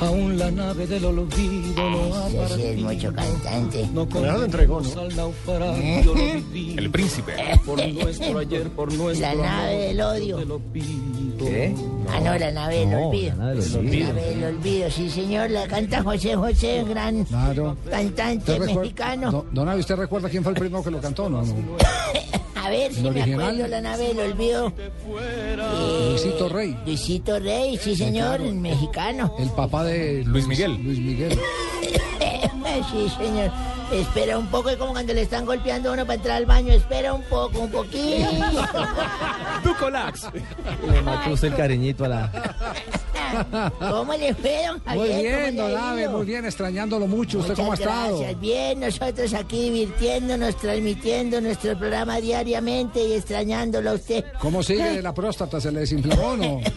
Aún 0.00 0.36
la 0.36 0.50
nave 0.50 0.88
del 0.88 1.04
olvido 1.04 1.88
no 1.88 2.14
ha 2.16 2.28
sí 2.48 2.62
es 2.62 2.80
mucho 2.82 3.12
cantante. 3.14 3.88
No 3.94 4.04
le 4.38 4.44
entregó, 4.44 4.80
¿no? 4.80 5.00
al 5.02 5.14
naufragio 5.14 6.04
lo 6.04 6.14
viví. 6.14 6.74
El 6.76 6.90
príncipe. 6.90 7.32
Por 7.64 7.78
nuestro 7.88 8.38
ayer, 8.40 8.68
por 8.70 8.92
nuestro 8.92 9.28
La 9.28 9.34
nave 9.36 9.76
del 9.76 10.00
odio. 10.00 10.38
¿Qué? 11.38 11.74
Ah, 12.10 12.18
no, 12.20 12.36
la 12.36 12.50
nave 12.50 12.80
del 12.80 12.90
No, 12.90 13.08
olvido. 13.08 13.36
la 13.36 13.44
nave 13.44 13.60
del 13.60 13.76
olvido. 13.76 14.08
La 14.08 14.14
nave 14.14 14.26
del 14.34 14.44
olvido, 14.56 14.90
sí, 14.90 15.10
señor. 15.10 15.50
La 15.50 15.68
canta 15.68 16.02
José 16.02 16.34
José, 16.34 16.84
gran 16.88 17.24
Claro. 17.24 17.76
cantante 17.88 18.52
¿Usted 18.52 18.64
recuer- 18.66 18.80
mexicano. 18.80 19.30
No, 19.30 19.44
don 19.52 19.68
Abe, 19.68 19.78
¿usted 19.78 19.94
recuerda 19.94 20.28
quién 20.28 20.42
fue 20.42 20.52
el 20.52 20.58
primero 20.58 20.82
que 20.82 20.90
lo 20.90 21.00
cantó? 21.00 21.28
No, 21.30 21.40
no. 21.42 21.54
A 22.64 22.70
ver 22.70 22.92
si 22.92 22.98
¿El 22.98 23.04
me 23.04 23.10
original? 23.10 23.40
acuerdo 23.42 23.66
la 23.68 23.80
nave 23.80 24.08
del 24.08 24.20
olvido. 24.32 24.72
Eh, 24.78 25.56
Luisito 26.10 26.48
Rey. 26.48 26.76
Luisito 26.86 27.38
Rey, 27.38 27.78
sí, 27.78 27.94
señor, 27.94 28.38
claro. 28.38 28.54
mexicano. 28.54 29.34
El 29.38 29.50
papá 29.50 29.84
de 29.84 30.22
Luis 30.24 30.46
Miguel. 30.46 30.78
Luis 30.82 30.98
Miguel. 30.98 31.38
Sí, 32.90 33.08
señor. 33.16 33.52
Espera 33.92 34.36
un 34.36 34.48
poco, 34.48 34.68
es 34.68 34.76
como 34.76 34.92
cuando 34.92 35.14
le 35.14 35.22
están 35.22 35.46
golpeando 35.46 35.90
a 35.90 35.92
uno 35.92 36.02
para 36.04 36.14
entrar 36.16 36.36
al 36.38 36.46
baño. 36.46 36.72
Espera 36.72 37.14
un 37.14 37.22
poco, 37.22 37.60
un 37.60 37.70
poquito. 37.70 38.28
Ducolax. 39.64 40.26
Le 40.90 41.02
mató 41.02 41.30
usted 41.30 41.48
el 41.48 41.54
cariñito 41.54 42.04
a 42.04 42.08
la. 42.08 42.32
¿Cómo 43.78 44.12
le 44.14 44.34
fue, 44.34 44.66
don 44.66 44.96
Muy 44.96 45.08
bien, 45.08 45.56
¿Cómo 45.56 45.68
le 45.68 45.74
don 45.74 45.98
ido? 46.00 46.10
muy 46.12 46.26
bien, 46.26 46.44
extrañándolo 46.44 47.06
mucho. 47.06 47.38
¿Usted 47.38 47.54
cómo 47.54 47.72
ha 47.72 47.74
estado? 47.74 48.18
gracias. 48.18 48.40
Bien, 48.40 48.80
nosotros 48.80 49.34
aquí 49.34 49.70
divirtiéndonos, 49.70 50.56
transmitiendo 50.56 51.40
nuestro 51.40 51.78
programa 51.78 52.20
diariamente 52.20 53.06
y 53.06 53.12
extrañándolo 53.14 53.90
a 53.90 53.94
usted. 53.94 54.24
¿Cómo 54.40 54.62
sigue 54.62 55.02
la 55.02 55.14
próstata? 55.14 55.60
¿Se 55.60 55.70
le 55.72 55.80
desinflamó 55.80 56.28
o 56.28 56.36
no? 56.36 56.60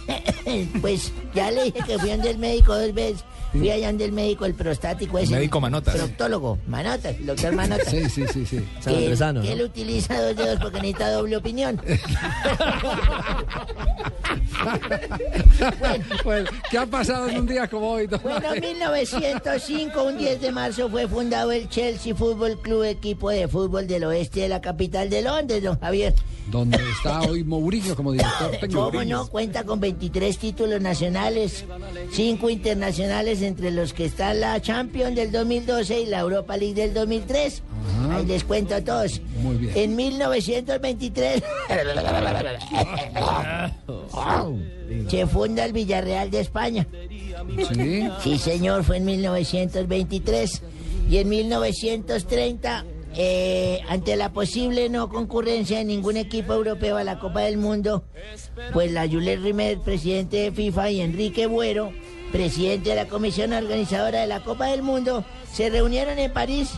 Pues 0.80 1.12
ya 1.36 1.52
le 1.52 1.66
dije 1.66 1.80
que 1.86 2.00
fui 2.00 2.10
donde 2.10 2.30
el 2.30 2.38
médico 2.38 2.74
dos 2.74 2.94
veces. 2.94 3.26
Fui 3.52 3.70
allá 3.70 3.88
donde 3.88 4.06
el 4.06 4.12
médico, 4.12 4.46
el 4.46 4.54
prostático 4.54 5.18
ese. 5.18 5.34
Médico 5.34 5.60
Manotas. 5.60 5.96
Proctólogo, 5.96 6.58
Manotas, 6.68 7.16
el 7.16 7.26
doctor 7.26 7.54
Manotas. 7.54 7.90
Sí, 7.90 8.10
sí, 8.10 8.26
sí, 8.32 8.46
sí. 8.46 8.64
San 8.80 8.94
que, 8.94 9.00
Andresano, 9.00 9.42
que 9.42 9.48
¿no? 9.48 9.54
él 9.54 9.62
utiliza 9.64 10.22
dos 10.22 10.36
dedos 10.36 10.60
porque 10.60 10.78
necesita 10.78 11.12
doble 11.12 11.38
opinión. 11.38 11.82
Bueno, 16.24 16.50
¿qué 16.70 16.78
ha 16.78 16.86
pasado 16.86 17.30
en 17.30 17.40
un 17.40 17.48
día 17.48 17.68
como 17.68 17.92
hoy, 17.92 18.08
don 18.08 18.22
Bueno, 18.22 18.54
en 18.54 18.62
1905, 18.62 20.04
un 20.04 20.18
10 20.18 20.42
de 20.42 20.52
marzo, 20.52 20.90
fue 20.90 21.08
fundado 21.08 21.52
el 21.52 21.70
Chelsea 21.70 22.16
Football 22.16 22.60
Club, 22.62 22.84
equipo 22.84 23.30
de 23.30 23.48
fútbol 23.48 23.88
del 23.88 24.04
oeste 24.06 24.42
de 24.42 24.50
la 24.50 24.62
capital 24.62 25.10
de 25.10 25.22
Londres, 25.22 25.64
don 25.64 25.80
Javier. 25.80 26.14
Donde 26.52 26.78
está 26.78 27.22
hoy 27.22 27.44
Mourinho 27.44 27.96
como 27.96 28.14
director 28.14 28.52
técnico. 28.52 28.92
¿Cómo 28.92 29.04
no? 29.04 29.28
Cuenta 29.28 29.66
con 29.66 29.80
23 29.80 30.38
títulos 30.38 30.82
nacionales, 30.82 31.66
5 32.12 32.50
internacionales, 32.50 33.37
entre 33.42 33.72
los 33.72 33.94
que 33.94 34.06
está 34.06 34.34
la 34.34 34.62
Champions 34.62 35.16
del 35.16 35.32
2012 35.32 36.02
y 36.02 36.06
la 36.06 36.20
Europa 36.20 36.58
League 36.58 36.76
del 36.76 36.94
2003. 36.94 37.64
Ahí 38.12 38.26
les 38.26 38.44
cuento 38.44 38.76
a 38.76 38.82
todos. 38.82 39.22
Muy 39.42 39.58
bien. 39.58 39.72
En 39.76 39.96
1923 39.96 41.44
se 45.10 45.28
funda 45.28 45.66
el 45.66 45.74
Villarreal 45.74 46.32
de 46.32 46.40
España. 46.40 46.88
Sí. 47.74 48.10
Sí, 48.24 48.38
señor, 48.38 48.84
fue 48.84 48.98
en 48.98 49.06
1923. 49.06 50.62
Y 51.10 51.18
en 51.18 51.30
1930, 51.30 52.86
eh, 53.16 53.80
ante 53.88 54.16
la 54.16 54.34
posible 54.34 54.90
no 54.90 55.10
concurrencia 55.10 55.78
de 55.78 55.86
ningún 55.86 56.18
equipo 56.18 56.54
europeo 56.54 56.98
a 56.98 57.04
la 57.04 57.20
Copa 57.20 57.42
del 57.42 57.58
Mundo, 57.58 58.04
pues 58.74 58.92
la 58.92 59.08
Jules 59.08 59.42
Rimet, 59.42 59.80
presidente 59.80 60.38
de 60.38 60.52
FIFA, 60.52 60.92
y 60.92 61.02
Enrique 61.02 61.48
Buero, 61.48 61.92
presidente 62.32 62.90
de 62.92 62.96
la 62.96 63.08
comisión 63.08 63.52
organizadora 63.54 64.22
de 64.22 64.28
la 64.28 64.44
Copa 64.44 64.68
del 64.68 64.82
Mundo, 64.84 65.26
se 65.52 65.70
reunieron 65.70 66.18
en 66.20 66.32
París 66.32 66.70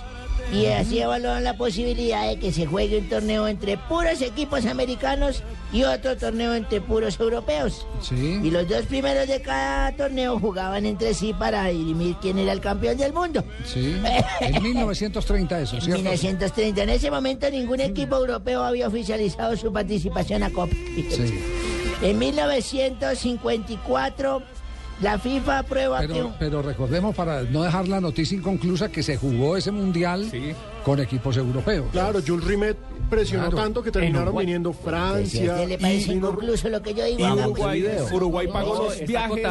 y 0.53 0.65
así 0.67 0.99
evaluaron 0.99 1.43
la 1.43 1.57
posibilidad 1.57 2.27
de 2.27 2.39
que 2.39 2.51
se 2.51 2.65
juegue 2.65 2.97
un 2.99 3.07
torneo 3.09 3.47
entre 3.47 3.77
puros 3.77 4.19
equipos 4.21 4.65
americanos 4.65 5.43
y 5.71 5.83
otro 5.83 6.17
torneo 6.17 6.55
entre 6.55 6.81
puros 6.81 7.19
europeos. 7.19 7.85
Sí. 8.01 8.39
Y 8.41 8.49
los 8.49 8.67
dos 8.67 8.85
primeros 8.87 9.27
de 9.27 9.39
cada 9.43 9.91
torneo 9.95 10.39
jugaban 10.39 10.87
entre 10.87 11.13
sí 11.13 11.35
para 11.37 11.65
dirimir 11.67 12.15
quién 12.21 12.39
era 12.39 12.53
el 12.53 12.61
campeón 12.61 12.97
del 12.97 13.13
mundo. 13.13 13.43
Sí. 13.65 13.95
En 14.41 14.63
1930 14.73 15.61
eso, 15.61 15.75
En 15.75 15.81
¿cierto? 15.83 16.01
1930. 16.03 16.81
En 16.83 16.89
ese 16.89 17.11
momento 17.11 17.47
ningún 17.51 17.81
equipo 17.81 18.15
europeo 18.15 18.63
había 18.63 18.87
oficializado 18.87 19.55
su 19.55 19.71
participación 19.71 20.41
a 20.43 20.49
Copa. 20.49 20.73
Sí. 20.95 21.39
En 22.01 22.17
1954 22.17 24.41
la 25.01 25.17
FIFA 25.17 25.59
aprueba 25.59 25.99
Pero, 25.99 26.33
pero 26.39 26.61
recordemos, 26.61 27.15
para 27.15 27.43
no 27.43 27.63
dejar 27.63 27.87
la 27.87 28.01
noticia 28.01 28.37
inconclusa, 28.37 28.89
que 28.89 29.03
se 29.03 29.17
jugó 29.17 29.57
ese 29.57 29.71
mundial 29.71 30.29
con 30.83 30.99
equipos 30.99 31.37
europeos. 31.37 31.87
Claro, 31.91 32.19
Jules 32.25 32.45
Rimet 32.45 32.77
presionó 33.09 33.43
Claro. 33.49 33.57
tanto 33.57 33.83
que 33.83 33.91
terminaron 33.91 34.35
viniendo 34.37 34.71
Si 34.73 34.79
a 34.79 34.83
Francia. 34.83 35.53
usted 35.53 35.67
le 35.67 35.77
parece 35.77 36.11
y- 36.11 36.15
inconcluso 36.15 36.69
lo 36.69 36.81
que 36.81 36.93
yo 36.93 37.05
digo, 37.05 37.33
Uruguay. 37.33 37.85
Uruguay 38.13 38.47
pagó 38.51 38.75
No, 38.75 38.83
los 38.85 38.99
viajes. 39.05 39.45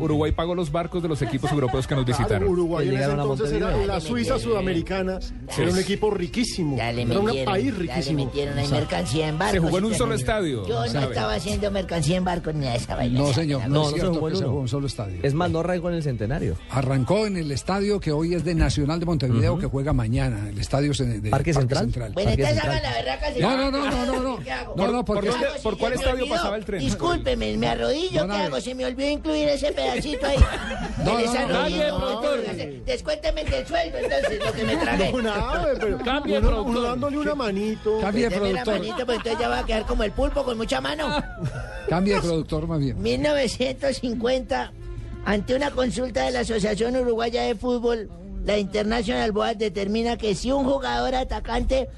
Uruguay 0.00 0.32
pagó 0.32 0.54
los 0.54 0.70
barcos 0.72 1.02
de 1.02 1.08
los 1.08 1.20
equipos 1.22 1.50
europeos 1.52 1.86
que 1.86 1.94
nos 1.94 2.04
Claro, 2.04 2.18
visitaron. 2.18 2.48
Uruguay 2.48 2.86
en 2.88 2.94
ese 2.94 3.02
Llegaron 3.02 3.20
a 3.20 3.22
entonces 3.32 3.52
era 3.52 3.86
la 3.86 4.00
Suiza 4.00 4.38
sudamericana. 4.38 5.18
Era 5.58 5.70
un 5.70 5.78
equipo 5.78 6.10
riquísimo. 6.10 6.76
Ya 6.76 6.92
le 6.92 7.02
Era 7.02 7.18
un 7.20 7.26
país 7.44 7.66
ya 7.66 7.72
le 7.72 7.78
riquísimo. 7.78 8.24
metieron 8.24 8.58
ahí 8.58 8.68
mercancía 8.68 9.28
en 9.28 9.38
barcos. 9.38 9.54
Se 9.54 9.60
jugó 9.60 9.78
en 9.78 9.84
un 9.84 9.94
solo 9.94 10.14
estadio. 10.14 10.66
Yo 10.66 10.80
no 10.84 10.90
¿sabe? 10.90 11.06
estaba 11.06 11.34
haciendo 11.34 11.70
mercancía 11.70 12.16
en 12.16 12.24
barcos 12.24 12.54
ni 12.54 12.66
de 12.66 12.76
esa 12.76 12.94
vaina. 12.96 13.18
No, 13.20 13.32
señor, 13.32 13.62
no, 13.68 13.68
No, 13.68 13.84
se 13.90 14.00
jugó 14.00 14.28
en 14.28 14.32
que 14.34 14.38
se 14.38 14.44
uno. 14.44 14.48
jugó 14.50 14.58
en 14.58 14.62
un 14.62 14.68
solo 14.68 14.86
estadio. 14.86 15.18
Es 15.22 15.34
más, 15.34 15.50
no 15.50 15.60
arrancó 15.60 15.88
en 15.88 15.94
el 15.96 16.02
centenario. 16.02 16.56
Arrancó 16.70 17.26
en 17.26 17.36
el 17.36 17.50
estadio 17.50 18.00
que 18.00 18.12
hoy 18.12 18.34
es 18.34 18.44
de 18.44 18.54
Nacional 18.54 19.00
de 19.00 19.06
Montevideo, 19.06 19.58
que 19.58 19.66
juega 19.66 19.92
mañana, 19.92 20.48
el 20.48 20.58
estadio 20.58 20.92
de 20.92 21.30
Parque 21.30 21.52
Central. 21.52 21.86
Bueno, 21.86 22.14
Parque 22.14 22.30
entonces 22.42 22.48
Central. 22.54 22.70
hagan 22.78 22.83
la 22.92 23.30
No, 23.40 23.56
no, 23.56 23.70
no, 23.70 23.90
no, 23.90 24.06
no, 24.06 24.20
no. 24.20 24.38
¿Qué 24.44 24.52
hago? 24.52 24.74
No, 24.76 24.88
no, 24.92 25.04
porque 25.04 25.22
¿Qué 25.26 25.28
dónde- 25.30 25.46
hago 25.46 25.56
si 25.56 25.62
por 25.62 25.74
se 25.74 25.78
cuál 25.80 25.92
estadio 25.94 26.12
olvidó? 26.22 26.34
pasaba 26.36 26.56
el 26.56 26.64
tren? 26.64 26.80
Discúlpeme, 26.80 27.56
me 27.56 27.68
arrodillo, 27.68 28.26
No, 28.26 28.32
¿qué 28.34 28.38
no, 28.38 28.44
hago? 28.44 28.60
Se 28.60 28.74
me 28.74 28.84
olvidó 28.86 29.10
incluir 29.10 29.48
ese 29.48 29.72
pedacito 29.72 30.26
ahí. 30.26 30.36
No, 30.98 31.04
no, 31.04 31.12
no, 31.12 31.18
desarrollo. 31.18 31.88
no, 31.98 32.20
productor. 32.20 32.84
Descuénteme 32.86 33.44
del 33.44 33.66
sueldo, 33.66 33.98
entonces, 33.98 34.44
lo 34.44 34.52
que 34.52 34.64
me 34.64 34.76
tragué. 34.76 35.12
No, 35.12 35.22
nada, 35.22 35.68
pero 35.80 35.98
Cambie, 35.98 36.38
uno, 36.38 36.48
productor. 36.48 36.70
uno 36.76 36.82
dándole 36.82 37.18
una 37.18 37.34
manito. 37.34 37.98
Cambie 38.00 38.22
de 38.24 38.30
Deme 38.30 38.52
la 38.52 38.62
productor. 38.64 38.74
manito, 38.88 39.06
pues 39.06 39.18
entonces 39.18 39.40
ya 39.40 39.48
va 39.48 39.58
a 39.58 39.66
quedar 39.66 39.86
como 39.86 40.02
el 40.04 40.12
pulpo 40.12 40.44
con 40.44 40.56
mucha 40.56 40.80
mano. 40.80 41.22
Cambie 41.88 42.14
de 42.14 42.20
productor 42.20 42.66
más 42.66 42.80
bien. 42.80 43.00
1950, 43.02 44.72
ante 45.26 45.54
una 45.54 45.70
consulta 45.70 46.22
de 46.24 46.30
la 46.30 46.40
Asociación 46.40 46.96
Uruguaya 46.96 47.42
de 47.42 47.54
Fútbol, 47.54 48.08
la 48.44 48.58
International 48.58 49.32
Board 49.32 49.56
determina 49.56 50.16
que 50.16 50.34
si 50.34 50.52
un 50.52 50.64
jugador 50.64 51.14
atacante 51.14 51.88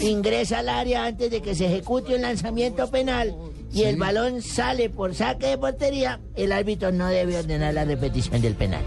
ingresa 0.00 0.58
al 0.60 0.68
área 0.68 1.04
antes 1.04 1.30
de 1.30 1.40
que 1.42 1.54
se 1.54 1.66
ejecute 1.66 2.14
un 2.14 2.22
lanzamiento 2.22 2.88
penal 2.90 3.34
y 3.72 3.82
el 3.82 3.96
balón 3.96 4.40
sale 4.42 4.88
por 4.88 5.14
saque 5.14 5.48
de 5.48 5.58
portería, 5.58 6.20
el 6.36 6.52
árbitro 6.52 6.92
no 6.92 7.08
debe 7.08 7.36
ordenar 7.38 7.74
la 7.74 7.84
repetición 7.84 8.40
del 8.40 8.54
penal. 8.54 8.80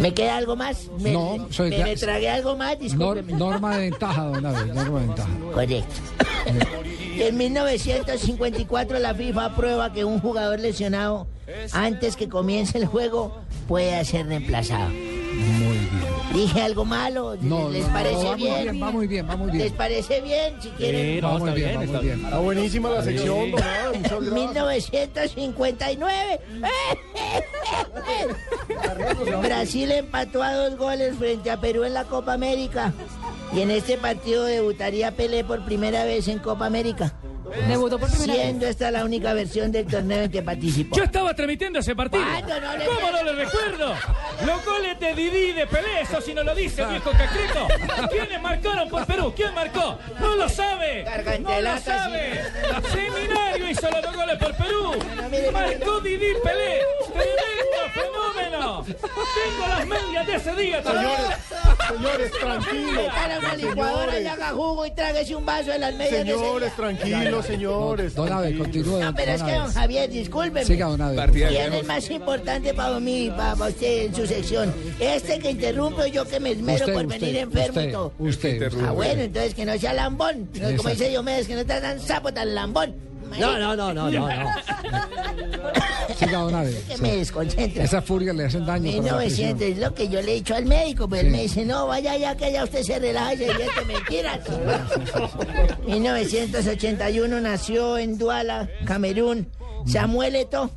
¿Me 0.00 0.12
queda 0.12 0.36
algo 0.36 0.56
más? 0.56 0.88
¿Me, 0.98 1.12
No, 1.12 1.46
soy- 1.50 1.70
me, 1.70 1.84
me 1.84 1.96
tragué 1.96 2.28
algo 2.28 2.56
más? 2.56 2.78
Discúlpeme. 2.78 3.32
norma 3.34 3.76
de 3.78 3.90
ventaja, 3.90 4.24
don 4.24 4.44
Abe, 4.44 4.66
norma 4.74 5.00
de 5.00 5.06
ventaja. 5.06 5.30
Correcto. 5.54 5.94
En 7.16 7.36
1954 7.36 8.98
la 8.98 9.14
FIFA 9.14 9.44
aprueba 9.46 9.92
que 9.92 10.04
un 10.04 10.20
jugador 10.20 10.58
lesionado 10.60 11.26
antes 11.72 12.16
que 12.16 12.28
comience 12.28 12.76
el 12.78 12.86
juego 12.86 13.38
pueda 13.70 14.04
ser 14.04 14.26
reemplazado. 14.26 14.88
Muy 14.88 15.78
bien. 15.78 15.90
¿Dije 16.34 16.60
algo 16.60 16.84
malo? 16.84 17.36
No, 17.40 17.70
¿Les 17.70 17.82
no, 17.82 17.88
no, 17.88 17.94
parece 17.94 18.24
va 18.24 18.36
muy 18.36 18.50
bien? 18.50 18.82
va 18.82 18.90
muy 18.90 19.06
bien, 19.06 19.28
va 19.30 19.36
muy 19.36 19.52
¿Les 19.52 19.62
bien. 19.62 19.74
parece 19.74 20.20
bien? 20.22 20.54
Si 20.60 20.68
quieren. 20.70 21.14
Sí, 21.14 21.20
no, 21.20 21.28
Va 21.28 21.34
está 21.34 21.44
muy 21.44 21.54
bien, 21.54 21.68
bien, 21.68 21.80
va 21.80 21.84
está 21.84 22.00
bien. 22.00 22.24
Está 22.24 22.38
buenísima 22.40 22.90
la 22.90 23.02
sección, 23.04 23.50
don 23.52 23.62
Abe, 23.62 23.98
muchas 23.98 24.10
gracias. 24.10 24.34
1959. 24.34 26.40
Brasil 29.40 29.92
empató 29.92 30.42
a 30.42 30.52
dos 30.52 30.76
goles 30.76 31.14
frente 31.16 31.48
a 31.52 31.60
Perú 31.60 31.84
en 31.84 31.94
la 31.94 32.02
Copa 32.04 32.32
América. 32.32 32.92
Y 33.54 33.60
en 33.60 33.70
este 33.70 33.96
partido 33.98 34.46
debutaría 34.46 35.12
Pelé 35.12 35.44
por 35.44 35.64
primera 35.64 36.04
vez 36.04 36.26
en 36.26 36.40
Copa 36.40 36.66
América. 36.66 37.14
Debutó 37.68 37.98
por 37.98 38.08
primera 38.10 38.32
vez. 38.34 38.42
Siendo 38.42 38.66
esta 38.66 38.90
la 38.90 39.04
única 39.04 39.32
versión 39.34 39.70
del 39.72 39.86
torneo 39.86 40.22
en 40.24 40.30
que 40.30 40.42
participó. 40.42 40.96
Yo 40.96 41.04
estaba 41.04 41.34
transmitiendo 41.34 41.78
ese 41.78 41.94
partido. 41.94 42.22
¿Cuándo 42.24 42.60
no 42.60 42.76
le- 42.76 42.84
¿Cómo 42.86 43.10
no 43.10 43.22
le 43.24 43.32
recuerdo? 43.44 43.94
Los 44.46 44.64
goles 44.64 44.98
de 45.00 45.14
Didi 45.14 45.52
de 45.52 45.66
Pelé, 45.66 46.00
eso 46.02 46.20
si 46.20 46.32
no 46.34 46.42
lo 46.42 46.54
dice, 46.54 46.84
viejo 46.86 47.10
cacreto. 47.10 47.68
¿Quiénes 48.10 48.40
marcaron 48.42 48.88
por 48.88 49.06
Perú? 49.06 49.32
¿Quién 49.36 49.54
marcó? 49.54 49.98
No 50.20 50.36
lo 50.36 50.48
sabe. 50.48 51.04
No 51.40 51.60
lo 51.60 51.78
sabe. 51.78 52.40
Seminario 52.92 53.70
hizo 53.70 53.90
los 53.90 54.02
dos 54.02 54.14
goles 54.16 54.36
por 54.38 54.54
Perú. 54.56 54.92
Marcó 55.52 56.00
Didi 56.00 56.32
Pelé. 56.42 56.80
Tremendo 57.12 57.80
fenómeno. 57.94 58.39
Tengo 58.60 59.68
las 59.68 59.86
medias 59.86 60.26
de 60.26 60.34
ese 60.36 60.54
día. 60.54 60.82
Señores, 60.82 61.36
señores, 61.88 62.32
tranquilos. 62.40 62.92
Metan 62.94 63.30
a 63.32 63.38
una 63.38 63.54
licuadora 63.54 64.12
y 64.12 64.16
Señores, 64.22 64.26
haga 64.32 64.50
jugo 64.50 64.86
y 64.86 64.90
tráguese 64.90 65.34
un 65.36 65.46
vaso 65.46 65.70
de 65.70 65.78
las 65.78 65.94
medias 65.94 66.10
de 66.10 66.20
ese 66.20 66.28
señores, 66.38 66.68
día. 66.68 66.76
tranquilos, 66.76 67.46
señores. 67.46 68.14
Don 68.14 68.32
Abe, 68.32 68.58
continúe. 68.58 69.00
No, 69.00 69.14
pero 69.14 69.32
es 69.32 69.42
que 69.42 69.52
don 69.52 69.72
Javier, 69.72 70.10
discúlpeme. 70.10 70.64
Siga, 70.64 70.86
don 70.86 71.00
Abe. 71.00 71.16
Partida 71.16 71.46
de 71.48 71.56
¿Quién 71.56 71.72
es 71.72 71.86
más 71.86 72.10
importante 72.10 72.74
para 72.74 73.00
mí 73.00 73.26
y 73.26 73.30
para 73.30 73.54
usted 73.54 74.04
en 74.06 74.14
su 74.14 74.26
sección? 74.26 74.74
¿Este 75.00 75.38
que 75.38 75.50
interrumpe 75.50 76.02
o 76.02 76.06
yo 76.06 76.24
que 76.26 76.38
me 76.40 76.50
esmero 76.52 76.80
Usted, 76.84 76.92
por 76.94 77.06
usted, 77.06 77.20
venir 77.20 77.36
enfermo 77.38 77.68
usted, 77.68 77.88
y 77.88 77.92
todo? 77.92 78.12
usted, 78.18 78.72
Ah, 78.86 78.92
bueno, 78.92 79.22
entonces 79.22 79.54
que 79.54 79.64
no 79.64 79.78
sea 79.78 79.92
lambón. 79.94 80.48
No, 80.54 80.60
como 80.60 80.68
Exacto. 80.70 80.88
dice 80.90 81.08
Diomedes, 81.08 81.46
que 81.46 81.54
no 81.54 81.60
está 81.60 81.80
tan 81.80 81.98
sapo, 82.00 82.32
tan 82.32 82.54
lambón. 82.54 82.94
No, 83.38 83.58
no, 83.58 83.76
no, 83.76 83.94
no, 83.94 84.10
no. 84.10 84.28
no. 84.28 84.28
Siga, 86.18 86.38
don 86.38 86.54
Abe. 86.54 86.82
Que 86.88 86.98
me 86.98 87.16
desconcentra. 87.16 87.84
Esas 87.84 88.04
furias 88.04 88.36
le 88.36 88.44
hacen 88.44 88.66
daño. 88.66 88.90
para 89.02 89.12
la 89.12 89.18
presión. 89.18 89.58
1900 89.58 89.62
es 89.62 89.78
lo 89.78 89.94
que 89.94 90.08
yo 90.08 90.22
le 90.22 90.32
he 90.32 90.34
dicho 90.36 90.54
al 90.54 90.66
médico, 90.66 91.08
pero 91.08 91.26
él 91.26 91.32
me 91.32 91.42
dice, 91.42 91.64
no, 91.64 91.86
vaya 91.86 92.16
ya 92.16 92.36
que 92.36 92.52
ya 92.52 92.64
usted 92.64 92.82
se 92.82 92.98
relaja 92.98 93.34
y 93.34 93.38
se 93.38 93.44
divierte 93.44 93.84
mentiras. 93.86 94.40
1981 95.86 97.40
nació 97.40 97.98
en 97.98 98.18
Duala, 98.18 98.68
Camerún, 98.84 99.48
Samuel 99.86 100.36
Eto'o. 100.36 100.70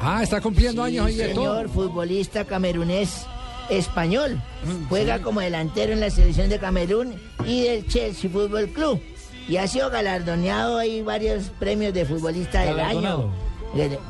Ah, 0.00 0.22
está 0.22 0.40
cumpliendo 0.40 0.82
años 0.82 1.06
ahí 1.06 1.18
todo. 1.18 1.26
señor, 1.28 1.68
futbolista 1.68 2.44
camerunés 2.46 3.26
español. 3.68 4.40
Juega 4.88 5.20
como 5.20 5.40
delantero 5.40 5.92
en 5.92 6.00
la 6.00 6.10
selección 6.10 6.48
de 6.48 6.58
Camerún 6.58 7.14
y 7.46 7.62
del 7.64 7.86
Chelsea 7.86 8.30
Fútbol 8.30 8.68
Club. 8.70 9.00
Y 9.48 9.56
ha 9.56 9.66
sido 9.66 9.90
galardoneado 9.90 10.78
hay 10.78 11.02
varios 11.02 11.50
premios 11.58 11.92
de 11.92 12.04
futbolista 12.04 12.62
del 12.62 12.80
año. 12.80 13.32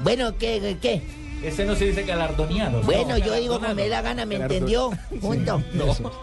Bueno, 0.03 0.37
¿qué? 0.39 0.77
¿Qué? 0.81 1.03
Ese 1.43 1.65
no 1.65 1.75
se 1.75 1.87
dice 1.87 2.03
galardoneado. 2.03 2.83
Bueno, 2.83 3.11
no, 3.11 3.19
yo 3.19 3.35
digo 3.35 3.59
como 3.59 3.75
me 3.75 3.89
da 3.89 4.03
gana, 4.03 4.27
¿me 4.27 4.35
entendió? 4.37 4.91
Junto. 5.23 5.63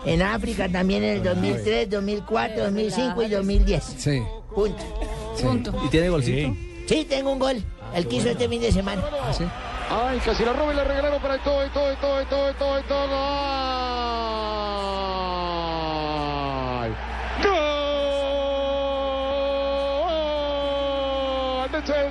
En 0.06 0.22
África 0.22 0.70
también 0.70 1.04
en 1.04 1.18
el 1.18 1.24
2003, 1.24 1.90
2004, 1.90 2.64
2005 2.66 3.24
y 3.24 3.28
2010. 3.30 3.84
Sí. 3.98 4.22
Punto. 4.54 4.84
Punto. 5.42 5.82
¿Y 5.86 5.90
tiene 5.90 6.10
golcito? 6.10 6.56
Sí, 6.88 7.06
tengo 7.10 7.32
un 7.32 7.40
gol. 7.40 7.64
El 7.96 8.08
que 8.08 8.18
hizo 8.18 8.30
este 8.30 8.48
fin 8.48 8.62
de 8.62 8.72
semana. 8.72 9.04
Ah, 9.12 9.34
sí. 9.34 9.44
Ay, 9.90 10.20
casi 10.20 10.44
la 10.44 10.54
roba 10.54 10.74
y 10.74 10.76
la 10.76 10.84
regalaron 10.84 11.22
para 11.22 11.36
el 11.36 11.42
todo, 11.42 11.64
el 11.64 11.72
todo, 11.72 11.90
el 11.90 11.98
todo, 11.98 12.20
el 12.20 12.28
todo, 12.28 12.48
el 12.50 12.56
todo, 12.56 12.78
el 12.78 12.84
todo. 12.84 13.08
¡Gol! 13.08 14.57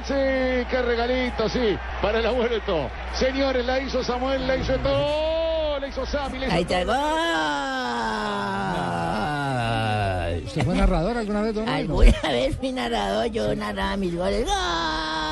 Chelsea! 0.04 0.66
¡Qué 0.68 0.82
regalito, 0.82 1.48
sí! 1.48 1.76
Para 2.02 2.18
el 2.18 2.26
abuelo. 2.26 2.90
Señores, 3.14 3.64
la 3.64 3.80
hizo 3.80 4.02
Samuel, 4.02 4.46
la 4.46 4.56
hizo 4.56 4.76
todo. 4.78 5.78
La 5.78 5.88
hizo 5.88 6.06
Sammy, 6.06 6.38
la 6.38 6.46
hizo 6.46 6.54
Ahí 6.54 6.62
está 6.62 6.80
el 6.80 6.86
gol. 6.86 6.96
¿Usted 10.46 10.64
fue 10.64 10.74
narrador 10.74 11.16
alguna 11.16 11.42
vez, 11.42 11.54
don? 11.54 11.68
Alguna 11.68 12.12
vez 12.22 12.56
fui 12.56 12.72
narrador, 12.72 13.26
yo 13.26 13.54
narraba 13.54 13.96
mis 13.96 14.14
goles. 14.14 14.44
¡Golazo! 14.44 15.25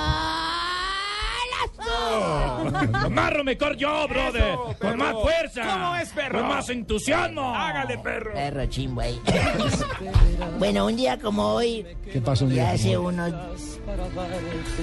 Con 3.02 3.14
más 3.14 3.32
mejor 3.44 3.76
yo, 3.76 4.08
brother. 4.08 4.54
Con 4.80 4.96
más 4.96 5.12
fuerza. 5.12 5.62
¿Cómo 5.66 5.96
es, 5.96 6.08
perro? 6.10 6.38
Con 6.40 6.48
más 6.48 6.68
entusiasmo. 6.70 7.54
Hágale, 7.54 7.98
perro. 7.98 8.32
Perro 8.32 8.66
chimbo 8.66 9.00
ahí. 9.00 9.20
bueno, 10.58 10.86
un 10.86 10.96
día 10.96 11.18
como 11.18 11.54
hoy, 11.54 11.86
¿Qué 12.10 12.20
pasó 12.20 12.44
un 12.44 12.50
ya 12.52 12.64
día? 12.64 12.72
hace 12.72 12.98
unos 12.98 13.32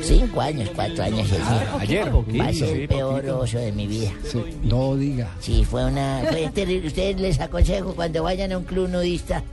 cinco 0.02 0.42
años, 0.42 0.70
cuatro 0.76 1.04
años, 1.04 1.32
así. 1.32 1.66
Ayer. 1.80 2.12
Pasé 2.38 2.72
el 2.84 2.88
peor 2.88 3.26
oso 3.30 3.58
de 3.58 3.72
mi 3.72 3.88
vida. 3.88 4.12
Sí, 4.24 4.44
No 4.64 4.96
diga. 4.96 5.30
Sí, 5.40 5.66
fue 5.66 5.86
una. 5.86 6.24
Fue 6.30 6.50
terrible. 6.50 6.88
Ustedes 6.88 7.20
les 7.20 7.40
aconsejo 7.40 7.96
cuando 7.96 8.24
vayan 8.24 8.52
a 8.52 8.58
un 8.58 8.64
club 8.64 8.90
nudista. 8.90 9.44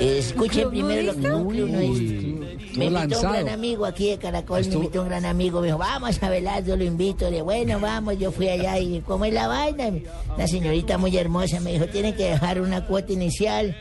Escuchen 0.00 0.70
primero 0.70 1.12
lo 1.12 1.14
que 1.14 1.28
nudista. 1.28 2.78
Me 2.78 2.86
invitó 2.86 3.20
un 3.20 3.32
gran 3.32 3.48
amigo 3.48 3.86
aquí 3.86 4.10
de 4.10 4.18
Caracol, 4.18 4.66
me 4.66 4.74
invitó 4.74 5.02
un 5.02 5.08
gran 5.08 5.24
amigo, 5.24 5.60
me 5.60 5.68
dijo, 5.68 5.78
vamos 5.78 6.22
a 6.22 6.28
velar, 6.28 6.64
yo 6.64 6.76
lo 6.76 6.84
invito. 6.84 7.24
Le 7.24 7.30
dije, 7.30 7.42
bueno, 7.42 7.80
vamos, 7.80 8.18
yo 8.18 8.30
fui 8.30 8.48
allá 8.48 8.78
y 8.78 9.00
¿cómo 9.00 9.24
es 9.24 9.32
la 9.32 9.48
vaina? 9.48 9.90
La 10.36 10.46
señorita 10.46 10.98
muy 10.98 11.16
hermosa 11.16 11.60
me 11.60 11.72
dijo, 11.72 11.86
tiene 11.86 12.14
que 12.14 12.24
dejar 12.24 12.60
una 12.60 12.86
cuota 12.86 13.12
inicial, 13.12 13.76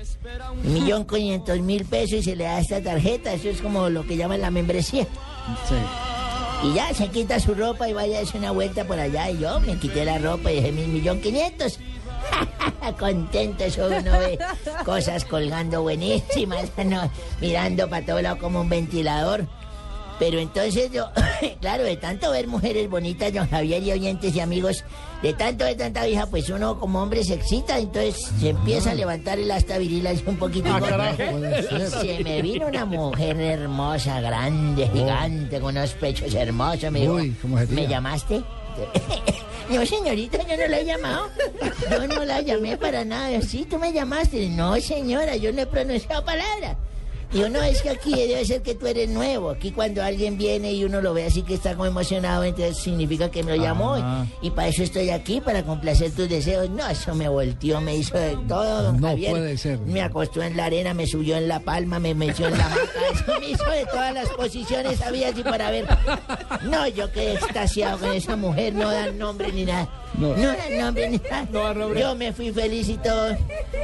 un 0.64 0.74
millón 0.74 1.06
quinientos 1.06 1.60
mil 1.60 1.86
pesos 1.86 2.20
y 2.20 2.24
se 2.24 2.36
le 2.36 2.46
da 2.46 2.60
esta 2.60 2.82
tarjeta, 2.82 3.34
eso 3.34 3.50
es 3.50 3.62
como 3.62 3.90
lo 3.90 4.06
que 4.06 4.18
llaman 4.18 4.42
la 4.42 4.52
membresía. 4.52 5.04
Sí. 5.68 5.76
Y 6.64 6.74
ya 6.74 6.92
se 6.94 7.08
quita 7.10 7.40
su 7.40 7.54
ropa 7.54 7.88
y 7.88 7.94
vaya 7.94 8.18
a 8.18 8.22
hacer 8.24 8.38
una 8.38 8.52
vuelta 8.52 8.86
por 8.86 8.98
allá. 9.00 9.30
Y 9.30 9.40
yo 9.40 9.60
me 9.60 9.78
quité 9.78 10.06
la 10.06 10.18
ropa 10.18 10.52
y 10.52 10.56
dejé 10.56 10.72
mi 10.72 10.88
millón 10.88 11.22
quinientos. 11.22 11.80
Contento, 13.00 13.64
eso 13.64 13.88
uno 13.88 14.20
ve 14.20 14.40
cosas 14.86 15.26
colgando 15.26 15.82
buenísimas, 15.82 16.72
¿no? 16.86 17.12
mirando 17.42 17.90
para 17.90 18.06
todo 18.06 18.22
lado 18.22 18.38
como 18.38 18.62
un 18.62 18.70
ventilador. 18.70 19.46
Pero 20.20 20.40
entonces 20.40 20.92
yo, 20.92 21.06
claro, 21.62 21.84
de 21.84 21.96
tanto 21.98 22.32
ver 22.32 22.48
mujeres 22.48 22.90
bonitas, 22.90 23.32
don 23.32 23.48
Javier 23.48 23.84
y 23.84 23.92
oyentes 23.92 24.36
y 24.36 24.40
amigos, 24.40 24.84
de 25.22 25.34
tanto 25.34 25.66
ver 25.66 25.78
tanta 25.78 26.06
vieja, 26.06 26.26
pues 26.26 26.50
uno 26.50 26.80
como 26.80 27.04
hombre 27.04 27.24
se 27.24 27.36
excita, 27.36 27.78
entonces 27.78 28.32
se 28.40 28.50
empieza 28.50 28.92
a 28.92 28.94
levantar 28.96 29.38
el 29.38 29.52
asta 29.52 29.78
viril 29.78 30.08
así 30.08 30.24
un 30.26 30.38
poquito. 30.38 30.70
Ah, 30.72 31.14
se 32.02 32.24
me 32.24 32.42
vino 32.42 32.68
una 32.68 32.86
mujer 32.86 33.40
hermosa, 33.40 34.20
grande, 34.22 34.90
gigante, 34.92 35.60
con 35.60 35.78
unos 35.78 35.92
pechos 35.94 36.34
hermosos. 36.34 36.92
Me 36.92 37.02
dijo, 37.02 37.14
Uy, 37.14 37.36
¿cómo? 37.40 37.58
¿me 37.70 37.86
llamaste? 37.88 38.42
No, 39.70 39.86
señorita, 39.86 40.38
yo 40.48 40.58
no 40.58 40.68
la 40.68 40.80
he 40.80 40.86
llamado. 40.86 41.30
Yo 41.92 42.08
no 42.08 42.24
la 42.24 42.42
llamé 42.42 42.78
para 42.78 43.04
nada. 43.04 43.42
Sí, 43.42 43.66
tú 43.70 43.78
me 43.78 43.92
llamaste. 43.92 44.50
No, 44.50 44.80
señora, 44.80 45.36
yo 45.36 45.52
no 45.52 45.62
he 45.62 45.66
pronunciado 45.66 46.24
palabra. 46.24 46.78
Digo, 47.32 47.50
no, 47.50 47.62
es 47.62 47.82
que 47.82 47.90
aquí 47.90 48.12
debe 48.16 48.46
ser 48.46 48.62
que 48.62 48.74
tú 48.76 48.88
eres 48.88 49.10
nuevo. 49.10 49.50
Aquí 49.50 49.72
cuando 49.72 50.02
alguien 50.02 50.38
viene 50.38 50.72
y 50.72 50.86
uno 50.86 51.02
lo 51.02 51.14
ve 51.14 51.26
así 51.26 51.42
que 51.44 51.56
está 51.56 51.72
como 51.74 51.86
emocionado, 51.86 52.44
entonces 52.46 52.78
significa 52.78 53.30
que 53.30 53.44
me 53.44 53.58
lo 53.58 53.62
llamó. 53.64 53.96
Ah. 53.96 54.26
Y 54.42 54.52
para 54.52 54.70
eso 54.70 54.84
estoy 54.84 55.10
aquí, 55.10 55.42
para 55.42 55.64
complacer 55.64 56.12
tus 56.12 56.30
deseos. 56.30 56.70
No, 56.70 56.88
eso 56.88 57.14
me 57.16 57.28
volteó, 57.28 57.82
me 57.82 57.96
hizo 57.98 58.18
de 58.18 58.38
todo, 58.48 58.84
don 58.84 59.02
No 59.02 59.08
Javier. 59.10 59.32
puede 59.32 59.58
ser. 59.58 59.80
Me 59.80 60.02
acostó 60.02 60.42
en 60.42 60.56
la 60.56 60.66
arena, 60.66 60.94
me 60.94 61.06
subió 61.06 61.36
en 61.38 61.48
la 61.48 61.60
palma, 61.60 62.00
me 62.00 62.14
metió 62.16 62.48
en 62.48 62.58
la 62.58 62.70
maca. 62.70 62.82
Eso 63.14 63.40
me 63.40 63.50
hizo 63.50 63.70
de 63.70 63.86
todas 63.86 64.14
las 64.14 64.30
posiciones, 64.30 65.02
había 65.02 65.30
así 65.30 65.44
para 65.44 65.70
ver. 65.72 65.86
No, 66.64 66.88
yo 66.88 67.12
quedé 67.12 67.34
extasiado 67.34 67.98
con 68.00 68.14
esa 68.14 68.36
mujer, 68.36 68.74
no 68.74 68.90
dan 68.90 69.18
nombre 69.18 69.52
ni 69.52 69.66
nada. 69.66 69.90
No. 70.18 70.36
No, 70.36 70.92
ni 70.92 71.18
nada. 71.20 71.74
Yo 71.96 72.16
me 72.16 72.34
fui 72.34 72.52
feliz 72.52 72.90
y 72.90 72.98
todo. 72.98 73.38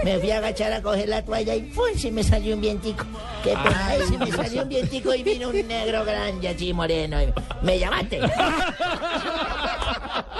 Me 0.04 0.20
fui 0.20 0.32
a 0.32 0.38
agachar 0.38 0.74
a 0.74 0.82
coger 0.82 1.08
la 1.10 1.24
toalla 1.24 1.54
y 1.56 1.62
¡pum! 1.62 1.86
se 1.96 2.10
me 2.12 2.24
salió 2.24 2.56
un 2.56 2.62
vientico. 2.62 3.06
Qué 3.44 3.52
pena, 3.52 3.88
ay, 3.88 4.02
se 4.08 4.18
me 4.18 4.32
salió 4.32 4.64
un 4.64 4.70
vientico 4.70 5.14
y 5.14 5.22
vino 5.24 5.50
un 5.50 5.68
negro 5.68 6.04
grande 6.04 6.48
así 6.50 6.74
moreno. 6.74 7.22
y 7.22 7.28
¿Me 7.62 7.78
llamaste? 7.80 8.20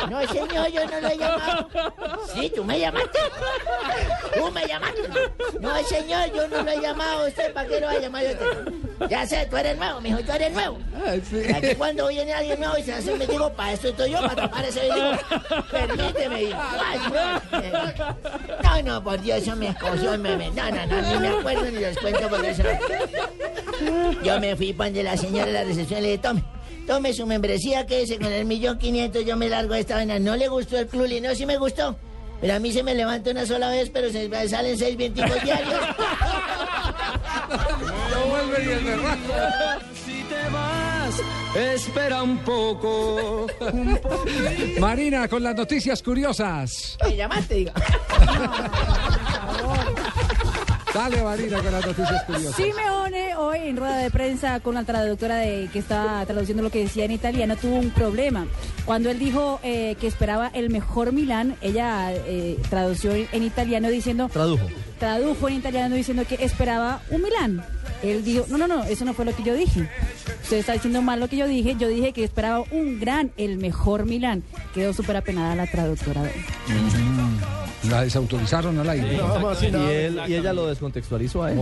No, 0.10 0.28
señor, 0.28 0.68
yo 0.72 0.86
no 0.88 1.00
lo 1.00 1.08
he 1.08 1.18
llamado. 1.18 1.70
Sí, 2.34 2.52
tú 2.56 2.64
me 2.64 2.80
llamaste. 2.80 3.20
Tú 4.36 4.52
me 4.52 4.66
llamaste. 4.68 5.02
No, 5.60 5.84
señor, 5.84 6.34
yo 6.34 6.48
no 6.48 6.62
lo 6.64 6.72
he 6.72 6.82
llamado. 6.82 7.28
¿Usted 7.28 7.54
para 7.54 7.68
qué 7.70 7.80
lo 7.80 7.88
va 7.88 7.94
a 7.94 8.00
llamar? 8.00 8.24
Yo 8.24 8.38
te- 8.38 8.93
Ya 9.10 9.26
sé, 9.28 9.46
tú 9.50 9.58
eres 9.58 9.78
nuevo, 9.78 10.00
mijo, 10.02 10.20
tú 10.20 10.32
eres 10.32 10.52
nuevo. 10.54 10.78
Aquí 11.56 11.76
cuando 11.78 12.08
viene 12.08 12.34
alguien 12.34 12.60
nuevo 12.60 12.78
y 12.78 12.84
se 12.84 12.94
hace 12.94 13.12
un 13.14 13.20
digo, 13.20 13.52
para 13.54 13.74
eso 13.74 13.90
estoy 13.90 14.12
yo, 14.12 14.20
para 14.22 14.36
tapar 14.36 14.66
ese 14.66 14.82
digo, 14.82 15.12
permíteme. 15.72 16.44
y- 16.44 16.54
No, 18.64 18.82
no, 18.84 19.04
por 19.04 19.22
Dios, 19.22 19.40
eso 19.40 19.56
me 19.56 19.70
escoció. 19.70 20.18
Me, 20.18 20.36
me- 20.38 20.52
no, 20.52 20.70
no, 20.72 20.86
no, 20.86 21.02
ni 21.02 21.18
me 21.20 21.28
acuerdo 21.30 21.66
ni 21.66 21.80
les 21.80 21.98
cuento 21.98 22.30
porque 22.30 22.50
eso. 22.52 22.64
Yo 24.24 24.40
me 24.40 24.56
fui 24.56 24.74
para 24.74 24.90
donde 24.90 25.04
la 25.04 25.18
señora 25.18 25.46
de 25.48 25.54
la 25.54 25.64
recepción 25.64 26.02
le 26.02 26.08
dije, 26.12 26.20
tome. 26.20 26.44
Tome 26.88 27.14
su 27.14 27.26
membresía, 27.26 27.86
quédese 27.86 28.18
con 28.20 28.32
el 28.32 28.44
millón 28.46 28.78
quinientos, 28.78 29.24
yo 29.26 29.38
me 29.38 29.48
largo 29.48 29.74
de 29.74 29.80
esta 29.82 29.96
vaina. 29.96 30.20
No 30.20 30.36
le 30.36 30.50
gustó 30.50 30.78
el 30.78 30.88
club, 30.88 31.06
y 31.10 31.22
no, 31.22 31.34
sí 31.34 31.46
me 31.46 31.58
gustó. 31.58 31.98
Pero 32.42 32.56
a 32.56 32.60
mí 32.60 32.74
se 32.74 32.84
me 32.84 32.94
levanta 32.94 33.32
una 33.32 33.46
sola 33.46 33.70
vez, 33.70 33.90
pero 33.90 34.12
se 34.12 34.28
me 34.28 34.46
salen 34.50 34.78
seis 34.78 34.98
vienticos 34.98 35.42
diarios. 35.44 35.80
No 38.12 38.26
vuelve 38.28 38.66
ni 38.66 38.72
el 38.72 38.84
berraco. 38.84 39.34
Si 40.06 40.24
te 40.24 40.50
vas, 40.50 41.22
espera 41.56 42.24
un 42.24 42.38
poco. 42.40 43.48
Un. 43.72 44.00
Marina, 44.80 45.28
con 45.28 45.44
las 45.44 45.56
noticias 45.56 46.02
curiosas. 46.02 46.98
Me 47.04 47.16
llamaste, 47.16 47.56
digo. 47.56 47.72
Dale, 50.94 51.24
Marina, 51.24 51.60
con 51.60 51.72
las 51.72 51.86
noticias 51.86 52.24
curiosas. 52.24 52.56
Simeone 52.56 53.36
hoy 53.36 53.58
en 53.64 53.78
rueda 53.78 53.98
de 53.98 54.12
prensa 54.12 54.60
con 54.60 54.76
la 54.76 54.84
traductora 54.84 55.38
de, 55.38 55.68
que 55.74 55.80
está 55.80 56.24
traduciendo 56.28 56.62
lo 56.62 56.70
que 56.70 56.84
decía 56.84 57.06
en 57.06 57.12
italiano 57.12 57.56
tuvo 57.56 57.78
un 57.78 57.90
problema. 57.90 58.46
Cuando 58.86 59.10
él 59.10 59.18
dijo 59.18 59.60
eh, 59.64 59.96
que 60.00 60.06
esperaba 60.06 60.50
el 60.54 60.70
mejor 60.70 61.12
Milán, 61.12 61.56
ella 61.62 62.14
eh, 62.14 62.60
tradució 62.70 63.14
en 63.14 63.44
italiano 63.44 63.90
diciendo... 63.90 64.30
Tradujo. 64.32 64.68
tradujo 65.00 65.50
en 65.50 65.56
italiano 65.56 65.96
diciendo 65.96 66.26
que 66.28 66.36
esperaba 66.36 67.02
un 67.10 67.24
Milán. 67.24 67.66
Él 68.04 68.24
dijo, 68.24 68.46
no, 68.50 68.60
no, 68.60 68.68
no, 68.68 68.84
eso 68.84 69.04
no 69.04 69.16
fue 69.16 69.26
lo 69.26 69.36
que 69.36 69.42
yo 69.42 69.56
dije. 69.56 69.90
Usted 70.44 70.58
está 70.58 70.74
diciendo 70.74 71.02
mal 71.02 71.20
lo 71.20 71.28
que 71.28 71.38
yo 71.38 71.48
dije. 71.48 71.76
Yo 71.80 71.88
dije 71.88 72.14
que 72.14 72.24
esperaba 72.24 72.64
un 72.70 73.00
gran, 73.00 73.32
el 73.38 73.58
mejor 73.58 74.06
Milán. 74.06 74.44
Quedó 74.76 74.94
súper 74.94 75.18
apenada 75.18 75.56
la 75.56 75.66
traductora. 75.66 76.22
La 77.90 78.02
desautorizaron 78.02 78.80
al 78.80 78.90
aire. 78.90 79.20
y, 79.62 79.76
él, 79.92 80.20
y 80.28 80.36
ella 80.36 80.54
lo 80.54 80.68
descontextualizó 80.68 81.44
a 81.44 81.52
él. 81.52 81.60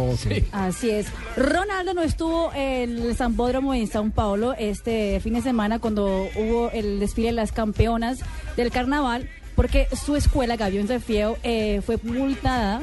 Así 0.51 0.89
es. 0.89 1.07
Ronaldo 1.35 1.93
no 1.93 2.03
estuvo 2.03 2.51
en 2.53 2.97
el 2.99 3.15
Zambódromo 3.15 3.73
en 3.73 3.87
Sao 3.87 4.09
Paulo 4.11 4.53
este 4.57 5.19
fin 5.21 5.33
de 5.33 5.41
semana 5.41 5.79
cuando 5.79 6.27
hubo 6.35 6.69
el 6.71 6.99
desfile 6.99 7.27
de 7.27 7.33
las 7.33 7.51
campeonas 7.51 8.19
del 8.55 8.71
carnaval 8.71 9.29
porque 9.55 9.87
su 9.95 10.15
escuela, 10.15 10.55
Gavión 10.55 10.87
de 10.87 10.99
Fieo, 10.99 11.37
eh, 11.43 11.81
fue 11.85 11.97
multada 12.03 12.81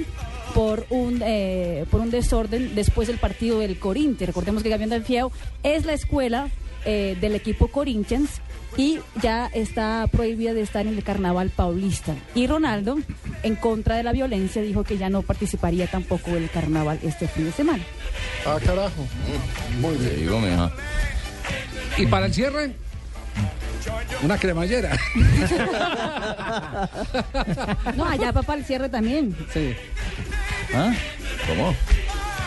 por 0.55 0.86
un 0.90 1.23
eh, 1.24 1.85
por 1.90 2.01
un 2.01 2.10
desorden 2.10 2.74
después 2.74 3.09
del 3.09 3.19
partido 3.19 3.59
del 3.60 3.78
Corinthians. 3.78 4.28
Recordemos 4.28 4.62
que 4.62 4.69
Gavión 4.69 4.90
de 4.90 5.01
Fieo 5.01 5.32
es 5.62 5.85
la 5.85 5.93
escuela 5.93 6.48
eh, 6.85 7.16
del 7.20 7.35
equipo 7.35 7.69
Corinthians 7.69 8.40
y 8.77 9.01
ya 9.23 9.47
está 9.53 10.07
prohibida 10.11 10.55
de 10.55 10.62
estar 10.62 10.86
en 10.86 10.95
el 10.95 11.03
carnaval 11.03 11.51
paulista. 11.51 12.15
Y 12.35 12.47
Ronaldo, 12.47 12.99
en 13.43 13.57
contra 13.57 13.97
de 13.97 14.03
la 14.03 14.12
violencia, 14.12 14.62
dijo 14.62 14.85
que 14.85 14.99
ya 14.99 15.11
no 15.11 15.23
participaría 15.23 15.86
tampoco 15.86 16.31
del 16.31 16.51
carnaval 16.51 16.99
este 17.03 17.27
fin 17.28 17.45
de 17.47 17.53
semana. 17.53 17.82
Ah, 18.47 18.59
carajo. 18.65 19.07
Muy 19.81 19.97
bien. 19.97 20.70
Y 21.97 22.07
para 22.07 22.27
el 22.27 22.35
cierre, 22.35 22.73
una 24.23 24.39
cremallera. 24.39 24.97
No, 27.97 28.05
allá 28.05 28.32
papá 28.32 28.55
el 28.55 28.65
cierre 28.65 28.89
también. 28.89 29.35
Sí. 29.53 29.74
¿Ah? 30.74 30.93
¿Cómo? 31.47 31.74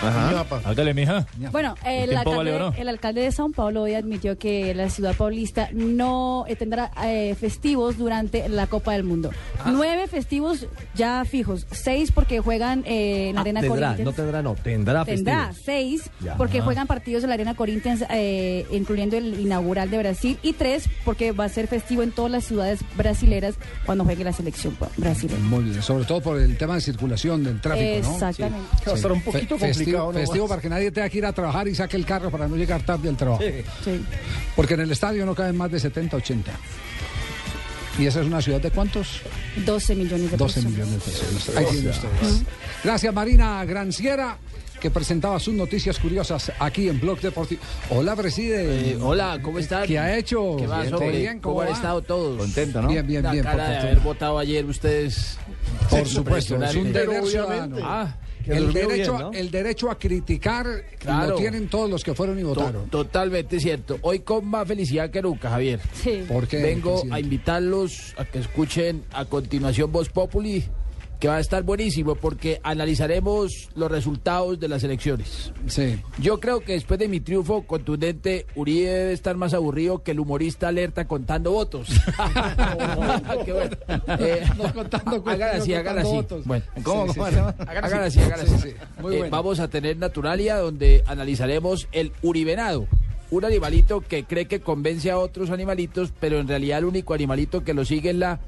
Ajá. 0.02 0.46
Hágale, 0.66 0.94
mija. 0.94 1.26
Bueno, 1.52 1.76
el 1.86 2.08
vale 2.10 2.18
alcalde, 2.18 2.54
oro. 2.54 2.74
el 2.78 2.88
alcalde 2.90 3.22
de 3.22 3.32
Sao 3.32 3.50
Paulo 3.52 3.84
hoy 3.84 3.94
admitió 3.94 4.38
que 4.38 4.74
la 4.74 4.90
ciudad 4.90 5.16
paulista 5.16 5.70
no 5.74 6.46
eh, 6.48 6.56
tendrá 6.56 6.92
eh, 7.04 7.36
festivos 7.40 7.98
durante 7.98 8.48
la 8.50 8.68
Copa 8.68 8.94
del 8.94 9.04
Mundo. 9.04 9.32
Ah. 9.64 9.70
Nueve 9.72 10.08
festivos 10.08 10.68
ya 10.96 11.24
fijos, 11.26 11.68
seis 11.72 12.12
porque 12.12 12.40
juegan 12.40 12.84
eh, 12.86 13.30
en 13.30 13.36
la 13.36 13.42
Arena 13.42 13.60
Ah, 13.60 13.64
tendrá, 13.64 13.88
Corinthians. 13.88 14.06
no 14.06 14.14
tendrá, 14.14 14.42
no, 14.42 14.56
tendrá 14.56 15.06
Tendrá 15.06 15.48
festivos. 15.48 15.66
seis 15.66 16.10
Ya. 16.22 16.36
porque 16.38 16.58
Ajá. 16.58 16.66
juegan 16.66 16.88
partidos 16.88 17.24
en 17.24 17.30
la 17.30 17.36
Arena 17.36 17.56
Corinthians, 17.56 18.04
eh, 18.10 18.66
incluyendo 18.72 19.18
el 19.18 19.40
inaugural 19.40 19.90
de 19.90 19.98
Brasil, 20.00 20.38
y 20.42 20.54
tres 20.54 20.90
porque 21.06 21.32
va 21.32 21.46
a 21.46 21.50
ser 21.50 21.68
festivo 21.68 22.02
en 22.04 22.12
todas 22.12 22.32
las 22.32 22.44
ciudades 22.46 22.80
brasileras 22.98 23.56
cuando 23.86 24.04
juegue 24.04 24.24
la 24.24 24.34
selección 24.34 24.76
brasileña. 24.98 25.40
Muy 25.44 25.64
bien, 25.66 25.82
sobre 25.82 26.06
todo 26.06 26.22
por 26.22 26.40
el 26.40 26.58
tema 26.58 26.76
de 26.76 26.82
circulación 26.82 27.44
del 27.44 27.62
tráfico, 27.62 28.08
¿no? 28.08 28.14
Exactamente. 28.14 28.68
Sí. 28.80 28.84
Va 28.88 28.92
a 28.94 28.96
estar 28.96 29.12
un 29.12 29.22
poquito 29.22 29.58
Fe- 29.58 29.68
complicado, 29.68 29.91
Festivo, 29.92 30.12
¿no? 30.14 30.20
festivo 30.20 30.48
para 30.48 30.62
que 30.62 30.70
nadie 30.70 30.92
tenga 30.92 31.10
que 31.10 31.18
ir 31.18 31.26
a 31.26 31.34
trabajar 31.34 31.68
y 31.68 31.76
saque 31.76 31.98
el 31.98 32.06
carro 32.06 32.30
para 32.32 32.48
no 32.48 32.56
llegar 32.56 32.84
tarde 32.86 33.10
al 33.10 33.18
trabajo. 33.18 33.44
Sí. 33.84 34.02
Porque 34.56 34.74
en 34.76 34.82
el 34.82 34.92
estadio 34.92 35.26
no 35.26 35.36
caben 35.36 35.56
más 35.58 35.72
de 35.72 35.80
70, 35.80 36.18
80. 36.18 36.52
¿Y 38.00 38.06
esa 38.06 38.22
es 38.22 38.28
una 38.28 38.42
ciudad 38.42 38.62
de 38.62 38.72
cuántos? 38.72 39.22
12 39.66 39.96
millones 39.96 40.32
de 40.32 40.38
12 40.38 40.62
personas. 40.62 40.72
millones 40.72 41.06
de 41.06 41.12
personas. 41.12 41.58
Ahí 41.58 41.66
tienen 41.72 41.90
ustedes. 41.92 42.44
Gracias, 42.84 43.14
Marina 43.14 43.66
Granciera, 43.66 44.38
que 44.80 44.90
presentaba 44.90 45.40
sus 45.40 45.54
noticias 45.54 46.00
curiosas 46.00 46.52
aquí 46.58 46.88
en 46.88 47.00
Blog 47.02 47.20
Deportivo. 47.20 47.62
Hola, 47.90 48.16
preside. 48.16 48.92
Eh, 48.94 48.98
hola, 49.00 49.40
¿cómo 49.42 49.60
están? 49.60 49.86
¿Qué 49.86 50.00
ha 50.00 50.18
hecho? 50.18 50.56
¿Qué 50.58 50.66
bien, 51.12 51.40
¿cómo 51.40 51.56
¿Cómo 51.56 51.62
han 51.62 51.68
va? 51.68 51.74
estado 51.74 52.02
todos? 52.02 52.38
Contento, 52.38 52.82
¿no? 52.82 52.88
Bien, 52.88 53.06
bien, 53.06 53.24
La 53.24 53.32
bien, 53.34 53.44
cara 53.44 53.66
por 53.66 53.72
de 53.74 53.78
haber 53.80 54.00
votado 54.00 54.40
ayer 54.40 54.66
ustedes. 54.66 55.38
Por 55.90 56.08
supuesto, 56.08 56.64
es 56.64 56.76
un 56.76 56.94
deber 56.94 57.26
ciudadano. 57.26 57.76
Ah, 57.84 58.16
el, 58.48 58.74
derecho, 58.74 59.12
bien, 59.14 59.24
¿no? 59.24 59.32
el 59.34 59.52
derecho 59.52 59.90
a 59.92 59.98
criticar 60.00 60.66
Claro. 61.00 61.32
lo 61.32 61.36
tienen 61.36 61.68
todos 61.68 61.90
los 61.90 62.04
que 62.04 62.14
fueron 62.14 62.38
y 62.40 62.42
To- 62.42 62.48
votaron. 62.50 62.90
Totalmente 62.90 63.60
cierto. 63.60 63.98
Hoy 64.02 64.20
con 64.20 64.46
más 64.46 64.68
felicidad 64.68 65.10
que 65.10 65.22
nunca, 65.22 65.50
Javier. 65.50 65.80
Sí. 65.94 66.24
¿Por 66.28 66.48
qué, 66.48 66.58
Vengo 66.62 66.92
presidente? 66.94 67.16
a 67.16 67.20
invitarlos 67.20 68.14
a 68.18 68.26
que 68.26 68.40
escuchen 68.40 69.04
a 69.12 69.26
continuación 69.26 69.92
Voz 69.92 70.10
Populi, 70.10 70.64
que 71.22 71.28
va 71.28 71.36
a 71.36 71.40
estar 71.40 71.62
buenísimo 71.62 72.16
porque 72.16 72.60
analizaremos 72.64 73.70
los 73.76 73.92
resultados 73.92 74.60
de 74.60 74.68
las 74.68 74.84
elecciones. 74.84 75.54
Sí. 75.68 75.98
Yo 76.18 76.40
creo 76.40 76.62
que 76.62 76.74
después 76.74 77.00
de 77.00 77.08
mi 77.08 77.20
triunfo 77.20 77.62
contundente, 77.62 78.48
Uribe 78.56 78.90
debe 78.90 79.14
estar 79.14 79.38
más 79.38 79.54
aburrido 79.54 80.02
que 80.02 80.12
el 80.12 80.20
humorista 80.20 80.68
alerta 80.68 81.06
contando 81.08 81.52
votos. 81.52 81.90
Qué 83.46 83.54
bueno. 83.54 83.78
Eh, 84.20 84.44
No 84.58 84.74
contando 84.74 85.22
cuentos, 85.22 85.34
hagan 85.48 85.62
así, 85.62 85.74
hagan 85.76 86.00
así. 86.00 86.26
Bueno, 86.46 86.66
¿Cómo. 86.84 87.14
Hagan 87.24 88.04
así. 88.04 88.20
hagan 88.20 88.48
Sí, 88.48 88.54
así. 88.56 88.70
sí. 88.72 88.76
Muy 89.00 89.16
Eh, 89.16 89.18
bueno. 89.20 89.30
Vamos 89.38 89.60
a 89.60 89.68
tener 89.68 89.98
Naturalia, 89.98 90.58
donde 90.58 91.04
analizaremos 91.06 91.88
el 91.92 92.12
uribenado. 92.24 92.88
Un 93.32 93.46
animalito 93.46 94.02
que 94.02 94.26
cree 94.26 94.46
que 94.46 94.60
convence 94.60 95.10
a 95.10 95.18
otros 95.18 95.50
animalitos, 95.50 96.14
pero 96.20 96.40
en 96.40 96.48
realidad 96.48 96.80
el 96.80 96.86
único 96.86 97.14
animalito 97.14 97.64
que 97.64 97.74
lo 97.74 97.86
sigue 97.86 98.10
es 98.12 98.16
la 98.16 98.40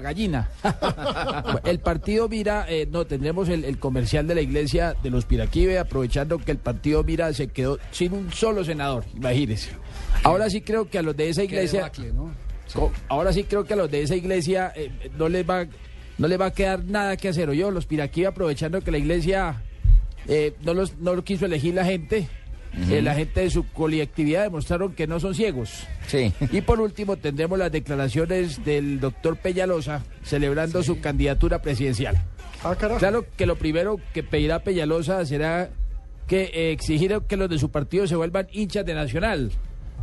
gallina. 0.00 0.50
el 1.64 1.78
partido 1.80 2.28
Mira, 2.28 2.66
eh, 2.68 2.88
no, 2.90 3.06
tendremos 3.06 3.48
el, 3.48 3.64
el 3.64 3.78
comercial 3.78 4.26
de 4.26 4.34
la 4.34 4.40
iglesia 4.40 4.96
de 5.02 5.10
los 5.10 5.26
Piraquive, 5.26 5.78
aprovechando 5.78 6.38
que 6.38 6.50
el 6.50 6.58
partido 6.58 7.04
Mira 7.04 7.32
se 7.34 7.48
quedó 7.48 7.78
sin 7.90 8.14
un 8.14 8.32
solo 8.32 8.64
senador, 8.64 9.04
imagínense. 9.14 9.70
Ahora 10.24 10.48
sí 10.50 10.62
creo 10.62 10.88
que 10.88 10.98
a 10.98 11.02
los 11.02 11.16
de 11.16 11.28
esa 11.28 11.44
iglesia... 11.44 11.80
debacle, 11.80 12.12
¿no? 12.12 12.32
Ahora 13.08 13.32
sí 13.32 13.44
creo 13.44 13.64
que 13.64 13.74
a 13.74 13.76
los 13.76 13.90
de 13.90 14.02
esa 14.02 14.16
iglesia 14.16 14.72
eh, 14.74 14.90
no 15.18 15.28
les 15.28 15.48
va 15.48 15.66
no 16.18 16.28
les 16.28 16.40
va 16.40 16.46
a 16.46 16.52
quedar 16.52 16.84
nada 16.84 17.16
que 17.16 17.28
hacer. 17.28 17.48
O 17.48 17.52
yo, 17.52 17.70
los 17.70 17.86
piraquí 17.86 18.24
aprovechando 18.24 18.80
que 18.80 18.90
la 18.90 18.98
iglesia 18.98 19.62
eh, 20.28 20.54
no 20.62 20.74
los 20.74 20.98
no 20.98 21.14
lo 21.14 21.24
quiso 21.24 21.46
elegir 21.46 21.74
la 21.74 21.84
gente. 21.84 22.28
Eh, 22.90 23.02
la 23.02 23.14
gente 23.14 23.40
de 23.40 23.50
su 23.50 23.66
colectividad 23.68 24.44
demostraron 24.44 24.92
que 24.92 25.06
no 25.06 25.20
son 25.20 25.34
ciegos. 25.34 25.86
Sí. 26.06 26.32
Y 26.50 26.62
por 26.62 26.80
último 26.80 27.16
tendremos 27.16 27.58
las 27.58 27.70
declaraciones 27.70 28.64
del 28.64 29.00
doctor 29.00 29.36
Peñalosa 29.36 30.02
celebrando 30.22 30.82
su 30.82 31.00
candidatura 31.00 31.60
presidencial. 31.60 32.22
Ah, 32.64 32.74
carajo. 32.74 32.98
Claro 32.98 33.26
que 33.36 33.46
lo 33.46 33.56
primero 33.56 34.00
que 34.14 34.22
pedirá 34.22 34.60
Peñalosa 34.60 35.24
será 35.26 35.70
que 36.26 36.44
eh, 36.54 36.72
exigir 36.72 37.20
que 37.28 37.36
los 37.36 37.50
de 37.50 37.58
su 37.58 37.70
partido 37.70 38.06
se 38.06 38.16
vuelvan 38.16 38.48
hinchas 38.52 38.86
de 38.86 38.94
Nacional, 38.94 39.52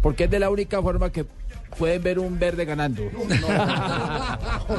porque 0.02 0.26
es 0.26 0.30
de 0.30 0.40
la 0.40 0.50
única 0.50 0.82
forma 0.82 1.12
que 1.12 1.26
pueden 1.78 2.02
ver 2.04 2.20
un 2.20 2.38
verde 2.40 2.66
ganando. 2.66 3.04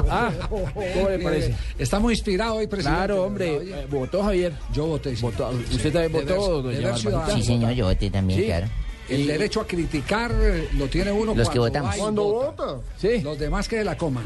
Ah, 0.08 0.30
¿Cómo 0.48 1.08
le 1.08 1.18
parece? 1.18 1.54
Está 1.78 1.98
muy 1.98 2.14
inspirado 2.14 2.54
hoy, 2.54 2.66
presidente. 2.68 2.96
Claro, 2.98 3.24
hombre. 3.24 3.58
Oye, 3.58 3.80
eh, 3.82 3.86
¿Votó 3.90 4.22
Javier? 4.22 4.52
Yo 4.72 4.86
voté, 4.86 5.16
sí. 5.16 5.22
Votó. 5.22 5.50
¿Usted 5.50 5.92
también 5.92 6.12
votó, 6.12 6.62
doña? 6.62 6.96
Sí, 6.96 7.42
señor, 7.42 7.72
yo 7.72 7.86
voté 7.86 8.08
también, 8.10 8.40
Sí. 8.40 8.46
claro. 8.46 8.66
El 9.08 9.26
derecho 9.26 9.60
a 9.62 9.66
criticar 9.66 10.32
lo 10.78 10.86
tiene 10.86 11.10
uno 11.10 11.34
Los 11.34 11.50
que 11.50 11.58
votamos. 11.58 11.90
va 11.90 11.96
y 11.96 12.00
Cuando 12.00 12.22
vota. 12.22 12.64
vota. 12.66 12.82
Sí, 12.96 13.20
Los 13.22 13.38
demás 13.38 13.66
que 13.68 13.82
la 13.82 13.96
coman. 13.96 14.24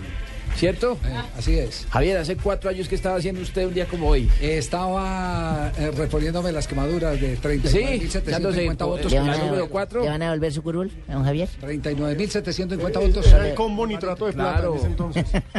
¿Cierto? 0.56 0.98
Eh, 1.04 1.14
así 1.38 1.58
es. 1.58 1.86
Javier, 1.90 2.18
hace 2.18 2.36
cuatro 2.36 2.70
años 2.70 2.88
que 2.88 2.94
estaba 2.94 3.16
haciendo 3.16 3.40
usted 3.42 3.66
un 3.66 3.74
día 3.74 3.86
como 3.86 4.08
hoy. 4.08 4.30
Estaba 4.40 5.72
eh, 5.78 5.90
reponiéndome 5.96 6.52
las 6.52 6.66
quemaduras 6.66 7.20
de 7.20 7.36
Sí, 7.36 7.40
39.750 7.40 8.22
dándose 8.24 8.68
votos. 8.70 9.04
¿Le 9.04 9.10
Ya, 9.10 9.20
van, 9.22 9.30
a, 9.30 9.38
número. 9.38 9.68
¿Le 10.02 10.08
van 10.08 10.22
a 10.22 10.24
devolver 10.26 10.52
su 10.52 10.62
curul 10.62 10.92
don 11.08 11.24
Javier? 11.24 11.48
39.750 11.62 12.72
Eh, 12.72 12.76
votos. 13.06 13.26
Era 13.26 13.48
el 13.48 13.54
combo 13.54 13.86
nitrato 13.86 14.26
de 14.26 14.32
plata 14.32 14.52
Claro. 14.54 14.72
en 14.72 14.78
ese 14.78 14.86
entonces. 14.86 15.24